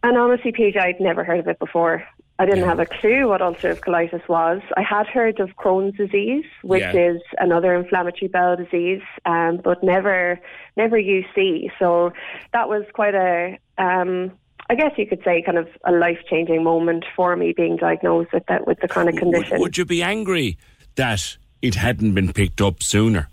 And 0.02 0.18
honestly, 0.18 0.50
PJ, 0.50 0.76
I'd 0.76 1.00
never 1.00 1.22
heard 1.24 1.38
of 1.38 1.46
it 1.46 1.60
before. 1.60 2.02
I 2.40 2.46
didn't 2.46 2.64
have 2.64 2.80
a 2.80 2.86
clue 2.86 3.28
what 3.28 3.42
ulcerative 3.42 3.80
colitis 3.80 4.26
was. 4.26 4.62
I 4.74 4.80
had 4.80 5.06
heard 5.06 5.40
of 5.40 5.50
Crohn's 5.56 5.94
disease, 5.98 6.46
which 6.62 6.80
Yeah. 6.80 7.10
is 7.10 7.20
another 7.38 7.74
inflammatory 7.74 8.28
bowel 8.28 8.56
disease, 8.56 9.02
um, 9.26 9.58
but 9.62 9.82
never, 9.84 10.40
never 10.74 10.96
UC. 10.96 11.70
So 11.78 12.14
that 12.54 12.66
was 12.66 12.84
quite 12.94 13.14
a, 13.14 13.58
um, 13.76 14.32
I 14.70 14.74
guess 14.74 14.92
you 14.96 15.06
could 15.06 15.22
say, 15.22 15.42
kind 15.42 15.58
of 15.58 15.68
a 15.84 15.92
life-changing 15.92 16.64
moment 16.64 17.04
for 17.14 17.36
me 17.36 17.52
being 17.54 17.76
diagnosed 17.76 18.32
with 18.32 18.46
that 18.48 18.66
with 18.66 18.80
the 18.80 18.88
chronic 18.88 19.18
condition. 19.18 19.60
Would 19.60 19.76
you 19.76 19.84
be 19.84 20.02
angry 20.02 20.56
that 20.94 21.36
it 21.60 21.74
hadn't 21.74 22.14
been 22.14 22.32
picked 22.32 22.62
up 22.62 22.82
sooner? 22.82 23.28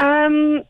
Um, 0.00 0.64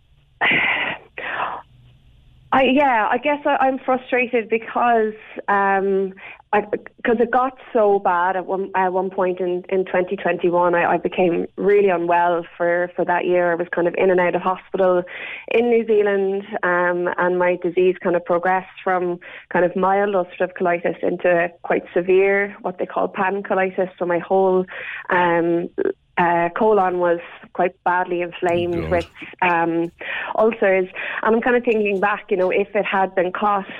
I 2.52 2.64
yeah, 2.64 3.06
I 3.08 3.18
guess 3.18 3.40
I, 3.46 3.56
I'm 3.60 3.78
frustrated 3.78 4.48
because 4.48 5.14
um, 5.46 6.14
because 6.52 7.20
it 7.20 7.30
got 7.30 7.56
so 7.72 8.00
bad 8.00 8.34
at 8.34 8.44
one 8.44 8.72
at 8.74 8.92
one 8.92 9.08
point 9.10 9.38
in 9.38 9.64
in 9.68 9.84
2021. 9.84 10.74
I, 10.74 10.94
I 10.94 10.96
became 10.96 11.46
really 11.56 11.90
unwell 11.90 12.44
for 12.56 12.90
for 12.96 13.04
that 13.04 13.24
year. 13.24 13.52
I 13.52 13.54
was 13.54 13.68
kind 13.72 13.86
of 13.86 13.94
in 13.96 14.10
and 14.10 14.18
out 14.18 14.34
of 14.34 14.42
hospital 14.42 15.04
in 15.52 15.70
New 15.70 15.86
Zealand, 15.86 16.42
um, 16.64 17.08
and 17.18 17.38
my 17.38 17.56
disease 17.62 17.94
kind 18.02 18.16
of 18.16 18.24
progressed 18.24 18.80
from 18.82 19.20
kind 19.52 19.64
of 19.64 19.76
mild 19.76 20.16
ulcerative 20.16 20.52
colitis 20.60 21.00
into 21.04 21.50
quite 21.62 21.84
severe, 21.94 22.56
what 22.62 22.78
they 22.78 22.86
call 22.86 23.06
pancolitis. 23.06 23.90
So 23.96 24.06
my 24.06 24.18
whole 24.18 24.66
um, 25.08 25.68
uh, 26.20 26.48
colon 26.50 26.98
was 26.98 27.20
quite 27.54 27.74
badly 27.84 28.20
inflamed 28.20 28.74
God. 28.74 28.90
with 28.90 29.10
um, 29.42 29.90
ulcers. 30.36 30.88
And 31.22 31.34
I'm 31.34 31.40
kind 31.40 31.56
of 31.56 31.64
thinking 31.64 31.98
back, 32.00 32.26
you 32.30 32.36
know, 32.36 32.50
if 32.50 32.68
it 32.74 32.84
had 32.84 33.14
been 33.14 33.32
caught 33.32 33.70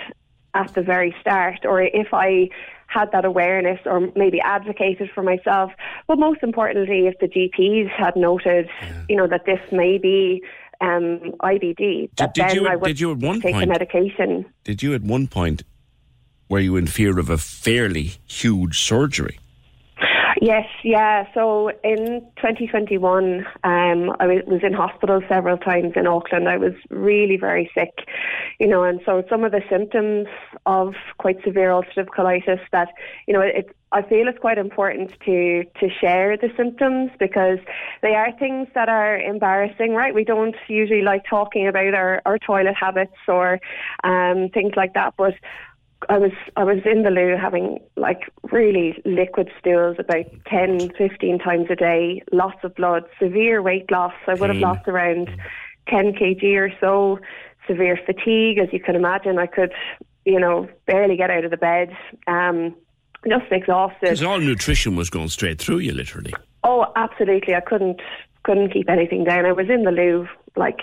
at 0.55 0.73
the 0.75 0.83
very 0.83 1.15
start, 1.21 1.61
or 1.65 1.83
if 1.83 2.09
I 2.13 2.49
had 2.87 3.13
that 3.13 3.25
awareness 3.25 3.79
or 3.85 4.11
maybe 4.17 4.41
advocated 4.41 5.11
for 5.15 5.23
myself, 5.23 5.71
but 6.09 6.19
most 6.19 6.43
importantly, 6.43 7.07
if 7.07 7.15
the 7.21 7.29
GPs 7.29 7.89
had 7.91 8.17
noted, 8.17 8.69
you 9.09 9.17
know, 9.17 9.29
that 9.29 9.45
this 9.45 9.61
may 9.71 9.99
be 9.99 10.43
um, 10.81 11.21
IBD, 11.41 12.11
that 12.17 12.35
did 12.35 12.49
then 12.49 12.57
you- 12.57 12.67
I 12.67 12.75
would 12.77 12.89
did 12.89 13.01
you 13.01 13.13
at 13.13 13.19
one 13.19 13.41
take 13.41 13.55
the 13.55 13.67
medication. 13.67 14.47
Did 14.65 14.83
you 14.83 14.95
at 14.95 15.03
one 15.03 15.29
point 15.29 15.63
were 16.49 16.59
you 16.59 16.77
in 16.77 16.87
fear 16.87 17.19
of 17.19 17.31
a 17.31 17.39
fairly 17.39 18.15
huge 18.27 18.81
surgery? 18.81 19.39
Yes, 20.41 20.67
yeah. 20.83 21.27
So 21.35 21.69
in 21.85 22.23
2021, 22.37 23.41
um, 23.63 24.17
I 24.19 24.27
was, 24.27 24.61
in 24.63 24.73
hospital 24.73 25.21
several 25.29 25.59
times 25.59 25.93
in 25.97 26.07
Auckland. 26.07 26.49
I 26.49 26.57
was 26.57 26.73
really 26.89 27.37
very 27.37 27.71
sick, 27.75 27.93
you 28.59 28.67
know, 28.67 28.83
and 28.83 29.03
so 29.05 29.23
some 29.29 29.45
of 29.45 29.53
the 29.53 29.61
symptoms 29.69 30.29
of 30.65 30.95
quite 31.19 31.37
severe 31.45 31.69
ulcerative 31.69 32.09
colitis 32.09 32.61
that, 32.73 32.89
you 33.29 33.35
know, 33.35 33.43
it, 33.43 33.77
I 33.93 34.01
feel 34.03 34.29
it's 34.29 34.39
quite 34.39 34.57
important 34.57 35.11
to 35.27 35.65
to 35.65 35.89
share 36.01 36.37
the 36.37 36.49
symptoms 36.57 37.11
because 37.19 37.59
they 38.01 38.15
are 38.15 38.31
things 38.39 38.69
that 38.75 38.89
are 38.89 39.19
embarrassing, 39.19 39.95
right? 39.95 40.15
We 40.15 40.25
don't 40.25 40.55
usually 40.69 41.03
like 41.03 41.25
talking 41.29 41.67
about 41.67 41.93
our, 41.95 42.23
our 42.25 42.39
toilet 42.39 42.77
habits 42.81 43.17
or 43.29 43.59
um, 44.05 44.49
things 44.55 44.73
like 44.77 44.95
that, 44.95 45.15
but 45.19 45.35
I 46.09 46.19
was 46.19 46.33
I 46.57 46.65
was 46.65 46.79
in 46.85 47.03
the 47.03 47.11
loo 47.11 47.37
having 47.41 47.79
like 47.97 48.23
really 48.51 49.01
liquid 49.05 49.51
stools 49.59 49.97
about 49.99 50.25
10, 50.47 50.93
15 50.97 51.39
times 51.39 51.67
a 51.71 51.77
day, 51.77 52.23
lots 52.33 52.59
of 52.65 52.75
blood, 52.75 53.05
severe 53.21 53.61
weight 53.63 53.91
loss. 53.91 54.15
I 54.27 54.35
would 54.35 54.51
have 54.51 54.59
lost 54.59 54.89
around 54.89 55.29
10 55.89 56.15
kg 56.15 56.43
or 56.57 56.73
so, 56.81 57.19
severe 57.67 57.99
fatigue, 58.05 58.59
as 58.59 58.73
you 58.73 58.81
can 58.81 58.97
imagine. 58.97 59.39
I 59.39 59.47
could, 59.47 59.73
you 60.25 60.41
know, 60.41 60.69
barely 60.87 61.17
get 61.17 61.31
out 61.31 61.45
of 61.45 61.51
the 61.51 61.57
bed, 61.57 61.95
um, 62.27 62.75
just 63.29 63.51
exhausted. 63.51 64.01
Because 64.01 64.23
all 64.23 64.41
nutrition 64.41 64.97
was 64.97 65.11
going 65.11 65.29
straight 65.29 65.59
through 65.59 65.79
you, 65.79 65.93
literally. 65.93 66.33
Oh, 66.65 66.87
absolutely. 66.97 67.55
I 67.55 67.61
couldn't 67.61 68.01
couldn't 68.43 68.73
keep 68.73 68.89
anything 68.89 69.25
down. 69.25 69.45
I 69.45 69.53
was 69.53 69.69
in 69.69 69.83
the 69.83 69.91
loo 69.91 70.27
like 70.57 70.81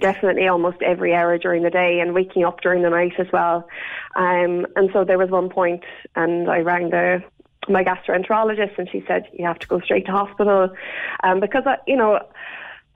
definitely 0.00 0.48
almost 0.48 0.82
every 0.82 1.14
hour 1.14 1.38
during 1.38 1.62
the 1.62 1.70
day 1.70 2.00
and 2.00 2.14
waking 2.14 2.44
up 2.44 2.60
during 2.60 2.82
the 2.82 2.90
night 2.90 3.12
as 3.18 3.26
well. 3.32 3.68
Um, 4.16 4.66
and 4.76 4.90
so 4.92 5.04
there 5.04 5.18
was 5.18 5.30
one 5.30 5.48
point, 5.48 5.82
and 6.16 6.50
I 6.50 6.58
rang 6.58 6.90
the 6.90 7.22
my 7.68 7.84
gastroenterologist, 7.84 8.78
and 8.78 8.88
she 8.90 9.04
said 9.06 9.28
you 9.32 9.44
have 9.46 9.58
to 9.58 9.68
go 9.68 9.80
straight 9.80 10.06
to 10.06 10.12
hospital 10.12 10.70
um, 11.22 11.40
because 11.40 11.64
I, 11.66 11.76
you 11.86 11.96
know. 11.96 12.20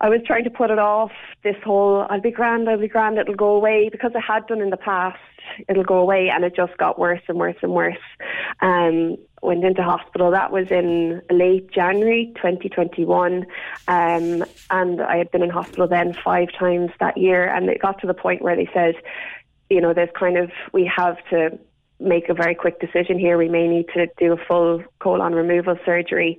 I 0.00 0.08
was 0.08 0.20
trying 0.26 0.44
to 0.44 0.50
put 0.50 0.70
it 0.70 0.78
off. 0.78 1.12
This 1.42 1.56
whole 1.64 2.06
"I'll 2.10 2.20
be 2.20 2.30
grand, 2.30 2.68
I'll 2.68 2.78
be 2.78 2.88
grand, 2.88 3.18
it'll 3.18 3.34
go 3.34 3.54
away" 3.54 3.88
because 3.90 4.12
I 4.14 4.20
had 4.20 4.46
done 4.46 4.60
in 4.60 4.70
the 4.70 4.76
past. 4.76 5.18
It'll 5.68 5.84
go 5.84 5.98
away, 5.98 6.30
and 6.30 6.44
it 6.44 6.56
just 6.56 6.76
got 6.78 6.98
worse 6.98 7.20
and 7.28 7.38
worse 7.38 7.56
and 7.62 7.72
worse. 7.72 7.96
Um, 8.60 9.16
went 9.42 9.64
into 9.64 9.82
hospital. 9.82 10.30
That 10.30 10.50
was 10.50 10.70
in 10.70 11.22
late 11.30 11.70
January 11.70 12.32
2021, 12.36 13.46
um, 13.86 14.44
and 14.70 15.00
I 15.02 15.16
had 15.18 15.30
been 15.30 15.42
in 15.42 15.50
hospital 15.50 15.86
then 15.86 16.14
five 16.24 16.48
times 16.58 16.90
that 16.98 17.16
year. 17.16 17.46
And 17.46 17.68
it 17.68 17.80
got 17.80 18.00
to 18.00 18.06
the 18.06 18.14
point 18.14 18.42
where 18.42 18.56
they 18.56 18.68
said, 18.72 18.94
you 19.70 19.80
know, 19.80 19.92
there's 19.92 20.10
kind 20.18 20.38
of 20.38 20.50
we 20.72 20.90
have 20.96 21.18
to 21.30 21.58
make 22.00 22.28
a 22.28 22.34
very 22.34 22.54
quick 22.54 22.80
decision 22.80 23.18
here. 23.18 23.38
We 23.38 23.48
may 23.48 23.68
need 23.68 23.86
to 23.94 24.06
do 24.18 24.32
a 24.32 24.36
full 24.36 24.82
colon 24.98 25.34
removal 25.34 25.78
surgery, 25.84 26.38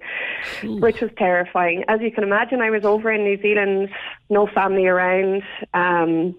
which 0.64 1.02
was 1.02 1.12
terrifying. 1.18 1.84
As 1.88 2.02
you 2.02 2.12
can 2.12 2.24
imagine, 2.24 2.62
I 2.62 2.70
was 2.70 2.84
over 2.86 3.12
in 3.12 3.24
New 3.24 3.42
Zealand, 3.42 3.90
no 4.30 4.48
family 4.48 4.86
around. 4.88 5.44
Um, 5.74 6.36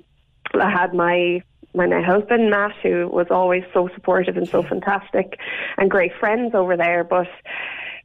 I 0.55 0.71
had 0.71 0.95
my 0.95 1.43
my 1.75 1.87
now 1.87 2.03
husband 2.03 2.51
Matt, 2.51 2.73
who 2.83 3.09
was 3.09 3.27
always 3.31 3.63
so 3.75 3.89
supportive 3.95 4.37
and 4.37 4.49
so 4.49 4.63
fantastic, 4.63 5.39
and 5.77 5.91
great 5.91 6.13
friends 6.19 6.55
over 6.55 6.77
there. 6.77 7.05
But 7.05 7.29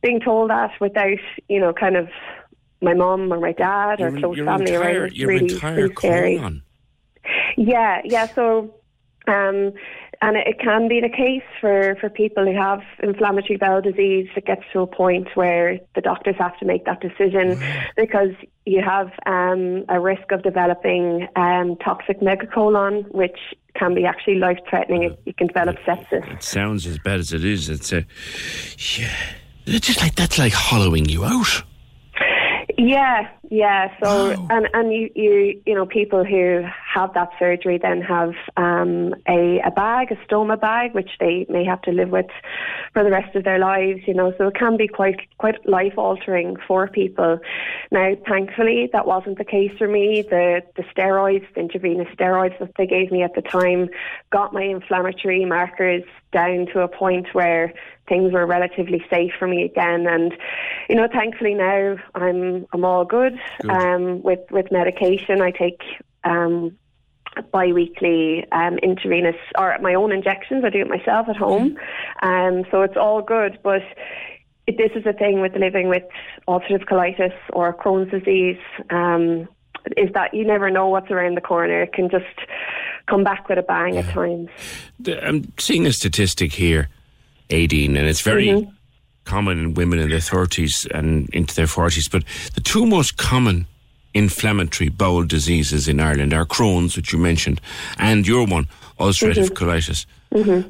being 0.02 0.20
told 0.20 0.50
that 0.50 0.72
without, 0.80 1.20
you 1.48 1.60
know, 1.60 1.74
kind 1.74 1.96
of 1.96 2.10
my 2.82 2.94
mom 2.94 3.32
or 3.32 3.40
my 3.40 3.54
dad 3.54 4.02
or 4.02 4.12
close 4.12 4.38
family 4.38 4.74
entire- 4.74 5.02
around 5.02 5.14
your 5.14 5.30
really, 5.30 5.54
entire 5.54 5.76
really 5.76 5.96
scary. 5.96 6.38
colon. 6.38 6.64
Yeah, 7.56 8.02
yeah. 8.04 8.26
So, 8.34 8.74
um, 9.28 9.74
and 10.22 10.38
it, 10.38 10.48
it 10.48 10.60
can 10.60 10.88
be 10.88 11.02
the 11.02 11.10
case 11.10 11.44
for, 11.60 11.96
for 12.00 12.10
people 12.10 12.46
who 12.46 12.54
have 12.54 12.82
inflammatory 13.02 13.58
bowel 13.58 13.82
disease. 13.82 14.28
It 14.36 14.46
gets 14.46 14.62
to 14.74 14.82
a 14.82 14.88
point 14.88 15.30
where 15.36 15.80
the 15.96 16.02
doctors 16.02 16.36
have 16.38 16.58
to 16.60 16.66
make 16.66 16.86
that 16.86 17.02
decision 17.02 17.62
because 17.98 18.32
you 18.66 18.82
have 18.84 19.12
um, 19.26 19.86
a 19.90 20.00
risk 20.00 20.32
of 20.32 20.44
developing 20.44 21.28
um, 21.36 21.76
toxic 21.78 22.22
megacolon, 22.22 23.12
which 23.12 23.40
can 23.76 23.96
be 23.96 24.06
actually 24.06 24.36
life 24.36 24.60
threatening. 24.70 25.18
You 25.26 25.34
can 25.34 25.48
develop 25.48 25.78
sepsis. 25.88 26.32
It 26.32 26.44
sounds 26.44 26.86
as 26.86 27.00
bad 27.00 27.20
as 27.20 27.34
it 27.34 27.44
is. 27.44 27.70
It's 27.70 27.92
a, 27.92 28.06
yeah, 29.00 29.16
it's 29.66 29.88
just 29.88 30.02
like 30.02 30.16
that's 30.16 30.38
like 30.38 30.54
hollowing 30.54 31.06
you 31.06 31.26
out. 31.26 31.64
Yeah, 32.82 33.30
yeah. 33.52 33.94
So 34.04 34.32
and 34.50 34.68
and 34.74 34.92
you 34.92 35.12
you 35.14 35.62
you 35.68 35.76
know 35.76 35.86
people 35.86 36.26
who 36.26 36.64
have 36.96 37.14
that 37.14 37.30
surgery 37.38 37.78
then 37.78 38.02
have 38.02 38.34
um, 38.58 39.14
a, 39.28 39.60
a 39.64 39.70
bag, 39.70 40.12
a 40.12 40.16
stoma 40.26 40.60
bag, 40.60 40.96
which 40.96 41.12
they 41.20 41.46
may 41.48 41.64
have 41.64 41.84
to 41.84 41.92
live 41.92 42.10
with 42.10 42.26
for 42.94 43.04
the 43.04 43.12
rest 43.12 43.36
of 43.36 43.44
their 43.44 43.60
lives. 43.60 44.00
You 44.08 44.16
know, 44.16 44.34
so 44.36 44.48
it 44.48 44.56
can 44.56 44.78
be 44.78 44.88
quite 44.88 45.20
quite 45.38 45.64
life 45.70 45.94
altering 45.96 46.56
for 46.68 46.88
people. 46.88 47.38
Now, 47.92 48.16
thankfully, 48.28 48.90
that 48.94 49.06
wasn't 49.06 49.38
the 49.38 49.46
case 49.46 49.78
for 49.78 49.88
me. 49.88 50.24
The 50.24 50.64
the 50.76 50.84
steroids, 50.84 51.46
the 51.54 51.60
intravenous 51.60 52.08
steroids 52.16 52.58
that 52.58 52.72
they 52.80 52.88
gave 52.88 53.12
me 53.12 53.22
at 53.22 53.36
the 53.36 53.44
time, 53.44 53.90
got 54.32 54.54
my 54.54 54.64
inflammatory 54.64 55.46
markers 55.46 56.04
down 56.32 56.66
to 56.74 56.80
a 56.80 56.88
point 56.88 57.28
where 57.34 57.74
things 58.12 58.34
were 58.34 58.46
relatively 58.46 59.02
safe 59.10 59.32
for 59.40 59.48
me 59.48 59.64
again. 59.64 60.06
And 60.06 60.34
you 60.90 60.96
know, 60.96 61.08
thankfully 61.08 61.54
now 61.54 61.96
I'm 62.14 62.68
I'm 62.74 62.84
all 62.84 63.06
good, 63.06 63.40
Good. 63.62 63.72
Um, 63.72 64.22
with 64.22 64.42
with 64.52 64.70
medication. 64.72 65.42
I 65.42 65.52
take 65.52 65.82
um, 66.26 66.78
bi-weekly 67.54 68.46
um, 68.52 68.78
intravenous 68.80 69.38
or 69.58 69.78
my 69.82 69.94
own 69.94 70.12
injections. 70.12 70.66
I 70.66 70.70
do 70.70 70.82
it 70.82 70.90
myself 70.90 71.30
at 71.30 71.38
home, 71.38 71.78
um, 72.22 72.66
so 72.70 72.82
it's 72.82 72.98
all 72.98 73.22
good. 73.22 73.60
But 73.64 73.84
it, 74.68 74.78
this 74.78 74.92
is 74.94 75.06
the 75.06 75.14
thing 75.14 75.40
with 75.40 75.56
living 75.56 75.88
with 75.88 76.04
ulcerative 76.50 76.86
colitis 76.86 77.34
or 77.54 77.74
Crohn's 77.74 78.12
disease. 78.12 78.60
Um, 78.90 79.48
is 79.98 80.12
that 80.14 80.34
you 80.34 80.46
never 80.46 80.70
know 80.70 80.90
what's 80.90 81.10
around 81.10 81.36
the 81.36 81.42
corner. 81.42 81.82
It 81.82 81.94
can 81.94 82.10
just 82.10 82.26
come 83.08 83.24
back 83.24 83.50
with 83.50 83.58
a 83.58 83.64
bang 83.64 83.98
at 83.98 84.06
times. 84.10 84.50
I'm 85.08 85.52
seeing 85.58 85.88
a 85.88 85.92
statistic 85.92 86.54
here, 86.54 86.90
Aideen, 87.52 87.98
and 87.98 88.08
it's 88.08 88.22
very 88.22 88.48
Mhm. 88.48 88.68
common 89.26 89.60
in 89.60 89.74
women 89.76 90.00
in 90.00 90.10
their 90.10 90.20
30s 90.20 90.88
and 90.94 91.30
into 91.34 91.54
their 91.56 91.68
40s. 91.68 92.08
But 92.10 92.24
the 92.56 92.62
two 92.62 92.86
most 92.86 93.18
common 93.18 93.68
inflammatory 94.14 94.90
bowel 94.90 95.24
diseases 95.24 95.88
in 95.88 96.00
Ireland 96.00 96.34
are 96.34 96.46
Crohn's, 96.46 96.96
which 96.98 97.14
you 97.14 97.20
mentioned, 97.20 97.62
and 97.98 98.28
your 98.28 98.46
one, 98.46 98.68
ulcerative 99.00 99.50
Mhm. 99.50 99.56
colitis. 99.60 100.06
Mm-hmm. 100.34 100.70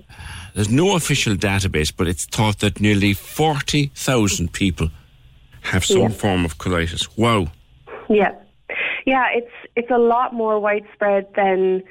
There's 0.54 0.70
no 0.70 0.96
official 0.96 1.36
database, 1.36 1.92
but 1.96 2.08
it's 2.08 2.26
thought 2.26 2.60
that 2.60 2.80
nearly 2.82 3.14
40,000 3.14 4.52
people 4.54 4.90
have 5.62 5.86
some 5.86 6.02
Yeah. 6.02 6.10
form 6.10 6.46
of 6.46 6.58
colitis. 6.58 7.08
Wow. 7.18 7.48
Yeah, 8.10 8.32
yeah, 9.06 9.28
it's 9.34 9.52
it's 9.78 9.90
a 9.92 9.98
lot 9.98 10.34
more 10.34 10.60
widespread 10.60 11.26
than 11.36 11.82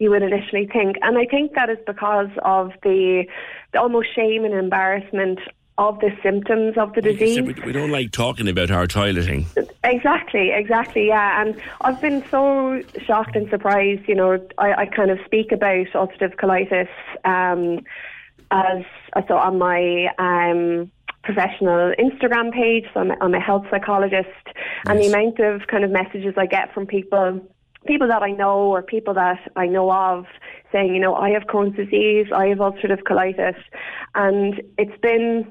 you 0.00 0.10
would 0.10 0.22
initially 0.22 0.66
think, 0.66 0.96
and 1.02 1.16
I 1.18 1.26
think 1.26 1.54
that 1.54 1.68
is 1.70 1.78
because 1.86 2.30
of 2.42 2.72
the, 2.82 3.26
the 3.72 3.80
almost 3.80 4.08
shame 4.14 4.44
and 4.44 4.54
embarrassment 4.54 5.38
of 5.76 6.00
the 6.00 6.10
symptoms 6.22 6.76
of 6.76 6.94
the 6.94 7.02
disease. 7.02 7.40
We, 7.40 7.72
don't 7.72 7.90
like 7.90 8.10
talking 8.10 8.48
about 8.48 8.70
our 8.70 8.86
toileting. 8.86 9.46
Exactly, 9.84 10.50
exactly, 10.52 11.08
yeah. 11.08 11.40
And 11.40 11.60
I've 11.82 12.00
been 12.00 12.24
so 12.30 12.82
shocked 13.06 13.36
and 13.36 13.48
surprised. 13.48 14.08
You 14.08 14.14
know, 14.14 14.46
I, 14.58 14.72
I 14.74 14.86
kind 14.86 15.10
of 15.10 15.18
speak 15.24 15.52
about 15.52 15.86
ulcerative 15.94 16.36
colitis 16.36 16.88
um, 17.24 17.84
as 18.50 18.84
I 19.14 19.22
thought 19.22 19.46
on 19.46 19.58
my 19.58 20.08
um, 20.18 20.90
professional 21.24 21.94
Instagram 21.98 22.52
page. 22.52 22.84
So 22.92 23.00
I'm, 23.00 23.12
I'm 23.22 23.34
a 23.34 23.40
health 23.40 23.66
psychologist, 23.70 24.28
and 24.86 24.98
the 24.98 25.06
amount 25.06 25.40
of 25.40 25.66
kind 25.66 25.84
of 25.84 25.90
messages 25.90 26.34
I 26.36 26.46
get 26.46 26.74
from 26.74 26.86
people. 26.86 27.40
People 27.86 28.08
that 28.08 28.22
I 28.22 28.30
know 28.30 28.58
or 28.58 28.82
people 28.82 29.14
that 29.14 29.38
I 29.56 29.66
know 29.66 29.90
of 29.90 30.26
saying, 30.70 30.94
you 30.94 31.00
know, 31.00 31.14
I 31.14 31.30
have 31.30 31.44
Crohn's 31.44 31.76
disease, 31.76 32.26
I 32.34 32.46
have 32.48 32.58
ulcerative 32.58 33.02
colitis. 33.02 33.56
And 34.14 34.62
it's 34.78 34.98
been 35.00 35.50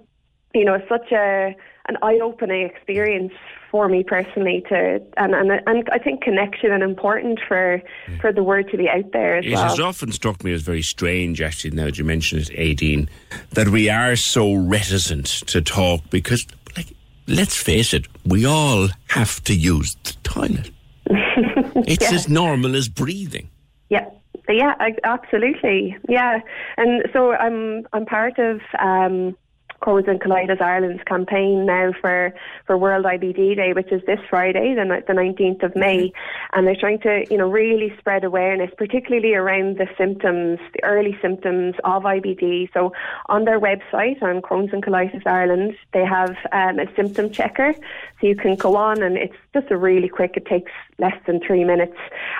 you 0.53 0.65
know, 0.65 0.81
such 0.89 1.11
a 1.11 1.55
an 1.87 1.97
eye-opening 2.03 2.69
experience 2.69 3.33
for 3.71 3.87
me 3.87 4.03
personally 4.03 4.63
to 4.69 5.01
and 5.17 5.33
and, 5.33 5.51
and 5.65 5.89
I 5.91 5.97
think 5.99 6.21
connection 6.21 6.71
and 6.71 6.83
important 6.83 7.39
for 7.47 7.81
mm. 8.07 8.21
for 8.21 8.31
the 8.31 8.43
word 8.43 8.69
to 8.71 8.77
be 8.77 8.89
out 8.89 9.11
there 9.11 9.37
as 9.37 9.45
It 9.45 9.53
well. 9.53 9.69
has 9.69 9.79
often 9.79 10.11
struck 10.11 10.43
me 10.43 10.53
as 10.53 10.61
very 10.61 10.81
strange, 10.81 11.41
actually, 11.41 11.71
now 11.71 11.85
that 11.85 11.97
you 11.97 12.03
mention 12.03 12.39
it, 12.39 12.49
Aideen, 12.49 13.09
that 13.51 13.69
we 13.69 13.89
are 13.89 14.15
so 14.15 14.53
reticent 14.53 15.25
to 15.47 15.61
talk 15.61 16.01
because, 16.09 16.45
like, 16.75 16.87
let's 17.27 17.55
face 17.55 17.93
it, 17.93 18.07
we 18.25 18.45
all 18.45 18.89
have 19.09 19.43
to 19.45 19.53
use 19.53 19.95
the 20.03 20.13
toilet. 20.23 20.71
It's 21.87 22.09
Yeah. 22.11 22.15
as 22.15 22.29
normal 22.29 22.75
as 22.75 22.87
breathing. 22.87 23.49
Yeah, 23.89 24.05
yeah, 24.47 24.75
I, 24.79 24.93
absolutely. 25.03 25.97
Yeah, 26.07 26.39
and 26.77 27.03
so 27.13 27.33
I'm 27.33 27.87
I'm 27.93 28.05
part 28.05 28.37
of 28.37 28.61
um, 28.79 29.35
Crohn's 29.81 30.07
and 30.07 30.19
Colitis 30.19 30.61
Ireland's 30.61 31.03
campaign 31.03 31.65
now 31.65 31.91
for, 32.01 32.33
for 32.65 32.77
World 32.77 33.05
IBD 33.05 33.55
Day, 33.55 33.73
which 33.73 33.91
is 33.91 34.01
this 34.05 34.19
Friday, 34.29 34.75
the 34.75 35.03
the 35.07 35.13
19th 35.13 35.63
of 35.63 35.75
May, 35.75 36.11
and 36.53 36.67
they're 36.67 36.75
trying 36.75 36.99
to 37.01 37.25
you 37.29 37.37
know 37.37 37.49
really 37.49 37.93
spread 37.99 38.23
awareness, 38.23 38.71
particularly 38.77 39.33
around 39.33 39.77
the 39.77 39.87
symptoms, 39.97 40.59
the 40.73 40.83
early 40.83 41.17
symptoms 41.21 41.75
of 41.83 42.03
IBD. 42.03 42.69
So 42.73 42.93
on 43.27 43.45
their 43.45 43.59
website 43.59 44.21
on 44.21 44.41
Crohn's 44.41 44.73
and 44.73 44.83
Colitis 44.83 45.25
Ireland, 45.25 45.75
they 45.93 46.05
have 46.05 46.35
um, 46.51 46.79
a 46.79 46.85
symptom 46.95 47.31
checker, 47.31 47.73
so 47.73 48.27
you 48.27 48.35
can 48.35 48.55
go 48.55 48.75
on 48.75 49.01
and 49.01 49.17
it's 49.17 49.35
just 49.53 49.71
a 49.71 49.77
really 49.77 50.09
quick. 50.09 50.33
It 50.35 50.45
takes 50.45 50.71
less 50.97 51.15
than 51.25 51.39
three 51.45 51.63
minutes. 51.63 51.97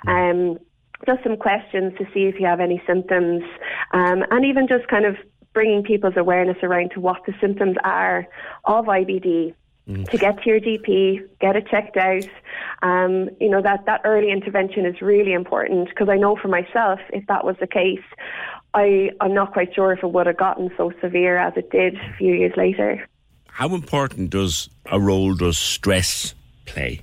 Um, 0.07 0.59
just 1.05 1.23
some 1.23 1.37
questions 1.37 1.93
to 1.97 2.05
see 2.13 2.25
if 2.25 2.39
you 2.39 2.45
have 2.45 2.59
any 2.59 2.81
symptoms, 2.85 3.43
um, 3.93 4.23
and 4.31 4.45
even 4.45 4.67
just 4.67 4.87
kind 4.87 5.05
of 5.05 5.15
bringing 5.53 5.83
people's 5.83 6.17
awareness 6.17 6.57
around 6.63 6.91
to 6.91 6.99
what 6.99 7.25
the 7.25 7.33
symptoms 7.41 7.75
are 7.83 8.27
of 8.65 8.85
IBD. 8.85 9.53
To 10.11 10.17
get 10.19 10.43
to 10.43 10.49
your 10.49 10.59
GP, 10.59 11.27
get 11.41 11.55
it 11.55 11.67
checked 11.67 11.97
out. 11.97 12.29
Um, 12.83 13.31
you 13.39 13.49
know 13.49 13.59
that 13.63 13.87
that 13.87 14.01
early 14.05 14.29
intervention 14.29 14.85
is 14.85 15.01
really 15.01 15.33
important 15.33 15.89
because 15.89 16.09
I 16.09 16.15
know 16.15 16.35
for 16.35 16.47
myself, 16.47 16.99
if 17.11 17.25
that 17.25 17.43
was 17.43 17.55
the 17.59 17.65
case, 17.65 18.03
I 18.75 19.09
I'm 19.19 19.33
not 19.33 19.51
quite 19.51 19.73
sure 19.73 19.91
if 19.91 20.03
it 20.03 20.11
would 20.11 20.27
have 20.27 20.37
gotten 20.37 20.69
so 20.77 20.91
severe 21.01 21.37
as 21.37 21.53
it 21.57 21.71
did 21.71 21.95
a 21.95 22.13
few 22.19 22.35
years 22.35 22.53
later. 22.55 23.07
How 23.47 23.73
important 23.73 24.29
does 24.29 24.69
a 24.85 24.99
role 24.99 25.33
does 25.33 25.57
stress 25.57 26.35
play? 26.67 27.01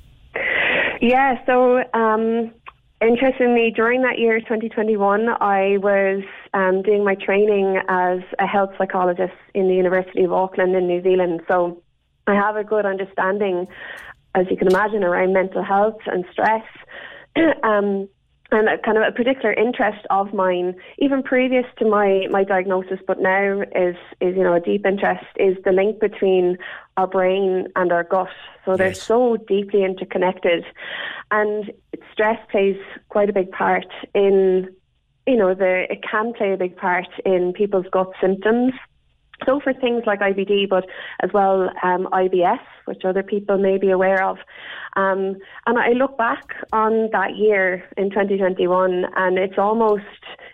Yeah, 1.00 1.44
so 1.44 1.82
um, 1.92 2.52
interestingly, 3.00 3.72
during 3.74 4.02
that 4.02 4.18
year, 4.18 4.38
2021, 4.40 5.28
I 5.28 5.78
was 5.78 6.22
um, 6.54 6.82
doing 6.82 7.04
my 7.04 7.14
training 7.14 7.80
as 7.88 8.20
a 8.38 8.46
health 8.46 8.70
psychologist 8.78 9.34
in 9.54 9.68
the 9.68 9.74
University 9.74 10.24
of 10.24 10.32
Auckland 10.32 10.74
in 10.74 10.86
New 10.86 11.02
Zealand. 11.02 11.40
So 11.48 11.82
I 12.26 12.34
have 12.34 12.56
a 12.56 12.64
good 12.64 12.86
understanding, 12.86 13.68
as 14.34 14.46
you 14.50 14.56
can 14.56 14.68
imagine, 14.68 15.04
around 15.04 15.32
mental 15.32 15.62
health 15.62 15.98
and 16.06 16.24
stress. 16.32 16.64
um, 17.62 18.08
and 18.52 18.68
a 18.68 18.78
kind 18.78 18.96
of 18.96 19.04
a 19.06 19.12
particular 19.12 19.52
interest 19.52 20.06
of 20.10 20.32
mine, 20.32 20.74
even 20.98 21.22
previous 21.22 21.64
to 21.78 21.84
my, 21.84 22.26
my 22.30 22.44
diagnosis, 22.44 23.00
but 23.06 23.20
now 23.20 23.62
is, 23.74 23.96
is, 24.20 24.36
you 24.36 24.42
know, 24.42 24.54
a 24.54 24.60
deep 24.60 24.86
interest, 24.86 25.24
is 25.36 25.56
the 25.64 25.72
link 25.72 25.98
between 25.98 26.56
our 26.96 27.06
brain 27.06 27.66
and 27.74 27.92
our 27.92 28.04
gut. 28.04 28.28
So 28.64 28.76
they're 28.76 28.94
so 28.94 29.36
deeply 29.36 29.84
interconnected. 29.84 30.64
And 31.30 31.72
stress 32.12 32.38
plays 32.50 32.76
quite 33.08 33.28
a 33.28 33.32
big 33.32 33.50
part 33.50 33.86
in, 34.14 34.68
you 35.26 35.36
know, 35.36 35.54
the, 35.54 35.86
it 35.90 36.02
can 36.08 36.32
play 36.32 36.52
a 36.52 36.56
big 36.56 36.76
part 36.76 37.08
in 37.24 37.52
people's 37.52 37.86
gut 37.90 38.12
symptoms. 38.20 38.72
So 39.44 39.60
for 39.60 39.74
things 39.74 40.04
like 40.06 40.20
IBD, 40.20 40.68
but 40.68 40.86
as 41.22 41.30
well 41.34 41.68
um, 41.82 42.08
IBS, 42.12 42.60
which 42.86 43.02
other 43.04 43.22
people 43.22 43.58
may 43.58 43.76
be 43.76 43.90
aware 43.90 44.24
of. 44.24 44.38
Um, 44.96 45.36
and 45.66 45.78
I 45.78 45.90
look 45.90 46.16
back 46.16 46.54
on 46.72 47.10
that 47.12 47.36
year 47.36 47.84
in 47.98 48.08
2021, 48.08 49.04
and 49.14 49.38
it's 49.38 49.58
almost 49.58 50.04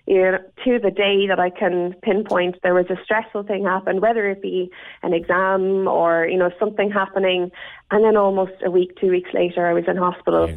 you 0.06 0.20
know, 0.20 0.38
to 0.64 0.78
the 0.80 0.90
day 0.90 1.28
that 1.28 1.38
I 1.38 1.50
can 1.50 1.94
pinpoint 2.02 2.56
there 2.62 2.74
was 2.74 2.86
a 2.90 2.96
stressful 3.04 3.44
thing 3.44 3.64
happened, 3.64 4.02
whether 4.02 4.28
it 4.28 4.42
be 4.42 4.70
an 5.04 5.12
exam 5.12 5.86
or 5.86 6.26
you 6.26 6.36
know 6.36 6.50
something 6.58 6.90
happening, 6.90 7.52
and 7.92 8.04
then 8.04 8.16
almost 8.16 8.52
a 8.64 8.70
week, 8.70 8.96
two 9.00 9.10
weeks 9.10 9.30
later, 9.32 9.64
I 9.66 9.72
was 9.72 9.84
in 9.86 9.96
hospital. 9.96 10.48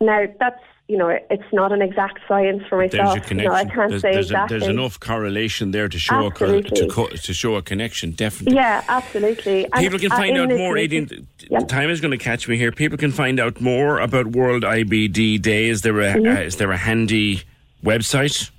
Now 0.00 0.24
that's 0.40 0.62
you 0.88 0.96
know 0.98 1.08
it's 1.08 1.52
not 1.52 1.72
an 1.72 1.80
exact 1.80 2.18
science 2.28 2.62
for 2.68 2.78
There's 2.86 2.92
myself. 2.94 3.30
You 3.30 3.36
know, 3.36 3.52
I 3.52 3.64
can't 3.64 3.90
there's, 3.90 4.02
say 4.02 4.12
there's, 4.12 4.26
exactly. 4.26 4.56
a, 4.56 4.60
there's 4.60 4.70
enough 4.70 4.98
correlation 5.00 5.70
there 5.70 5.88
to 5.88 5.98
show 5.98 6.26
a 6.26 6.30
to, 6.32 6.88
co- 6.90 7.08
to 7.08 7.32
show 7.34 7.54
a 7.54 7.62
connection. 7.62 8.12
Definitely. 8.12 8.56
Yeah, 8.56 8.84
absolutely. 8.88 9.64
And, 9.66 9.74
People 9.74 9.98
can 9.98 10.12
uh, 10.12 10.16
find 10.16 10.36
in 10.36 10.42
out 10.52 10.58
more. 10.58 10.74
meeting- 10.74 11.04
Aidan, 11.04 11.28
the 11.50 11.66
time 11.66 11.88
is 11.90 12.00
going 12.00 12.10
to 12.10 12.18
catch 12.18 12.48
me 12.48 12.56
here. 12.56 12.72
People 12.72 12.98
can 12.98 13.12
find 13.12 13.38
out 13.40 13.60
more 13.60 14.00
about 14.00 14.26
World 14.28 14.62
IBD 14.64 15.40
Day. 15.40 15.68
Is 15.68 15.82
there 15.82 15.98
a 16.00 16.14
Mhm. 16.14 16.36
uh, 16.36 16.40
is 16.40 16.56
there 16.56 16.70
a 16.72 16.76
handy 16.76 17.42
website? 17.84 18.50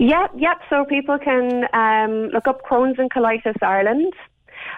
Yep, 0.00 0.30
yep. 0.38 0.58
So 0.70 0.84
people 0.86 1.18
can 1.18 1.66
um, 1.74 2.28
look 2.32 2.46
up 2.48 2.62
Crohn's 2.66 2.98
and 2.98 3.10
Colitis 3.10 3.62
Ireland. 3.62 4.14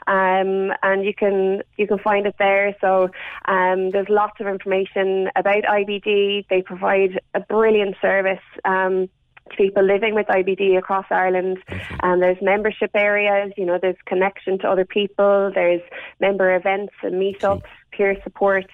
Um, 0.07 0.73
and 0.83 1.05
you 1.05 1.15
can 1.15 1.63
you 1.77 1.87
can 1.87 1.99
find 1.99 2.27
it 2.27 2.35
there. 2.39 2.75
So 2.81 3.11
um, 3.47 3.91
there's 3.91 4.09
lots 4.09 4.41
of 4.41 4.47
information 4.47 5.31
about 5.37 5.65
IBD. 5.65 6.47
They 6.49 6.63
provide 6.63 7.21
a 7.35 7.41
brilliant 7.41 7.97
service 8.01 8.43
um, 8.65 9.09
to 9.51 9.57
people 9.57 9.85
living 9.85 10.15
with 10.15 10.27
IBD 10.27 10.79
across 10.79 11.07
Ireland. 11.11 11.59
And 12.03 12.23
there's 12.23 12.39
membership 12.43 12.91
areas. 12.95 13.53
You 13.57 13.67
know, 13.67 13.79
there's 13.81 13.97
connection 14.07 14.59
to 14.61 14.69
other 14.69 14.85
people. 14.85 15.51
There's 15.55 15.83
member 16.21 16.55
events 16.55 16.95
and 17.03 17.15
meetups. 17.15 17.63
Peer 17.93 18.17
support. 18.23 18.67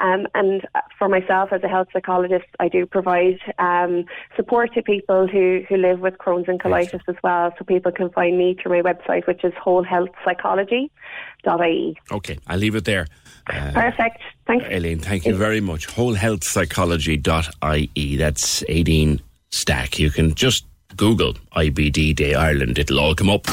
Um, 0.00 0.26
and 0.34 0.66
for 0.98 1.08
myself 1.08 1.52
as 1.52 1.62
a 1.62 1.68
health 1.68 1.86
psychologist, 1.92 2.46
I 2.60 2.68
do 2.68 2.86
provide 2.86 3.38
um, 3.58 4.04
support 4.36 4.72
to 4.74 4.82
people 4.82 5.26
who, 5.26 5.62
who 5.68 5.76
live 5.76 6.00
with 6.00 6.14
Crohn's 6.18 6.48
and 6.48 6.60
colitis 6.60 7.00
as 7.08 7.16
well. 7.22 7.52
So 7.58 7.64
people 7.64 7.92
can 7.92 8.10
find 8.10 8.36
me 8.38 8.56
through 8.60 8.82
my 8.82 8.92
website, 8.92 9.26
which 9.26 9.44
is 9.44 9.52
wholehealthpsychology.ie. 9.54 11.98
Okay, 12.12 12.38
I'll 12.46 12.58
leave 12.58 12.74
it 12.74 12.84
there. 12.84 13.06
Uh, 13.48 13.72
Perfect. 13.72 14.20
Thanks. 14.46 14.66
Elaine, 14.70 15.00
thank 15.00 15.24
you 15.24 15.34
very 15.36 15.60
much. 15.60 15.86
Wholehealthpsychology.ie. 15.88 18.16
That's 18.16 18.62
Aideen 18.64 19.20
Stack. 19.50 19.98
You 19.98 20.10
can 20.10 20.34
just 20.34 20.66
Google 20.96 21.34
IBD 21.54 22.16
Day 22.16 22.34
Ireland. 22.34 22.78
It'll 22.78 23.00
all 23.00 23.14
come 23.14 23.30
up. 23.30 23.46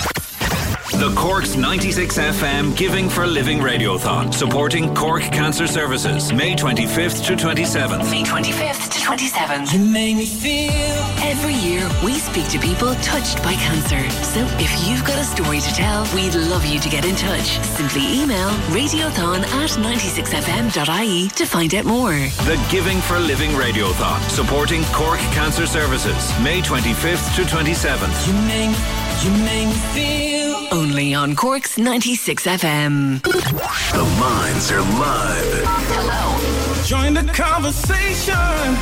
The 0.93 1.11
Cork's 1.15 1.55
96 1.55 2.17
FM 2.19 2.77
Giving 2.77 3.09
for 3.09 3.25
Living 3.25 3.57
Radiothon, 3.57 4.31
supporting 4.31 4.93
Cork 4.93 5.23
Cancer 5.23 5.65
Services, 5.65 6.31
May 6.31 6.55
25th 6.55 7.25
to 7.25 7.33
27th. 7.33 8.11
May 8.11 8.23
25th 8.23 8.91
to 8.91 8.99
27th. 8.99 9.73
You 9.73 9.79
make 9.79 10.15
me 10.17 10.25
feel. 10.27 10.71
Every 11.25 11.55
year, 11.55 11.89
we 12.05 12.19
speak 12.19 12.47
to 12.49 12.59
people 12.59 12.93
touched 13.01 13.41
by 13.41 13.55
cancer. 13.55 14.07
So 14.23 14.45
if 14.59 14.87
you've 14.87 15.03
got 15.03 15.17
a 15.17 15.23
story 15.23 15.59
to 15.61 15.73
tell, 15.73 16.03
we'd 16.13 16.35
love 16.35 16.63
you 16.63 16.79
to 16.79 16.89
get 16.89 17.05
in 17.05 17.15
touch. 17.15 17.59
Simply 17.61 18.21
email 18.21 18.49
radiothon 18.69 19.43
at 19.43 19.71
96fm.ie 19.71 21.29
to 21.29 21.45
find 21.45 21.73
out 21.73 21.85
more. 21.85 22.13
The 22.45 22.67
Giving 22.69 22.99
for 23.01 23.17
Living 23.17 23.51
Radiothon, 23.51 24.21
supporting 24.29 24.83
Cork 24.93 25.19
Cancer 25.33 25.65
Services, 25.65 26.31
May 26.43 26.61
25th 26.61 27.35
to 27.35 27.41
27th. 27.41 29.12
You 29.21 29.31
make, 29.43 29.67
me 29.67 29.73
feel. 29.93 30.67
Only 30.71 31.13
on 31.13 31.35
Cork's 31.35 31.77
96 31.77 32.45
FM. 32.45 33.21
The 33.21 34.03
lines 34.19 34.71
are 34.71 34.81
live. 34.81 35.63
Hello. 35.93 36.83
Join 36.83 37.13
the 37.13 37.23
conversation. 37.31 38.33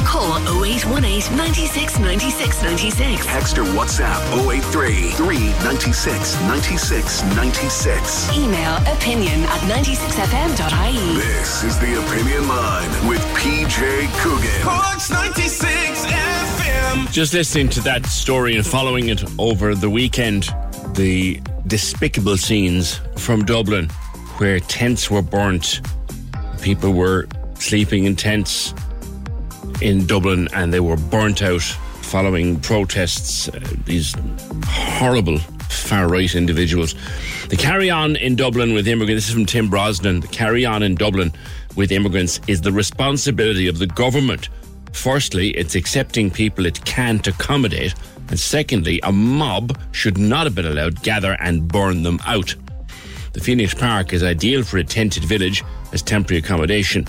Call 0.06 0.40
0818 0.64 1.38
96 1.38 1.99
96 1.99 2.64
96. 2.64 3.26
Text 3.28 3.58
or 3.60 3.64
WhatsApp 3.78 4.18
083 4.49 5.12
396 5.12 6.41
96 6.41 7.24
96. 7.36 8.38
Email 8.38 8.78
opinion 8.88 9.41
at 9.44 9.62
96fm.ie. 9.70 11.16
This 11.22 11.64
is 11.64 11.78
the 11.78 11.94
Opinion 12.03 12.48
Line 12.48 12.90
with 13.08 13.22
PJ 13.38 14.10
Coogan. 14.22 14.62
Cork's 14.64 15.12
96 15.12 16.06
FM. 16.06 16.41
Just 17.12 17.34
listening 17.34 17.70
to 17.70 17.82
that 17.82 18.06
story 18.06 18.56
and 18.56 18.66
following 18.66 19.10
it 19.10 19.24
over 19.38 19.76
the 19.76 19.90
weekend, 19.90 20.50
the 20.96 21.42
despicable 21.68 22.38
scenes 22.38 23.00
from 23.18 23.46
Dublin 23.46 23.90
where 24.38 24.60
tents 24.60 25.12
were 25.12 25.22
burnt. 25.22 25.82
People 26.62 26.94
were 26.94 27.28
sleeping 27.56 28.06
in 28.06 28.16
tents 28.16 28.74
in 29.82 30.06
Dublin 30.06 30.48
and 30.54 30.74
they 30.74 30.80
were 30.80 30.98
burnt 30.98 31.42
out 31.42 31.62
following 31.62 32.60
protests. 32.60 33.50
Uh, 33.50 33.60
these 33.86 34.16
horrible 34.66 35.38
far 35.70 36.08
right 36.08 36.34
individuals. 36.34 36.96
The 37.50 37.58
carry 37.58 37.90
on 37.90 38.16
in 38.16 38.36
Dublin 38.36 38.74
with 38.74 38.88
immigrants, 38.88 39.26
this 39.26 39.30
is 39.30 39.34
from 39.34 39.46
Tim 39.46 39.70
Brosnan. 39.70 40.22
The 40.22 40.28
carry 40.28 40.66
on 40.66 40.84
in 40.84 40.96
Dublin 40.96 41.32
with 41.76 41.92
immigrants 41.92 42.40
is 42.48 42.62
the 42.62 42.72
responsibility 42.72 43.68
of 43.68 43.80
the 43.80 43.88
government. 43.88 44.50
Firstly, 44.94 45.50
it's 45.52 45.76
accepting 45.76 46.30
people 46.30 46.66
it 46.66 46.84
can't 46.86 47.26
accommodate. 47.28 47.96
And 48.30 48.40
secondly, 48.40 49.00
a 49.04 49.12
mob 49.12 49.78
should 49.92 50.18
not 50.18 50.46
have 50.46 50.56
been 50.56 50.66
allowed 50.66 51.02
gather 51.04 51.38
and 51.40 51.68
burn 51.68 52.04
them 52.04 52.20
out. 52.26 52.56
The 53.34 53.40
Phoenix 53.40 53.74
Park 53.74 54.14
is 54.14 54.24
ideal 54.24 54.64
for 54.64 54.78
a 54.78 54.84
tented 54.84 55.24
village 55.24 55.64
as 55.94 56.02
temporary 56.02 56.40
accommodation. 56.40 57.06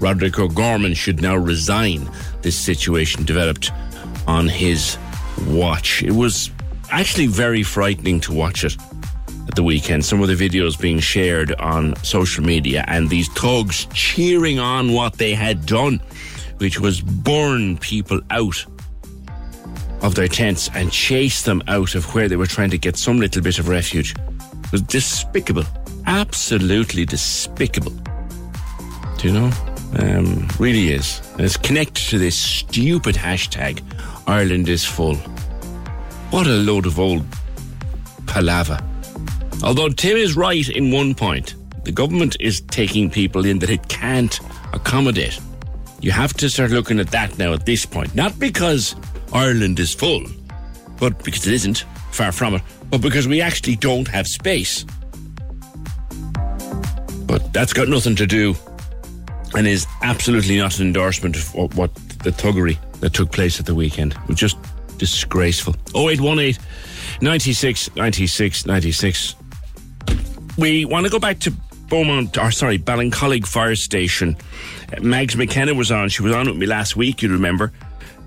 Roderick 0.00 0.38
O'Gorman 0.38 0.94
should 0.94 1.22
now 1.22 1.36
resign. 1.36 2.10
This 2.42 2.58
situation 2.58 3.24
developed 3.24 3.70
on 4.26 4.48
his 4.48 4.98
watch. 5.46 6.02
It 6.02 6.12
was 6.12 6.50
actually 6.90 7.26
very 7.26 7.62
frightening 7.62 8.20
to 8.20 8.32
watch 8.32 8.64
it 8.64 8.76
at 9.48 9.54
the 9.54 9.62
weekend. 9.62 10.04
Some 10.04 10.22
of 10.22 10.28
the 10.28 10.48
videos 10.48 10.78
being 10.80 10.98
shared 10.98 11.54
on 11.54 11.96
social 12.04 12.44
media 12.44 12.84
and 12.88 13.08
these 13.08 13.28
thugs 13.28 13.86
cheering 13.94 14.58
on 14.58 14.92
what 14.92 15.14
they 15.14 15.34
had 15.34 15.66
done, 15.66 16.00
which 16.62 16.80
was 16.80 17.00
burn 17.00 17.76
people 17.76 18.20
out 18.30 18.64
of 20.00 20.14
their 20.14 20.28
tents 20.28 20.70
and 20.74 20.90
chase 20.90 21.42
them 21.42 21.62
out 21.68 21.94
of 21.94 22.14
where 22.14 22.28
they 22.28 22.36
were 22.36 22.46
trying 22.46 22.70
to 22.70 22.78
get 22.78 22.96
some 22.96 23.18
little 23.18 23.42
bit 23.42 23.58
of 23.58 23.68
refuge. 23.68 24.14
It 24.64 24.72
was 24.72 24.82
despicable. 24.82 25.64
Absolutely 26.06 27.04
despicable. 27.04 27.92
Do 29.18 29.28
you 29.28 29.34
know? 29.34 29.50
Um, 29.98 30.48
really 30.58 30.90
is. 30.92 31.20
And 31.32 31.42
it's 31.42 31.56
connected 31.56 32.08
to 32.10 32.18
this 32.18 32.38
stupid 32.38 33.14
hashtag, 33.14 33.82
Ireland 34.26 34.68
is 34.68 34.84
full. 34.84 35.16
What 36.30 36.46
a 36.46 36.50
load 36.50 36.86
of 36.86 36.98
old 36.98 37.24
palaver. 38.26 38.78
Although 39.62 39.90
Tim 39.90 40.16
is 40.16 40.36
right 40.36 40.68
in 40.68 40.90
one 40.90 41.14
point, 41.14 41.54
the 41.84 41.92
government 41.92 42.36
is 42.40 42.60
taking 42.62 43.10
people 43.10 43.44
in 43.44 43.58
that 43.58 43.70
it 43.70 43.88
can't 43.88 44.40
accommodate. 44.72 45.38
You 46.02 46.10
have 46.10 46.34
to 46.34 46.50
start 46.50 46.72
looking 46.72 46.98
at 46.98 47.12
that 47.12 47.38
now 47.38 47.52
at 47.52 47.64
this 47.64 47.86
point. 47.86 48.12
Not 48.16 48.36
because 48.36 48.96
Ireland 49.32 49.78
is 49.78 49.94
full, 49.94 50.24
but 50.98 51.22
because 51.22 51.46
it 51.46 51.54
isn't, 51.54 51.84
far 52.10 52.32
from 52.32 52.56
it, 52.56 52.62
but 52.90 53.00
because 53.00 53.28
we 53.28 53.40
actually 53.40 53.76
don't 53.76 54.08
have 54.08 54.26
space. 54.26 54.84
But 57.24 57.52
that's 57.52 57.72
got 57.72 57.88
nothing 57.88 58.16
to 58.16 58.26
do 58.26 58.56
and 59.54 59.64
is 59.64 59.86
absolutely 60.02 60.58
not 60.58 60.76
an 60.80 60.88
endorsement 60.88 61.36
of 61.36 61.54
what, 61.76 61.94
the 61.94 62.30
thuggery 62.30 62.78
that 62.98 63.14
took 63.14 63.30
place 63.30 63.60
at 63.60 63.66
the 63.66 63.74
weekend. 63.74 64.14
Was 64.26 64.38
just 64.38 64.56
disgraceful. 64.98 65.74
0818 65.94 66.60
96 67.20 67.94
96 67.94 68.66
96. 68.66 69.36
We 70.58 70.84
want 70.84 71.06
to 71.06 71.10
go 71.10 71.20
back 71.20 71.38
to 71.40 71.52
Beaumont, 71.92 72.38
or 72.38 72.50
sorry, 72.50 72.78
Ballincollig 72.78 73.46
Fire 73.46 73.76
Station. 73.76 74.34
Uh, 74.96 75.02
Mags 75.02 75.36
McKenna 75.36 75.74
was 75.74 75.92
on. 75.92 76.08
She 76.08 76.22
was 76.22 76.32
on 76.32 76.46
with 76.46 76.56
me 76.56 76.64
last 76.64 76.96
week, 76.96 77.20
you 77.20 77.28
remember. 77.28 77.70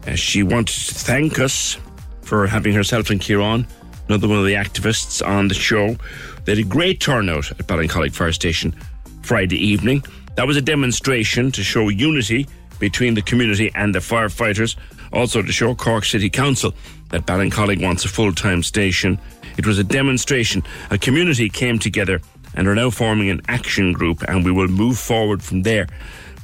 Uh, 0.06 0.14
she 0.14 0.44
wanted 0.44 0.68
to 0.68 0.94
thank 0.94 1.40
us 1.40 1.80
for 2.22 2.46
having 2.46 2.76
herself 2.76 3.10
and 3.10 3.20
Kieran, 3.20 3.66
another 4.08 4.28
one 4.28 4.38
of 4.38 4.46
the 4.46 4.54
activists, 4.54 5.28
on 5.28 5.48
the 5.48 5.56
show. 5.56 5.96
They 6.44 6.52
had 6.52 6.60
a 6.60 6.64
great 6.64 7.00
turnout 7.00 7.50
at 7.50 7.66
Ballincollig 7.66 8.14
Fire 8.14 8.32
Station 8.32 8.76
Friday 9.24 9.58
evening. 9.58 10.04
That 10.36 10.46
was 10.46 10.58
a 10.58 10.62
demonstration 10.62 11.52
to 11.54 11.64
show 11.64 11.90
unity 11.90 12.46
between 12.78 13.16
the 13.16 13.24
community 13.24 13.72
and 13.74 13.96
the 13.96 14.00
firefighters, 14.00 14.76
also 15.12 15.42
to 15.42 15.52
show 15.52 15.74
Cork 15.74 16.06
City 16.06 16.30
Council 16.30 16.72
that 17.10 17.26
Ballincollig 17.26 17.82
wants 17.82 18.06
a 18.06 18.10
full 18.10 18.32
time 18.32 18.62
station. 18.62 19.18
It 19.58 19.66
was 19.66 19.80
a 19.80 19.84
demonstration. 19.84 20.62
A 20.92 21.00
community 21.00 21.50
came 21.50 21.80
together 21.80 22.22
and 22.56 22.68
are 22.68 22.76
now 22.76 22.90
forming 22.90 23.30
an 23.30 23.42
action 23.48 23.94
group, 23.94 24.24
and 24.28 24.44
we 24.44 24.52
will 24.52 24.68
move 24.68 24.98
forward 24.98 25.44
from 25.44 25.64
there 25.64 25.88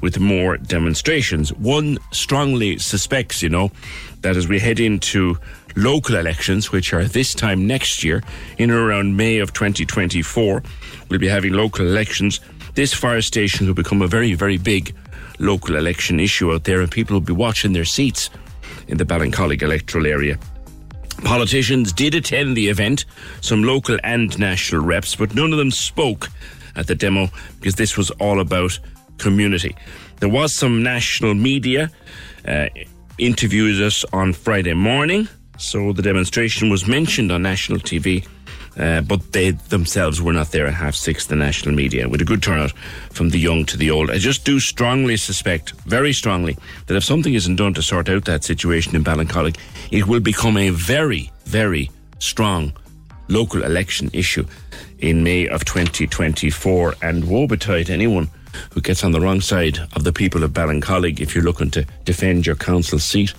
with 0.02 0.20
more 0.20 0.58
demonstrations. 0.58 1.54
One 1.54 1.98
strongly 2.12 2.78
suspects, 2.80 3.42
you 3.42 3.50
know, 3.50 3.72
that 4.22 4.36
as 4.36 4.48
we 4.48 4.60
head 4.60 4.80
into 4.80 5.38
local 5.76 6.16
elections, 6.16 6.72
which 6.72 6.94
are 6.94 7.06
this 7.06 7.34
time 7.34 7.68
next 7.68 8.04
year, 8.04 8.24
in 8.58 8.72
or 8.72 8.84
around 8.84 9.16
May 9.16 9.38
of 9.40 9.54
2024, 9.54 10.64
we'll 11.10 11.20
be 11.20 11.28
having 11.28 11.54
local 11.54 11.86
elections. 11.86 12.40
This 12.74 12.94
fire 12.94 13.22
station 13.22 13.68
will 13.68 13.74
become 13.74 14.02
a 14.02 14.08
very, 14.08 14.34
very 14.34 14.58
big 14.58 14.96
local 15.40 15.76
election 15.76 16.20
issue 16.20 16.54
out 16.54 16.66
there, 16.66 16.82
and 16.82 16.92
people 16.92 17.16
will 17.16 17.22
be 17.22 17.34
watching 17.34 17.74
their 17.74 17.86
seats 17.86 18.30
in 18.88 18.98
the 18.98 19.06
Ballincollig 19.06 19.62
electoral 19.62 20.08
area. 20.08 20.38
Politicians 21.23 21.93
did 21.93 22.15
attend 22.15 22.57
the 22.57 22.68
event, 22.68 23.06
some 23.41 23.64
local 23.64 23.98
and 24.03 24.38
national 24.38 24.84
reps, 24.84 25.15
but 25.15 25.34
none 25.34 25.52
of 25.52 25.57
them 25.57 25.72
spoke 25.72 26.30
at 26.76 26.88
the 26.88 26.95
demo 26.95 27.30
because 27.60 27.76
this 27.76 27.98
was 27.98 28.11
all 28.11 28.39
about 28.39 28.77
community. 29.18 29.76
There 30.19 30.30
was 30.30 30.53
some 30.53 30.84
national 30.84 31.34
media 31.34 31.91
uh, 32.48 32.68
interviewed 33.18 33.81
us 33.81 34.03
on 34.14 34.34
Friday 34.34 34.73
morning, 34.73 35.27
so 35.57 35.93
the 35.93 36.02
demonstration 36.02 36.69
was 36.69 36.88
mentioned 36.88 37.31
on 37.31 37.43
national 37.43 37.80
TV. 37.80 38.27
Uh, 38.77 39.02
but 39.02 39.34
they 39.34 39.52
themselves 39.52 40.22
were 40.22 40.31
not 40.31 40.52
there 40.52 40.65
at 40.65 40.73
half 40.73 40.95
six, 40.95 41.26
the 41.26 41.35
national 41.35 41.76
media, 41.76 42.07
with 42.07 42.22
a 42.22 42.26
good 42.26 42.41
turnout 42.41 42.72
from 43.11 43.30
the 43.30 43.39
young 43.39 43.65
to 43.65 43.77
the 43.77 43.91
old. 43.91 44.10
I 44.10 44.18
just 44.18 44.45
do 44.45 44.60
strongly 44.60 45.18
suspect, 45.18 45.72
very 45.81 46.14
strongly, 46.14 46.57
that 46.88 46.95
if 46.95 47.03
something 47.03 47.34
isn't 47.34 47.57
done 47.57 47.73
to 47.73 47.81
sort 47.81 48.10
out 48.10 48.26
that 48.26 48.43
situation 48.43 48.95
in 48.95 49.03
Ballincollig, 49.03 49.57
it 49.91 50.07
will 50.07 50.22
become 50.22 50.57
a 50.57 50.69
very, 50.69 51.31
very 51.45 51.91
strong 52.19 52.72
local 53.27 53.64
election 53.64 54.10
issue 54.14 54.45
in 54.99 55.23
May 55.23 55.48
of 55.48 55.65
2024. 55.65 56.95
And 57.02 57.27
woe 57.27 57.48
betide 57.48 57.89
anyone 57.89 58.30
who 58.72 58.81
gets 58.81 59.03
on 59.03 59.11
the 59.11 59.22
wrong 59.22 59.41
side 59.41 59.80
of 59.93 60.03
the 60.03 60.14
people 60.14 60.43
of 60.43 60.52
Ballincollig 60.52 61.19
if 61.19 61.34
you're 61.34 61.43
looking 61.43 61.72
to 61.72 61.85
defend 62.06 62.45
your 62.45 62.56
council 62.56 62.99
seat. 62.99 63.34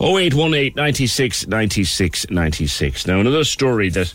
0818 0.00 0.74
96 0.76 1.46
96 1.48 2.30
96. 2.30 3.06
Now, 3.06 3.20
another 3.20 3.44
story 3.44 3.88
that 3.90 4.12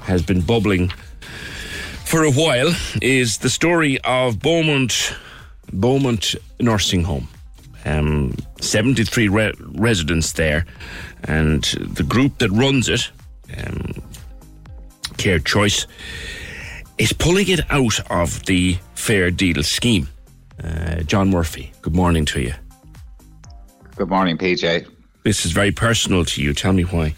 has 0.00 0.22
been 0.22 0.40
bubbling 0.40 0.92
for 2.12 2.24
a 2.24 2.30
while 2.30 2.74
is 3.00 3.38
the 3.38 3.48
story 3.48 3.98
of 4.04 4.38
Beaumont, 4.38 5.16
Beaumont 5.72 6.34
Nursing 6.60 7.04
Home. 7.04 7.26
Um, 7.86 8.36
73 8.60 9.28
re- 9.28 9.54
residents 9.58 10.32
there, 10.32 10.66
and 11.24 11.64
the 11.64 12.02
group 12.02 12.36
that 12.36 12.50
runs 12.50 12.90
it, 12.90 13.10
um, 13.56 13.94
Care 15.16 15.38
Choice, 15.38 15.86
is 16.98 17.14
pulling 17.14 17.48
it 17.48 17.60
out 17.70 17.98
of 18.10 18.44
the 18.44 18.76
Fair 18.94 19.30
Deal 19.30 19.62
scheme. 19.62 20.06
Uh, 20.62 20.96
John 21.04 21.30
Murphy, 21.30 21.72
good 21.80 21.96
morning 21.96 22.26
to 22.26 22.42
you. 22.42 22.52
Good 23.96 24.10
morning, 24.10 24.36
PJ. 24.36 24.86
This 25.24 25.46
is 25.46 25.52
very 25.52 25.72
personal 25.72 26.26
to 26.26 26.42
you. 26.42 26.52
Tell 26.52 26.74
me 26.74 26.82
why. 26.82 27.14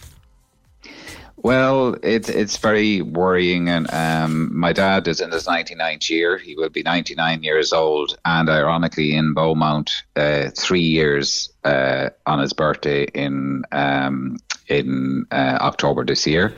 Well, 1.44 1.94
it's 2.02 2.30
it's 2.30 2.56
very 2.56 3.02
worrying, 3.02 3.68
and 3.68 3.86
um, 3.92 4.58
my 4.58 4.72
dad 4.72 5.06
is 5.06 5.20
in 5.20 5.30
his 5.30 5.46
99th 5.46 6.08
year. 6.08 6.38
He 6.38 6.56
will 6.56 6.70
be 6.70 6.82
99 6.82 7.42
years 7.42 7.70
old, 7.70 8.16
and 8.24 8.48
ironically, 8.48 9.14
in 9.14 9.34
Beaumont, 9.34 9.90
uh, 10.16 10.48
three 10.56 10.80
years 10.80 11.52
uh, 11.64 12.08
on 12.24 12.38
his 12.38 12.54
birthday 12.54 13.04
in 13.14 13.62
um, 13.72 14.38
in 14.68 15.26
uh, 15.30 15.58
October 15.60 16.02
this 16.02 16.26
year, 16.26 16.54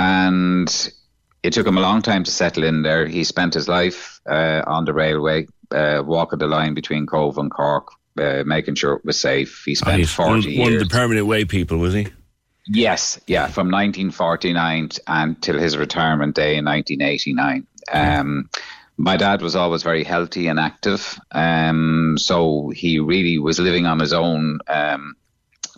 and 0.00 0.92
it 1.44 1.52
took 1.52 1.64
him 1.66 1.78
a 1.78 1.80
long 1.80 2.02
time 2.02 2.24
to 2.24 2.30
settle 2.32 2.64
in 2.64 2.82
there. 2.82 3.06
He 3.06 3.22
spent 3.22 3.54
his 3.54 3.68
life 3.68 4.20
uh, 4.28 4.62
on 4.66 4.84
the 4.84 4.92
railway, 4.92 5.46
uh, 5.70 6.02
walking 6.04 6.40
the 6.40 6.48
line 6.48 6.74
between 6.74 7.06
Cobh 7.06 7.38
and 7.38 7.52
Cork, 7.52 7.86
uh, 8.18 8.42
making 8.44 8.74
sure 8.74 8.94
it 8.94 9.04
was 9.04 9.20
safe. 9.20 9.62
He 9.64 9.72
Oh, 9.72 9.74
spent 9.74 9.98
he's 10.00 10.12
40 10.12 10.30
one, 10.30 10.42
years. 10.42 10.58
one 10.58 10.72
of 10.72 10.80
the 10.80 10.86
permanent 10.86 11.26
way 11.28 11.44
people, 11.44 11.78
was 11.78 11.94
he? 11.94 12.08
Yes, 12.66 13.20
yeah, 13.26 13.46
from 13.46 13.68
1949 13.68 14.90
until 15.06 15.58
his 15.58 15.76
retirement 15.76 16.34
day 16.34 16.56
in 16.56 16.64
1989. 16.64 17.66
Um, 17.92 18.50
my 18.96 19.16
dad 19.16 19.42
was 19.42 19.56
always 19.56 19.82
very 19.82 20.04
healthy 20.04 20.46
and 20.46 20.60
active, 20.60 21.18
um, 21.32 22.16
so 22.18 22.70
he 22.74 23.00
really 23.00 23.38
was 23.38 23.58
living 23.58 23.86
on 23.86 23.98
his 23.98 24.12
own, 24.12 24.60
um, 24.68 25.16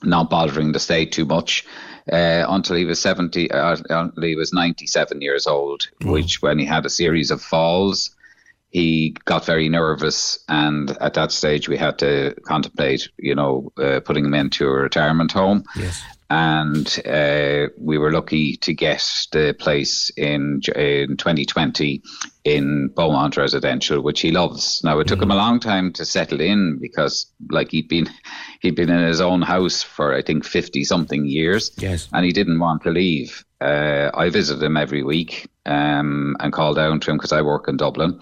not 0.02 0.28
bothering 0.28 0.72
the 0.72 0.80
state 0.80 1.12
too 1.12 1.24
much. 1.24 1.64
Uh, 2.12 2.44
until 2.50 2.76
he 2.76 2.84
was 2.84 3.00
70, 3.00 3.50
uh, 3.50 3.78
until 3.88 4.22
he 4.22 4.36
was 4.36 4.52
97 4.52 5.22
years 5.22 5.46
old, 5.46 5.88
which 6.02 6.42
when 6.42 6.58
he 6.58 6.66
had 6.66 6.84
a 6.84 6.90
series 6.90 7.30
of 7.30 7.40
falls, 7.40 8.14
he 8.68 9.16
got 9.24 9.46
very 9.46 9.68
nervous, 9.70 10.38
and 10.48 10.90
at 11.00 11.14
that 11.14 11.30
stage, 11.30 11.68
we 11.68 11.78
had 11.78 11.96
to 12.00 12.34
contemplate, 12.44 13.08
you 13.16 13.34
know, 13.34 13.72
uh, 13.78 14.00
putting 14.00 14.24
him 14.26 14.34
into 14.34 14.66
a 14.66 14.72
retirement 14.72 15.32
home. 15.32 15.64
Yes. 15.76 16.02
And 16.30 16.86
uh, 17.06 17.68
we 17.78 17.98
were 17.98 18.10
lucky 18.10 18.56
to 18.58 18.72
get 18.74 19.04
the 19.32 19.54
place 19.58 20.10
in 20.16 20.62
in 20.74 21.16
2020 21.16 22.02
in 22.44 22.88
Beaumont 22.88 23.36
Residential, 23.36 24.00
which 24.02 24.20
he 24.20 24.30
loves. 24.30 24.82
Now 24.84 24.98
it 24.98 25.06
took 25.06 25.20
him 25.22 25.30
a 25.30 25.36
long 25.36 25.60
time 25.60 25.92
to 25.94 26.04
settle 26.04 26.40
in 26.40 26.78
because, 26.80 27.26
like, 27.50 27.70
he'd 27.70 27.88
been 27.88 28.08
he'd 28.60 28.74
been 28.74 28.90
in 28.90 29.06
his 29.06 29.20
own 29.20 29.42
house 29.42 29.82
for 29.82 30.14
I 30.14 30.22
think 30.22 30.44
50 30.44 30.84
something 30.84 31.26
years, 31.26 31.70
Yes. 31.78 32.08
and 32.12 32.24
he 32.24 32.32
didn't 32.32 32.58
want 32.58 32.82
to 32.82 32.90
leave. 32.90 33.44
Uh, 33.60 34.10
I 34.14 34.28
visit 34.30 34.62
him 34.62 34.76
every 34.76 35.02
week 35.02 35.48
um, 35.66 36.36
and 36.40 36.52
call 36.52 36.74
down 36.74 37.00
to 37.00 37.10
him 37.10 37.16
because 37.16 37.32
I 37.32 37.42
work 37.42 37.68
in 37.68 37.76
Dublin. 37.76 38.20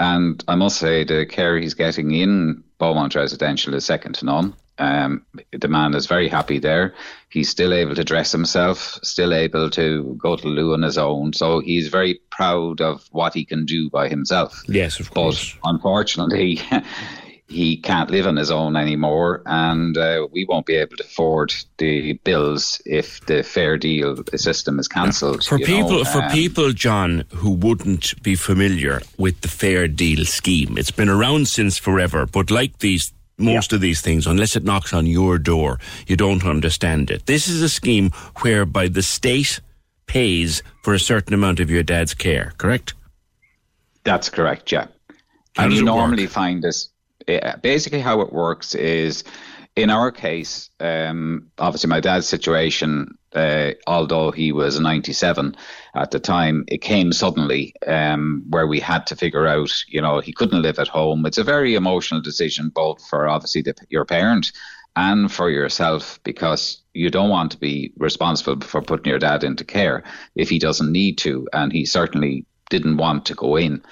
And 0.00 0.42
I 0.48 0.56
must 0.56 0.78
say, 0.78 1.04
the 1.04 1.26
care 1.26 1.56
he's 1.58 1.74
getting 1.74 2.10
in 2.12 2.64
Beaumont 2.78 3.14
Residential 3.14 3.74
is 3.74 3.84
second 3.84 4.14
to 4.16 4.24
none. 4.24 4.54
Um, 4.78 5.24
the 5.52 5.68
man 5.68 5.94
is 5.94 6.06
very 6.06 6.28
happy 6.28 6.58
there. 6.58 6.94
He's 7.32 7.48
still 7.48 7.72
able 7.72 7.94
to 7.94 8.04
dress 8.04 8.30
himself, 8.30 8.98
still 9.02 9.32
able 9.32 9.70
to 9.70 10.18
go 10.20 10.36
to 10.36 10.42
the 10.42 10.48
loo 10.48 10.74
on 10.74 10.82
his 10.82 10.98
own. 10.98 11.32
So 11.32 11.60
he's 11.60 11.88
very 11.88 12.20
proud 12.30 12.80
of 12.80 13.06
what 13.10 13.32
he 13.34 13.44
can 13.44 13.64
do 13.64 13.88
by 13.88 14.08
himself. 14.08 14.62
Yes, 14.68 15.00
of 15.00 15.10
course. 15.10 15.54
But 15.62 15.70
unfortunately, 15.70 16.60
he 17.52 17.76
can't 17.76 18.10
live 18.10 18.26
on 18.26 18.36
his 18.36 18.50
own 18.50 18.76
anymore, 18.76 19.42
and 19.46 19.96
uh, 19.96 20.26
we 20.32 20.44
won't 20.44 20.66
be 20.66 20.74
able 20.76 20.96
to 20.96 21.04
afford 21.04 21.54
the 21.78 22.14
bills 22.24 22.80
if 22.86 23.24
the 23.26 23.42
fair 23.42 23.76
deal 23.76 24.16
system 24.34 24.78
is 24.78 24.88
cancelled. 24.88 25.44
For 25.44 25.58
people, 25.58 25.98
know. 25.98 26.04
for 26.04 26.22
Um, 26.22 26.30
people, 26.30 26.72
John, 26.72 27.24
who 27.34 27.50
wouldn't 27.52 28.20
be 28.22 28.34
familiar 28.34 29.02
with 29.18 29.40
the 29.42 29.48
Fair 29.48 29.86
Deal 29.86 30.24
scheme, 30.24 30.78
it's 30.78 30.90
been 30.90 31.08
around 31.08 31.48
since 31.48 31.78
forever. 31.78 32.26
But 32.26 32.50
like 32.50 32.78
these, 32.78 33.12
most 33.38 33.72
of 33.72 33.80
these 33.80 34.00
things, 34.00 34.26
unless 34.26 34.56
it 34.56 34.64
knocks 34.64 34.92
on 34.92 35.06
your 35.06 35.38
door, 35.38 35.78
you 36.06 36.16
don't 36.16 36.44
understand 36.44 37.10
it. 37.10 37.26
This 37.26 37.48
is 37.48 37.62
a 37.62 37.68
scheme 37.68 38.10
whereby 38.42 38.88
the 38.88 39.02
state 39.02 39.60
pays 40.06 40.62
for 40.82 40.94
a 40.94 40.98
certain 40.98 41.34
amount 41.34 41.60
of 41.60 41.70
your 41.70 41.82
dad's 41.82 42.14
care. 42.14 42.52
Correct? 42.58 42.94
That's 44.04 44.28
correct, 44.28 44.70
yeah. 44.72 44.86
How 45.56 45.64
and 45.64 45.70
does 45.70 45.80
you 45.80 45.86
it 45.86 45.90
work? 45.90 45.96
normally 45.96 46.26
find 46.26 46.62
this. 46.62 46.90
Basically, 47.62 48.00
how 48.00 48.20
it 48.20 48.32
works 48.32 48.74
is, 48.74 49.22
in 49.74 49.90
our 49.90 50.12
case, 50.12 50.70
um, 50.80 51.48
obviously 51.58 51.88
my 51.88 52.00
dad's 52.00 52.28
situation, 52.28 53.16
uh, 53.34 53.70
although 53.86 54.30
he 54.30 54.52
was 54.52 54.78
97 54.78 55.56
at 55.94 56.10
the 56.10 56.20
time, 56.20 56.64
it 56.68 56.82
came 56.82 57.12
suddenly 57.12 57.74
um, 57.86 58.44
where 58.50 58.66
we 58.66 58.80
had 58.80 59.06
to 59.06 59.16
figure 59.16 59.46
out, 59.46 59.70
you 59.88 60.02
know, 60.02 60.20
he 60.20 60.32
couldn't 60.32 60.62
live 60.62 60.78
at 60.78 60.88
home. 60.88 61.24
It's 61.24 61.38
a 61.38 61.44
very 61.44 61.74
emotional 61.74 62.20
decision, 62.20 62.68
both 62.68 63.02
for 63.08 63.28
obviously 63.28 63.62
the, 63.62 63.74
your 63.88 64.04
parent 64.04 64.52
and 64.94 65.32
for 65.32 65.48
yourself, 65.48 66.20
because 66.22 66.82
you 66.92 67.08
don't 67.08 67.30
want 67.30 67.52
to 67.52 67.58
be 67.58 67.94
responsible 67.96 68.60
for 68.60 68.82
putting 68.82 69.08
your 69.08 69.18
dad 69.18 69.42
into 69.42 69.64
care 69.64 70.04
if 70.34 70.50
he 70.50 70.58
doesn't 70.58 70.92
need 70.92 71.16
to, 71.18 71.48
and 71.54 71.72
he 71.72 71.86
certainly 71.86 72.44
didn't 72.68 72.98
want 72.98 73.24
to 73.26 73.34
go 73.34 73.56
in 73.56 73.82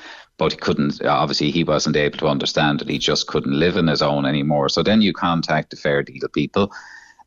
but 0.41 0.53
he 0.53 0.59
couldn't 0.59 1.05
obviously 1.05 1.51
he 1.51 1.65
wasn't 1.65 1.97
able 1.97 2.17
to 2.17 2.27
understand 2.27 2.81
that 2.81 2.89
he 2.89 2.97
just 2.97 3.27
couldn't 3.27 3.61
live 3.61 3.77
in 3.77 3.87
his 3.87 4.01
own 4.01 4.25
anymore. 4.25 4.71
So 4.71 4.83
then 4.83 5.03
you 5.03 5.13
contact 5.13 5.69
the 5.69 5.77
fair 5.77 6.03
deal 6.03 6.29
people 6.33 6.73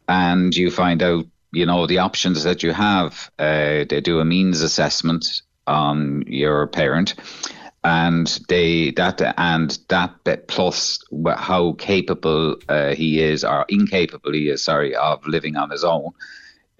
and 0.09 0.53
you 0.55 0.71
find 0.71 1.03
out 1.03 1.25
you 1.51 1.67
know 1.67 1.85
the 1.85 1.99
options 1.99 2.43
that 2.43 2.63
you 2.63 2.73
have 2.73 3.29
uh, 3.37 3.85
they 3.87 4.01
do 4.01 4.19
a 4.19 4.25
means 4.25 4.61
assessment 4.61 5.43
on 5.67 6.23
your 6.25 6.65
parent 6.65 7.13
and 7.83 8.39
they 8.49 8.89
that 8.91 9.21
and 9.37 9.77
that 9.89 10.23
bit 10.23 10.47
plus 10.47 10.99
how 11.37 11.73
capable 11.73 12.55
uh, 12.67 12.95
he 12.95 13.21
is 13.21 13.43
or 13.43 13.65
incapable 13.69 14.33
he 14.33 14.49
is 14.49 14.63
sorry 14.63 14.95
of 14.95 15.25
living 15.27 15.55
on 15.55 15.69
his 15.69 15.83
own 15.83 16.09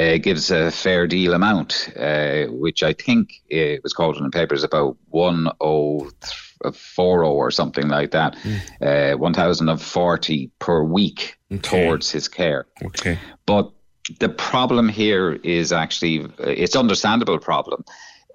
uh, 0.04 0.18
gives 0.18 0.52
a 0.52 0.72
fair 0.72 1.08
deal 1.08 1.34
amount, 1.34 1.90
uh, 1.98 2.46
which 2.48 2.84
I 2.84 2.92
think 2.94 3.42
it 3.48 3.82
was 3.84 3.94
called 3.94 4.18
in 4.18 4.24
the 4.24 4.30
papers 4.30 4.64
about 4.64 4.98
1040 5.10 7.28
or 7.28 7.52
something 7.52 7.88
like 7.88 8.12
that, 8.12 8.36
uh, 8.82 9.14
1040 9.18 10.52
per 10.60 10.84
week 10.84 11.38
towards 11.62 12.12
his 12.12 12.28
care. 12.28 12.68
Okay. 12.84 13.18
But 13.46 13.72
the 14.20 14.30
problem 14.30 14.90
here 14.90 15.34
is 15.44 15.72
actually, 15.72 16.28
it's 16.40 16.76
understandable 16.76 17.40
problem. 17.40 17.86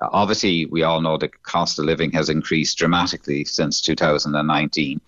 Obviously, 0.01 0.67
we 0.67 0.85
all 0.85 1.01
know 1.01 1.19
the 1.19 1.29
cost 1.29 1.77
of 1.79 1.85
living 1.85 2.13
has 2.13 2.29
increased 2.29 2.79
dramatically 2.79 3.45
since 3.45 3.81
2019 3.81 5.01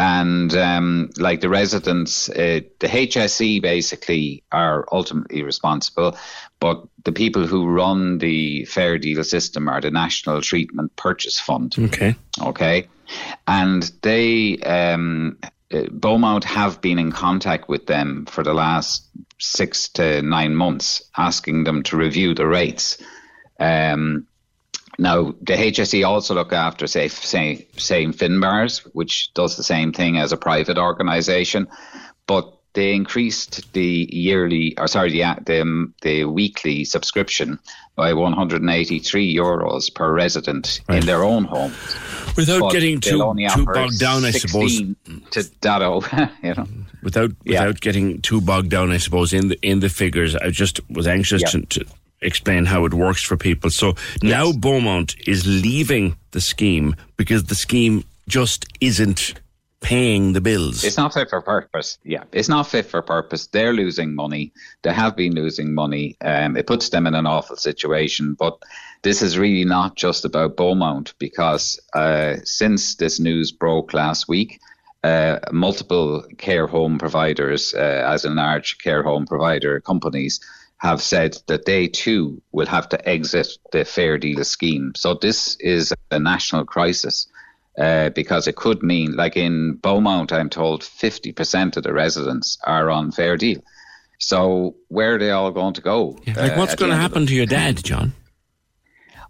and 0.00 0.56
um, 0.56 1.10
like 1.18 1.42
the 1.42 1.50
residents, 1.50 2.30
uh, 2.30 2.60
the 2.78 2.86
HSE 2.86 3.60
basically 3.60 4.42
are 4.50 4.86
ultimately 4.90 5.42
responsible, 5.42 6.16
but 6.58 6.82
the 7.04 7.12
people 7.12 7.46
who 7.46 7.68
run 7.68 8.16
the 8.16 8.64
fair 8.64 8.96
deal 8.96 9.22
system 9.22 9.68
are 9.68 9.82
the 9.82 9.90
National 9.90 10.40
Treatment 10.40 10.96
Purchase 10.96 11.38
Fund. 11.38 11.74
Okay. 11.78 12.14
Okay, 12.40 12.88
and 13.46 13.92
they 14.00 14.56
um, 14.60 15.36
uh, 15.70 15.82
Beaumont 15.92 16.44
have 16.44 16.80
been 16.80 16.98
in 16.98 17.12
contact 17.12 17.68
with 17.68 17.86
them 17.86 18.24
for 18.24 18.42
the 18.42 18.54
last 18.54 19.06
six 19.38 19.90
to 19.90 20.22
nine 20.22 20.54
months, 20.54 21.02
asking 21.18 21.64
them 21.64 21.82
to 21.82 21.98
review 21.98 22.34
the 22.34 22.46
rates. 22.46 22.96
Um, 23.58 24.26
now, 25.00 25.34
the 25.40 25.54
HSE 25.54 26.06
also 26.06 26.34
look 26.34 26.52
after, 26.52 26.86
say, 26.86 27.08
say, 27.08 27.66
St. 27.78 28.14
Finbarr's, 28.14 28.80
which 28.92 29.32
does 29.32 29.56
the 29.56 29.62
same 29.62 29.92
thing 29.92 30.18
as 30.18 30.30
a 30.30 30.36
private 30.36 30.76
organisation, 30.76 31.68
but 32.26 32.52
they 32.74 32.94
increased 32.94 33.72
the 33.72 34.08
yearly, 34.12 34.76
or 34.78 34.86
sorry, 34.86 35.10
the, 35.10 35.24
the, 35.46 35.62
um, 35.62 35.94
the 36.02 36.26
weekly 36.26 36.84
subscription 36.84 37.58
by 37.96 38.12
183 38.12 39.34
euros 39.34 39.92
per 39.92 40.12
resident 40.12 40.82
in 40.90 41.06
their 41.06 41.24
own 41.24 41.44
home. 41.44 41.72
Without 42.36 42.60
But 42.60 42.72
getting 42.72 43.00
too, 43.00 43.34
too 43.54 43.64
bogged 43.64 43.98
down, 43.98 44.26
I 44.26 44.32
suppose. 44.32 44.76
16 44.76 44.96
To 45.30 45.50
Dado, 45.62 46.02
you 46.42 46.54
know. 46.54 46.66
Without 47.02 47.30
without 47.46 47.80
getting 47.80 48.20
too 48.20 48.42
bogged 48.42 48.68
down, 48.68 48.90
I 48.90 48.98
suppose 48.98 49.32
in 49.32 49.48
the 49.48 49.58
in 49.62 49.80
the 49.80 49.88
figures, 49.88 50.36
I 50.36 50.50
just 50.50 50.80
was 50.90 51.06
anxious 51.06 51.42
to, 51.52 51.62
to 51.62 51.86
explain 52.22 52.66
how 52.66 52.84
it 52.84 52.94
works 52.94 53.22
for 53.22 53.36
people. 53.36 53.70
So 53.70 53.94
now 54.22 54.52
Beaumont 54.52 55.16
is 55.26 55.46
leaving 55.46 56.16
the 56.32 56.40
scheme 56.40 56.94
because 57.16 57.44
the 57.44 57.54
scheme 57.54 58.04
just 58.28 58.66
isn't 58.80 59.34
paying 59.80 60.34
the 60.34 60.40
bills. 60.40 60.84
It's 60.84 60.96
not 60.96 61.14
fit 61.14 61.30
for 61.30 61.40
purpose. 61.40 61.98
Yeah, 62.04 62.24
it's 62.32 62.48
not 62.48 62.66
fit 62.66 62.86
for 62.86 63.02
purpose. 63.02 63.46
They're 63.46 63.72
losing 63.72 64.14
money. 64.14 64.52
They 64.82 64.92
have 64.92 65.16
been 65.16 65.34
losing 65.34 65.74
money. 65.74 66.16
Um, 66.20 66.56
it 66.56 66.66
puts 66.66 66.90
them 66.90 67.06
in 67.06 67.14
an 67.14 67.26
awful 67.26 67.56
situation. 67.56 68.34
But 68.34 68.58
this 69.02 69.22
is 69.22 69.38
really 69.38 69.64
not 69.64 69.96
just 69.96 70.24
about 70.24 70.56
Beaumont 70.56 71.14
because 71.18 71.80
uh, 71.94 72.36
since 72.44 72.96
this 72.96 73.18
news 73.18 73.50
broke 73.50 73.94
last 73.94 74.28
week, 74.28 74.60
uh, 75.02 75.38
multiple 75.50 76.24
care 76.36 76.66
home 76.66 76.98
providers, 76.98 77.72
uh, 77.74 78.04
as 78.06 78.26
in 78.26 78.34
large 78.36 78.76
care 78.78 79.02
home 79.02 79.26
provider 79.26 79.80
companies, 79.80 80.40
have 80.80 81.02
said 81.02 81.36
that 81.46 81.66
they 81.66 81.86
too 81.88 82.40
will 82.52 82.66
have 82.66 82.88
to 82.88 83.08
exit 83.08 83.48
the 83.70 83.84
Fair 83.84 84.18
Deal 84.18 84.42
scheme. 84.44 84.92
So 84.96 85.14
this 85.14 85.56
is 85.60 85.92
a 86.10 86.18
national 86.18 86.64
crisis. 86.64 87.26
Uh, 87.78 88.10
because 88.10 88.48
it 88.48 88.56
could 88.56 88.82
mean, 88.82 89.14
like 89.14 89.36
in 89.36 89.74
Beaumont, 89.76 90.32
I'm 90.32 90.50
told 90.50 90.82
50% 90.82 91.76
of 91.76 91.82
the 91.82 91.92
residents 91.92 92.58
are 92.64 92.90
on 92.90 93.12
Fair 93.12 93.36
Deal. 93.36 93.62
So 94.18 94.74
where 94.88 95.14
are 95.14 95.18
they 95.18 95.30
all 95.30 95.50
going 95.52 95.74
to 95.74 95.80
go? 95.80 96.18
Like, 96.26 96.36
uh, 96.36 96.56
what's 96.56 96.72
at 96.72 96.78
going 96.78 96.90
to 96.90 96.96
happen 96.96 97.26
to 97.26 97.34
your 97.34 97.46
dad, 97.46 97.82
John? 97.82 98.12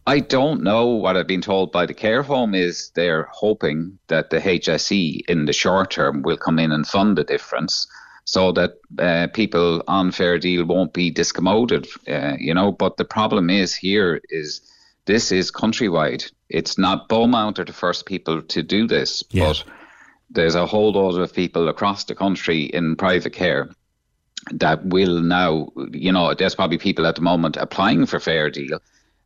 I 0.07 0.21
don't 0.21 0.63
know. 0.63 0.87
What 0.87 1.17
I've 1.17 1.27
been 1.27 1.43
told 1.43 1.71
by 1.71 1.87
the 1.87 1.95
care 1.95 2.23
home 2.23 2.55
is 2.55 2.91
they're 2.95 3.29
hoping 3.31 3.99
that 4.09 4.31
the 4.31 4.39
HSE 4.39 5.21
in 5.29 5.45
the 5.45 5.53
short 5.53 5.91
term 5.91 6.23
will 6.23 6.39
come 6.39 6.59
in 6.59 6.73
and 6.73 6.87
fund 6.87 7.19
the 7.19 7.25
difference 7.25 7.87
so 8.31 8.53
that 8.53 8.79
uh, 8.97 9.27
people 9.35 9.83
on 9.89 10.13
fair 10.13 10.39
deal 10.39 10.65
won't 10.65 10.93
be 10.93 11.13
discommoded, 11.13 11.89
uh, 12.09 12.37
you 12.39 12.55
know. 12.55 12.71
But 12.71 12.97
the 12.97 13.05
problem 13.05 13.51
is 13.51 13.75
here 13.75 14.21
is 14.29 14.61
this 15.05 15.33
is 15.33 15.51
countrywide. 15.51 16.31
It's 16.49 16.79
not 16.79 17.09
Beaumont 17.09 17.59
are 17.59 17.65
the 17.65 17.73
first 17.73 18.07
people 18.07 18.43
to 18.43 18.63
do 18.63 18.87
this, 18.87 19.25
but 19.33 19.65
there's 20.31 20.55
a 20.55 20.65
whole 20.65 20.93
lot 20.93 21.19
of 21.19 21.35
people 21.35 21.69
across 21.69 22.05
the 22.05 22.15
country 22.15 22.63
in 22.63 22.95
private 22.95 23.33
care 23.33 23.69
that 24.53 24.87
will 24.87 25.21
now, 25.21 25.69
you 25.91 26.13
know, 26.13 26.33
there's 26.33 26.55
probably 26.55 26.79
people 26.79 27.09
at 27.09 27.17
the 27.17 27.23
moment 27.23 27.57
applying 27.57 28.07
for 28.07 28.21
fair 28.21 28.49
deal 28.49 28.79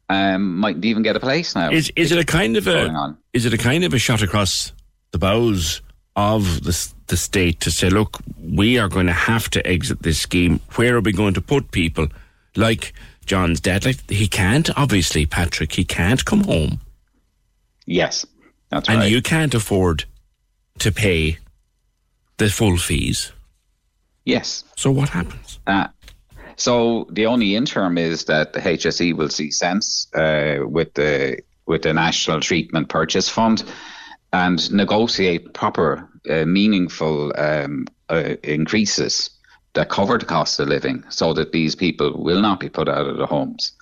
um, 0.09 0.57
mightn't 0.57 0.85
even 0.85 1.03
get 1.03 1.17
a 1.17 1.21
place 1.21 1.55
now. 1.55 1.71
Is 1.71 1.93
is 1.95 2.11
it 2.11 2.19
a 2.19 2.25
kind 2.25 2.57
of 2.57 2.67
a 2.67 3.17
is 3.35 3.45
it 3.45 3.53
a 3.53 3.59
kind 3.59 3.85
of 3.85 3.93
a 3.93 3.99
shot 3.99 4.23
across 4.23 4.73
the 5.11 5.19
bows 5.19 5.83
of 6.17 6.65
the 6.65 6.93
the 7.07 7.17
state 7.17 7.61
to 7.61 7.71
say, 7.71 7.91
look, 7.91 8.19
we 8.43 8.79
are 8.79 8.89
going 8.89 9.07
to 9.07 9.13
have 9.13 9.51
to 9.51 9.67
exit 9.67 10.03
this 10.03 10.19
scheme. 10.19 10.61
Where 10.77 10.97
are 10.97 11.01
we 11.01 11.13
going 11.13 11.35
to 11.35 11.43
put 11.43 11.71
people 11.71 12.09
like 12.57 12.95
John's 13.27 13.61
dad? 13.61 13.85
Like 13.85 14.11
he 14.11 14.27
can't, 14.27 14.71
obviously, 14.79 15.27
Patrick. 15.27 15.73
He 15.73 15.85
can't 15.85 16.25
come 16.25 16.45
home, 16.45 16.81
Yes, 17.87 18.25
that's 18.71 18.89
and 18.89 18.99
right. 18.99 19.05
And 19.05 19.13
you 19.13 19.23
can't 19.23 19.55
afford 19.55 20.05
to 20.79 20.91
pay 20.91 21.39
the 22.39 22.49
full 22.49 22.77
fees. 22.77 23.33
Yes. 24.25 24.65
So 24.77 24.91
what 24.91 25.11
happens? 25.11 25.59
Uh, 25.67 25.89
so 26.57 27.07
the 27.11 27.27
only 27.27 27.57
interim 27.57 27.99
is 27.99 28.25
that 28.25 28.53
the 28.53 28.61
HSE 28.61 29.15
will 29.17 29.29
see 29.29 29.51
sense 29.51 30.09
uh, 30.15 30.61
with 30.63 30.95
the 30.95 31.43
with 31.67 31.83
the 31.83 31.93
National 31.93 32.41
Treatment 32.41 32.89
Purchase 32.89 33.29
Fund 33.29 33.65
and 34.35 34.73
negotiate 34.73 35.55
proper, 35.55 36.09
uh, 36.29 36.45
meaningful 36.45 37.33
um, 37.39 37.87
uh, 38.11 38.35
increases 38.43 39.31
that 39.75 39.89
cover 39.89 40.19
the 40.19 40.27
cost 40.27 40.59
of 40.59 40.69
living, 40.69 41.05
so 41.09 41.33
that 41.35 41.53
these 41.53 41.77
people 41.77 42.13
will 42.21 42.43
not 42.43 42.59
be 42.59 42.69
put 42.69 42.89
out 42.89 43.07
of 43.07 43.17
their 43.17 43.27
homes. 43.27 43.73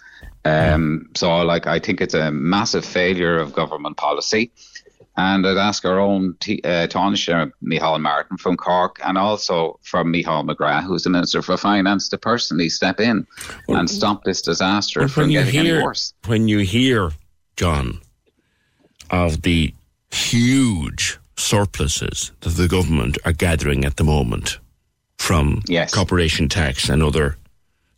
Um, 0.44 1.08
so, 1.14 1.38
like, 1.38 1.66
I 1.66 1.78
think 1.78 2.00
it's 2.00 2.14
a 2.14 2.30
massive 2.30 2.84
failure 2.84 3.38
of 3.38 3.54
government 3.54 3.96
policy. 3.96 4.52
And 5.16 5.46
I'd 5.46 5.58
ask 5.58 5.84
our 5.84 5.98
own 5.98 6.36
t- 6.40 6.62
uh, 6.64 6.86
Taoiseach, 6.86 7.52
Micheál 7.62 8.00
Martin 8.00 8.38
from 8.38 8.56
Cork, 8.56 8.98
and 9.04 9.16
also 9.18 9.78
from 9.82 10.10
Michael 10.10 10.42
McGrath, 10.44 10.84
who's 10.84 11.04
the 11.04 11.10
Minister 11.10 11.42
for 11.42 11.56
Finance, 11.56 12.08
to 12.10 12.18
personally 12.18 12.70
step 12.70 12.98
in 13.00 13.26
and 13.68 13.90
stop 13.90 14.24
this 14.24 14.42
disaster 14.42 15.08
from 15.08 15.24
when 15.24 15.30
you 15.30 15.44
getting 15.44 15.64
hear 15.64 15.82
worse. 15.82 16.14
when 16.26 16.48
you 16.48 16.60
hear 16.60 17.10
John 17.56 18.00
of 19.10 19.42
the 19.42 19.74
huge 20.12 21.18
surpluses 21.36 22.32
that 22.40 22.50
the 22.50 22.68
government 22.68 23.18
are 23.24 23.32
gathering 23.32 23.84
at 23.84 23.96
the 23.96 24.04
moment 24.04 24.58
from 25.18 25.62
corporation 25.92 26.48
tax 26.48 26.88
and 26.88 27.02
other 27.02 27.36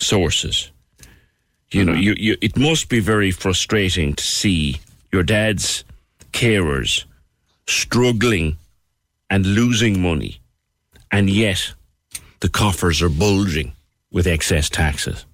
sources, 0.01 0.70
you 1.70 1.85
know, 1.85 1.93
you, 1.93 2.15
you 2.16 2.36
it 2.41 2.57
must 2.57 2.89
be 2.89 3.01
very 3.01 3.31
frustrating 3.31 4.15
to 4.15 4.24
see 4.24 4.81
your 5.12 5.23
dad's 5.23 5.85
carers 6.32 7.05
struggling 7.66 8.57
and 9.28 9.47
losing 9.47 10.01
money, 10.01 10.41
and 11.11 11.28
yet 11.28 11.73
the 12.41 12.49
coffers 12.49 13.03
are 13.03 13.09
bulging 13.09 13.73
with 14.12 14.27
excess 14.27 14.69
taxes. 14.69 15.24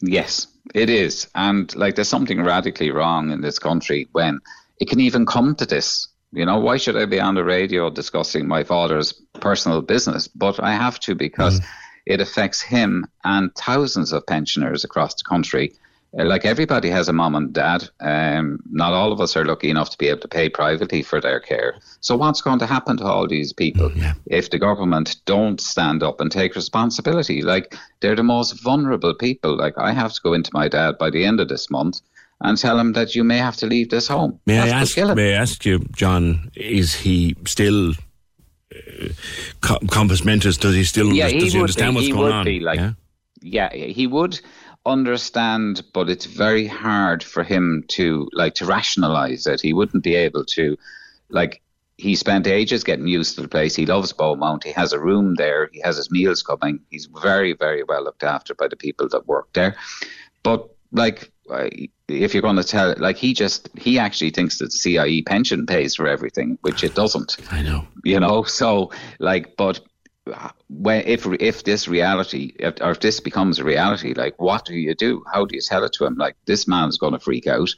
Yes, 0.00 0.46
it 0.74 0.90
is. 0.90 1.28
And 1.34 1.74
like 1.76 1.94
there's 1.94 2.08
something 2.08 2.42
radically 2.42 2.90
wrong 2.90 3.30
in 3.30 3.40
this 3.40 3.58
country 3.58 4.08
when 4.12 4.40
it 4.80 4.88
can 4.88 5.00
even 5.00 5.26
come 5.26 5.54
to 5.56 5.66
this. 5.66 6.08
You 6.32 6.44
know, 6.44 6.58
why 6.58 6.76
should 6.76 6.96
I 6.96 7.06
be 7.06 7.20
on 7.20 7.34
the 7.34 7.44
radio 7.44 7.88
discussing 7.90 8.46
my 8.46 8.62
father's 8.62 9.12
personal 9.40 9.80
business? 9.80 10.28
But 10.28 10.60
I 10.62 10.72
have 10.72 11.00
to 11.00 11.14
because 11.14 11.60
it 12.06 12.20
affects 12.20 12.60
him 12.60 13.06
and 13.24 13.54
thousands 13.54 14.12
of 14.12 14.26
pensioners 14.26 14.84
across 14.84 15.14
the 15.14 15.24
country. 15.28 15.72
Uh, 16.18 16.24
Like 16.24 16.44
everybody 16.44 16.90
has 16.90 17.08
a 17.08 17.12
mom 17.12 17.34
and 17.34 17.52
dad. 17.52 17.88
Um, 18.00 18.60
not 18.70 18.92
all 18.94 19.12
of 19.12 19.20
us 19.20 19.36
are 19.36 19.44
lucky 19.44 19.68
enough 19.70 19.90
to 19.90 19.98
be 19.98 20.08
able 20.08 20.20
to 20.20 20.28
pay 20.28 20.48
privately 20.48 21.02
for 21.02 21.20
their 21.20 21.40
care. 21.40 21.74
So 22.00 22.16
what's 22.16 22.40
going 22.42 22.58
to 22.60 22.66
happen 22.66 22.96
to 22.98 23.04
all 23.04 23.26
these 23.28 23.52
people 23.52 23.90
if 24.26 24.48
the 24.50 24.58
government 24.58 25.16
don't 25.26 25.60
stand 25.60 26.02
up 26.02 26.20
and 26.20 26.30
take 26.30 26.54
responsibility? 26.54 27.42
Like 27.42 27.74
they're 28.00 28.16
the 28.16 28.22
most 28.22 28.62
vulnerable 28.62 29.14
people. 29.14 29.56
Like 29.56 29.76
I 29.78 29.92
have 29.92 30.12
to 30.14 30.20
go 30.22 30.32
into 30.34 30.50
my 30.54 30.68
dad 30.68 30.96
by 30.98 31.10
the 31.10 31.24
end 31.24 31.40
of 31.40 31.48
this 31.48 31.70
month 31.70 32.00
and 32.40 32.56
tell 32.56 32.78
him 32.78 32.92
that 32.92 33.14
you 33.14 33.24
may 33.24 33.38
have 33.38 33.56
to 33.56 33.66
leave 33.66 33.90
this 33.90 34.06
home. 34.06 34.38
May 34.46 34.60
I 34.60 34.68
ask? 34.68 34.96
May 34.96 35.34
I 35.34 35.40
ask 35.40 35.64
you, 35.64 35.80
John? 35.92 36.50
Is 36.54 36.94
he 36.94 37.36
still 37.46 37.90
uh, 37.90 39.08
co- 39.60 39.80
compos 39.88 40.24
mentis? 40.24 40.56
Does 40.56 40.74
he 40.74 40.84
still? 40.84 41.12
yeah, 41.12 41.24
does 41.24 41.32
he, 41.32 41.48
he 41.50 41.56
would 41.56 41.62
understand 41.62 41.92
be, 41.92 41.94
what's 41.96 42.06
he 42.06 42.12
going 42.12 42.24
would 42.24 42.32
on? 42.32 42.44
Be 42.44 42.60
like, 42.60 42.78
yeah? 42.78 42.92
yeah, 43.40 43.72
he 43.72 44.06
would 44.06 44.40
understand, 44.86 45.82
but 45.92 46.08
it's 46.08 46.26
very 46.26 46.66
hard 46.66 47.22
for 47.22 47.42
him 47.42 47.84
to 47.88 48.28
like 48.32 48.54
to 48.54 48.66
rationalize 48.66 49.46
it. 49.46 49.60
He 49.60 49.72
wouldn't 49.72 50.04
be 50.04 50.14
able 50.14 50.44
to, 50.46 50.76
like, 51.30 51.60
he 51.96 52.14
spent 52.14 52.46
ages 52.46 52.84
getting 52.84 53.08
used 53.08 53.34
to 53.34 53.42
the 53.42 53.48
place. 53.48 53.74
He 53.74 53.84
loves 53.84 54.12
Beaumont. 54.12 54.62
He 54.62 54.70
has 54.72 54.92
a 54.92 55.00
room 55.00 55.34
there. 55.34 55.68
He 55.72 55.80
has 55.80 55.96
his 55.96 56.12
meals 56.12 56.42
coming. 56.42 56.78
He's 56.90 57.06
very, 57.22 57.54
very 57.54 57.82
well 57.82 58.04
looked 58.04 58.22
after 58.22 58.54
by 58.54 58.68
the 58.68 58.76
people 58.76 59.08
that 59.08 59.26
work 59.26 59.52
there. 59.52 59.76
But 60.44 60.68
like, 60.92 61.32
I- 61.50 61.88
if 62.08 62.32
you're 62.32 62.42
going 62.42 62.56
to 62.56 62.64
tell, 62.64 62.94
like, 62.98 63.16
he 63.16 63.34
just 63.34 63.68
he 63.76 63.98
actually 63.98 64.30
thinks 64.30 64.58
that 64.58 64.66
the 64.66 64.78
CIE 64.78 65.22
pension 65.22 65.66
pays 65.66 65.94
for 65.94 66.06
everything, 66.06 66.58
which 66.62 66.82
it 66.82 66.94
doesn't. 66.94 67.36
I 67.50 67.62
know. 67.62 67.86
You 68.04 68.20
know, 68.20 68.44
so 68.44 68.90
like, 69.18 69.56
but 69.56 69.80
when 70.68 71.02
if 71.06 71.26
if 71.40 71.64
this 71.64 71.88
reality 71.88 72.54
if, 72.58 72.80
or 72.80 72.90
if 72.90 73.00
this 73.00 73.20
becomes 73.20 73.58
a 73.58 73.64
reality, 73.64 74.14
like, 74.14 74.40
what 74.40 74.64
do 74.64 74.74
you 74.74 74.94
do? 74.94 75.22
How 75.32 75.44
do 75.44 75.54
you 75.54 75.62
tell 75.62 75.84
it 75.84 75.92
to 75.94 76.06
him? 76.06 76.16
Like, 76.16 76.36
this 76.46 76.66
man's 76.66 76.98
going 76.98 77.12
to 77.12 77.20
freak 77.20 77.46
out. 77.46 77.70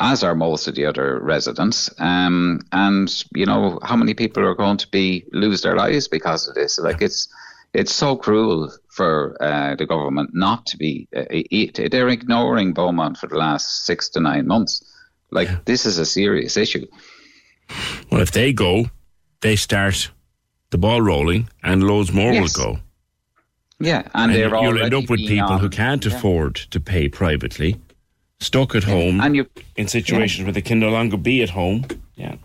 As 0.00 0.22
are 0.22 0.36
most 0.36 0.68
of 0.68 0.76
the 0.76 0.86
other 0.86 1.18
residents, 1.20 1.90
um, 1.98 2.60
and 2.70 3.24
you 3.34 3.44
know 3.44 3.80
how 3.82 3.96
many 3.96 4.14
people 4.14 4.44
are 4.44 4.54
going 4.54 4.76
to 4.76 4.88
be 4.88 5.24
lose 5.32 5.62
their 5.62 5.74
lives 5.74 6.06
because 6.06 6.46
of 6.46 6.54
this. 6.54 6.78
Like 6.78 7.02
it's 7.02 7.28
it's 7.74 7.92
so 7.92 8.16
cruel 8.16 8.72
for 8.88 9.36
uh, 9.40 9.74
the 9.76 9.86
government 9.86 10.30
not 10.32 10.66
to 10.66 10.76
be. 10.76 11.08
Uh, 11.14 11.24
it, 11.30 11.90
they're 11.90 12.08
ignoring 12.08 12.72
Beaumont 12.72 13.16
for 13.18 13.28
the 13.28 13.36
last 13.36 13.86
six 13.86 14.08
to 14.10 14.20
nine 14.20 14.46
months. 14.46 14.84
Like 15.30 15.64
this 15.64 15.84
is 15.86 15.98
a 15.98 16.06
serious 16.06 16.56
issue. 16.56 16.86
Well, 18.10 18.22
if 18.22 18.32
they 18.32 18.52
go, 18.52 18.86
they 19.40 19.56
start 19.56 20.10
the 20.70 20.78
ball 20.78 21.02
rolling, 21.02 21.48
and 21.62 21.84
loads 21.84 22.12
more 22.12 22.32
Yes. 22.32 22.56
will 22.56 22.64
go. 22.64 22.80
Yeah, 23.80 24.08
and, 24.14 24.34
they're 24.34 24.48
you'll 24.48 24.82
end 24.82 24.94
up 24.94 25.08
with 25.08 25.20
people 25.20 25.58
who 25.58 25.68
can't 25.68 26.04
yeah. 26.04 26.12
afford 26.12 26.56
to 26.70 26.80
pay 26.80 27.08
privately, 27.08 27.76
stuck 28.40 28.74
at 28.74 28.84
home, 28.84 29.20
and 29.20 29.36
you 29.36 29.46
in 29.76 29.86
situations 29.86 30.44
where 30.44 30.52
they 30.52 30.62
can 30.62 30.80
no 30.80 30.90
longer 30.90 31.16
be 31.16 31.42
at 31.42 31.50
home. 31.50 31.86
Yeah. 32.16 32.36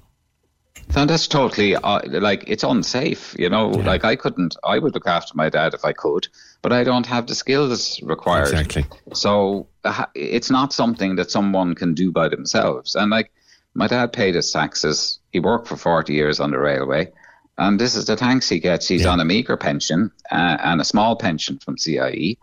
That's 0.93 1.27
totally 1.27 1.75
uh, 1.75 2.01
like 2.05 2.43
it's 2.47 2.63
unsafe, 2.63 3.35
you 3.37 3.49
know. 3.49 3.69
Like 3.69 4.05
I 4.05 4.15
couldn't, 4.15 4.55
I 4.63 4.79
would 4.79 4.93
look 4.93 5.07
after 5.07 5.33
my 5.35 5.49
dad 5.49 5.73
if 5.73 5.83
I 5.83 5.91
could, 5.91 6.27
but 6.61 6.71
I 6.71 6.83
don't 6.83 7.05
have 7.07 7.27
the 7.27 7.35
skills 7.35 8.01
required. 8.03 8.53
Exactly. 8.53 8.85
So 9.13 9.67
uh, 9.83 10.05
it's 10.13 10.49
not 10.49 10.71
something 10.71 11.15
that 11.15 11.31
someone 11.31 11.75
can 11.75 11.93
do 11.93 12.11
by 12.11 12.29
themselves. 12.29 12.95
And 12.95 13.09
like 13.09 13.31
my 13.73 13.87
dad 13.87 14.13
paid 14.13 14.35
his 14.35 14.51
taxes. 14.51 15.19
He 15.31 15.39
worked 15.39 15.67
for 15.67 15.77
forty 15.77 16.13
years 16.13 16.39
on 16.39 16.51
the 16.51 16.59
railway, 16.59 17.11
and 17.57 17.79
this 17.79 17.95
is 17.95 18.05
the 18.05 18.15
thanks 18.15 18.47
he 18.49 18.59
gets. 18.59 18.87
He's 18.87 19.05
on 19.05 19.19
a 19.19 19.25
meager 19.25 19.57
pension 19.57 20.11
uh, 20.31 20.57
and 20.63 20.79
a 20.79 20.85
small 20.85 21.15
pension 21.15 21.57
from 21.57 21.77
CIE. 21.77 22.37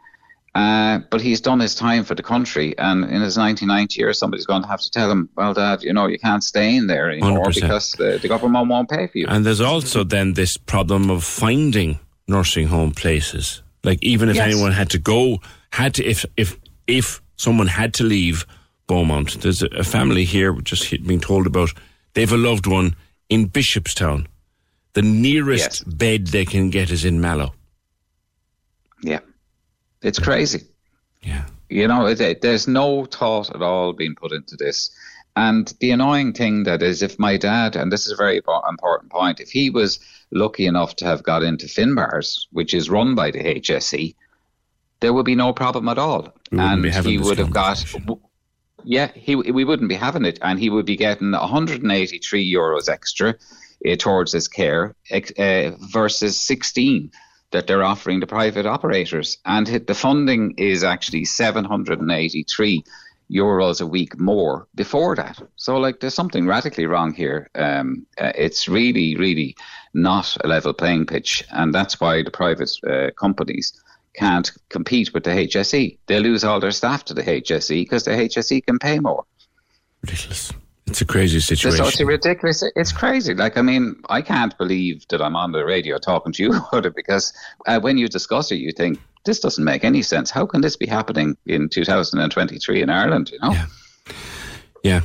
Uh, 0.55 0.99
but 1.11 1.21
he's 1.21 1.41
done 1.41 1.61
his 1.61 1.75
time 1.77 2.03
for 2.05 2.17
the 2.17 2.23
country, 2.25 2.77
and 2.77 3.05
in 3.05 3.21
his 3.23 3.37
99th 3.39 3.97
year, 3.97 4.13
somebody's 4.13 4.47
going 4.47 4.63
to 4.63 4.69
have 4.69 4.81
to 4.81 4.91
tell 4.91 5.09
him, 5.11 5.29
"Well, 5.37 5.55
Dad, 5.55 5.83
you 5.85 5.93
know, 5.93 6.07
you 6.09 6.19
can't 6.19 6.43
stay 6.43 6.75
in 6.75 6.89
there 6.89 7.09
anymore 7.11 7.47
100%. 7.47 7.55
because 7.55 7.93
the, 7.93 8.19
the 8.21 8.27
government 8.29 8.67
won't 8.69 8.91
pay 8.91 9.07
for 9.07 9.19
you." 9.19 9.27
And 9.29 9.47
there's 9.47 9.61
also 9.61 10.03
then 10.03 10.33
this 10.35 10.57
problem 10.57 11.09
of 11.09 11.23
finding 11.25 12.01
nursing 12.27 12.67
home 12.67 12.91
places. 12.91 13.63
Like 13.85 14.03
even 14.03 14.29
if 14.29 14.37
Yes. 14.37 14.47
anyone 14.53 14.73
had 14.73 14.91
to 14.91 14.99
go, 14.99 15.39
had 15.71 15.95
to 15.95 16.05
if 16.05 16.25
if 16.37 16.57
if 16.89 17.23
someone 17.37 17.69
had 17.69 17.95
to 17.95 18.05
leave 18.05 18.45
Beaumont, 18.89 19.41
there's 19.43 19.63
a, 19.63 19.69
a 19.79 19.85
family 19.85 20.25
here 20.25 20.53
just 20.65 20.85
he- 20.85 20.99
being 20.99 21.21
told 21.21 21.47
about. 21.47 21.71
They've 22.15 22.33
a 22.33 22.37
loved 22.37 22.67
one 22.67 22.97
in 23.29 23.49
Bishopstown. 23.49 24.27
The 24.95 25.03
nearest 25.03 25.85
bed 25.97 26.27
they 26.27 26.45
can 26.45 26.71
get 26.71 26.91
is 26.91 27.05
in 27.05 27.21
Mallow. 27.21 27.55
Yeah, 29.03 29.21
it's 30.03 30.19
crazy. 30.19 30.63
Yeah, 31.23 31.45
you 31.69 31.87
know, 31.89 32.07
it, 32.07 32.21
it- 32.21 32.41
there's 32.41 32.67
no 32.69 33.05
thought 33.05 33.55
at 33.55 33.63
all 33.63 33.93
being 33.93 34.15
put 34.15 34.33
into 34.33 34.57
this. 34.57 34.91
And 35.37 35.73
the 35.81 35.93
annoying 35.93 36.33
thing 36.33 36.65
that 36.65 36.83
is, 36.83 37.03
if 37.03 37.19
my 37.19 37.37
dad, 37.37 37.77
and 37.77 37.93
this 37.93 38.05
is 38.07 38.13
a 38.13 38.17
very 38.17 38.37
important 38.39 39.11
point, 39.11 39.39
if 39.41 39.49
he 39.51 39.71
was 39.71 40.01
lucky 40.33 40.67
enough 40.67 40.97
to 40.97 41.05
have 41.05 41.23
got 41.23 41.43
into 41.45 41.67
Finbarr's, 41.67 42.49
which 42.51 42.75
is 42.75 42.91
run 42.91 43.15
by 43.15 43.31
the 43.31 43.39
HSE, 43.39 44.15
there 45.01 45.13
would 45.13 45.25
be 45.27 45.37
no 45.37 45.53
problem 45.53 45.89
at 45.89 45.99
all. 45.99 46.35
And 46.51 46.83
he 47.07 47.19
would 47.19 47.39
have 47.39 47.53
got, 47.53 47.79
yeah, 48.85 49.11
he 49.15 49.37
we 49.37 49.65
wouldn't 49.65 49.89
be 49.89 49.95
having 49.95 50.25
it, 50.25 50.39
and 50.43 50.59
he 50.59 50.69
would 50.69 50.85
be 50.87 50.97
getting 50.97 51.31
183 51.31 52.53
euros 52.55 52.89
extra 52.89 53.37
uh, 53.89 53.97
towards 53.97 54.33
his 54.33 54.49
care 54.49 54.95
uh, 55.13 55.71
versus 55.93 56.41
16 56.41 57.11
that 57.53 57.67
they're 57.67 57.85
offering 57.85 58.21
to 58.21 58.27
private 58.27 58.67
operators, 58.67 59.39
and 59.45 59.67
the 59.67 59.95
funding 59.95 60.55
is 60.57 60.85
actually 60.85 61.25
783 61.25 62.85
euros 63.31 63.81
a 63.81 63.87
week 63.87 64.19
more 64.19 64.67
before 64.75 65.15
that. 65.17 65.41
So, 65.57 65.77
like, 65.77 66.01
there's 66.01 66.15
something 66.15 66.47
radically 66.47 66.87
wrong 66.87 67.13
here. 67.15 67.49
Um, 67.55 68.07
uh, 68.19 68.33
it's 68.35 68.69
really, 68.69 69.17
really 69.17 69.57
not 69.95 70.37
a 70.43 70.49
level 70.49 70.73
playing 70.73 71.07
pitch, 71.07 71.45
and 71.51 71.73
that's 71.75 72.01
why 72.01 72.23
the 72.23 72.31
private 72.31 72.71
uh, 72.89 73.11
companies 73.13 73.73
can't 74.15 74.51
compete 74.69 75.15
with 75.15 75.25
the 75.25 75.31
HSE. 75.31 75.99
They 76.07 76.21
lose 76.21 76.45
all 76.45 76.61
their 76.61 76.73
staff 76.73 77.05
to 77.07 77.15
the 77.15 77.23
HSE 77.23 77.85
because 77.85 78.05
the 78.05 78.11
HSE 78.11 78.67
can 78.67 78.79
pay 78.79 78.99
more. 78.99 79.25
Ridiculous. 80.03 80.53
It's 80.91 81.01
a 81.01 81.05
crazy 81.05 81.41
So 81.41 81.55
situation. 81.55 81.85
it's 81.87 82.01
ridiculous. 82.01 82.65
It's 82.77 82.93
crazy. 82.93 83.35
Like, 83.35 83.57
I 83.57 83.63
mean, 83.63 83.97
I 84.09 84.23
can't 84.23 84.57
believe 84.59 85.07
that 85.09 85.23
I'm 85.23 85.37
on 85.37 85.53
the 85.53 85.65
radio 85.65 85.99
talking 85.99 86.33
to 86.33 86.43
you 86.43 86.51
about 86.73 86.87
it 86.87 86.95
because 86.95 87.33
uh, 87.67 87.81
when 87.81 87.97
you 87.97 88.09
discuss 88.09 88.51
it, 88.51 88.57
you 88.57 88.73
think 88.73 88.99
this 89.25 89.41
doesn't 89.41 89.65
make 89.65 89.85
any 89.85 90.03
sense. 90.03 90.31
How 90.31 90.47
can 90.47 90.61
this 90.63 90.77
be 90.77 90.87
happening 90.87 91.37
in 91.47 91.69
2023 91.69 92.83
in 92.83 92.91
Ireland? 92.91 93.31
You 93.31 93.39
know. 93.41 93.55
Yeah. 94.83 95.03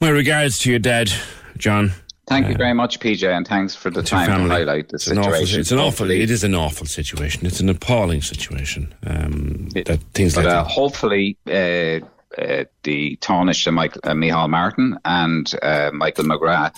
My 0.00 0.08
regards 0.10 0.58
to 0.60 0.70
your 0.70 0.78
dad, 0.78 1.12
John. 1.56 1.92
Thank 2.26 2.48
you 2.48 2.54
very 2.54 2.74
much, 2.74 3.00
PJ, 3.00 3.28
and 3.28 3.44
thanks 3.46 3.74
for 3.74 3.90
the 3.90 4.04
time 4.04 4.44
to 4.44 4.48
highlight 4.48 4.90
the 4.90 4.94
it's 4.94 5.08
an 5.08 5.18
awful. 5.18 5.32
situation. 5.32 5.60
It's 5.60 5.72
an 5.72 5.80
awful. 5.80 6.10
It 6.12 6.30
is 6.30 6.44
an 6.44 6.54
awful 6.54 6.86
situation. 6.86 7.44
It's 7.44 7.58
an 7.58 7.68
appalling 7.68 8.22
situation. 8.22 8.94
Um, 9.04 9.68
that 9.70 9.98
things 10.14 10.36
but 10.36 10.44
like 10.44 10.54
uh, 10.54 10.62
that. 10.62 10.70
hopefully, 10.70 11.36
uh, 11.48 12.06
uh, 12.38 12.64
the 12.82 13.16
Tánaiste 13.16 13.68
uh, 13.68 13.72
Michael, 13.72 14.00
uh, 14.04 14.12
Micheál 14.12 14.48
Martin 14.48 14.98
and 15.04 15.52
uh, 15.62 15.90
Michael 15.92 16.24
McGrath 16.24 16.76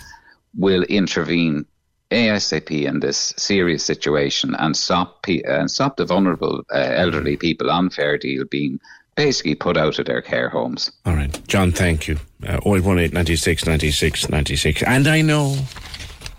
will 0.56 0.82
intervene 0.84 1.64
ASAP 2.10 2.84
in 2.84 3.00
this 3.00 3.32
serious 3.36 3.84
situation 3.84 4.54
and 4.58 4.76
stop 4.76 5.22
pe- 5.22 5.42
and 5.42 5.70
stop 5.70 5.96
the 5.96 6.04
vulnerable 6.04 6.62
uh, 6.72 6.76
elderly 6.78 7.36
people 7.36 7.70
on 7.70 7.90
Fair 7.90 8.18
Deal 8.18 8.44
being 8.44 8.78
basically 9.16 9.54
put 9.54 9.76
out 9.76 9.98
of 9.98 10.06
their 10.06 10.22
care 10.22 10.48
homes. 10.48 10.92
All 11.04 11.14
right, 11.14 11.46
John. 11.48 11.72
Thank 11.72 12.08
you. 12.08 12.18
Uh, 12.46 12.60
0818 12.64 13.12
96 13.12 13.66
96 13.66 14.28
96. 14.28 14.82
And 14.82 15.06
I 15.06 15.22
know, 15.22 15.56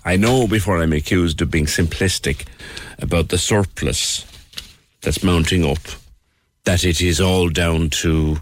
I 0.06 0.16
know. 0.16 0.48
Before 0.48 0.82
I'm 0.82 0.94
accused 0.94 1.42
of 1.42 1.52
being 1.52 1.66
simplistic 1.66 2.46
about 3.00 3.30
the 3.30 3.38
surplus 3.38 4.26
that's 5.02 5.24
mounting 5.24 5.66
up, 5.66 5.80
that 6.66 6.84
it 6.84 7.02
is 7.02 7.20
all 7.20 7.50
down 7.50 7.90
to 7.90 8.42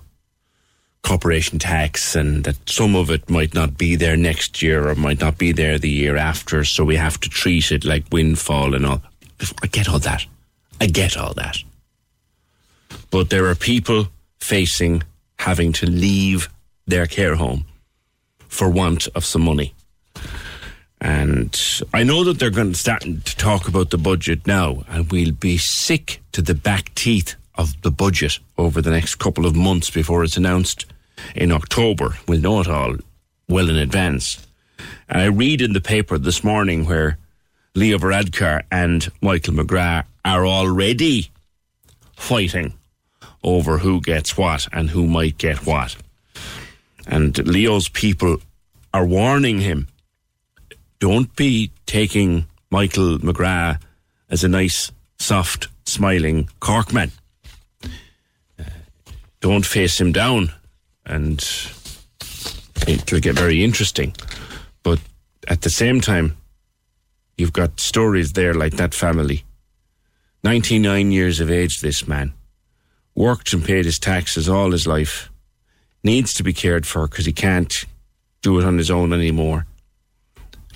corporation 1.03 1.59
tax 1.59 2.15
and 2.15 2.43
that 2.43 2.69
some 2.69 2.95
of 2.95 3.09
it 3.09 3.29
might 3.29 3.53
not 3.53 3.77
be 3.77 3.95
there 3.95 4.15
next 4.15 4.61
year 4.61 4.87
or 4.87 4.95
might 4.95 5.19
not 5.19 5.37
be 5.37 5.51
there 5.51 5.79
the 5.79 5.89
year 5.89 6.15
after, 6.15 6.63
so 6.63 6.83
we 6.83 6.95
have 6.95 7.19
to 7.19 7.29
treat 7.29 7.71
it 7.71 7.83
like 7.83 8.05
windfall 8.11 8.75
and 8.75 8.85
all. 8.85 9.01
I 9.63 9.67
get 9.67 9.89
all 9.89 9.99
that. 9.99 10.25
I 10.79 10.85
get 10.85 11.17
all 11.17 11.33
that. 11.33 11.57
But 13.09 13.29
there 13.29 13.47
are 13.47 13.55
people 13.55 14.07
facing 14.39 15.03
having 15.39 15.73
to 15.73 15.85
leave 15.85 16.49
their 16.85 17.07
care 17.07 17.35
home 17.35 17.65
for 18.47 18.69
want 18.69 19.07
of 19.15 19.25
some 19.25 19.41
money. 19.41 19.73
And 20.99 21.59
I 21.93 22.03
know 22.03 22.23
that 22.23 22.37
they're 22.37 22.51
going 22.51 22.73
to 22.73 22.77
start 22.79 23.01
to 23.01 23.37
talk 23.37 23.67
about 23.67 23.89
the 23.89 23.97
budget 23.97 24.45
now, 24.45 24.83
and 24.87 25.11
we'll 25.11 25.31
be 25.31 25.57
sick 25.57 26.21
to 26.33 26.43
the 26.43 26.53
back 26.53 26.93
teeth 26.93 27.35
of 27.55 27.81
the 27.81 27.91
budget 27.91 28.39
over 28.57 28.81
the 28.81 28.91
next 28.91 29.15
couple 29.15 29.45
of 29.45 29.55
months 29.55 29.89
before 29.89 30.23
it's 30.23 30.37
announced 30.37 30.85
in 31.35 31.51
October. 31.51 32.17
We'll 32.27 32.41
know 32.41 32.61
it 32.61 32.67
all 32.67 32.95
well 33.47 33.69
in 33.69 33.75
advance. 33.75 34.45
And 35.09 35.21
I 35.21 35.25
read 35.25 35.61
in 35.61 35.73
the 35.73 35.81
paper 35.81 36.17
this 36.17 36.43
morning 36.43 36.85
where 36.85 37.17
Leo 37.75 37.97
Varadkar 37.97 38.63
and 38.71 39.11
Michael 39.21 39.53
McGrath 39.53 40.05
are 40.23 40.45
already 40.45 41.29
fighting 42.15 42.73
over 43.43 43.79
who 43.79 44.01
gets 44.01 44.37
what 44.37 44.67
and 44.71 44.89
who 44.89 45.07
might 45.07 45.37
get 45.37 45.65
what. 45.65 45.95
And 47.07 47.37
Leo's 47.47 47.89
people 47.89 48.37
are 48.93 49.05
warning 49.05 49.59
him 49.59 49.87
don't 50.99 51.35
be 51.35 51.71
taking 51.87 52.45
Michael 52.69 53.17
McGrath 53.17 53.81
as 54.29 54.43
a 54.43 54.47
nice, 54.47 54.91
soft, 55.17 55.67
smiling 55.85 56.47
Corkman. 56.61 57.11
Don't 59.41 59.65
face 59.65 59.99
him 59.99 60.11
down, 60.11 60.53
and 61.05 61.43
it'll 62.87 63.19
get 63.19 63.35
very 63.35 63.63
interesting. 63.63 64.15
But 64.83 64.99
at 65.47 65.61
the 65.61 65.69
same 65.69 65.99
time, 65.99 66.37
you've 67.37 67.51
got 67.51 67.79
stories 67.79 68.33
there 68.33 68.53
like 68.53 68.73
that 68.73 68.93
family. 68.93 69.43
99 70.43 71.11
years 71.11 71.39
of 71.39 71.49
age, 71.49 71.81
this 71.81 72.07
man. 72.07 72.33
Worked 73.15 73.51
and 73.53 73.65
paid 73.65 73.85
his 73.85 73.99
taxes 73.99 74.47
all 74.47 74.71
his 74.71 74.85
life. 74.85 75.31
Needs 76.03 76.33
to 76.35 76.43
be 76.43 76.53
cared 76.53 76.85
for 76.85 77.07
because 77.07 77.25
he 77.25 77.33
can't 77.33 77.85
do 78.41 78.59
it 78.59 78.65
on 78.65 78.77
his 78.77 78.91
own 78.91 79.11
anymore. 79.11 79.65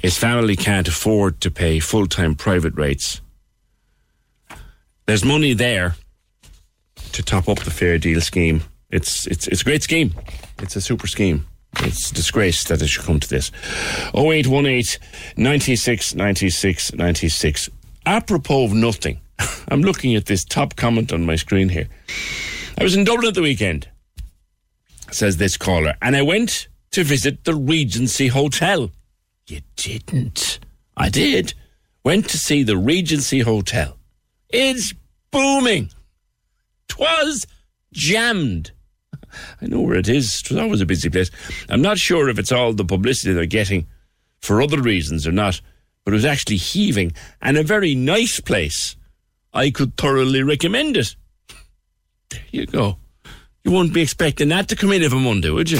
His 0.01 0.17
family 0.17 0.55
can't 0.55 0.87
afford 0.87 1.39
to 1.41 1.51
pay 1.51 1.79
full 1.79 2.07
time 2.07 2.35
private 2.35 2.75
rates. 2.75 3.21
There's 5.05 5.23
money 5.23 5.53
there 5.53 5.95
to 7.15 7.23
top 7.23 7.47
up 7.47 7.59
the 7.59 7.71
fair 7.71 7.97
deal 7.97 8.19
scheme. 8.19 8.61
It's 8.89 9.25
it's 9.27 9.47
it's 9.47 9.61
a 9.61 9.63
great 9.63 9.83
scheme. 9.83 10.13
It's 10.59 10.75
a 10.75 10.81
super 10.81 11.07
scheme. 11.07 11.47
It's 11.79 12.11
a 12.11 12.13
disgrace 12.13 12.65
that 12.65 12.81
it 12.81 12.87
should 12.87 13.05
come 13.05 13.19
to 13.19 13.29
this. 13.29 13.51
0818 14.13 14.99
96 15.37 16.15
96 16.15 16.93
96. 16.93 17.69
Apropos 18.05 18.65
of 18.65 18.73
nothing, 18.73 19.19
I'm 19.69 19.81
looking 19.81 20.15
at 20.15 20.25
this 20.25 20.43
top 20.43 20.75
comment 20.75 21.13
on 21.13 21.25
my 21.25 21.37
screen 21.37 21.69
here. 21.69 21.87
I 22.77 22.83
was 22.83 22.95
in 22.95 23.05
Dublin 23.05 23.29
at 23.29 23.33
the 23.33 23.41
weekend, 23.41 23.87
says 25.11 25.37
this 25.37 25.55
caller, 25.55 25.95
and 26.01 26.15
I 26.17 26.21
went 26.21 26.67
to 26.91 27.03
visit 27.03 27.45
the 27.45 27.55
Regency 27.55 28.27
Hotel. 28.27 28.91
You 29.47 29.61
didn't. 29.77 30.59
I 30.97 31.09
did. 31.09 31.53
Went 32.03 32.29
to 32.29 32.37
see 32.37 32.63
the 32.63 32.77
Regency 32.77 33.39
Hotel. 33.39 33.97
It's 34.49 34.93
booming. 35.31 35.91
Twas 36.87 37.45
jammed. 37.93 38.71
I 39.61 39.67
know 39.67 39.81
where 39.81 39.97
it 39.97 40.07
is. 40.07 40.41
It 40.41 40.51
was 40.51 40.59
always 40.59 40.81
a 40.81 40.85
busy 40.85 41.09
place. 41.09 41.31
I'm 41.69 41.81
not 41.81 41.97
sure 41.97 42.29
if 42.29 42.39
it's 42.39 42.51
all 42.51 42.73
the 42.73 42.85
publicity 42.85 43.33
they're 43.33 43.45
getting 43.45 43.87
for 44.39 44.61
other 44.61 44.81
reasons 44.81 45.27
or 45.27 45.31
not, 45.31 45.61
but 46.03 46.13
it 46.13 46.15
was 46.15 46.25
actually 46.25 46.57
heaving 46.57 47.11
and 47.41 47.57
a 47.57 47.63
very 47.63 47.95
nice 47.95 48.39
place. 48.39 48.95
I 49.53 49.71
could 49.71 49.97
thoroughly 49.97 50.43
recommend 50.43 50.97
it. 50.97 51.15
There 52.29 52.43
you 52.51 52.65
go. 52.65 52.97
You 53.63 53.71
wouldn't 53.71 53.93
be 53.93 54.01
expecting 54.01 54.49
that 54.49 54.67
to 54.69 54.75
come 54.75 54.91
in 54.91 55.03
every 55.03 55.19
Monday, 55.19 55.49
would 55.49 55.71
you? 55.71 55.79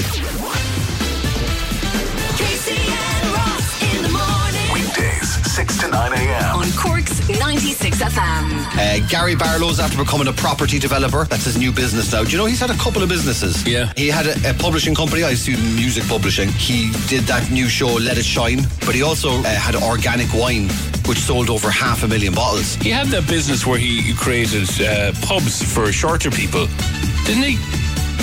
96 7.28 7.98
FM. 8.02 8.66
Uh, 8.76 9.08
Gary 9.08 9.34
Barlow's 9.34 9.80
after 9.80 9.98
becoming 9.98 10.28
a 10.28 10.32
property 10.32 10.78
developer. 10.78 11.24
That's 11.24 11.44
his 11.44 11.58
new 11.58 11.72
business 11.72 12.12
now. 12.12 12.22
Do 12.22 12.30
you 12.30 12.38
know 12.38 12.46
he's 12.46 12.60
had 12.60 12.70
a 12.70 12.76
couple 12.76 13.02
of 13.02 13.08
businesses? 13.08 13.66
Yeah. 13.66 13.92
He 13.96 14.06
had 14.08 14.26
a, 14.26 14.50
a 14.50 14.54
publishing 14.54 14.94
company, 14.94 15.24
I 15.24 15.30
assume 15.30 15.60
music 15.74 16.04
publishing. 16.06 16.48
He 16.50 16.92
did 17.08 17.24
that 17.24 17.50
new 17.50 17.68
show, 17.68 17.94
Let 17.94 18.16
It 18.16 18.24
Shine, 18.24 18.60
but 18.84 18.94
he 18.94 19.02
also 19.02 19.40
uh, 19.40 19.44
had 19.44 19.74
organic 19.74 20.32
wine 20.32 20.68
which 21.06 21.18
sold 21.18 21.50
over 21.50 21.70
half 21.70 22.04
a 22.04 22.08
million 22.08 22.34
bottles. 22.34 22.74
He 22.76 22.90
had 22.90 23.08
that 23.08 23.26
business 23.28 23.66
where 23.66 23.78
he 23.78 24.14
created 24.14 24.68
uh, 24.80 25.12
pubs 25.22 25.62
for 25.62 25.90
shorter 25.92 26.30
people, 26.30 26.66
didn't 27.24 27.42
he? 27.42 27.58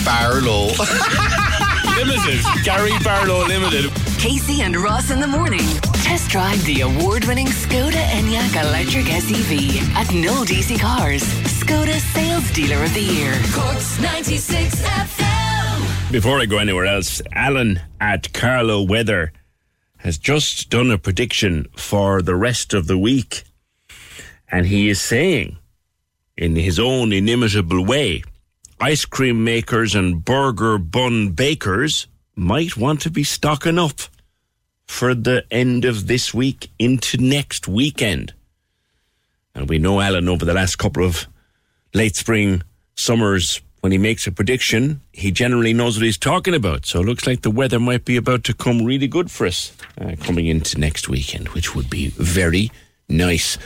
Barlow. 0.05 0.71
Limited. 1.83 2.43
Gary 2.63 2.91
Barlow 3.03 3.45
Limited. 3.45 3.91
Casey 4.17 4.61
and 4.61 4.75
Ross 4.75 5.11
in 5.11 5.19
the 5.19 5.27
morning. 5.27 5.67
Test 6.03 6.29
drive 6.29 6.63
the 6.65 6.81
award 6.81 7.25
winning 7.25 7.47
Skoda 7.47 8.03
Enyaq 8.17 8.61
electric 8.63 9.05
SUV 9.05 9.81
at 9.95 10.11
No 10.13 10.43
DC 10.43 10.79
Cars. 10.79 11.23
Skoda 11.43 11.99
Sales 12.13 12.49
Dealer 12.51 12.83
of 12.83 12.93
the 12.93 13.01
Year. 13.01 13.33
Cork's 13.53 13.99
96 13.99 14.81
FM. 14.81 16.11
Before 16.11 16.39
I 16.39 16.45
go 16.45 16.57
anywhere 16.57 16.85
else, 16.85 17.21
Alan 17.31 17.81
at 17.99 18.33
Carlow 18.33 18.81
Weather 18.81 19.33
has 19.97 20.17
just 20.17 20.69
done 20.69 20.91
a 20.91 20.97
prediction 20.97 21.67
for 21.77 22.21
the 22.21 22.35
rest 22.35 22.73
of 22.73 22.87
the 22.87 22.97
week. 22.97 23.43
And 24.49 24.65
he 24.67 24.89
is 24.89 25.01
saying, 25.01 25.57
in 26.37 26.55
his 26.55 26.79
own 26.79 27.13
inimitable 27.13 27.83
way, 27.85 28.23
ice 28.79 29.05
cream 29.05 29.43
makers 29.43 29.95
and 29.95 30.23
burger 30.23 30.77
bun 30.77 31.31
bakers 31.31 32.07
might 32.35 32.75
want 32.77 33.01
to 33.01 33.09
be 33.09 33.23
stocking 33.23 33.77
up 33.79 33.99
for 34.85 35.13
the 35.13 35.45
end 35.51 35.85
of 35.85 36.07
this 36.07 36.33
week 36.33 36.69
into 36.79 37.17
next 37.17 37.67
weekend. 37.67 38.33
And 39.55 39.69
we 39.69 39.77
know 39.77 40.01
Alan 40.01 40.27
over 40.27 40.45
the 40.45 40.53
last 40.53 40.77
couple 40.77 41.03
of 41.03 41.27
late 41.93 42.15
spring 42.15 42.63
summers 42.95 43.61
when 43.81 43.91
he 43.91 43.97
makes 43.97 44.25
a 44.27 44.31
prediction, 44.31 45.01
he 45.11 45.29
generally 45.29 45.73
knows 45.73 45.97
what 45.97 46.05
he's 46.05 46.17
talking 46.17 46.53
about. 46.53 46.85
So 46.85 47.01
it 47.01 47.05
looks 47.05 47.27
like 47.27 47.41
the 47.41 47.51
weather 47.51 47.81
might 47.81 48.05
be 48.05 48.15
about 48.15 48.45
to 48.45 48.53
come 48.53 48.85
really 48.85 49.07
good 49.07 49.29
for 49.29 49.45
us 49.45 49.73
uh, 49.99 50.15
coming 50.21 50.47
into 50.47 50.79
next 50.79 51.09
weekend, 51.09 51.49
which 51.49 51.75
would 51.75 51.89
be 51.89 52.07
very 52.07 52.71
nice. 53.09 53.57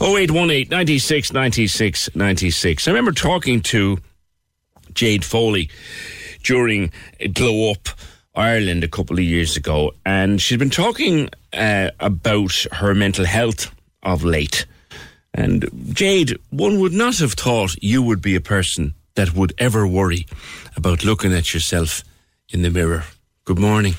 0818 0.00 0.68
96 0.70 1.32
96 1.32 2.14
96. 2.14 2.86
I 2.86 2.90
remember 2.92 3.10
talking 3.10 3.60
to 3.62 3.98
Jade 4.94 5.24
Foley 5.24 5.68
during 6.42 6.90
Glow 7.32 7.70
Up 7.72 7.88
Ireland 8.34 8.82
a 8.84 8.88
couple 8.88 9.16
of 9.18 9.24
years 9.24 9.56
ago, 9.56 9.92
and 10.04 10.40
she's 10.40 10.58
been 10.58 10.70
talking 10.70 11.28
uh, 11.52 11.90
about 12.00 12.52
her 12.72 12.94
mental 12.94 13.24
health 13.24 13.72
of 14.02 14.24
late. 14.24 14.66
And 15.32 15.68
Jade, 15.92 16.38
one 16.50 16.78
would 16.80 16.92
not 16.92 17.18
have 17.18 17.32
thought 17.32 17.74
you 17.82 18.02
would 18.02 18.20
be 18.22 18.34
a 18.34 18.40
person 18.40 18.94
that 19.14 19.34
would 19.34 19.52
ever 19.58 19.86
worry 19.86 20.26
about 20.76 21.04
looking 21.04 21.32
at 21.32 21.54
yourself 21.54 22.02
in 22.50 22.62
the 22.62 22.70
mirror. 22.70 23.04
Good 23.44 23.58
morning. 23.58 23.94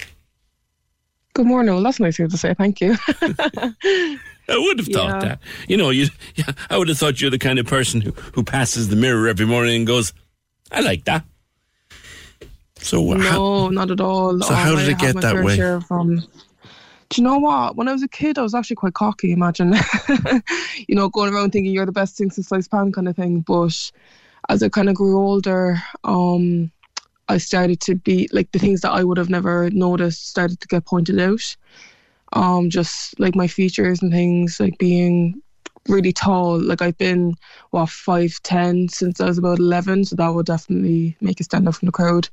Good 1.33 1.45
morning. 1.45 1.73
Well, 1.75 1.83
that's 1.83 1.99
nice 1.99 2.15
of 2.15 2.23
you 2.23 2.27
to 2.29 2.37
say. 2.37 2.53
Thank 2.53 2.79
you. 2.81 2.95
I 3.21 4.17
would 4.49 4.79
have 4.79 4.87
thought 4.87 5.09
Yeah. 5.23 5.29
that. 5.29 5.39
You 5.67 5.77
know, 5.77 5.89
you. 5.89 6.07
Yeah, 6.35 6.51
I 6.69 6.77
would 6.77 6.87
have 6.89 6.97
thought 6.97 7.19
you're 7.19 7.31
the 7.31 7.39
kind 7.39 7.59
of 7.59 7.65
person 7.65 8.01
who, 8.01 8.11
who 8.11 8.43
passes 8.43 8.89
the 8.89 8.95
mirror 8.95 9.27
every 9.27 9.45
morning 9.45 9.75
and 9.77 9.87
goes, 9.87 10.13
"I 10.71 10.81
like 10.81 11.05
that." 11.05 11.23
So 12.77 13.11
uh, 13.13 13.17
how, 13.19 13.37
no, 13.37 13.69
not 13.69 13.91
at 13.91 14.01
all. 14.01 14.39
So 14.41 14.53
how 14.53 14.71
Um, 14.71 14.77
did 14.77 14.89
I 14.89 14.91
it 14.91 14.99
get 14.99 15.21
that 15.21 15.43
way? 15.43 15.59
of, 15.59 15.91
um, 15.91 16.17
do 16.17 17.21
you 17.21 17.23
know 17.23 17.37
what? 17.37 17.75
When 17.75 17.87
I 17.87 17.93
was 17.93 18.03
a 18.03 18.07
kid, 18.07 18.37
I 18.37 18.41
was 18.41 18.53
actually 18.53 18.75
quite 18.75 18.93
cocky. 18.93 19.31
Imagine, 19.31 19.73
you 20.87 20.95
know, 20.95 21.09
going 21.09 21.33
around 21.33 21.51
thinking 21.51 21.71
you're 21.73 21.85
the 21.85 21.91
best 21.91 22.17
thing 22.17 22.29
since 22.31 22.47
sliced 22.47 22.71
pan 22.71 22.91
kind 22.91 23.07
of 23.07 23.15
thing. 23.15 23.41
But 23.41 23.91
as 24.49 24.61
I 24.61 24.69
kind 24.69 24.89
of 24.89 24.95
grew 24.95 25.17
older, 25.19 25.81
um, 26.03 26.71
I 27.29 27.37
started 27.37 27.79
to 27.81 27.95
be 27.95 28.29
like 28.31 28.51
the 28.51 28.59
things 28.59 28.81
that 28.81 28.91
I 28.91 29.03
would 29.03 29.17
have 29.17 29.29
never 29.29 29.69
noticed 29.71 30.27
started 30.29 30.59
to 30.61 30.67
get 30.67 30.85
pointed 30.85 31.19
out. 31.19 31.55
Um, 32.33 32.69
just 32.69 33.19
like 33.19 33.35
my 33.35 33.47
features 33.47 34.01
and 34.01 34.11
things, 34.11 34.59
like 34.59 34.77
being 34.77 35.41
really 35.87 36.13
tall. 36.13 36.59
Like 36.59 36.81
I've 36.81 36.97
been 36.97 37.35
what 37.71 37.89
five 37.89 38.33
ten 38.43 38.89
since 38.89 39.19
I 39.19 39.25
was 39.25 39.37
about 39.37 39.59
eleven, 39.59 40.05
so 40.05 40.15
that 40.15 40.29
will 40.29 40.43
definitely 40.43 41.17
make 41.21 41.39
a 41.39 41.43
stand 41.43 41.67
out 41.67 41.75
from 41.75 41.87
the 41.87 41.91
crowd. 41.91 42.29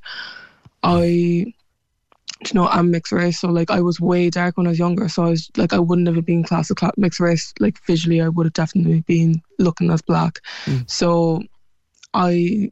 I, 0.83 1.03
you 1.05 2.53
know, 2.53 2.67
I'm 2.67 2.91
mixed 2.91 3.11
race, 3.11 3.39
so 3.39 3.49
like 3.49 3.71
I 3.71 3.81
was 3.81 3.99
way 3.99 4.29
dark 4.29 4.57
when 4.57 4.67
I 4.67 4.71
was 4.71 4.79
younger, 4.79 5.07
so 5.07 5.23
I 5.23 5.29
was 5.29 5.49
like 5.57 5.73
I 5.73 5.79
wouldn't 5.79 6.07
have 6.07 6.25
been 6.25 6.43
classed 6.43 6.71
as 6.71 6.75
cla- 6.75 6.91
mixed 6.97 7.19
race. 7.19 7.53
Like 7.59 7.83
visually, 7.85 8.21
I 8.21 8.29
would 8.29 8.45
have 8.45 8.53
definitely 8.53 9.01
been 9.01 9.41
looking 9.59 9.91
as 9.91 10.01
black. 10.01 10.39
Hmm. 10.65 10.79
So 10.87 11.43
I 12.13 12.69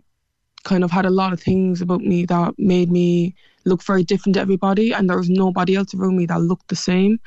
kind 0.63 0.83
of 0.83 0.91
had 0.91 1.05
a 1.05 1.09
lot 1.09 1.33
of 1.33 1.41
things 1.41 1.81
about 1.81 2.01
me 2.01 2.25
that 2.25 2.53
made 2.59 2.91
me 2.91 3.33
look 3.65 3.83
very 3.83 4.03
different 4.03 4.35
to 4.35 4.41
everybody, 4.41 4.91
and 4.91 5.09
there 5.09 5.17
was 5.17 5.29
nobody 5.29 5.75
else 5.75 5.93
around 5.93 6.17
me 6.17 6.25
that 6.25 6.41
looked 6.41 6.67
the 6.67 6.75
same. 6.75 7.19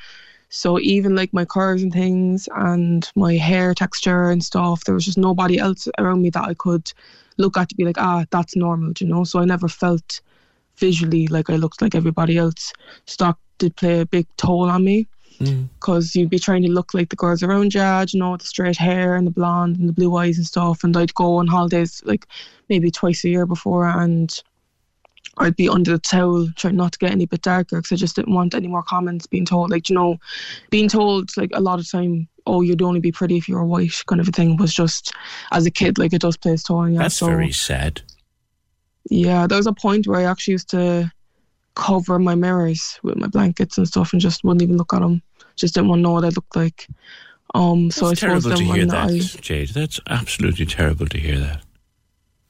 So 0.49 0.79
even 0.79 1.15
like 1.15 1.33
my 1.33 1.45
curves 1.45 1.83
and 1.83 1.91
things 1.91 2.47
and 2.55 3.09
my 3.15 3.35
hair 3.35 3.73
texture 3.73 4.29
and 4.29 4.43
stuff, 4.43 4.83
there 4.83 4.95
was 4.95 5.05
just 5.05 5.17
nobody 5.17 5.57
else 5.57 5.87
around 5.97 6.21
me 6.21 6.29
that 6.31 6.43
I 6.43 6.53
could 6.53 6.91
look 7.37 7.57
at 7.57 7.69
to 7.69 7.75
be 7.75 7.83
like, 7.83 7.97
ah, 7.97 8.25
that's 8.31 8.55
normal, 8.55 8.93
you 8.99 9.07
know. 9.07 9.23
So 9.23 9.39
I 9.39 9.45
never 9.45 9.67
felt 9.67 10.21
visually 10.77 11.27
like 11.27 11.49
I 11.49 11.55
looked 11.55 11.81
like 11.81 11.95
everybody 11.95 12.37
else. 12.37 12.73
Stock 13.05 13.39
did 13.57 13.75
play 13.75 14.01
a 14.01 14.05
big 14.05 14.27
toll 14.37 14.69
on 14.69 14.83
me 14.83 15.07
because 15.39 16.15
you'd 16.15 16.29
be 16.29 16.39
trying 16.39 16.61
to 16.61 16.71
look 16.71 16.93
like 16.93 17.09
the 17.09 17.15
girls 17.15 17.43
around 17.43 17.73
you, 17.73 17.81
you 17.81 18.19
know, 18.19 18.31
with 18.31 18.41
the 18.41 18.47
straight 18.47 18.77
hair 18.77 19.15
and 19.15 19.27
the 19.27 19.31
blonde 19.31 19.77
and 19.77 19.89
the 19.89 19.93
blue 19.93 20.15
eyes 20.15 20.37
and 20.37 20.47
stuff. 20.47 20.83
And 20.83 20.95
I'd 20.95 21.13
go 21.13 21.35
on 21.35 21.47
holidays 21.47 22.01
like 22.05 22.27
maybe 22.69 22.91
twice 22.91 23.23
a 23.25 23.29
year 23.29 23.45
before, 23.45 23.85
and 23.87 24.33
I'd 25.37 25.55
be 25.55 25.67
under 25.67 25.91
the 25.91 25.99
towel 25.99 26.47
trying 26.55 26.77
not 26.77 26.93
to 26.93 26.99
get 26.99 27.11
any 27.11 27.25
bit 27.25 27.41
darker 27.41 27.77
because 27.77 27.91
I 27.91 27.95
just 27.97 28.15
didn't 28.15 28.33
want 28.33 28.55
any 28.55 28.67
more 28.67 28.83
comments 28.83 29.27
being 29.27 29.45
told. 29.45 29.69
Like, 29.69 29.89
you 29.89 29.95
know, 29.95 30.17
being 30.69 30.87
told 30.87 31.35
like 31.35 31.51
a 31.53 31.61
lot 31.61 31.79
of 31.79 31.89
time, 31.89 32.27
oh, 32.47 32.61
you'd 32.61 32.81
only 32.81 32.99
be 32.99 33.11
pretty 33.11 33.37
if 33.37 33.49
you 33.49 33.55
were 33.55 33.65
white, 33.65 34.03
kind 34.07 34.21
of 34.21 34.27
a 34.27 34.31
thing, 34.31 34.57
was 34.57 34.73
just 34.73 35.13
as 35.51 35.65
a 35.65 35.71
kid, 35.71 35.97
like 35.97 36.13
it 36.13 36.21
does 36.21 36.37
play 36.37 36.53
its 36.53 36.63
toll. 36.63 36.87
you. 36.89 36.97
that's 36.97 37.17
so, 37.17 37.27
very 37.27 37.51
sad. 37.51 38.01
yeah, 39.09 39.47
there 39.47 39.57
was 39.57 39.67
a 39.67 39.73
point 39.73 40.07
where 40.07 40.19
I 40.19 40.23
actually 40.23 40.53
used 40.53 40.69
to 40.69 41.11
cover 41.75 42.17
my 42.17 42.35
mirrors 42.35 42.99
with 43.03 43.17
my 43.17 43.27
blankets 43.27 43.77
and 43.77 43.87
stuff 43.87 44.13
and 44.13 44.21
just 44.21 44.43
wouldn't 44.43 44.61
even 44.61 44.77
look 44.77 44.93
at 44.93 45.01
them. 45.01 45.21
Just 45.57 45.73
didn't 45.75 45.89
want 45.89 45.99
to 45.99 46.03
know 46.03 46.11
what 46.11 46.25
I 46.25 46.29
looked 46.29 46.55
like. 46.55 46.87
Um, 47.53 47.91
so 47.91 48.09
That's 48.09 48.23
I 48.23 48.27
suppose 48.27 48.43
terrible 48.43 48.57
to 48.57 48.73
hear 48.73 48.85
that, 48.85 49.09
I, 49.09 49.19
Jade. 49.19 49.69
That's 49.69 49.99
absolutely 50.07 50.65
terrible 50.65 51.07
to 51.07 51.17
hear 51.17 51.39
that. 51.39 51.61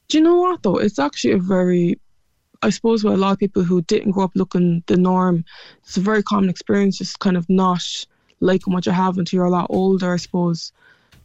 do 0.08 0.18
you 0.18 0.24
know 0.24 0.36
what 0.36 0.62
though? 0.62 0.78
It's 0.78 0.98
actually 0.98 1.34
a 1.34 1.38
very, 1.38 2.00
I 2.62 2.70
suppose, 2.70 3.04
with 3.04 3.14
a 3.14 3.18
lot 3.18 3.32
of 3.32 3.38
people 3.38 3.62
who 3.62 3.82
didn't 3.82 4.12
grow 4.12 4.24
up 4.24 4.32
looking 4.34 4.82
the 4.86 4.96
norm, 4.96 5.44
it's 5.82 5.96
a 5.96 6.00
very 6.00 6.22
common 6.22 6.50
experience. 6.50 6.98
Just 6.98 7.18
kind 7.18 7.36
of 7.36 7.48
not 7.48 7.82
liking 8.40 8.72
what 8.72 8.86
you 8.86 8.92
have 8.92 9.18
until 9.18 9.38
you're 9.38 9.46
a 9.46 9.50
lot 9.50 9.66
older, 9.70 10.12
I 10.12 10.16
suppose. 10.16 10.72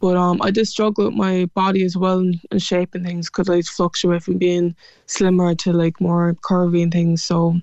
But 0.00 0.16
um, 0.16 0.42
I 0.42 0.50
did 0.50 0.66
struggle 0.66 1.04
with 1.04 1.14
my 1.14 1.44
body 1.54 1.84
as 1.84 1.96
well 1.96 2.18
and, 2.18 2.40
and 2.50 2.60
shape 2.60 2.94
and 2.94 3.06
things 3.06 3.30
because 3.30 3.48
I'd 3.48 3.66
fluctuate 3.66 4.24
from 4.24 4.38
being 4.38 4.74
slimmer 5.06 5.54
to 5.54 5.72
like 5.72 6.00
more 6.00 6.34
curvy 6.42 6.82
and 6.82 6.92
things. 6.92 7.22
So 7.22 7.60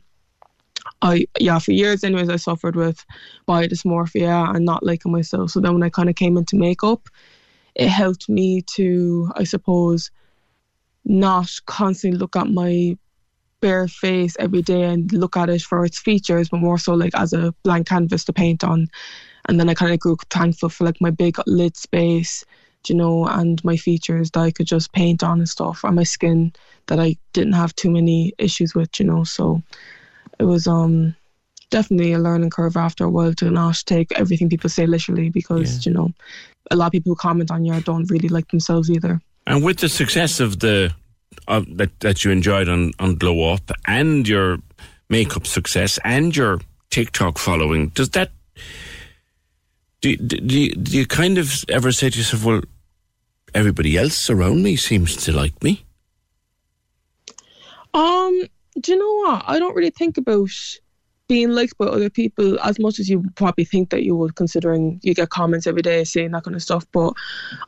I 1.01 1.25
yeah, 1.39 1.59
for 1.59 1.71
years 1.71 2.03
anyways 2.03 2.29
I 2.29 2.37
suffered 2.37 2.75
with 2.77 3.05
body 3.45 3.67
dysmorphia 3.67 4.55
and 4.55 4.65
not 4.65 4.83
liking 4.83 5.11
myself. 5.11 5.51
So 5.51 5.59
then 5.59 5.73
when 5.73 5.83
I 5.83 5.89
kind 5.89 6.09
of 6.09 6.15
came 6.15 6.37
into 6.37 6.55
makeup, 6.55 7.09
it 7.75 7.89
helped 7.89 8.29
me 8.29 8.61
to, 8.75 9.31
I 9.35 9.43
suppose, 9.43 10.09
not 11.05 11.49
constantly 11.65 12.19
look 12.19 12.35
at 12.35 12.47
my 12.47 12.97
bare 13.61 13.87
face 13.87 14.35
every 14.39 14.61
day 14.61 14.83
and 14.83 15.11
look 15.11 15.37
at 15.37 15.49
it 15.49 15.61
for 15.61 15.85
its 15.85 15.99
features, 15.99 16.49
but 16.49 16.59
more 16.59 16.77
so 16.77 16.93
like 16.93 17.13
as 17.15 17.33
a 17.33 17.53
blank 17.63 17.87
canvas 17.87 18.23
to 18.25 18.33
paint 18.33 18.63
on. 18.63 18.87
And 19.47 19.59
then 19.59 19.69
I 19.69 19.73
kind 19.73 19.93
of 19.93 19.99
grew 19.99 20.17
thankful 20.29 20.69
for 20.69 20.83
like 20.83 21.01
my 21.01 21.11
big 21.11 21.37
lid 21.47 21.75
space, 21.75 22.45
you 22.87 22.95
know, 22.95 23.25
and 23.25 23.63
my 23.63 23.77
features 23.77 24.31
that 24.31 24.41
I 24.41 24.51
could 24.51 24.67
just 24.67 24.93
paint 24.93 25.23
on 25.23 25.39
and 25.39 25.49
stuff, 25.49 25.83
and 25.83 25.95
my 25.95 26.03
skin 26.03 26.53
that 26.87 26.99
I 26.99 27.17
didn't 27.33 27.53
have 27.53 27.75
too 27.75 27.89
many 27.89 28.33
issues 28.37 28.75
with, 28.75 28.99
you 28.99 29.05
know. 29.05 29.23
So 29.23 29.61
it 30.39 30.45
was 30.45 30.67
um 30.67 31.15
definitely 31.69 32.13
a 32.13 32.19
learning 32.19 32.49
curve 32.49 32.77
after 32.77 33.05
a 33.05 33.09
while 33.09 33.33
to 33.33 33.51
not 33.51 33.81
take 33.85 34.11
everything 34.13 34.49
people 34.49 34.69
say 34.69 34.87
literally 34.87 35.29
because 35.29 35.85
you 35.85 35.93
know 35.93 36.11
a 36.71 36.75
lot 36.75 36.87
of 36.87 36.91
people 36.91 37.11
who 37.11 37.15
comment 37.15 37.51
on 37.51 37.65
you 37.65 37.79
don't 37.81 38.09
really 38.09 38.29
like 38.29 38.49
themselves 38.49 38.89
either. 38.89 39.21
And 39.47 39.63
with 39.63 39.77
the 39.77 39.89
success 39.89 40.39
of 40.39 40.59
the 40.59 40.93
of 41.47 41.77
that 41.77 41.99
that 41.99 42.23
you 42.23 42.31
enjoyed 42.31 42.69
on 42.69 42.91
on 42.99 43.15
Glow 43.15 43.53
Up 43.53 43.71
and 43.85 44.27
your 44.27 44.59
makeup 45.09 45.47
success 45.47 45.99
and 46.03 46.35
your 46.35 46.59
TikTok 46.89 47.37
following, 47.37 47.89
does 47.89 48.09
that 48.11 48.31
do 50.01 50.15
do, 50.15 50.37
do, 50.37 50.59
you, 50.59 50.75
do 50.75 50.97
you 50.97 51.05
kind 51.05 51.37
of 51.37 51.63
ever 51.67 51.91
say 51.91 52.09
to 52.09 52.17
yourself, 52.17 52.45
well, 52.45 52.61
everybody 53.53 53.97
else 53.97 54.29
around 54.29 54.63
me 54.63 54.75
seems 54.75 55.15
to 55.17 55.31
like 55.31 55.61
me? 55.63 55.85
Um, 57.93 58.43
do 58.79 58.91
you 58.91 58.99
know 58.99 59.29
what? 59.29 59.43
I 59.47 59.59
don't 59.59 59.75
really 59.75 59.89
think 59.89 60.17
about 60.17 60.49
being 61.27 61.49
liked 61.49 61.77
by 61.77 61.85
other 61.85 62.09
people 62.09 62.59
as 62.61 62.79
much 62.79 62.99
as 62.99 63.09
you 63.09 63.23
probably 63.35 63.65
think 63.65 63.89
that 63.91 64.03
you 64.03 64.15
would, 64.15 64.35
considering 64.35 64.99
you 65.03 65.13
get 65.13 65.29
comments 65.29 65.67
every 65.67 65.81
day 65.81 66.03
saying 66.03 66.31
that 66.31 66.43
kind 66.43 66.55
of 66.55 66.61
stuff. 66.61 66.85
But 66.91 67.13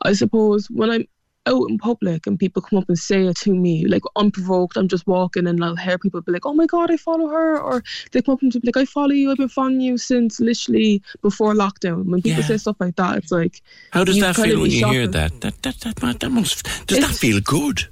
I 0.02 0.12
suppose 0.12 0.68
when 0.70 0.90
I'm 0.90 1.06
out 1.46 1.68
in 1.68 1.78
public 1.78 2.26
and 2.26 2.38
people 2.38 2.62
come 2.62 2.78
up 2.78 2.88
and 2.88 2.98
say 2.98 3.26
it 3.26 3.36
to 3.38 3.54
me, 3.54 3.86
like 3.86 4.02
unprovoked, 4.16 4.76
I'm 4.76 4.88
just 4.88 5.06
walking 5.06 5.46
and 5.46 5.64
I'll 5.64 5.76
hear 5.76 5.98
people 5.98 6.20
be 6.20 6.32
like, 6.32 6.46
oh 6.46 6.54
my 6.54 6.66
God, 6.66 6.90
I 6.90 6.96
follow 6.96 7.28
her. 7.28 7.58
Or 7.60 7.82
they 8.12 8.22
come 8.22 8.34
up 8.34 8.42
and 8.42 8.52
be 8.52 8.60
like, 8.64 8.76
I 8.76 8.84
follow 8.84 9.10
you, 9.10 9.30
I've 9.30 9.38
been 9.38 9.48
following 9.48 9.80
you 9.80 9.98
since 9.98 10.38
literally 10.40 11.02
before 11.20 11.54
lockdown. 11.54 12.04
When 12.04 12.22
people 12.22 12.42
Yeah. 12.42 12.46
say 12.46 12.56
stuff 12.58 12.76
like 12.78 12.96
that, 12.96 13.16
it's 13.16 13.32
like, 13.32 13.60
How 13.90 14.04
does 14.04 14.20
that 14.20 14.36
feel 14.36 14.60
when 14.60 14.70
you 14.70 14.86
hear 14.86 15.06
that? 15.08 15.40
That 15.40 15.62
that 15.62 15.80
that, 15.80 16.20
that 16.20 16.30
must 16.30 16.86
does 16.86 17.00
that 17.00 17.10
feel 17.10 17.40
good? 17.40 17.88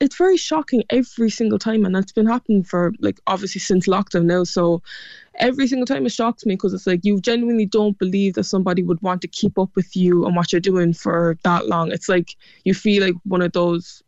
it's 0.00 0.16
very 0.16 0.36
shocking 0.36 0.82
every 0.90 1.30
single 1.30 1.60
time 1.60 1.84
and 1.84 1.96
it's 1.96 2.10
been 2.10 2.26
happening 2.26 2.64
for 2.64 2.92
like 2.98 3.20
obviously 3.28 3.60
since 3.60 3.86
lockdown 3.86 4.24
now 4.24 4.42
so 4.42 4.82
every 5.42 5.66
single 5.66 5.86
time 5.86 6.06
it 6.06 6.12
shocks 6.12 6.46
me 6.46 6.54
because 6.54 6.72
it's 6.72 6.86
like 6.86 7.04
you 7.04 7.20
genuinely 7.20 7.66
don't 7.66 7.98
believe 7.98 8.34
that 8.34 8.44
somebody 8.44 8.82
would 8.82 9.02
want 9.02 9.20
to 9.20 9.28
keep 9.28 9.58
up 9.58 9.70
with 9.74 9.94
you 9.96 10.24
and 10.24 10.36
what 10.36 10.52
you're 10.52 10.60
doing 10.60 10.94
for 10.94 11.36
that 11.42 11.66
long. 11.66 11.90
It's 11.90 12.08
like 12.08 12.36
you 12.64 12.72
feel 12.72 13.02
like 13.04 13.14
one 13.24 13.42
of 13.42 13.52
those 13.52 14.02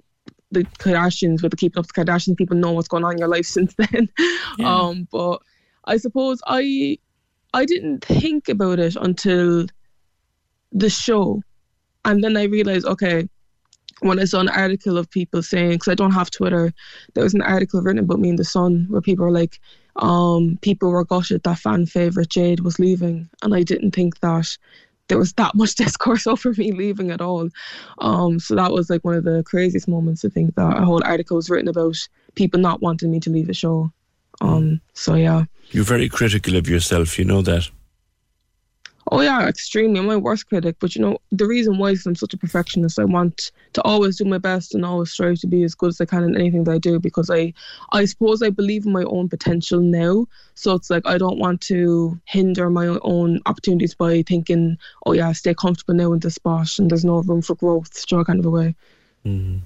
the 0.52 0.62
Kardashians 0.78 1.42
with 1.42 1.50
the 1.50 1.56
keeping 1.56 1.80
up 1.80 1.88
the 1.88 1.92
Kardashians 1.92 2.36
people 2.36 2.56
know 2.56 2.70
what's 2.70 2.86
going 2.86 3.04
on 3.04 3.12
in 3.12 3.18
your 3.18 3.28
life 3.28 3.46
since 3.56 3.74
then. 3.74 4.08
Um 4.64 5.08
but 5.10 5.42
I 5.84 5.96
suppose 5.96 6.40
I 6.46 6.98
I 7.52 7.64
didn't 7.64 8.04
think 8.04 8.48
about 8.48 8.78
it 8.78 8.96
until 8.96 9.66
the 10.70 10.90
show. 10.90 11.42
And 12.04 12.22
then 12.22 12.36
I 12.36 12.44
realized 12.44 12.86
okay 12.86 13.28
when 14.00 14.20
I 14.20 14.24
saw 14.24 14.40
an 14.40 14.48
article 14.48 14.98
of 14.98 15.10
people 15.10 15.42
saying, 15.42 15.70
because 15.70 15.88
I 15.88 15.94
don't 15.94 16.10
have 16.12 16.30
Twitter, 16.30 16.74
there 17.14 17.24
was 17.24 17.32
an 17.32 17.42
article 17.42 17.80
written 17.80 18.00
about 18.00 18.18
me 18.18 18.28
in 18.28 18.36
The 18.36 18.44
Sun 18.44 18.86
where 18.90 19.00
people 19.00 19.24
were 19.24 19.30
like, 19.30 19.60
um, 19.96 20.58
people 20.62 20.90
were 20.90 21.04
gutted 21.04 21.42
that 21.42 21.58
fan 21.58 21.86
favourite 21.86 22.28
Jade 22.28 22.60
was 22.60 22.78
leaving. 22.78 23.28
And 23.42 23.54
I 23.54 23.62
didn't 23.62 23.92
think 23.92 24.20
that 24.20 24.56
there 25.08 25.18
was 25.18 25.32
that 25.34 25.54
much 25.54 25.74
discourse 25.74 26.26
over 26.26 26.52
me 26.52 26.72
leaving 26.72 27.10
at 27.10 27.20
all. 27.20 27.48
Um, 27.98 28.38
so 28.38 28.54
that 28.54 28.72
was 28.72 28.90
like 28.90 29.04
one 29.04 29.14
of 29.14 29.24
the 29.24 29.42
craziest 29.44 29.88
moments, 29.88 30.22
to 30.22 30.30
think, 30.30 30.54
that 30.56 30.78
a 30.78 30.84
whole 30.84 31.02
article 31.04 31.36
was 31.36 31.50
written 31.50 31.68
about 31.68 31.96
people 32.34 32.60
not 32.60 32.82
wanting 32.82 33.10
me 33.10 33.20
to 33.20 33.30
leave 33.30 33.46
the 33.46 33.54
show. 33.54 33.92
Um, 34.40 34.80
so 34.94 35.14
yeah. 35.14 35.44
You're 35.70 35.84
very 35.84 36.08
critical 36.08 36.56
of 36.56 36.68
yourself, 36.68 37.18
you 37.18 37.24
know 37.24 37.42
that. 37.42 37.70
Oh 39.12 39.20
yeah, 39.20 39.46
extremely. 39.46 40.00
I'm 40.00 40.06
my 40.06 40.16
worst 40.16 40.48
critic, 40.48 40.76
but 40.80 40.96
you 40.96 41.02
know 41.02 41.18
the 41.30 41.46
reason 41.46 41.78
why 41.78 41.90
is 41.90 42.06
I'm 42.06 42.14
such 42.14 42.32
a 42.32 42.38
perfectionist. 42.38 42.98
I 42.98 43.04
want 43.04 43.52
to 43.74 43.82
always 43.82 44.16
do 44.16 44.24
my 44.24 44.38
best 44.38 44.74
and 44.74 44.84
always 44.84 45.10
strive 45.10 45.38
to 45.40 45.46
be 45.46 45.62
as 45.62 45.74
good 45.74 45.90
as 45.90 46.00
I 46.00 46.06
can 46.06 46.24
in 46.24 46.36
anything 46.36 46.64
that 46.64 46.72
I 46.72 46.78
do 46.78 46.98
because 46.98 47.28
I, 47.30 47.52
I 47.92 48.06
suppose 48.06 48.42
I 48.42 48.50
believe 48.50 48.86
in 48.86 48.92
my 48.92 49.02
own 49.04 49.28
potential 49.28 49.80
now. 49.80 50.26
So 50.54 50.74
it's 50.74 50.88
like 50.88 51.06
I 51.06 51.18
don't 51.18 51.38
want 51.38 51.60
to 51.62 52.18
hinder 52.24 52.70
my 52.70 52.86
own 53.02 53.40
opportunities 53.46 53.94
by 53.94 54.22
thinking, 54.22 54.78
oh 55.04 55.12
yeah, 55.12 55.32
stay 55.32 55.54
comfortable 55.54 55.94
now 55.94 56.12
in 56.12 56.20
this 56.20 56.36
spot 56.36 56.78
and 56.78 56.90
there's 56.90 57.04
no 57.04 57.20
room 57.22 57.42
for 57.42 57.56
growth, 57.56 58.04
you 58.10 58.16
know, 58.16 58.24
kind 58.24 58.38
of 58.38 58.46
a 58.46 58.50
way. 58.50 58.74
Mm. 59.26 59.60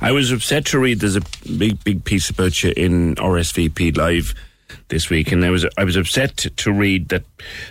I 0.00 0.12
was 0.12 0.32
upset 0.32 0.64
to 0.66 0.78
read 0.78 1.00
there's 1.00 1.16
a 1.16 1.22
big, 1.58 1.82
big 1.84 2.04
piece 2.04 2.30
about 2.30 2.62
you 2.62 2.72
in 2.76 3.14
RSVP 3.16 3.96
Live 3.96 4.34
this 4.88 5.10
week, 5.10 5.32
and 5.32 5.44
I 5.44 5.50
was 5.50 5.66
I 5.76 5.84
was 5.84 5.96
upset 5.96 6.36
to, 6.36 6.72
read 6.72 7.08
that 7.08 7.24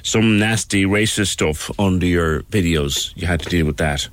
some 0.04 0.40
nasty 0.40 0.86
racist 0.86 1.28
stuff 1.28 1.72
under 1.80 2.06
your 2.06 2.42
videos. 2.44 3.14
You 3.16 3.28
had 3.28 3.42
to 3.42 3.50
deal 3.50 3.66
with 3.66 3.78
that. 3.78 4.10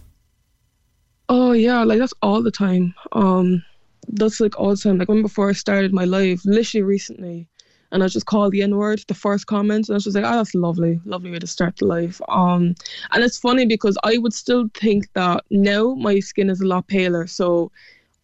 Oh 1.28 1.52
yeah, 1.52 1.82
like 1.84 1.98
that's 1.98 2.14
all 2.20 2.42
the 2.42 2.50
time. 2.50 2.94
Um, 3.12 3.64
that's 4.08 4.40
like 4.40 4.58
all 4.58 4.70
the 4.70 4.76
time. 4.76 4.98
Like 4.98 5.08
when 5.08 5.22
before 5.22 5.48
I 5.48 5.52
started 5.52 5.92
my 5.92 6.04
life, 6.04 6.42
literally 6.44 6.82
recently, 6.82 7.48
and 7.92 8.02
I 8.02 8.08
just 8.08 8.26
called 8.26 8.52
the 8.52 8.62
N 8.62 8.76
word 8.76 9.02
the 9.08 9.14
first 9.14 9.46
comment, 9.46 9.88
and 9.88 9.94
I 9.94 9.96
was 9.96 10.04
just 10.04 10.16
like, 10.16 10.24
oh, 10.24 10.36
that's 10.36 10.54
lovely, 10.54 11.00
lovely 11.04 11.30
way 11.30 11.38
to 11.38 11.46
start 11.46 11.76
the 11.76 11.86
life. 11.86 12.20
Um, 12.28 12.74
and 13.12 13.24
it's 13.24 13.38
funny 13.38 13.66
because 13.66 13.96
I 14.04 14.18
would 14.18 14.34
still 14.34 14.68
think 14.74 15.10
that 15.14 15.44
now 15.50 15.94
my 15.94 16.20
skin 16.20 16.50
is 16.50 16.60
a 16.60 16.66
lot 16.66 16.86
paler, 16.88 17.26
so 17.26 17.70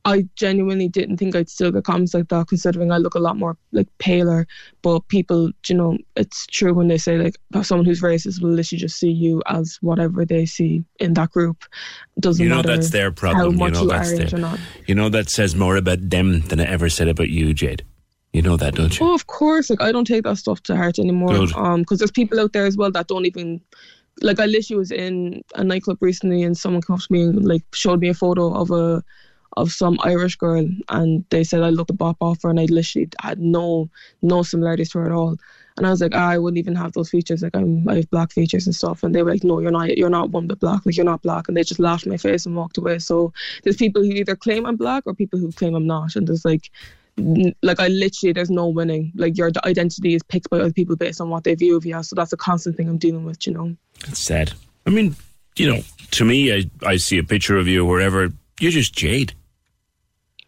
I 0.05 0.27
genuinely 0.35 0.89
didn't 0.89 1.19
think 1.19 1.37
I'd 1.37 1.51
still 1.51 1.71
get 1.71 1.85
comments 1.85 2.15
like 2.15 2.29
that, 2.29 2.49
considering 2.49 2.91
I 2.91 2.97
look 2.97 3.15
a 3.15 3.19
lot 3.19 3.37
more 3.37 3.57
like 3.73 3.87
paler. 3.99 4.47
But 4.83 5.07
people, 5.09 5.51
you 5.69 5.75
know, 5.75 5.99
it's 6.17 6.47
true 6.47 6.73
when 6.73 6.89
they 6.89 6.97
say 6.97 7.19
like 7.19 7.37
someone 7.63 7.85
who's 7.85 8.01
racist 8.01 8.41
will 8.41 8.51
literally 8.51 8.81
just 8.81 8.99
see 8.99 9.11
you 9.11 9.43
as 9.47 9.79
whatever 9.83 10.25
they 10.25 10.47
see 10.47 10.85
in 10.99 11.15
that 11.15 11.31
group. 11.31 11.65
Doesn't 12.19 12.43
you 12.43 12.49
know 12.49 12.57
matter 12.57 12.69
that's 12.69 12.91
their 12.91 13.11
how 13.11 13.15
problem. 13.15 13.53
You 13.53 13.59
much 13.59 13.75
know 13.75 13.83
you 13.83 13.89
that's 13.89 14.17
their. 14.17 14.35
or 14.35 14.39
not. 14.39 14.59
You 14.87 14.95
know 14.95 15.11
that 15.11 15.29
says 15.29 15.55
more 15.55 15.77
about 15.77 15.99
them 16.01 16.41
than 16.41 16.61
it 16.61 16.69
ever 16.69 16.89
said 16.89 17.09
about 17.09 17.29
you, 17.29 17.53
Jade. 17.53 17.85
You 18.33 18.43
know 18.43 18.57
that, 18.57 18.77
don't 18.77 18.99
you? 18.99 19.07
Oh, 19.07 19.15
of 19.15 19.27
course. 19.27 19.69
Like 19.69 19.83
I 19.83 19.93
don't 19.93 20.07
take 20.07 20.25
that 20.25 20.39
stuff 20.39 20.63
to 20.63 20.77
heart 20.77 20.99
anymore. 20.99 21.35
Good. 21.35 21.55
Um, 21.55 21.81
because 21.81 21.99
there's 21.99 22.11
people 22.11 22.41
out 22.41 22.53
there 22.53 22.67
as 22.67 22.77
well 22.77 22.91
that 22.93 23.09
don't 23.09 23.27
even. 23.27 23.61
Like 24.23 24.39
I 24.39 24.47
literally 24.47 24.79
was 24.79 24.91
in 24.91 25.43
a 25.55 25.65
nightclub 25.65 25.99
recently, 26.01 26.43
and 26.43 26.57
someone 26.57 26.83
came 26.83 26.95
up 26.95 27.01
to 27.01 27.13
me 27.13 27.23
and 27.23 27.45
like 27.45 27.63
showed 27.73 28.01
me 28.01 28.09
a 28.09 28.15
photo 28.15 28.53
of 28.53 28.71
a 28.71 29.03
of 29.57 29.73
some 29.73 29.99
Irish 30.03 30.37
girl, 30.37 30.67
and 30.89 31.25
they 31.31 31.45
said 31.45 31.63
I 31.63 31.71
looked 31.71 31.91
a 31.91 31.95
bop 31.95 32.17
off 32.21 32.43
her, 32.43 32.51
and 32.51 32.61
I 32.61 32.67
literally 32.67 33.09
had 33.21 33.41
no 33.41 33.89
no 34.23 34.43
similarities 34.43 34.91
to 34.91 35.01
her 35.01 35.07
at 35.07 35.13
all. 35.13 35.37
And 35.77 35.87
I 35.87 35.91
was 35.91 36.01
like, 36.03 36.15
ah, 36.15 36.29
I 36.29 36.39
wouldn't 36.39 36.59
even 36.59 36.75
have 36.75 36.93
those 36.93 37.09
features. 37.09 37.43
Like 37.43 37.57
I'm, 37.57 37.89
I 37.89 37.97
have 37.97 38.11
black 38.11 38.33
features 38.33 38.67
and 38.67 38.75
stuff. 38.75 39.03
And 39.03 39.15
they 39.15 39.23
were 39.23 39.31
like, 39.31 39.45
No, 39.45 39.61
you're 39.61 39.71
not. 39.71 39.97
You're 39.97 40.11
not 40.11 40.31
one 40.31 40.47
bit 40.47 40.61
black. 40.61 40.85
Like 40.85 40.95
you're 40.95 41.07
not 41.07 41.23
black. 41.23 41.49
And 41.49 41.57
they 41.57 41.63
just 41.63 41.81
laughed 41.81 42.05
in 42.05 42.11
my 42.11 42.19
face 42.19 42.45
and 42.45 42.55
walked 42.55 42.77
away. 42.77 42.99
So 42.99 43.33
there's 43.63 43.77
people 43.77 44.03
who 44.03 44.11
either 44.11 44.37
claim 44.37 44.67
I'm 44.67 44.77
black 44.77 45.05
or 45.07 45.15
people 45.15 45.39
who 45.39 45.51
claim 45.53 45.75
I'm 45.75 45.87
not. 45.87 46.17
And 46.17 46.27
there's 46.27 46.45
like 46.45 46.71
like 47.63 47.81
I 47.81 47.89
literally 47.89 48.33
there's 48.33 48.51
no 48.51 48.69
winning. 48.69 49.13
Like 49.15 49.37
your 49.37 49.51
identity 49.65 50.15
is 50.15 50.23
picked 50.23 50.51
by 50.51 50.59
other 50.59 50.73
people 50.73 50.97
based 50.97 51.21
on 51.21 51.31
what 51.31 51.45
they 51.45 51.55
view 51.55 51.77
of 51.77 51.87
you. 51.87 52.03
So 52.03 52.15
that's 52.15 52.33
a 52.33 52.37
constant 52.37 52.77
thing 52.77 52.89
I'm 52.89 52.99
dealing 52.99 53.25
with, 53.25 53.47
you 53.47 53.55
know. 53.55 53.75
It's 54.07 54.21
sad. 54.21 54.53
I 54.87 54.91
mean, 54.91 55.17
you 55.57 55.73
know, 55.73 55.81
to 56.13 56.25
me, 56.25 56.55
I, 56.55 56.71
I 56.87 56.97
see 56.97 57.19
a 57.19 57.25
picture 57.25 57.57
of 57.57 57.69
you 57.69 57.85
wherever. 57.85 58.29
You're 58.61 58.73
just 58.73 58.95
Jade. 58.95 59.33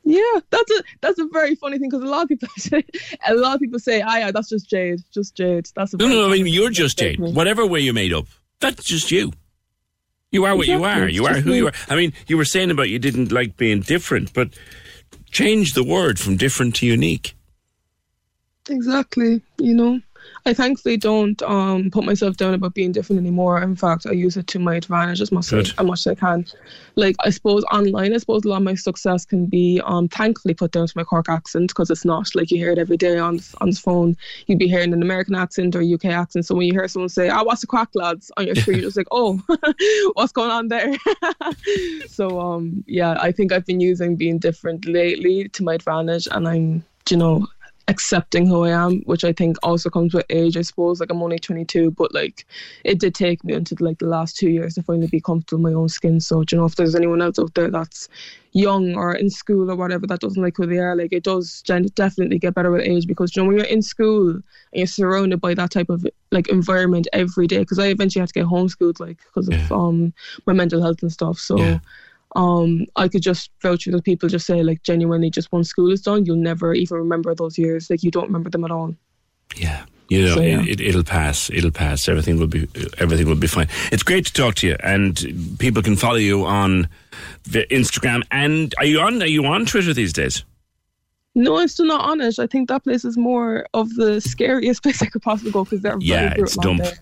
Yeah, 0.04 0.40
that's 0.50 0.70
a 0.70 0.82
that's 1.00 1.18
a 1.20 1.26
very 1.32 1.54
funny 1.54 1.78
thing 1.78 1.88
because 1.88 2.02
a 2.02 2.10
lot 2.10 2.22
of 2.24 2.28
people 2.28 2.48
say 2.56 2.84
a 3.26 3.34
lot 3.34 3.54
of 3.54 3.60
people 3.60 3.78
say, 3.78 4.00
"Ah, 4.00 4.16
yeah, 4.18 4.30
that's 4.32 4.48
just 4.48 4.68
Jade, 4.68 5.00
just 5.12 5.36
Jade." 5.36 5.66
That's 5.76 5.94
a 5.94 5.96
No, 5.96 6.08
no, 6.08 6.26
I 6.26 6.32
mean, 6.32 6.46
you're 6.48 6.70
just 6.70 6.98
Jade. 6.98 7.20
me. 7.20 7.32
Whatever 7.32 7.64
way 7.66 7.80
you 7.80 7.92
made 7.92 8.12
up, 8.12 8.26
that's 8.60 8.84
just 8.84 9.10
you. 9.12 9.32
You 10.32 10.44
are 10.44 10.56
what 10.56 10.66
you 10.66 10.76
Exactly, 10.76 11.02
are. 11.02 11.08
it's 11.08 11.14
You 11.16 11.26
are 11.26 11.34
who 11.34 11.52
you 11.52 11.66
are. 11.68 11.72
I 11.88 11.94
mean, 11.96 12.12
you 12.26 12.36
were 12.36 12.44
saying 12.46 12.70
about 12.70 12.88
you 12.88 12.98
didn't 12.98 13.30
like 13.30 13.56
being 13.56 13.80
different, 13.80 14.32
but 14.32 14.48
change 15.30 15.74
the 15.74 15.84
word 15.84 16.18
from 16.18 16.36
different 16.36 16.74
to 16.76 16.86
unique. 16.86 17.34
Exactly. 18.68 19.42
You 19.58 19.74
know, 19.74 20.00
I 20.44 20.52
thankfully 20.55 20.97
don't 20.97 21.40
um 21.43 21.90
put 21.90 22.05
myself 22.05 22.36
down 22.36 22.55
about 22.55 22.74
being 22.74 22.93
different 22.93 23.20
anymore. 23.20 23.62
In 23.62 23.77
fact, 23.77 24.06
I 24.06 24.12
use 24.12 24.36
it 24.36 24.47
to 24.48 24.59
my 24.59 24.74
advantage 24.74 25.20
as 25.20 25.31
much 25.31 25.52
as, 25.52 25.73
as 25.78 25.86
much 25.86 26.01
as 26.01 26.06
I 26.09 26.14
can. 26.14 26.47
Like 26.97 27.14
I 27.20 27.31
suppose 27.31 27.62
online, 27.73 28.12
I 28.12 28.19
suppose 28.19 28.44
a 28.44 28.48
lot 28.48 28.56
of 28.56 28.62
my 28.64 28.74
success 28.74 29.24
can 29.24 29.47
be 29.47 29.81
um 29.85 30.09
thankfully 30.09 30.55
put 30.55 30.73
down 30.73 30.86
to 30.86 30.93
my 30.97 31.05
Cork 31.05 31.28
accent 31.28 31.69
because 31.69 31.90
it's 31.90 32.05
not 32.05 32.35
like 32.35 32.51
you 32.51 32.59
hear 32.59 32.73
it 32.73 32.78
every 32.78 32.97
day 32.97 33.19
on 33.19 33.40
on 33.60 33.70
the 33.70 33.77
phone. 33.77 34.16
You'd 34.47 34.59
be 34.59 34.69
hearing 34.69 34.93
an 34.93 35.02
American 35.02 35.35
accent 35.35 35.77
or 35.77 35.82
UK 35.82 36.06
accent. 36.06 36.47
So 36.47 36.56
when 36.56 36.66
you 36.66 36.73
hear 36.73 36.89
someone 36.89 37.09
say, 37.09 37.28
"Ah, 37.28 37.44
what's 37.44 37.60
the 37.60 37.69
crack, 37.69 37.90
lads?" 37.94 38.32
on 38.36 38.47
your 38.47 38.56
screen, 38.56 38.78
you're 38.78 38.89
just 38.89 38.97
like, 38.97 39.09
"Oh, 39.12 39.40
what's 40.14 40.32
going 40.32 40.51
on 40.51 40.69
there?" 40.69 40.93
so 42.09 42.40
um 42.40 42.82
yeah, 42.86 43.16
I 43.20 43.31
think 43.31 43.52
I've 43.52 43.66
been 43.66 43.81
using 43.81 44.16
being 44.16 44.39
different 44.39 44.86
lately 44.86 45.48
to 45.51 45.62
my 45.62 45.74
advantage, 45.74 46.27
and 46.31 46.48
I'm 46.48 46.85
you 47.09 47.16
know 47.16 47.47
accepting 47.88 48.46
who 48.46 48.64
I 48.64 48.70
am, 48.70 49.00
which 49.02 49.24
I 49.24 49.32
think 49.32 49.56
also 49.62 49.90
comes 49.90 50.14
with 50.14 50.26
age, 50.30 50.56
I 50.56 50.62
suppose. 50.62 51.00
Like 51.00 51.10
I'm 51.10 51.22
only 51.22 51.38
22, 51.38 51.90
but 51.92 52.14
like 52.14 52.46
it 52.84 53.00
did 53.00 53.14
take 53.14 53.42
me 53.44 53.54
until 53.54 53.78
like 53.80 53.98
the 53.98 54.06
last 54.06 54.36
two 54.36 54.50
years 54.50 54.74
to 54.74 54.82
finally 54.82 55.09
be 55.09 55.20
comfortable 55.20 55.66
in 55.66 55.74
my 55.74 55.78
own 55.78 55.88
skin. 55.88 56.20
So, 56.20 56.44
you 56.50 56.59
know, 56.59 56.64
if 56.64 56.76
there's 56.76 56.94
anyone 56.94 57.22
else 57.22 57.38
out 57.38 57.54
there 57.54 57.70
that's 57.70 58.09
young 58.52 58.94
or 58.94 59.14
in 59.14 59.30
school 59.30 59.70
or 59.70 59.76
whatever 59.76 60.06
that 60.06 60.20
doesn't 60.20 60.42
like 60.42 60.56
who 60.56 60.66
they 60.66 60.78
are, 60.78 60.94
like 60.94 61.12
it 61.12 61.24
does 61.24 61.62
definitely 61.62 62.38
get 62.38 62.54
better 62.54 62.70
with 62.70 62.82
age 62.82 63.06
because, 63.06 63.34
you 63.34 63.42
know, 63.42 63.48
when 63.48 63.56
you're 63.56 63.66
in 63.66 63.82
school 63.82 64.30
and 64.30 64.42
you're 64.72 64.86
surrounded 64.86 65.40
by 65.40 65.54
that 65.54 65.70
type 65.70 65.90
of 65.90 66.06
like 66.30 66.48
environment 66.48 67.09
every 67.12 67.46
day, 67.46 67.60
because 67.60 67.78
I 67.78 67.86
eventually 67.86 68.20
had 68.20 68.28
to 68.28 68.34
get 68.34 68.46
homeschooled, 68.46 69.00
like 69.00 69.18
because 69.24 69.48
of 69.48 69.72
um 69.72 70.12
my 70.46 70.52
mental 70.52 70.82
health 70.82 71.02
and 71.02 71.12
stuff. 71.12 71.38
So 71.38 71.80
um, 72.36 72.86
I 72.96 73.09
could 73.09 73.22
just 73.22 73.50
vouch 73.62 73.84
for 73.84 73.90
the 73.90 74.02
people 74.02 74.28
just 74.28 74.46
say 74.46 74.62
like 74.62 74.82
genuinely 74.82 75.30
just 75.30 75.52
once 75.52 75.68
school 75.68 75.90
is 75.92 76.00
done, 76.00 76.24
you'll 76.24 76.36
never 76.36 76.72
even 76.74 76.96
remember 76.98 77.34
those 77.34 77.59
years. 77.59 77.90
Like 77.90 78.02
you 78.02 78.10
don't 78.10 78.26
remember 78.26 78.50
them 78.50 78.64
at 78.64 78.70
all. 78.70 78.94
You 80.09 80.26
know, 80.26 80.34
So, 80.34 80.40
yeah. 80.42 80.60
it, 80.62 80.68
it, 80.68 80.80
it'll 80.80 81.04
pass. 81.04 81.48
It'll 81.50 81.70
pass. 81.70 82.06
Everything 82.09 82.38
will 82.38 82.46
be. 82.46 82.68
Everything 82.98 83.26
will 83.28 83.34
be 83.36 83.46
fine. 83.46 83.68
It's 83.90 84.02
great 84.02 84.26
to 84.26 84.32
talk 84.32 84.56
to 84.56 84.66
you, 84.66 84.76
and 84.82 85.56
people 85.59 85.80
can 85.82 85.96
follow 85.96 86.16
you 86.16 86.44
on 86.44 86.88
the 87.44 87.66
Instagram. 87.70 88.22
And 88.30 88.74
are 88.78 88.84
you 88.84 89.00
on? 89.00 89.22
Are 89.22 89.26
you 89.26 89.44
on 89.46 89.64
Twitter 89.64 89.94
these 89.94 90.12
days? 90.12 90.44
No, 91.34 91.59
I'm 91.59 91.68
still 91.68 91.86
not 91.86 92.02
on 92.02 92.20
it. 92.20 92.38
I 92.38 92.46
think 92.46 92.68
that 92.68 92.84
place 92.84 93.06
is 93.06 93.16
more 93.16 93.66
of 93.72 93.94
the 93.94 94.20
scariest 94.20 94.82
place 94.82 95.00
I 95.00 95.06
could 95.06 95.22
possibly 95.22 95.50
go 95.50 95.64
because 95.64 95.80
they're 95.80 95.96
Yeah, 96.00 96.30
very 96.30 96.42
it's 96.42 96.56
dump. 96.56 96.82
there. 96.82 96.92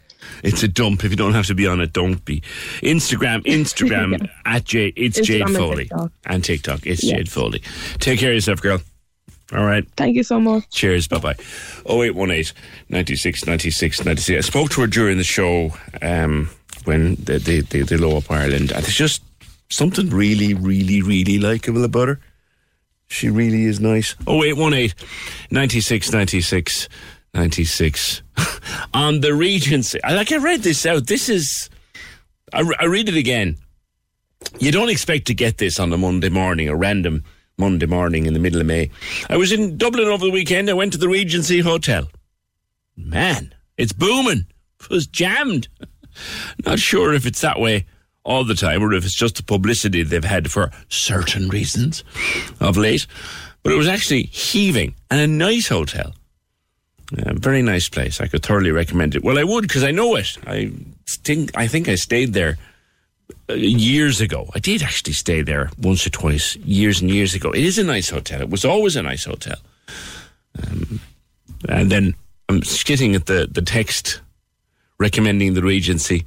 It's 0.42 0.62
a 0.62 0.68
dump. 0.68 1.04
If 1.04 1.10
you 1.10 1.16
don't 1.16 1.34
have 1.34 1.46
to 1.46 1.54
be 1.54 1.66
on 1.66 1.80
it, 1.80 1.92
don't 1.92 2.24
be. 2.24 2.40
Instagram, 2.82 3.42
Instagram 3.44 4.28
at 4.44 4.64
J. 4.64 4.88
It's 4.96 5.20
Jade 5.20 5.42
Instagram 5.42 5.46
and 5.46 5.56
Foley 5.56 5.84
TikTok. 5.84 6.12
and 6.26 6.44
TikTok. 6.44 6.86
It's 6.86 7.02
Yes. 7.04 7.16
Jade 7.16 7.28
Foley. 7.30 7.62
Take 7.98 8.20
care 8.20 8.30
of 8.30 8.34
yourself, 8.34 8.60
girl. 8.62 8.80
All 9.52 9.64
right. 9.64 9.84
Thank 9.96 10.14
you 10.16 10.22
so 10.22 10.38
much. 10.38 10.68
Cheers. 10.70 11.08
Bye 11.08 11.18
bye. 11.18 11.34
0818 11.88 12.54
96 12.88 13.46
96 13.46 14.04
96. 14.04 14.46
I 14.46 14.48
spoke 14.48 14.70
to 14.70 14.80
her 14.82 14.86
during 14.86 15.18
the 15.18 15.24
show 15.24 15.72
um, 16.02 16.48
when 16.84 17.16
the, 17.16 17.38
the, 17.38 17.60
the, 17.62 17.82
the 17.82 17.96
Glow 17.96 18.16
Up 18.18 18.30
Ireland. 18.30 18.70
And 18.70 18.84
it's 18.84 18.94
just 18.94 19.22
something 19.68 20.08
really, 20.10 20.54
really, 20.54 21.02
really 21.02 21.38
likable 21.38 21.82
about 21.84 22.08
her. 22.08 22.20
She 23.08 23.28
really 23.28 23.64
is 23.64 23.80
nice. 23.80 24.14
Oh, 24.28 24.44
0818 24.44 24.92
96 25.50 26.12
96 26.12 26.88
96. 27.34 28.22
On 28.94 29.20
the 29.20 29.34
Regency. 29.34 30.02
I 30.02 30.14
like 30.14 30.32
I 30.32 30.36
read 30.38 30.62
this 30.62 30.84
out. 30.86 31.06
This 31.06 31.28
is 31.28 31.70
I, 32.52 32.68
I 32.78 32.86
read 32.86 33.08
it 33.08 33.16
again. 33.16 33.56
You 34.58 34.72
don't 34.72 34.88
expect 34.88 35.26
to 35.26 35.34
get 35.34 35.58
this 35.58 35.78
on 35.78 35.92
a 35.92 35.98
Monday 35.98 36.30
morning, 36.30 36.68
a 36.68 36.74
random 36.74 37.24
Monday 37.58 37.86
morning 37.86 38.26
in 38.26 38.32
the 38.32 38.40
middle 38.40 38.60
of 38.60 38.66
May. 38.66 38.90
I 39.28 39.36
was 39.36 39.52
in 39.52 39.76
Dublin 39.76 40.08
over 40.08 40.24
the 40.24 40.30
weekend. 40.30 40.70
I 40.70 40.72
went 40.72 40.92
to 40.92 40.98
the 40.98 41.08
Regency 41.08 41.60
Hotel. 41.60 42.08
Man, 42.96 43.54
it's 43.76 43.92
booming. 43.92 44.46
It 44.82 44.88
was 44.88 45.06
jammed. 45.06 45.68
Not 46.64 46.78
sure 46.78 47.12
if 47.12 47.26
it's 47.26 47.42
that 47.42 47.60
way 47.60 47.84
all 48.24 48.44
the 48.44 48.54
time 48.54 48.82
or 48.82 48.94
if 48.94 49.04
it's 49.04 49.14
just 49.14 49.36
the 49.36 49.42
publicity 49.42 50.02
they've 50.02 50.24
had 50.24 50.50
for 50.50 50.70
certain 50.88 51.50
reasons 51.50 52.02
of 52.60 52.78
late. 52.78 53.06
But 53.62 53.74
it 53.74 53.76
was 53.76 53.86
actually 53.86 54.22
heaving 54.22 54.94
and 55.10 55.20
a 55.20 55.26
nice 55.26 55.68
hotel. 55.68 56.14
Very 57.12 57.62
nice 57.62 57.88
place. 57.88 58.20
I 58.20 58.26
could 58.26 58.44
thoroughly 58.44 58.70
recommend 58.70 59.14
it. 59.14 59.24
Well, 59.24 59.38
I 59.38 59.44
would 59.44 59.62
because 59.62 59.84
I 59.84 59.90
know 59.90 60.16
it. 60.16 60.36
I 60.46 60.70
think 61.08 61.56
I 61.56 61.66
think 61.66 61.88
I 61.88 61.96
stayed 61.96 62.32
there 62.32 62.56
uh, 63.48 63.54
years 63.54 64.20
ago. 64.20 64.48
I 64.54 64.60
did 64.60 64.82
actually 64.82 65.14
stay 65.14 65.42
there 65.42 65.70
once 65.78 66.06
or 66.06 66.10
twice, 66.10 66.56
years 66.56 67.00
and 67.00 67.10
years 67.10 67.34
ago. 67.34 67.50
It 67.50 67.64
is 67.64 67.78
a 67.78 67.84
nice 67.84 68.10
hotel. 68.10 68.40
It 68.40 68.50
was 68.50 68.64
always 68.64 68.96
a 68.96 69.02
nice 69.02 69.24
hotel. 69.24 69.56
Um, 70.62 71.00
and 71.68 71.90
then 71.90 72.14
I'm 72.48 72.62
skitting 72.62 73.14
at 73.14 73.26
the, 73.26 73.48
the 73.50 73.62
text 73.62 74.20
recommending 74.98 75.54
the 75.54 75.62
Regency. 75.62 76.24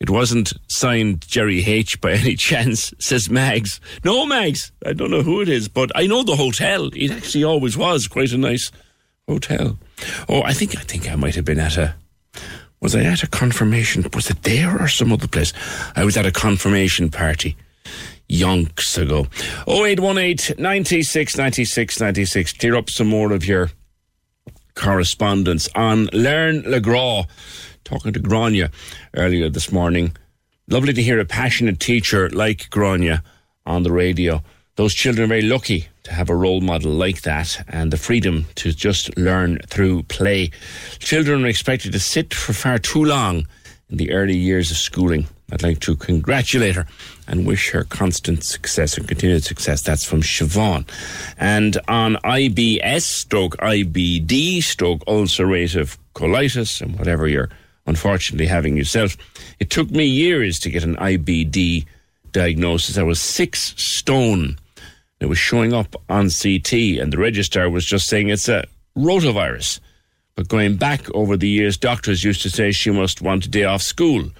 It 0.00 0.10
wasn't 0.10 0.52
signed 0.68 1.26
Jerry 1.26 1.64
H 1.64 2.00
by 2.00 2.12
any 2.14 2.36
chance, 2.36 2.92
says 2.98 3.30
Mags. 3.30 3.80
No, 4.04 4.26
Mags. 4.26 4.72
I 4.84 4.92
don't 4.92 5.10
know 5.10 5.22
who 5.22 5.40
it 5.40 5.48
is, 5.48 5.68
but 5.68 5.90
I 5.94 6.06
know 6.06 6.22
the 6.22 6.36
hotel. 6.36 6.90
It 6.94 7.10
actually 7.10 7.44
always 7.44 7.76
was 7.76 8.08
quite 8.08 8.32
a 8.32 8.38
nice 8.38 8.70
hotel. 9.28 9.78
Oh, 10.28 10.42
I 10.42 10.52
think 10.52 10.76
I 10.76 10.82
think 10.82 11.10
I 11.10 11.16
might 11.16 11.34
have 11.34 11.44
been 11.44 11.60
at 11.60 11.76
a 11.76 11.94
was 12.80 12.94
I 12.94 13.02
at 13.04 13.22
a 13.22 13.26
confirmation? 13.26 14.04
Was 14.14 14.30
it 14.30 14.42
there 14.42 14.80
or 14.80 14.88
some 14.88 15.12
other 15.12 15.28
place? 15.28 15.52
I 15.94 16.04
was 16.04 16.16
at 16.16 16.26
a 16.26 16.32
confirmation 16.32 17.10
party 17.10 17.56
yonks 18.28 18.98
ago. 18.98 19.26
0818 19.66 20.62
96 20.62 21.36
96 21.36 22.00
96. 22.00 22.52
Clear 22.54 22.76
up 22.76 22.90
some 22.90 23.08
more 23.08 23.32
of 23.32 23.46
your 23.46 23.70
correspondence 24.74 25.68
on 25.74 26.06
Learn 26.12 26.62
Le 26.62 26.80
Gras. 26.80 27.24
Talking 27.84 28.12
to 28.12 28.20
Grania 28.20 28.70
earlier 29.16 29.48
this 29.48 29.72
morning. 29.72 30.16
Lovely 30.68 30.92
to 30.92 31.02
hear 31.02 31.20
a 31.20 31.24
passionate 31.24 31.78
teacher 31.78 32.28
like 32.30 32.68
Grania 32.70 33.22
on 33.64 33.84
the 33.84 33.92
radio. 33.92 34.42
Those 34.76 34.92
children 34.92 35.24
are 35.24 35.28
very 35.28 35.42
lucky 35.42 35.88
to 36.02 36.12
have 36.12 36.28
a 36.28 36.36
role 36.36 36.60
model 36.60 36.92
like 36.92 37.22
that 37.22 37.64
and 37.66 37.90
the 37.90 37.96
freedom 37.96 38.44
to 38.56 38.72
just 38.72 39.16
learn 39.16 39.58
through 39.68 40.02
play. 40.04 40.50
Children 40.98 41.44
are 41.44 41.48
expected 41.48 41.92
to 41.92 41.98
sit 41.98 42.34
for 42.34 42.52
far 42.52 42.78
too 42.78 43.02
long 43.04 43.46
in 43.88 43.96
the 43.96 44.12
early 44.12 44.36
years 44.36 44.70
of 44.70 44.76
schooling. 44.76 45.26
I'd 45.50 45.62
like 45.62 45.80
to 45.80 45.96
congratulate 45.96 46.74
her 46.74 46.86
and 47.26 47.46
wish 47.46 47.70
her 47.70 47.84
constant 47.84 48.44
success 48.44 48.98
and 48.98 49.08
continued 49.08 49.44
success. 49.44 49.80
That's 49.80 50.04
from 50.04 50.20
Siobhan. 50.20 50.86
And 51.38 51.78
on 51.88 52.16
IBS, 52.16 53.02
stroke 53.02 53.56
IBD, 53.58 54.62
stroke 54.62 55.04
ulcerative 55.06 55.96
colitis, 56.14 56.82
and 56.82 56.98
whatever 56.98 57.26
you're 57.26 57.48
unfortunately 57.86 58.46
having 58.46 58.76
yourself, 58.76 59.16
it 59.58 59.70
took 59.70 59.90
me 59.90 60.04
years 60.04 60.58
to 60.58 60.70
get 60.70 60.82
an 60.82 60.96
IBD 60.96 61.86
diagnosis. 62.32 62.98
I 62.98 63.02
was 63.04 63.20
six 63.20 63.72
stone. 63.76 64.58
It 65.20 65.26
was 65.26 65.38
showing 65.38 65.72
up 65.72 65.96
on 66.08 66.28
CT, 66.30 66.72
and 67.00 67.12
the 67.12 67.18
registrar 67.18 67.70
was 67.70 67.86
just 67.86 68.06
saying 68.06 68.28
it's 68.28 68.48
a 68.48 68.64
rotavirus. 68.96 69.80
But 70.34 70.48
going 70.48 70.76
back 70.76 71.10
over 71.14 71.36
the 71.36 71.48
years, 71.48 71.78
doctors 71.78 72.22
used 72.22 72.42
to 72.42 72.50
say 72.50 72.70
she 72.70 72.90
must 72.90 73.22
want 73.22 73.46
a 73.46 73.48
day 73.48 73.64
off 73.64 73.82
school, 73.82 74.30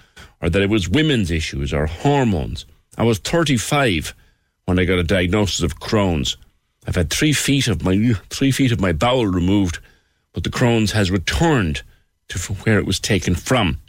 or 0.42 0.50
that 0.50 0.62
it 0.62 0.68
was 0.68 0.88
women's 0.88 1.30
issues 1.30 1.72
or 1.72 1.86
hormones. 1.86 2.66
I 2.98 3.04
was 3.04 3.18
35 3.18 4.14
when 4.66 4.78
I 4.78 4.84
got 4.84 4.98
a 4.98 5.04
diagnosis 5.04 5.62
of 5.62 5.80
Crohn's. 5.80 6.36
I've 6.86 6.96
had 6.96 7.10
three 7.10 7.32
feet 7.32 7.68
of 7.68 7.82
my 7.82 8.12
three 8.30 8.52
feet 8.52 8.72
of 8.72 8.80
my 8.80 8.92
bowel 8.92 9.26
removed, 9.26 9.78
but 10.32 10.44
the 10.44 10.50
Crohn's 10.50 10.92
has 10.92 11.10
returned 11.10 11.82
to 12.28 12.38
where 12.38 12.78
it 12.78 12.86
was 12.86 13.00
taken 13.00 13.34
from. 13.34 13.80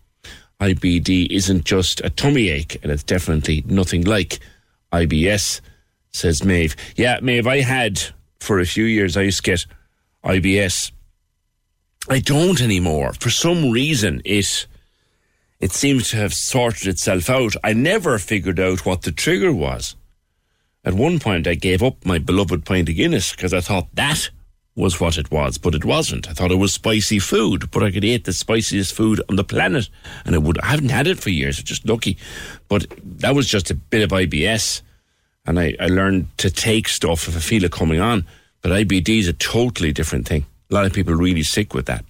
IBD 0.60 1.28
isn't 1.30 1.66
just 1.66 2.02
a 2.04 2.10
tummy 2.10 2.50
ache, 2.50 2.80
and 2.82 2.92
it's 2.92 3.04
definitely 3.04 3.64
nothing 3.68 4.04
like 4.04 4.40
IBS, 4.92 5.62
says 6.12 6.44
Maeve. 6.44 6.76
Yeah, 6.96 7.20
Maeve, 7.22 7.48
I 7.48 7.62
had 7.62 8.02
for 8.40 8.60
a 8.60 8.66
few 8.66 8.86
years, 8.86 9.18
I 9.18 9.24
used 9.24 9.44
to 9.44 9.52
get 9.52 9.66
IBS. 10.24 10.92
I 12.10 12.20
don't 12.20 12.62
anymore. 12.62 13.14
For 13.14 13.30
some 13.30 13.72
reason, 13.72 14.22
it 14.24 14.68
it 15.60 15.72
seems 15.72 16.12
to 16.12 16.18
have 16.18 16.34
sorted 16.34 16.88
itself 16.88 17.30
out. 17.30 17.56
I 17.64 17.74
never 17.74 18.20
figured 18.20 18.60
out 18.60 18.86
what 18.86 19.02
the 19.02 19.12
trigger 19.12 19.52
was. 19.52 19.96
At 20.86 20.94
one 20.94 21.20
point, 21.20 21.48
I 21.48 21.56
gave 21.56 21.82
up 21.82 22.06
my 22.06 22.20
beloved 22.20 22.64
pint 22.64 22.90
of 22.90 22.96
Guinness 22.96 23.32
because 23.32 23.54
I 23.54 23.60
thought 23.60 23.88
that 23.96 24.30
was 24.76 25.00
what 25.00 25.18
it 25.18 25.32
was, 25.32 25.58
but 25.58 25.74
it 25.74 25.84
wasn't. 25.84 26.30
I 26.30 26.34
thought 26.34 26.52
it 26.52 26.60
was 26.60 26.74
spicy 26.74 27.18
food, 27.18 27.72
but 27.72 27.84
I 27.84 27.92
could 27.92 28.06
eat 28.06 28.26
the 28.26 28.32
spiciest 28.32 28.94
food 28.94 29.20
on 29.28 29.36
the 29.36 29.44
planet, 29.44 29.90
and 30.24 30.36
I 30.36 30.38
would. 30.38 30.60
I 30.60 30.68
haven't 30.68 30.92
had 30.92 31.08
it 31.08 31.18
for 31.18 31.32
years. 31.32 31.62
Just 31.62 31.90
lucky, 31.90 32.18
but 32.70 32.86
that 33.04 33.36
was 33.36 33.50
just 33.50 33.72
a 33.72 33.76
bit 33.76 34.04
of 34.04 34.12
IBS, 34.12 34.84
and 35.48 35.60
I, 35.60 35.76
I 35.80 35.88
learned 35.88 36.28
to 36.40 36.52
take 36.52 36.90
stuff 36.90 37.28
if 37.28 37.36
I 37.36 37.40
feel 37.40 37.64
it 37.64 37.72
coming 37.72 38.02
on. 38.02 38.26
But 38.62 38.74
IBD 38.74 39.20
is 39.20 39.28
a 39.28 39.34
totally 39.34 39.94
different 39.94 40.28
thing. 40.28 40.46
A 40.70 40.74
lot 40.74 40.86
of 40.86 40.94
people 40.94 41.14
really 41.14 41.44
sick 41.44 41.74
with 41.74 41.86
that. 41.86 42.04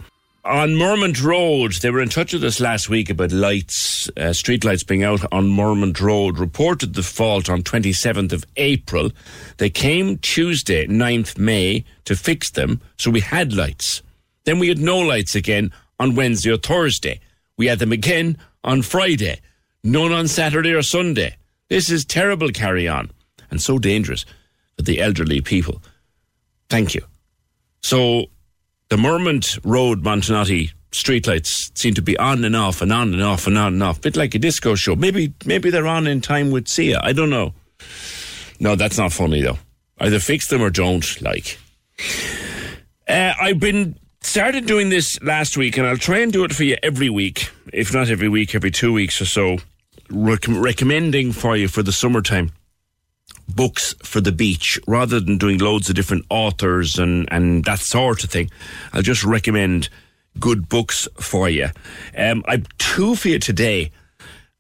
On 0.44 0.70
Mormont 0.70 1.22
Road, 1.22 1.74
they 1.82 1.92
were 1.92 2.02
in 2.02 2.10
touch 2.10 2.34
with 2.34 2.44
us 2.44 2.60
last 2.60 2.90
week 2.90 3.10
about 3.10 3.34
lights, 3.34 4.10
uh, 4.18 4.32
street 4.34 4.64
lights 4.64 4.84
being 4.84 5.04
out 5.04 5.22
on 5.32 5.50
Mormont 5.50 6.00
Road. 6.00 6.40
Reported 6.40 6.94
the 6.94 7.04
fault 7.04 7.50
on 7.50 7.62
27th 7.62 8.32
of 8.32 8.46
April. 8.56 9.12
They 9.58 9.70
came 9.70 10.18
Tuesday, 10.20 10.88
9th 10.88 11.38
May, 11.38 11.84
to 12.06 12.16
fix 12.16 12.50
them, 12.52 12.82
so 12.98 13.12
we 13.12 13.20
had 13.20 13.54
lights. 13.54 14.02
Then 14.46 14.58
we 14.58 14.70
had 14.70 14.80
no 14.80 14.98
lights 15.00 15.36
again 15.36 15.72
on 16.00 16.16
Wednesday 16.16 16.52
or 16.52 16.58
Thursday. 16.58 17.20
We 17.58 17.68
had 17.68 17.80
them 17.80 17.92
again 17.92 18.38
on 18.64 18.82
Friday. 18.82 19.42
None 19.84 20.14
on 20.14 20.30
Saturday 20.30 20.74
or 20.74 20.82
Sunday. 20.82 21.36
This 21.68 21.90
is 21.90 22.06
terrible 22.06 22.50
carry 22.52 22.88
on 22.88 23.12
and 23.50 23.62
so 23.62 23.80
dangerous 23.80 24.26
for 24.76 24.84
the 24.84 25.02
elderly 25.02 25.42
people. 25.42 25.82
Thank 26.70 26.96
you. 26.96 27.02
So 27.82 28.26
the 28.90 28.98
Mormont 28.98 29.60
Road 29.64 30.04
Montenotte 30.04 30.72
streetlights 30.92 31.78
seem 31.78 31.94
to 31.94 32.02
be 32.02 32.18
on 32.18 32.44
and 32.44 32.56
off 32.56 32.82
and 32.82 32.92
on 32.92 33.14
and 33.14 33.24
off 33.24 33.48
and 33.48 33.58
on 33.58 33.74
and 33.74 33.84
off, 33.84 34.02
bit 34.02 34.16
like 34.16 34.36
a 34.36 34.40
disco 34.40 34.76
show. 34.76 34.96
Maybe 34.96 35.34
maybe 35.46 35.70
they're 35.70 35.88
on 35.88 36.08
in 36.08 36.22
time 36.22 36.52
with 36.52 36.68
Sia. 36.68 37.00
I 37.04 37.14
don't 37.14 37.30
know. 37.30 37.54
No, 38.60 38.76
that's 38.76 38.98
not 38.98 39.14
funny 39.14 39.42
though. 39.42 39.58
Either 40.00 40.20
fix 40.20 40.48
them 40.48 40.62
or 40.62 40.70
don't. 40.70 41.22
Like, 41.22 41.58
uh, 43.08 43.34
I've 43.40 43.60
been 43.60 43.98
started 44.22 44.66
doing 44.66 44.90
this 44.90 45.22
last 45.22 45.58
week, 45.58 45.78
and 45.78 45.88
I'll 45.88 45.98
try 45.98 46.20
and 46.20 46.32
do 46.32 46.44
it 46.44 46.54
for 46.54 46.64
you 46.64 46.78
every 46.84 47.10
week, 47.10 47.50
if 47.74 47.94
not 47.94 48.10
every 48.10 48.30
week, 48.30 48.54
every 48.56 48.72
two 48.72 48.94
weeks 48.94 49.22
or 49.22 49.26
so. 49.26 49.58
Rec- 50.10 50.48
recommending 50.48 51.34
for 51.34 51.58
you 51.58 51.68
for 51.68 51.84
the 51.84 51.92
summertime 51.92 52.52
books 53.48 53.96
for 54.04 54.22
the 54.22 54.32
beach 54.32 54.80
rather 54.88 55.20
than 55.20 55.38
doing 55.38 55.60
loads 55.60 55.90
of 55.90 55.96
different 55.96 56.26
authors 56.30 57.00
and, 57.00 57.28
and 57.32 57.66
that 57.66 57.80
sort 57.80 58.24
of 58.24 58.30
thing. 58.30 58.50
I'll 58.94 59.02
just 59.02 59.24
recommend 59.24 59.90
good 60.40 60.70
books 60.70 61.08
for 61.20 61.50
you. 61.50 61.70
Um, 62.18 62.44
I've 62.48 62.68
two 62.78 63.16
for 63.16 63.30
you 63.30 63.40
today 63.40 63.92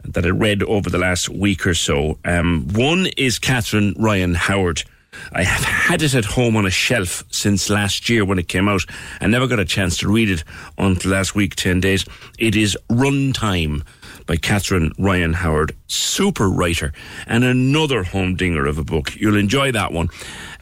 that 0.03 0.25
I 0.25 0.29
read 0.29 0.63
over 0.63 0.89
the 0.89 0.97
last 0.97 1.29
week 1.29 1.67
or 1.67 1.73
so. 1.73 2.17
Um, 2.23 2.67
one 2.73 3.07
is 3.17 3.39
Catherine 3.39 3.93
Ryan 3.97 4.33
Howard. 4.35 4.83
I 5.31 5.43
have 5.43 5.63
had 5.63 6.01
it 6.01 6.13
at 6.13 6.25
home 6.25 6.55
on 6.55 6.65
a 6.65 6.71
shelf 6.71 7.23
since 7.31 7.69
last 7.69 8.09
year 8.09 8.23
when 8.23 8.39
it 8.39 8.47
came 8.47 8.67
out. 8.67 8.81
I 9.19 9.27
never 9.27 9.47
got 9.47 9.59
a 9.59 9.65
chance 9.65 9.97
to 9.97 10.11
read 10.11 10.29
it 10.29 10.43
until 10.77 11.11
last 11.11 11.35
week, 11.35 11.55
10 11.55 11.79
days. 11.79 12.05
It 12.37 12.55
is 12.55 12.77
Runtime 12.89 13.83
by 14.27 14.35
Catherine 14.35 14.91
Ryan 14.99 15.33
Howard, 15.33 15.75
super 15.87 16.49
writer, 16.49 16.93
and 17.25 17.43
another 17.43 18.03
humdinger 18.03 18.67
of 18.67 18.77
a 18.77 18.83
book. 18.83 19.15
You'll 19.15 19.37
enjoy 19.37 19.71
that 19.71 19.91
one. 19.91 20.09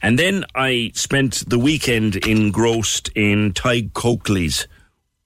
And 0.01 0.17
then 0.17 0.45
I 0.55 0.91
spent 0.93 1.43
the 1.49 1.59
weekend 1.59 2.15
engrossed 2.15 3.09
in 3.15 3.53
Tadhg 3.53 3.93
Coakley's 3.93 4.67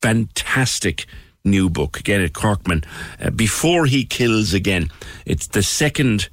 fantastic 0.02 1.06
new 1.44 1.70
book, 1.70 1.99
again 1.99 2.22
at 2.22 2.34
Corkman, 2.34 2.86
uh, 3.22 3.30
Before 3.30 3.86
He 3.86 4.06
Kills 4.06 4.53
Again. 4.53 4.90
It's 5.26 5.48
the 5.48 5.64
second 5.64 6.30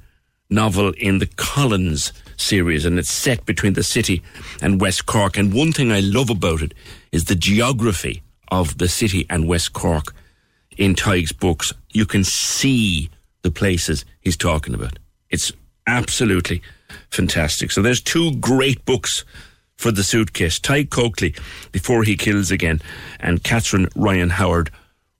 novel 0.49 0.93
in 0.97 1.19
the 1.19 1.27
Collins 1.35 2.13
series, 2.37 2.85
and 2.85 2.97
it's 2.97 3.11
set 3.11 3.45
between 3.45 3.73
the 3.73 3.83
city 3.83 4.23
and 4.61 4.79
West 4.79 5.05
Cork. 5.05 5.37
And 5.37 5.53
one 5.53 5.73
thing 5.73 5.91
I 5.91 5.99
love 5.99 6.29
about 6.29 6.61
it 6.61 6.73
is 7.11 7.25
the 7.25 7.35
geography 7.35 8.21
of 8.49 8.77
the 8.77 8.87
city 8.87 9.25
and 9.29 9.47
West 9.47 9.73
Cork 9.73 10.13
in 10.77 10.95
Tadhg's 10.95 11.31
books. 11.31 11.73
You 11.91 12.05
can 12.05 12.23
see 12.23 13.09
the 13.41 13.51
places 13.51 14.05
he's 14.21 14.37
talking 14.37 14.73
about. 14.73 14.99
It's 15.29 15.51
absolutely 15.87 16.61
fantastic. 17.09 17.71
So 17.71 17.81
there's 17.81 18.01
two 18.01 18.35
great 18.35 18.83
books 18.85 19.23
for 19.75 19.91
the 19.91 20.03
suitcase. 20.03 20.59
Tadhg 20.59 20.89
Coakley, 20.89 21.35
Before 21.71 22.03
He 22.03 22.15
Kills 22.15 22.51
Again, 22.51 22.81
and 23.19 23.43
Catherine 23.43 23.87
Ryan 23.95 24.31
Howard, 24.31 24.71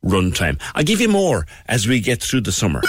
Runtime. 0.04 0.62
I'll 0.76 0.84
give 0.84 1.02
you 1.02 1.10
more 1.10 1.46
as 1.68 1.88
we 1.88 2.00
get 2.00 2.22
through 2.22 2.42
the 2.42 2.52
summer. 2.52 2.82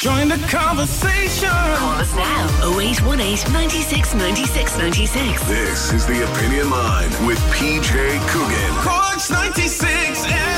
Join 0.00 0.28
the 0.28 0.38
conversation. 0.48 1.48
Call 1.48 2.00
us 2.00 2.14
now 2.14 2.78
0818 2.78 3.52
96 3.52 4.14
96 4.14 4.78
96. 4.78 5.48
This 5.48 5.92
is 5.92 6.06
the 6.06 6.24
Opinion 6.24 6.70
Line 6.70 7.10
with 7.26 7.38
PJ 7.52 8.28
Coogan. 8.28 8.74
Corks 8.82 9.30
96 9.30 10.24
FM. 10.26 10.53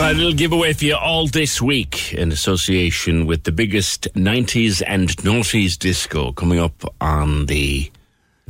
A 0.00 0.14
little 0.14 0.34
giveaway 0.34 0.74
for 0.74 0.84
you 0.84 0.94
all 0.96 1.26
this 1.26 1.62
week 1.62 2.12
in 2.12 2.32
association 2.32 3.24
with 3.24 3.44
the 3.44 3.52
biggest 3.52 4.12
90s 4.14 4.82
and 4.86 5.08
noughties 5.18 5.78
disco 5.78 6.32
coming 6.32 6.58
up 6.58 6.84
on 7.00 7.46
the 7.46 7.90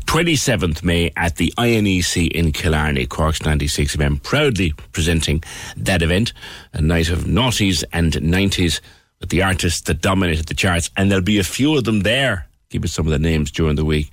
27th 0.07 0.83
May 0.83 1.13
at 1.17 1.37
the 1.37 1.53
INEC 1.57 2.33
in 2.33 2.51
Killarney, 2.51 3.07
Cork's 3.07 3.43
96 3.45 3.95
FM, 3.95 4.21
proudly 4.25 4.73
presenting 4.91 5.45
that 5.77 6.03
event, 6.03 6.33
a 6.73 6.81
night 6.81 7.11
of 7.11 7.21
noughties 7.21 7.85
and 7.93 8.13
90s 8.15 8.81
with 9.21 9.29
the 9.29 9.43
artists 9.43 9.83
that 9.83 10.01
dominated 10.01 10.47
the 10.47 10.55
charts, 10.55 10.91
and 10.97 11.11
there'll 11.11 11.23
be 11.25 11.39
a 11.39 11.45
few 11.45 11.77
of 11.77 11.85
them 11.85 12.01
there. 12.01 12.49
Give 12.71 12.83
us 12.83 12.93
some 12.93 13.07
of 13.07 13.13
the 13.13 13.21
names 13.21 13.53
during 13.53 13.77
the 13.77 13.85
week. 13.85 14.11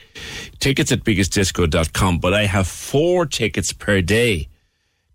Tickets 0.59 0.91
at 0.91 1.03
biggestdisco.com, 1.03 2.19
but 2.19 2.33
I 2.35 2.45
have 2.45 2.67
four 2.67 3.25
tickets 3.25 3.73
per 3.73 4.01
day 4.01 4.49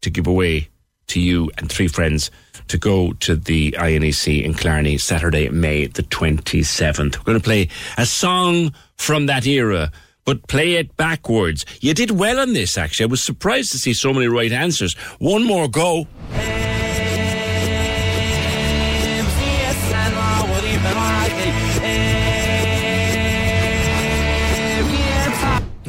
to 0.00 0.10
give 0.10 0.26
away 0.26 0.68
to 1.09 1.20
you 1.20 1.51
and 1.59 1.70
three 1.70 1.89
friends 1.89 2.31
to 2.68 2.78
go 2.78 3.12
to 3.14 3.36
the 3.36 3.72
INEC 3.72 4.43
in 4.43 4.55
Killarney 4.55 4.98
Saturday, 4.98 5.48
May 5.48 5.86
the 5.86 6.02
27th. 6.02 7.18
We're 7.18 7.24
going 7.24 7.39
to 7.39 7.44
play 7.44 7.68
a 7.98 8.06
song 8.06 8.72
from 8.97 9.26
that 9.26 9.47
era, 9.47 9.93
but 10.24 10.47
play 10.48 10.74
it 10.74 10.97
backwards. 10.97 11.64
You 11.81 11.94
did 11.94 12.12
well 12.12 12.39
on 12.40 12.55
this, 12.55 12.78
actually. 12.78 13.05
I 13.05 13.09
was 13.09 13.22
surprised 13.22 13.72
to 13.72 13.78
see 13.78 13.93
so 13.93 14.12
many 14.12 14.26
right 14.26 14.52
answers. 14.52 14.94
One 15.18 15.44
more 15.44 15.68
go. 15.68 16.06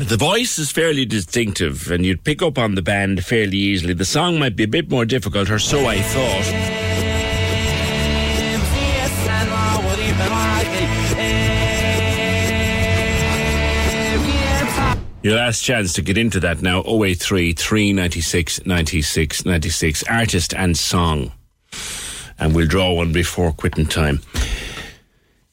The 0.08 0.18
voice 0.18 0.60
is 0.60 0.72
fairly 0.72 1.04
distinctive, 1.06 1.90
and 1.90 2.06
you'd 2.06 2.24
pick 2.24 2.44
up 2.44 2.60
on 2.60 2.76
the 2.76 2.84
band 2.84 3.26
fairly 3.26 3.58
easily. 3.58 3.96
The 3.96 4.06
song 4.06 4.38
might 4.38 4.56
be 4.56 4.62
a 4.62 4.68
bit 4.68 4.88
more 4.88 5.04
difficult, 5.04 5.50
or 5.50 5.58
so 5.58 5.88
I 5.88 6.00
thought. 6.00 6.46
Your 15.24 15.38
last 15.38 15.62
chance 15.62 15.92
to 15.94 16.04
get 16.04 16.20
into 16.20 16.40
that 16.40 16.62
now 16.62 16.84
083 16.84 17.54
396 17.54 18.64
96 18.64 19.44
96 19.44 20.04
artist 20.04 20.54
and 20.54 20.78
song. 20.78 21.32
And 22.38 22.54
we'll 22.54 22.68
draw 22.68 22.94
one 22.94 23.12
before 23.12 23.52
quitting 23.54 23.88
time. 23.88 24.22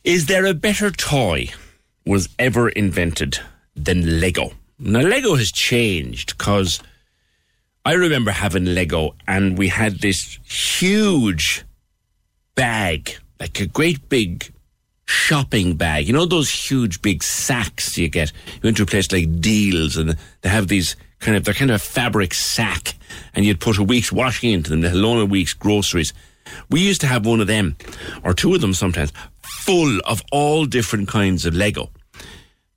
Is 0.05 0.27
there 0.27 0.45
a 0.45 0.53
better 0.53 0.91
toy 0.91 1.49
was 2.05 2.29
ever 2.39 2.69
invented 2.69 3.39
than 3.75 4.21
Lego? 4.21 4.53
Now, 4.79 5.01
Lego 5.01 5.37
has 5.37 5.53
changed 5.53 6.37
because 6.37 6.81
I 7.85 7.95
remember 7.95 8.31
having 8.31 8.65
Lego 8.65 9.15
and 9.27 9.59
we 9.59 9.69
had 9.69 10.01
this 10.01 10.39
huge 10.45 11.65
bag, 12.55 13.17
like 13.41 13.61
a 13.61 13.67
great 13.67 14.09
big 14.09 14.53
shopping 15.05 15.75
bag. 15.75 16.07
You 16.07 16.13
know 16.13 16.27
those 16.27 16.51
huge 16.51 17.03
big 17.03 17.23
sacks 17.23 17.99
you 17.99 18.09
get? 18.09 18.33
You 18.55 18.61
went 18.65 18.77
to 18.79 18.85
a 18.85 18.87
place 18.87 19.11
like 19.13 19.41
Dealz 19.41 19.97
and 19.97 20.17
they 20.43 20.49
have 20.49 20.69
these 20.69 20.97
kind 21.19 21.37
of, 21.37 21.45
they're 21.45 21.55
kind 21.55 21.71
of 21.71 21.77
a 21.77 21.85
fabric 21.85 22.35
sack 22.35 22.95
and 23.35 23.45
you'd 23.45 23.61
put 23.61 23.79
a 23.79 23.83
week's 23.83 24.13
washing 24.13 24.53
into 24.53 24.71
them, 24.71 24.81
they 24.81 24.89
had 24.89 24.97
a 24.97 25.01
loan 25.01 25.19
of 25.19 25.23
a 25.25 25.27
week's 25.27 25.55
groceries. 25.55 26.13
We 26.71 26.81
used 26.81 27.01
to 27.03 27.07
have 27.07 27.25
one 27.25 27.41
of 27.41 27.47
them, 27.47 27.77
or 28.25 28.35
two 28.35 28.55
of 28.55 28.61
them 28.61 28.75
sometimes, 28.75 29.13
full 29.43 30.01
of 30.05 30.23
all 30.33 30.67
different 30.67 31.09
kinds 31.09 31.47
of 31.47 31.55
Lego. 31.55 31.91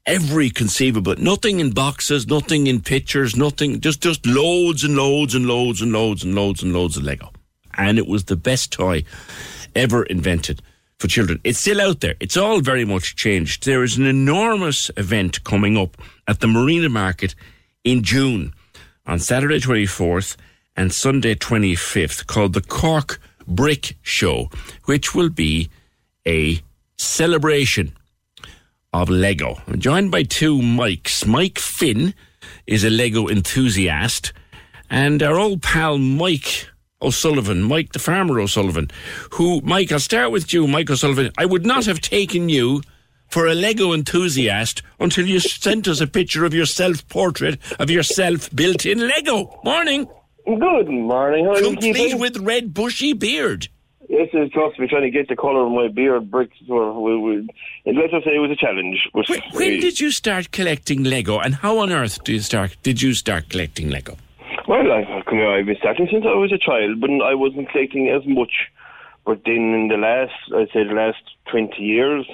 Every 0.05 0.51
conceivable, 0.51 1.15
nothing 1.17 1.59
in 1.59 1.71
boxes, 1.71 2.27
nothing 2.27 2.67
in 2.67 2.81
pictures, 2.81 3.35
nothing, 3.35 3.79
just, 3.81 4.01
just 4.01 4.25
loads 4.27 4.83
and 4.83 4.95
loads 4.95 5.33
and 5.33 5.47
loads 5.47 5.81
and 5.81 5.91
loads 5.91 6.23
and 6.23 6.35
loads 6.35 6.61
and 6.61 6.73
loads 6.73 6.95
of 6.95 7.03
Lego. 7.03 7.31
And 7.73 7.97
it 7.97 8.07
was 8.07 8.25
the 8.25 8.35
best 8.35 8.71
toy 8.71 9.03
ever 9.75 10.03
invented 10.03 10.61
for 10.99 11.07
children. 11.07 11.41
It's 11.43 11.59
still 11.59 11.81
out 11.81 12.01
there. 12.01 12.15
It's 12.19 12.37
all 12.37 12.61
very 12.61 12.85
much 12.85 13.15
changed. 13.15 13.65
There 13.65 13.83
is 13.83 13.97
an 13.97 14.05
enormous 14.05 14.91
event 14.95 15.43
coming 15.43 15.75
up 15.75 15.97
at 16.27 16.39
the 16.39 16.47
Marina 16.47 16.89
Market 16.89 17.33
in 17.83 18.03
June 18.03 18.53
on 19.07 19.19
Saturday 19.19 19.59
24th 19.59 20.35
and 20.75 20.93
Sunday 20.93 21.35
25th 21.35 22.27
called 22.27 22.53
the 22.53 22.61
Cork 22.61 23.19
Brick 23.47 23.97
Show, 24.01 24.49
which 24.85 25.15
will 25.15 25.29
be 25.29 25.69
a 26.27 26.61
celebration 26.97 27.93
of 29.01 29.09
Lego. 29.09 29.61
I'm 29.67 29.79
joined 29.79 30.09
by 30.09 30.23
two 30.23 30.61
Mikes. 30.61 31.25
Mike 31.25 31.59
Finn 31.59 32.13
is 32.65 32.83
a 32.83 32.89
Lego 32.89 33.27
enthusiast, 33.27 34.31
and 34.89 35.21
our 35.21 35.37
old 35.37 35.61
pal 35.61 35.97
Mike 35.97 36.69
O'Sullivan, 37.01 37.61
Mike 37.61 37.91
the 37.91 37.99
Farmer 37.99 38.39
O'Sullivan, 38.39 38.89
who, 39.31 39.59
Mike, 39.61 39.91
I'll 39.91 39.99
start 39.99 40.31
with 40.31 40.53
you, 40.53 40.65
Mike 40.65 40.89
O'Sullivan. 40.89 41.31
I 41.37 41.45
would 41.45 41.65
not 41.65 41.85
have 41.85 41.99
taken 41.99 42.47
you 42.47 42.81
for 43.27 43.47
a 43.47 43.53
Lego 43.53 43.91
enthusiast 43.91 44.81
until 44.99 45.27
you 45.27 45.39
sent 45.39 45.87
us 45.87 45.99
a 45.99 46.07
picture 46.07 46.45
of 46.45 46.53
your 46.53 46.65
self 46.65 47.07
portrait 47.09 47.59
of 47.79 47.89
yourself 47.89 48.49
built 48.55 48.85
in 48.85 48.99
Lego. 48.99 49.59
Morning. 49.65 50.07
Good 50.45 50.87
morning. 50.87 51.45
How 51.45 51.51
are 51.51 51.61
Complete 51.61 52.17
with 52.17 52.37
red 52.37 52.73
bushy 52.73 53.13
beard. 53.13 53.67
Yes, 54.07 54.29
it's 54.33 54.53
trust 54.53 54.79
me, 54.79 54.87
trying 54.87 55.03
to 55.03 55.09
get 55.09 55.27
the 55.29 55.35
colour 55.35 55.65
of 55.65 55.71
my 55.71 55.87
beard 55.87 56.29
bricks. 56.29 56.55
Well, 56.67 57.01
we, 57.01 57.17
we, 57.17 57.49
let's 57.85 58.11
just 58.11 58.25
say 58.25 58.35
it 58.35 58.39
was 58.39 58.51
a 58.51 58.55
challenge. 58.55 58.97
But 59.13 59.25
When 59.53 59.79
did 59.79 59.99
you 59.99 60.11
start 60.11 60.51
collecting 60.51 61.03
Lego, 61.03 61.39
and 61.39 61.55
how 61.55 61.79
on 61.79 61.91
earth 61.91 62.23
do 62.23 62.33
you 62.33 62.39
start? 62.39 62.77
Did 62.83 63.01
you 63.01 63.13
start 63.13 63.49
collecting 63.49 63.89
Lego? 63.89 64.17
Well, 64.67 64.91
I, 64.91 65.01
I've 65.01 65.65
been 65.65 65.75
starting 65.79 66.07
since 66.11 66.25
I 66.25 66.35
was 66.35 66.51
a 66.51 66.57
child, 66.57 67.01
but 67.01 67.09
I 67.09 67.33
wasn't 67.35 67.69
collecting 67.69 68.09
as 68.09 68.21
much. 68.27 68.51
But 69.25 69.41
then 69.45 69.73
in 69.73 69.87
the 69.87 69.97
last, 69.97 70.33
I'd 70.55 70.69
say 70.71 70.83
the 70.87 70.93
last 70.93 71.21
20 71.49 71.81
years, 71.81 72.25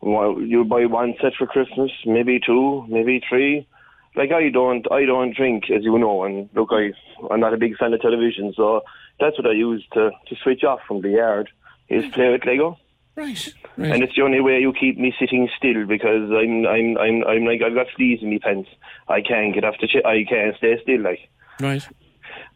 well, 0.00 0.40
you 0.40 0.64
buy 0.64 0.86
one 0.86 1.14
set 1.20 1.32
for 1.36 1.46
Christmas, 1.46 1.90
maybe 2.06 2.38
two, 2.44 2.84
maybe 2.88 3.20
three. 3.28 3.66
Like 4.14 4.30
I 4.32 4.48
don't, 4.50 4.90
I 4.92 5.04
don't 5.04 5.34
drink, 5.34 5.64
as 5.70 5.82
you 5.82 5.98
know, 5.98 6.24
and 6.24 6.48
look, 6.54 6.70
I, 6.72 6.92
I'm 7.32 7.40
not 7.40 7.54
a 7.54 7.58
big 7.58 7.76
fan 7.76 7.92
of 7.92 8.00
television, 8.00 8.52
so 8.56 8.82
that's 9.20 9.38
what 9.38 9.46
I 9.46 9.52
use 9.52 9.84
to, 9.92 10.10
to 10.28 10.36
switch 10.42 10.64
off 10.64 10.80
from 10.86 11.02
the 11.02 11.10
yard, 11.10 11.50
is 11.88 12.04
play 12.12 12.30
with 12.30 12.44
Lego. 12.44 12.78
Right. 13.16 13.50
And 13.76 14.02
it's 14.02 14.14
the 14.14 14.22
only 14.22 14.40
way 14.40 14.60
you 14.60 14.72
keep 14.72 14.96
me 14.96 15.12
sitting 15.18 15.48
still 15.56 15.86
because 15.86 16.30
I'm, 16.30 16.66
I'm, 16.66 16.96
I'm, 16.98 17.24
I'm 17.24 17.44
like, 17.44 17.62
I've 17.62 17.74
got 17.74 17.88
fleas 17.96 18.20
in 18.22 18.30
my 18.30 18.38
pants. 18.40 18.70
I 19.08 19.20
can't 19.22 19.52
get 19.52 19.64
off 19.64 19.74
the 19.80 19.88
chair, 19.88 20.06
I 20.06 20.24
can't 20.24 20.56
stay 20.56 20.78
still, 20.82 21.00
like. 21.00 21.28
Right. 21.60 21.86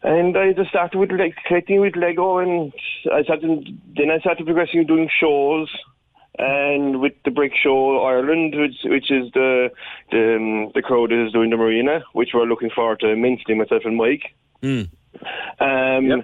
And 0.03 0.37
I 0.37 0.53
just 0.53 0.69
started 0.69 0.97
with 0.97 1.11
like 1.11 1.35
collecting 1.47 1.79
with 1.79 1.95
Lego, 1.95 2.37
and 2.37 2.73
I 3.11 3.23
started. 3.23 3.79
Then 3.95 4.11
I 4.11 4.19
started 4.19 4.45
progressing 4.45 4.85
doing 4.85 5.09
shows, 5.17 5.69
and 6.37 6.99
with 6.99 7.13
the 7.23 7.31
Brick 7.31 7.53
Show 7.55 8.03
Ireland, 8.03 8.53
which 8.57 8.75
which 8.83 9.09
is 9.11 9.31
the 9.33 9.69
the 10.11 10.35
um, 10.35 10.71
the 10.75 10.81
crowd 10.81 11.11
that 11.11 11.25
is 11.25 11.31
doing 11.31 11.51
the 11.51 11.57
marina, 11.57 12.03
which 12.11 12.29
we're 12.33 12.45
looking 12.45 12.69
forward 12.69 12.99
to 12.99 13.09
immensely, 13.09 13.55
myself 13.55 13.83
and 13.85 13.95
Mike. 13.95 14.35
Mm. 14.61 14.89
Um, 15.59 16.23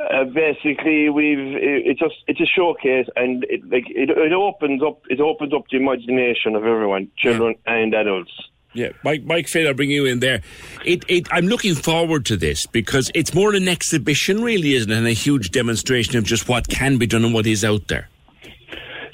uh, 0.00 0.24
basically, 0.24 1.08
we've 1.10 1.38
it, 1.38 1.86
it's 1.86 2.00
just 2.00 2.14
it's 2.26 2.40
a 2.40 2.46
showcase, 2.46 3.06
and 3.16 3.44
it 3.44 3.62
like 3.70 3.84
it, 3.88 4.10
it 4.10 4.32
opens 4.32 4.82
up 4.82 5.02
it 5.08 5.20
opens 5.20 5.52
up 5.52 5.64
the 5.70 5.76
imagination 5.76 6.56
of 6.56 6.64
everyone, 6.64 7.10
children 7.16 7.54
and 7.66 7.94
adults. 7.94 8.32
Yeah, 8.74 8.88
Mike, 9.04 9.24
Mike 9.24 9.48
Finn, 9.48 9.66
I'll 9.66 9.74
bring 9.74 9.90
you 9.90 10.06
in 10.06 10.20
there. 10.20 10.40
It, 10.82 11.04
it, 11.06 11.28
I'm 11.30 11.46
looking 11.46 11.74
forward 11.74 12.24
to 12.26 12.38
this 12.38 12.64
because 12.64 13.10
it's 13.14 13.34
more 13.34 13.54
an 13.54 13.68
exhibition, 13.68 14.42
really, 14.42 14.72
isn't 14.72 14.90
it? 14.90 14.96
And 14.96 15.06
a 15.06 15.12
huge 15.12 15.50
demonstration 15.50 16.16
of 16.16 16.24
just 16.24 16.48
what 16.48 16.68
can 16.68 16.96
be 16.96 17.06
done 17.06 17.22
and 17.22 17.34
what 17.34 17.46
is 17.46 17.66
out 17.66 17.88
there. 17.88 18.08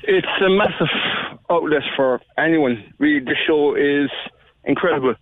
It's 0.05 0.29
a 0.41 0.49
massive 0.49 0.87
outlet 1.51 1.83
for 1.97 2.21
anyone. 2.39 2.95
Really, 2.99 3.19
the 3.19 3.35
show 3.47 3.75
is 3.75 4.11
incredible. 4.65 5.17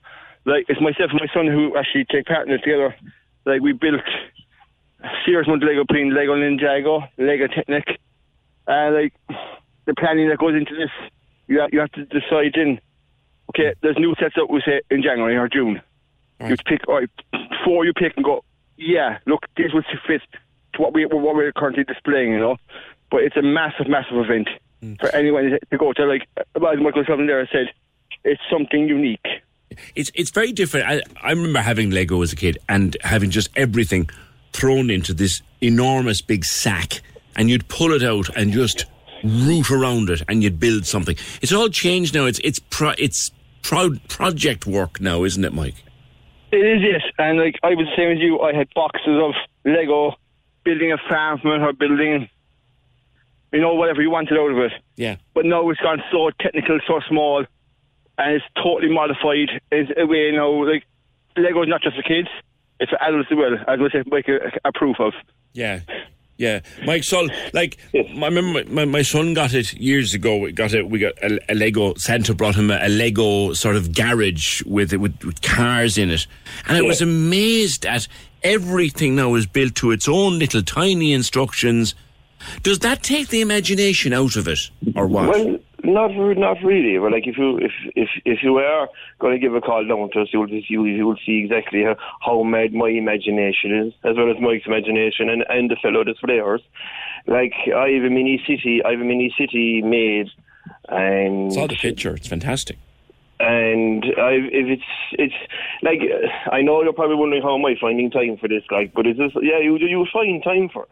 Like 0.44 0.66
it's 0.68 0.80
myself 0.80 1.10
and 1.10 1.20
my 1.20 1.32
son 1.32 1.46
who 1.46 1.76
actually 1.76 2.04
take 2.04 2.26
part 2.26 2.46
in 2.46 2.52
it 2.52 2.58
together. 2.58 2.94
Like 3.46 3.62
we 3.62 3.72
built 3.72 4.02
serious 5.24 5.46
amount 5.46 5.62
of 5.62 5.68
Lego 5.68 5.84
between 5.84 6.14
Lego 6.14 6.34
Ninjago, 6.34 7.08
Lego 7.18 7.46
Technic, 7.48 7.84
and 8.66 8.94
like 8.94 9.12
the 9.86 9.94
planning 9.94 10.28
that 10.28 10.38
goes 10.38 10.54
into 10.54 10.74
this. 10.74 10.90
You 11.48 11.60
have, 11.60 11.70
you 11.72 11.80
have 11.80 11.92
to 11.92 12.04
decide 12.06 12.56
in. 12.56 12.80
Okay, 13.50 13.74
there's 13.82 13.96
new 13.96 14.14
sets 14.18 14.34
up 14.40 14.50
we 14.50 14.60
say 14.66 14.80
in 14.90 15.02
January 15.02 15.36
or 15.36 15.48
June. 15.48 15.80
You 16.44 16.56
pick 16.66 16.86
all 16.88 16.96
right, 16.96 17.10
four 17.64 17.84
you 17.84 17.92
pick 17.92 18.14
and 18.16 18.24
go. 18.24 18.44
Yeah, 18.76 19.18
look, 19.26 19.46
this 19.56 19.72
would 19.72 19.84
fit 20.06 20.20
to 20.74 20.82
what 20.82 20.92
we 20.92 21.06
what 21.06 21.34
we're 21.34 21.52
currently 21.52 21.84
displaying. 21.84 22.32
You 22.32 22.40
know, 22.40 22.56
but 23.10 23.22
it's 23.22 23.36
a 23.36 23.42
massive, 23.42 23.88
massive 23.88 24.18
event. 24.18 24.48
Mm. 24.82 25.00
for 25.00 25.14
anyone 25.14 25.58
to 25.70 25.78
go 25.78 25.92
to. 25.92 26.04
Like 26.04 26.28
as 26.38 26.78
Michael 26.78 27.04
Sullivan 27.06 27.26
there 27.26 27.48
said, 27.50 27.72
it's 28.24 28.40
something 28.50 28.88
unique. 28.88 29.24
It's 29.94 30.10
it's 30.14 30.30
very 30.30 30.52
different. 30.52 30.86
I, 30.86 31.00
I 31.22 31.30
remember 31.30 31.60
having 31.60 31.90
Lego 31.90 32.20
as 32.22 32.32
a 32.32 32.36
kid 32.36 32.58
and 32.68 32.96
having 33.02 33.30
just 33.30 33.48
everything 33.56 34.08
thrown 34.56 34.90
into 34.90 35.12
this 35.12 35.42
enormous 35.60 36.22
big 36.22 36.44
sack, 36.44 37.02
and 37.36 37.50
you'd 37.50 37.68
pull 37.68 37.92
it 37.92 38.02
out 38.02 38.28
and 38.36 38.52
just 38.52 38.86
root 39.22 39.70
around 39.70 40.10
it, 40.10 40.22
and 40.28 40.42
you'd 40.42 40.58
build 40.58 40.86
something. 40.86 41.16
It's 41.42 41.52
all 41.52 41.68
changed 41.68 42.14
now. 42.14 42.24
It's 42.24 42.40
it's 42.44 42.58
pro, 42.70 42.90
it's 42.98 43.30
proud 43.62 44.06
project 44.08 44.66
work 44.66 45.00
now, 45.00 45.24
isn't 45.24 45.44
it, 45.44 45.52
Mike? 45.52 45.82
It 46.52 46.64
is, 46.64 46.82
yes. 46.82 47.02
And 47.18 47.38
like 47.38 47.56
I 47.62 47.70
was 47.70 47.86
same 47.96 48.12
as 48.12 48.18
you, 48.18 48.40
I 48.40 48.54
had 48.54 48.68
boxes 48.74 49.20
of 49.20 49.34
Lego, 49.64 50.14
building 50.64 50.92
a 50.92 50.98
farm 51.08 51.38
from 51.40 51.50
it 51.50 51.64
or 51.64 51.72
building, 51.72 52.28
you 53.52 53.60
know, 53.60 53.74
whatever 53.74 54.00
you 54.00 54.10
wanted 54.10 54.38
out 54.38 54.52
of 54.52 54.58
it. 54.58 54.72
Yeah. 54.96 55.16
But 55.34 55.44
now 55.44 55.68
it's 55.70 55.80
gone 55.80 56.02
so 56.10 56.30
technical, 56.40 56.78
so 56.86 57.00
small, 57.08 57.44
and 58.18 58.34
it's 58.34 58.44
totally 58.62 58.92
modified. 58.92 59.60
It's 59.70 59.90
a 59.96 60.06
way 60.06 60.30
now, 60.32 60.64
like 60.64 60.84
Lego 61.36 61.62
is 61.62 61.68
not 61.68 61.82
just 61.82 61.96
for 61.96 62.02
kids; 62.02 62.28
it's 62.80 62.90
for 62.90 63.02
adults 63.02 63.28
as 63.30 63.36
well. 63.36 63.54
As 63.54 63.80
I 63.80 63.88
said, 63.90 64.06
make 64.10 64.28
a, 64.28 64.38
a 64.64 64.72
proof 64.72 64.96
of. 65.00 65.12
Yeah. 65.52 65.80
Yeah, 66.38 66.60
Mike 66.84 67.02
Sol, 67.02 67.30
like 67.54 67.78
I 67.94 68.28
remember 68.28 68.62
my, 68.66 68.84
my 68.84 69.00
son 69.00 69.32
got 69.32 69.54
it 69.54 69.72
years 69.72 70.12
ago. 70.12 70.36
We 70.36 70.52
got 70.52 70.74
it. 70.74 70.86
We 70.86 70.98
got 70.98 71.14
a, 71.22 71.40
a 71.50 71.54
Lego. 71.54 71.94
Santa 71.94 72.34
brought 72.34 72.56
him 72.56 72.70
a, 72.70 72.78
a 72.82 72.90
Lego 72.90 73.54
sort 73.54 73.74
of 73.74 73.94
garage 73.94 74.62
with, 74.64 74.92
with 74.92 75.24
with 75.24 75.40
cars 75.40 75.96
in 75.96 76.10
it, 76.10 76.26
and 76.68 76.76
I 76.76 76.82
was 76.82 77.00
amazed 77.00 77.86
at 77.86 78.06
everything 78.42 79.16
now 79.16 79.34
is 79.34 79.46
built 79.46 79.76
to 79.76 79.92
its 79.92 80.06
own 80.08 80.38
little 80.38 80.60
tiny 80.60 81.14
instructions. 81.14 81.94
Does 82.62 82.80
that 82.80 83.02
take 83.02 83.28
the 83.28 83.40
imagination 83.40 84.12
out 84.12 84.36
of 84.36 84.46
it, 84.46 84.58
or 84.94 85.06
what? 85.06 85.30
Well, 85.30 85.58
not 85.86 86.10
not 86.36 86.58
really. 86.62 86.98
But 86.98 87.12
like 87.12 87.26
if 87.26 87.38
you 87.38 87.58
if 87.58 87.72
if 87.94 88.08
if 88.24 88.38
you 88.42 88.56
are 88.58 88.88
going 89.20 89.32
to 89.32 89.38
give 89.38 89.54
a 89.54 89.60
call 89.60 89.86
down 89.86 90.10
to 90.12 90.22
us, 90.22 90.28
you'll 90.32 90.46
just 90.46 90.68
you 90.68 90.84
you 90.84 91.06
will 91.06 91.18
see 91.24 91.42
exactly 91.44 91.84
how, 91.84 91.96
how 92.20 92.42
mad 92.42 92.74
my 92.74 92.88
imagination 92.88 93.86
is, 93.86 93.94
as 94.04 94.16
well 94.16 94.30
as 94.30 94.36
Mike's 94.40 94.66
imagination 94.66 95.30
and 95.30 95.44
and 95.48 95.70
the 95.70 95.76
fellow 95.76 96.04
that's 96.04 96.20
players. 96.20 96.62
Like 97.26 97.54
I 97.74 97.88
have 97.90 98.04
a 98.04 98.10
mini 98.10 98.42
city. 98.46 98.82
I 98.84 98.92
have 98.92 99.00
a 99.00 99.04
mini 99.04 99.34
city 99.38 99.82
made, 99.82 100.28
and 100.88 101.52
saw 101.52 101.66
the 101.66 101.76
picture. 101.76 102.14
It's 102.14 102.28
fantastic. 102.28 102.78
and 103.38 104.04
I, 104.18 104.32
if 104.50 104.66
it's 104.78 104.90
it's 105.12 105.34
like 105.82 106.00
I 106.50 106.62
know 106.62 106.82
you're 106.82 106.92
probably 106.92 107.16
wondering 107.16 107.42
how 107.42 107.56
am 107.56 107.64
I 107.64 107.74
finding 107.80 108.10
time 108.10 108.38
for 108.38 108.48
this, 108.48 108.62
like, 108.70 108.94
but 108.94 109.06
it's 109.06 109.18
just 109.18 109.36
yeah, 109.42 109.60
you 109.60 109.76
you 109.78 110.06
find 110.12 110.42
time 110.42 110.68
for 110.72 110.84
it. 110.84 110.90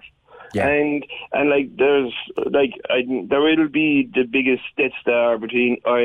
Yeah. 0.55 0.69
And 0.69 1.05
and 1.33 1.51
like 1.51 1.77
there's 1.77 2.13
like 2.51 2.73
I, 2.89 3.03
there 3.29 3.41
will 3.41 3.69
be 3.69 4.09
the 4.15 4.25
biggest 4.25 4.63
Death 4.77 4.93
Star 5.01 5.39
between 5.39 5.79
uh, 5.85 5.97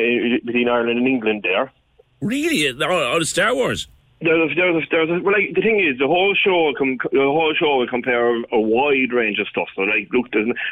between 0.46 0.68
Ireland 0.68 0.98
and 0.98 1.08
England 1.08 1.44
there. 1.44 1.72
Really, 2.22 2.68
out 2.68 3.22
of 3.22 3.28
Star 3.28 3.56
Wars. 3.56 3.88
There's 4.22 4.52
a, 4.52 4.56
there's 4.56 4.84
a, 4.84 4.88
there's 4.92 5.10
a, 5.10 5.24
well, 5.24 5.34
like 5.34 5.56
the 5.56 5.62
thing 5.62 5.80
is, 5.80 5.98
the 5.98 6.08
whole 6.08 6.36
show 6.36 6.74
com- 6.78 7.00
the 7.14 7.20
whole 7.20 7.54
show 7.58 7.78
will 7.78 7.88
compare 7.88 8.36
a 8.36 8.60
wide 8.60 9.14
range 9.14 9.40
of 9.40 9.48
stuff. 9.48 9.70
So 9.76 9.84
like, 9.84 10.10
look, 10.12 10.28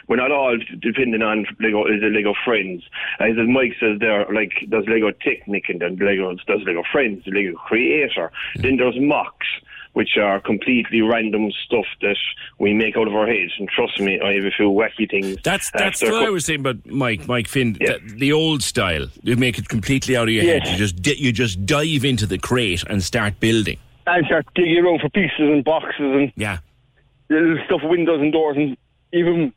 we're 0.10 0.18
not 0.18 0.32
all 0.32 0.58
depending 0.82 1.22
on 1.22 1.46
Lego 1.62 1.86
is 1.86 2.04
it 2.04 2.12
Lego 2.12 2.34
Friends. 2.44 2.84
As 3.22 3.36
Mike 3.48 3.76
says, 3.80 4.00
there 4.00 4.26
like 4.34 4.52
there's 4.68 4.88
Lego 4.88 5.12
Technic 5.12 5.70
and 5.70 5.80
then 5.80 5.96
Lego 5.96 6.36
there's 6.46 6.64
Lego 6.66 6.84
Friends, 6.92 7.24
Lego 7.26 7.56
Creator. 7.56 8.32
Then 8.58 8.76
there's 8.76 8.96
MOCs. 8.96 9.64
Which 9.98 10.16
are 10.16 10.40
completely 10.40 11.02
random 11.02 11.52
stuff 11.66 11.88
that 12.02 12.18
we 12.60 12.72
make 12.72 12.96
out 12.96 13.08
of 13.08 13.16
our 13.16 13.26
heads, 13.26 13.52
and 13.58 13.68
trust 13.68 14.00
me, 14.00 14.20
I 14.22 14.34
have 14.34 14.44
a 14.46 14.52
few 14.52 14.70
wacky 14.70 15.10
things. 15.10 15.38
That's 15.44 15.72
that's 15.72 16.04
what 16.04 16.14
a 16.24 16.28
I 16.28 16.30
was 16.30 16.46
saying 16.46 16.60
about 16.60 16.86
Mike 16.86 17.28
Mike 17.28 17.48
Finn. 17.48 17.74
The, 17.74 18.00
the 18.16 18.32
old 18.32 18.62
style, 18.62 19.08
you 19.24 19.36
make 19.38 19.58
it 19.58 19.70
completely 19.70 20.16
out 20.16 20.28
of 20.28 20.34
your 20.36 20.44
head. 20.44 20.68
You 20.68 20.78
just 20.78 21.02
di- 21.02 21.18
you 21.18 21.32
just 21.32 21.66
dive 21.66 22.06
into 22.06 22.28
the 22.28 22.38
crate 22.38 22.84
and 22.88 23.02
start 23.02 23.40
building. 23.40 23.80
And 24.06 24.24
start 24.28 24.46
digging 24.54 24.78
around 24.86 25.02
for 25.02 25.10
pieces 25.10 25.40
and 25.40 25.64
boxes 25.64 25.96
and 26.00 26.32
Yeah. 26.36 26.60
little 27.30 27.58
stuff, 27.66 27.82
windows 27.84 28.22
and 28.22 28.32
doors, 28.32 28.56
and 28.56 28.78
even 29.14 29.52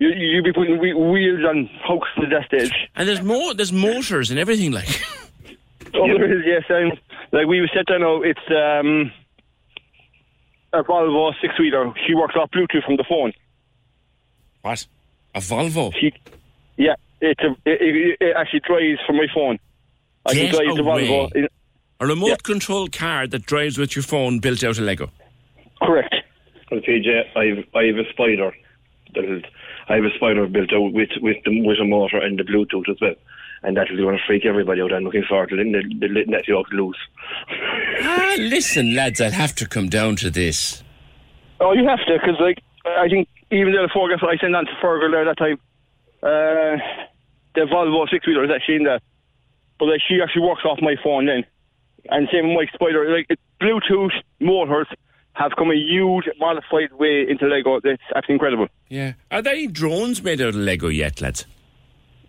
you 0.00 0.08
you 0.08 0.42
be 0.42 0.52
putting 0.52 0.76
wheels 0.80 1.44
on 1.48 1.70
hooks 1.84 2.08
at 2.16 2.30
that 2.30 2.46
stage. 2.46 2.74
And 2.96 3.08
there's 3.08 3.22
more. 3.22 3.54
There's 3.54 3.72
motors 3.72 4.30
and 4.32 4.40
everything 4.40 4.72
like. 4.72 4.88
Oh, 5.94 6.06
there 6.06 6.38
is, 6.38 6.44
yes. 6.46 6.64
And 6.68 6.92
like 7.32 7.46
we 7.46 7.60
were 7.60 7.70
set 7.74 7.86
down 7.86 8.02
it's 8.24 8.40
um, 8.50 9.12
a 10.72 10.82
Volvo 10.82 11.32
six 11.40 11.58
wheeler. 11.58 11.92
She 12.06 12.14
works 12.14 12.34
off 12.36 12.50
Bluetooth 12.50 12.84
from 12.84 12.96
the 12.96 13.04
phone. 13.08 13.32
What? 14.62 14.86
A 15.34 15.38
Volvo? 15.40 15.92
She, 15.98 16.12
yeah, 16.76 16.94
it's 17.20 17.40
a, 17.40 17.50
it, 17.64 17.80
it, 17.80 18.16
it 18.20 18.36
actually 18.36 18.60
drives 18.60 19.00
from 19.06 19.16
my 19.16 19.26
phone. 19.34 19.58
I 20.26 20.34
Get 20.34 20.52
can 20.52 20.64
drive 20.64 20.76
the. 20.76 20.82
Volvo. 20.82 21.48
A 22.00 22.06
remote 22.06 22.42
control 22.44 22.88
car 22.88 23.26
that 23.26 23.44
drives 23.44 23.76
with 23.76 23.94
your 23.94 24.02
phone 24.02 24.38
built 24.38 24.64
out 24.64 24.78
of 24.78 24.84
Lego. 24.84 25.10
correct. 25.82 26.14
Well, 26.70 26.80
PJ, 26.80 27.36
I've 27.36 27.64
I 27.74 27.84
have 27.84 27.96
a 27.96 28.08
spider. 28.10 28.54
That'll, 29.14 29.42
I 29.88 29.96
have 29.96 30.04
a 30.04 30.14
spider 30.16 30.46
built 30.46 30.72
out 30.72 30.92
with 30.92 31.10
with 31.20 31.36
the 31.44 31.60
with 31.66 31.78
a 31.78 31.84
motor 31.84 32.18
and 32.18 32.38
the 32.38 32.44
Bluetooth 32.44 32.88
as 32.88 32.96
well, 33.00 33.14
and 33.62 33.76
that'll 33.76 33.96
going 33.96 34.16
to 34.16 34.22
freak 34.26 34.46
everybody 34.46 34.80
out. 34.80 34.92
I'm 34.92 35.04
looking 35.04 35.24
forward 35.28 35.50
to 35.50 35.56
letting 35.56 35.72
the, 35.72 35.82
the, 35.98 36.08
letting 36.12 36.32
that 36.32 36.48
yoke 36.48 36.70
loose. 36.72 36.98
Ah, 38.02 38.34
listen, 38.38 38.94
lads, 38.94 39.20
I'll 39.20 39.30
have 39.30 39.54
to 39.56 39.68
come 39.68 39.90
down 39.90 40.16
to 40.16 40.30
this. 40.30 40.82
Oh, 41.60 41.74
you 41.74 41.86
have 41.86 41.98
to, 42.06 42.18
because 42.18 42.40
like 42.40 42.62
I 42.86 43.08
think 43.08 43.28
even 43.50 43.74
though 43.74 43.82
the 43.82 43.90
photograph 43.92 44.22
I 44.22 44.38
sent 44.40 44.56
on 44.56 44.64
to 44.64 44.72
Fergal 44.82 45.12
there 45.12 45.24
that 45.26 45.36
time, 45.36 45.58
uh, 46.22 46.80
the 47.54 47.66
Volvo 47.70 48.08
six 48.08 48.26
wheeler 48.26 48.44
is 48.44 48.50
actually 48.50 48.76
in 48.76 48.84
there, 48.84 49.00
but 49.78 49.86
like 49.86 50.00
she 50.08 50.18
actually 50.22 50.42
works 50.42 50.62
off 50.64 50.78
my 50.80 50.94
phone 51.04 51.26
then, 51.26 51.44
and 52.08 52.28
same 52.32 52.48
with 52.48 52.56
Mike 52.56 52.70
Spider. 52.72 53.14
Like 53.14 53.38
Bluetooth 53.60 54.16
motors 54.40 54.86
have 55.34 55.52
come 55.56 55.70
a 55.70 55.74
huge 55.74 56.24
modified 56.38 56.92
way 56.92 57.26
into 57.28 57.46
Lego. 57.46 57.76
It's 57.76 58.02
absolutely 58.14 58.34
incredible. 58.34 58.68
Yeah. 58.88 59.12
Are 59.30 59.42
there 59.42 59.52
any 59.52 59.66
drones 59.66 60.22
made 60.22 60.40
out 60.40 60.48
of 60.48 60.56
Lego 60.56 60.88
yet, 60.88 61.20
lads? 61.20 61.46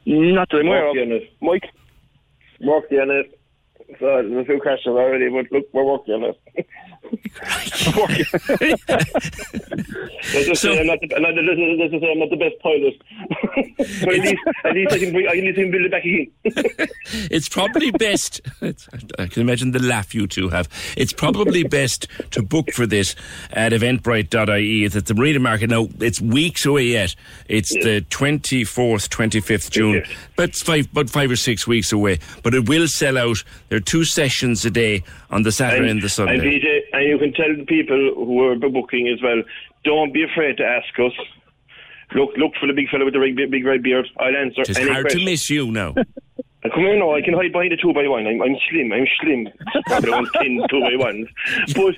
Not 0.06 0.50
that 0.50 0.58
I'm 0.58 0.68
aware 0.68 0.88
of. 0.90 0.96
Working 0.96 1.12
on 1.12 1.18
it. 1.18 1.34
Mike. 1.42 1.70
Working 2.62 3.00
on 3.00 3.10
it. 3.12 3.40
So 4.00 4.06
there's 4.06 4.44
a 4.44 4.46
few 4.46 4.60
questions 4.62 4.96
already, 4.96 5.30
but 5.30 5.52
look, 5.52 5.66
we're 5.74 5.84
working 5.84 6.14
on 6.16 6.24
it. 6.56 6.68
Let's 10.34 10.48
just 10.48 10.62
say 10.62 10.80
I'm 10.80 10.88
not, 10.88 11.00
the, 11.02 11.08
not, 11.20 11.34
let's, 11.36 11.80
let's 11.80 11.92
just 11.92 12.04
say 12.04 12.12
I'm 12.12 12.20
not 12.20 12.30
the 12.30 12.38
best 12.38 12.60
pilot. 12.62 13.02
but 14.06 14.14
at 14.16 14.22
least, 14.22 14.44
at 14.64 14.74
least 14.74 14.92
I 14.94 15.00
can, 15.00 15.12
bring- 15.12 15.28
I 15.28 15.54
can 15.54 15.72
build 15.72 15.86
it 15.86 15.92
back 15.92 16.06
again. 16.06 16.32
It's 17.30 17.50
probably 17.50 17.92
best. 17.92 18.42
It's, 18.62 18.88
I 19.20 19.26
can 19.28 19.42
imagine 19.42 19.72
the 19.72 19.80
laugh 19.82 20.16
you 20.16 20.28
two 20.28 20.50
have. 20.50 20.70
It's 20.96 21.12
probably 21.14 21.64
best 21.68 22.08
to 22.32 22.42
book 22.42 22.72
for 22.72 22.86
this 22.86 23.16
at 23.52 23.74
eventbrite.ie. 23.74 24.86
It's 24.86 24.96
at 24.96 25.06
the 25.08 25.14
Marina 25.14 25.40
Market. 25.40 25.70
Now, 25.70 25.88
it's 26.00 26.22
weeks 26.22 26.66
away 26.66 26.86
yet. 26.86 27.16
It's 27.48 27.72
the 27.74 28.06
24th, 28.10 29.10
25th 29.10 29.72
June. 29.72 30.04
But 30.36 30.50
it's 30.50 30.62
five, 30.62 30.90
about 30.92 31.10
five 31.10 31.32
or 31.32 31.36
six 31.36 31.68
weeks 31.68 31.92
away. 31.92 32.20
But 32.44 32.54
it 32.54 32.68
will 32.70 32.88
sell 32.88 33.18
out. 33.18 33.44
There 33.70 33.78
are 33.78 33.82
two 33.82 34.04
sessions 34.06 34.64
a 34.66 34.72
day 34.72 35.04
on 35.30 35.44
the 35.44 35.52
Saturday 35.52 35.90
and, 35.90 36.02
the 36.02 36.10
Sunday. 36.10 36.36
And 36.36 36.42
and 36.94 37.04
you 37.08 37.18
can 37.18 37.34
tell 37.34 37.56
the 37.56 37.66
people 37.66 38.14
who 38.16 38.44
are 38.44 38.56
booking 38.56 39.08
as 39.08 39.22
well, 39.22 39.42
don't 39.84 40.14
be 40.14 40.24
afraid 40.24 40.58
to 40.58 40.64
ask 40.66 40.98
us. 41.00 41.14
Look, 42.14 42.32
look 42.38 42.52
for 42.60 42.68
the 42.68 42.74
big 42.74 42.90
fellow 42.90 43.06
with 43.06 43.14
the 43.14 43.20
big, 43.20 43.50
big 43.52 43.66
red 43.66 43.84
beard. 43.84 44.08
I'll 44.20 44.36
answer 44.36 44.62
It's 44.68 44.78
hard 44.78 45.02
question. 45.06 45.20
to 45.20 45.26
miss 45.26 45.50
you 45.50 45.72
now. 45.72 45.96
Uh, 46.64 46.70
Come 46.70 46.84
here 46.84 47.00
now, 47.00 47.16
I 47.16 47.24
can 47.24 47.34
hide 47.34 47.52
behind 47.52 47.74
a 47.74 47.78
two 47.78 47.92
by 47.92 48.08
one. 48.08 48.28
I'm, 48.28 48.40
slim. 48.70 48.94
I'm 48.94 49.08
slim, 49.20 49.48
I'm 49.48 49.52
slim. 49.74 49.84
Probably 49.88 50.12
one 50.12 50.28
tin 50.40 50.64
two 50.70 50.80
by 50.80 50.96
ones. 50.96 51.28
But, 51.74 51.96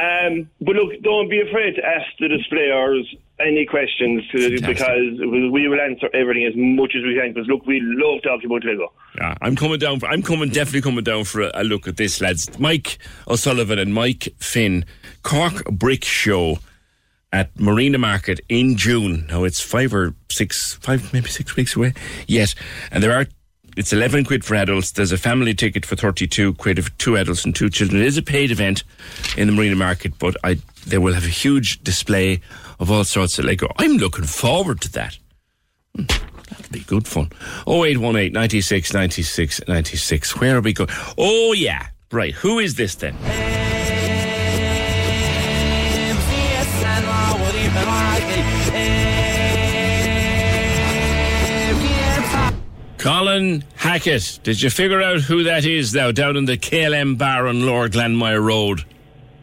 um, 0.00 0.48
but 0.60 0.76
look, 0.76 1.02
don't 1.02 1.28
be 1.28 1.40
afraid 1.40 1.74
to 1.74 1.84
ask 1.84 2.06
the 2.20 2.28
displayers 2.28 3.12
any 3.40 3.66
questions 3.66 4.24
uh, 4.34 4.38
to, 4.38 4.60
because 4.60 5.18
we 5.20 5.68
will 5.68 5.80
answer 5.80 6.08
everything 6.14 6.44
as 6.44 6.54
much 6.56 6.94
as 6.96 7.02
we 7.04 7.14
can. 7.14 7.32
Because 7.32 7.48
look, 7.48 7.66
we 7.66 7.80
love 7.82 8.22
talking 8.22 8.46
about 8.46 8.64
Lego. 8.64 8.92
Yeah, 9.16 9.34
I'm 9.40 9.56
coming 9.56 9.78
down. 9.78 10.00
For, 10.00 10.08
I'm 10.08 10.22
coming, 10.22 10.50
definitely 10.50 10.82
coming 10.82 11.04
down 11.04 11.24
for 11.24 11.42
a, 11.42 11.50
a 11.54 11.64
look 11.64 11.86
at 11.88 11.96
this, 11.96 12.20
lads. 12.20 12.58
Mike 12.58 12.98
O'Sullivan 13.28 13.78
and 13.78 13.94
Mike 13.94 14.28
Finn, 14.38 14.84
Cork 15.22 15.64
Brick 15.66 16.04
Show 16.04 16.58
at 17.32 17.58
Marina 17.60 17.98
Market 17.98 18.40
in 18.48 18.76
June. 18.76 19.26
Now 19.28 19.44
it's 19.44 19.60
five 19.60 19.92
or 19.94 20.14
six, 20.30 20.74
five 20.74 21.12
maybe 21.12 21.28
six 21.28 21.56
weeks 21.56 21.76
away. 21.76 21.94
Yes, 22.26 22.54
and 22.90 23.02
there 23.02 23.12
are. 23.12 23.26
It's 23.76 23.92
eleven 23.92 24.24
quid 24.24 24.44
for 24.44 24.56
adults. 24.56 24.90
There's 24.90 25.12
a 25.12 25.18
family 25.18 25.54
ticket 25.54 25.86
for 25.86 25.94
thirty-two 25.94 26.54
quid 26.54 26.84
for 26.84 26.90
two 26.98 27.16
adults 27.16 27.44
and 27.44 27.54
two 27.54 27.70
children. 27.70 28.00
It 28.00 28.08
is 28.08 28.16
a 28.18 28.22
paid 28.22 28.50
event 28.50 28.82
in 29.36 29.46
the 29.46 29.52
Marina 29.52 29.76
Market, 29.76 30.18
but 30.18 30.34
I 30.42 30.58
they 30.88 30.98
will 30.98 31.14
have 31.14 31.24
a 31.24 31.28
huge 31.28 31.82
display 31.82 32.40
of 32.80 32.90
all 32.90 33.04
sorts 33.04 33.38
of 33.38 33.44
Lego. 33.44 33.68
I'm 33.76 33.96
looking 33.98 34.24
forward 34.24 34.80
to 34.82 34.92
that. 34.92 35.16
Hmm, 35.94 36.04
That'll 36.50 36.72
be 36.72 36.80
good 36.80 37.06
fun. 37.06 37.30
0818 37.66 38.32
96 38.32 38.92
96 38.94 39.60
96. 39.68 40.36
Where 40.40 40.56
are 40.56 40.60
we 40.60 40.72
going? 40.72 40.90
Oh, 41.16 41.52
yeah. 41.52 41.88
Right. 42.10 42.32
Who 42.34 42.58
is 42.58 42.74
this 42.76 42.94
then? 42.94 43.14
Colin 52.98 53.62
Hackett, 53.76 54.40
did 54.42 54.60
you 54.60 54.70
figure 54.70 55.00
out 55.00 55.20
who 55.20 55.44
that 55.44 55.64
is 55.64 55.94
now 55.94 56.10
down 56.10 56.36
in 56.36 56.46
the 56.46 56.56
KLM 56.58 57.16
bar 57.16 57.46
on 57.46 57.64
Lower 57.64 57.88
Glanmire 57.88 58.42
Road? 58.44 58.84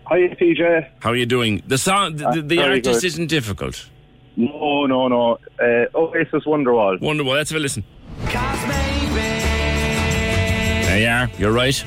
Hi, 0.07 0.19
PJ. 0.39 0.87
How 0.99 1.09
are 1.11 1.15
you 1.15 1.25
doing? 1.25 1.63
The 1.65 1.77
song, 1.77 2.15
the, 2.17 2.29
the, 2.35 2.41
the 2.41 2.55
very 2.57 2.75
artist 2.75 3.01
good. 3.01 3.07
isn't 3.07 3.27
difficult. 3.27 3.89
No, 4.35 4.85
no, 4.85 5.07
no. 5.07 5.39
Uh, 5.59 5.85
Oasis 5.97 6.43
Wonderwall. 6.45 6.99
Wonderwall. 6.99 7.33
Let's 7.35 7.49
have 7.49 7.57
a 7.57 7.61
listen. 7.61 7.83
There 10.85 10.99
you 10.99 11.07
are. 11.07 11.29
You're 11.39 11.51
right. 11.51 11.83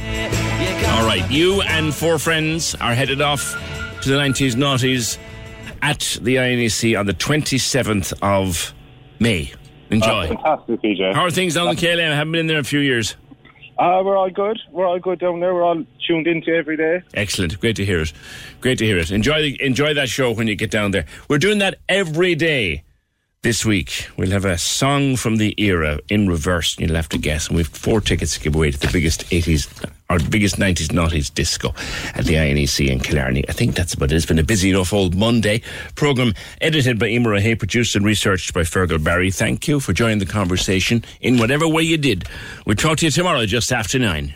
All 0.91 1.07
right. 1.07 1.25
You 1.31 1.63
and 1.63 1.95
four 1.95 2.19
friends 2.19 2.75
are 2.81 2.95
headed 2.95 3.21
off 3.21 3.53
to 4.03 4.09
the 4.11 4.17
90s, 4.17 4.55
noughties 4.55 5.19
at 5.83 6.19
the 6.23 6.37
INEC 6.37 6.99
on 6.99 7.07
the 7.07 7.15
27th 7.15 8.13
of 8.21 8.75
May. 9.21 9.53
Enjoy. 9.91 10.25
Oh, 10.25 10.27
fantastic, 10.27 10.83
PJ. 10.83 11.15
How 11.15 11.23
are 11.23 11.31
things 11.31 11.55
down 11.55 11.69
in 11.69 11.77
KLM? 11.77 12.11
I 12.11 12.15
haven't 12.17 12.33
been 12.33 12.41
in 12.41 12.47
there 12.49 12.59
in 12.59 12.63
a 12.63 12.65
few 12.65 12.81
years. 12.81 13.17
Uh, 13.79 14.03
we're 14.05 14.17
all 14.17 14.31
good. 14.31 14.59
We're 14.73 14.87
all 14.87 14.99
good 14.99 15.21
down 15.21 15.39
there. 15.41 15.55
We're 15.55 15.63
all 15.63 15.85
tuned 16.07 16.27
into 16.27 16.51
every 16.53 16.77
day. 16.77 17.03
Excellent. 17.15 17.61
Great 17.61 17.77
to 17.77 17.85
hear 17.85 18.01
it. 18.01 18.13
Great 18.61 18.79
to 18.79 18.85
hear 18.85 18.99
it. 18.99 19.13
Enjoy 19.13 19.41
the, 19.43 19.63
enjoy 19.65 19.95
that 19.95 20.09
show 20.09 20.33
when 20.33 20.49
you 20.49 20.57
get 20.57 20.71
down 20.71 20.91
there. 20.91 21.07
We're 21.29 21.39
doing 21.39 21.59
that 21.59 21.79
every 21.89 22.35
day 22.35 22.83
this 23.43 23.65
week. 23.65 24.09
We'll 24.17 24.31
have 24.31 24.45
a 24.45 24.59
song 24.59 25.17
from 25.17 25.37
the 25.37 25.55
era 25.63 26.01
in 26.09 26.29
reverse. 26.29 26.79
You'll 26.79 26.97
have 26.97 27.09
to 27.11 27.19
guess. 27.19 27.49
And 27.49 27.57
we've 27.57 27.69
four 27.69 28.01
tickets 28.01 28.35
to 28.35 28.41
give 28.41 28.55
away 28.55 28.71
to 28.73 28.79
the 28.79 28.91
biggest 28.93 29.25
80s 29.31 29.69
or 30.11 30.19
biggest 30.19 30.57
90s 30.57 30.89
noughties 30.89 31.33
disco 31.33 31.69
at 32.15 32.25
the 32.25 32.35
INEC 32.35 32.89
in 32.89 32.99
Killarney. 32.99 33.49
I 33.49 33.53
think 33.53 33.75
that's 33.75 33.95
about 33.95 34.11
it. 34.11 34.17
It's 34.17 34.27
been 34.27 34.39
a 34.39 34.45
busy 34.45 34.71
enough 34.71 34.93
old 34.93 35.15
Monday. 35.15 35.63
Programme 35.95 36.35
edited 36.61 36.99
by 36.99 37.07
Emer 37.09 37.39
Hay, 37.39 37.55
produced 37.55 37.95
and 37.95 38.05
researched 38.05 38.55
by 38.55 38.63
Fergal 38.63 39.03
Barry. 39.03 39.31
Thank 39.31 39.69
you 39.69 39.81
for 39.81 39.93
joining 39.93 40.19
the 40.19 40.27
conversation 40.27 41.05
in 41.21 41.39
whatever 41.39 41.69
way 41.69 41.83
you 41.83 41.97
did. 41.97 42.25
We'll 42.67 42.77
talk 42.77 42.99
to 42.99 43.07
you 43.07 43.13
tomorrow 43.13 43.47
just 43.47 43.73
after 43.73 43.99
nine. 43.99 44.33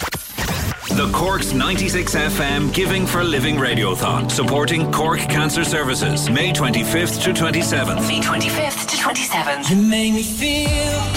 The 0.94 1.10
Cork's 1.10 1.55
96 1.55 2.14
FM 2.14 2.74
Giving 2.74 3.06
for 3.06 3.24
Living 3.24 3.56
Radiothon, 3.56 4.31
supporting 4.31 4.93
Cork 4.93 5.20
Cancer 5.20 5.64
Services, 5.64 6.28
May 6.28 6.52
25th 6.52 7.23
to 7.23 7.31
27th. 7.32 8.06
May 8.06 8.20
25th 8.20 8.89
to 8.89 8.97
27th. 8.98 9.70
You 9.70 9.77
make 9.77 10.12
me 10.12 10.23
feel. 10.23 10.69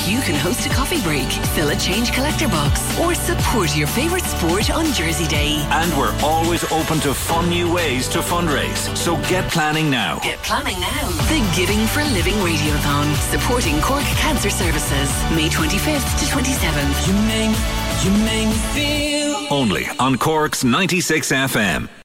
You 0.08 0.22
can 0.22 0.36
host 0.36 0.66
a 0.66 0.70
coffee 0.70 1.02
break, 1.02 1.28
fill 1.52 1.70
a 1.72 1.76
change 1.76 2.14
collector 2.14 2.48
box, 2.48 2.98
or 3.00 3.14
support 3.16 3.76
your 3.76 3.88
favourite 3.88 4.24
sport 4.24 4.70
on 4.70 4.94
Jersey 4.94 5.28
Day. 5.28 5.58
And 5.72 5.92
we're 5.98 6.16
always 6.24 6.64
open 6.72 7.02
to 7.02 7.14
fun 7.14 7.50
new 7.50 7.74
ways 7.74 8.08
to 8.10 8.20
fundraise. 8.20 8.96
So 8.96 9.18
get 9.28 9.52
planning 9.52 9.92
now. 9.92 10.20
Get 10.20 10.40
planning 10.40 10.80
now. 10.80 11.10
The 11.28 11.44
Giving 11.54 11.86
for 11.88 12.02
Living 12.16 12.36
Radiothon, 12.36 13.14
supporting 13.30 13.82
Cork 13.82 14.06
Cancer 14.24 14.50
Services, 14.50 15.12
May 15.36 15.50
25th 15.50 16.18
to 16.20 16.26
27th. 16.32 17.08
You 17.08 17.14
make, 17.28 17.58
Only 19.52 19.86
on 20.00 20.18
Cork's 20.18 20.64
96 20.64 21.32
FM. 21.32 22.05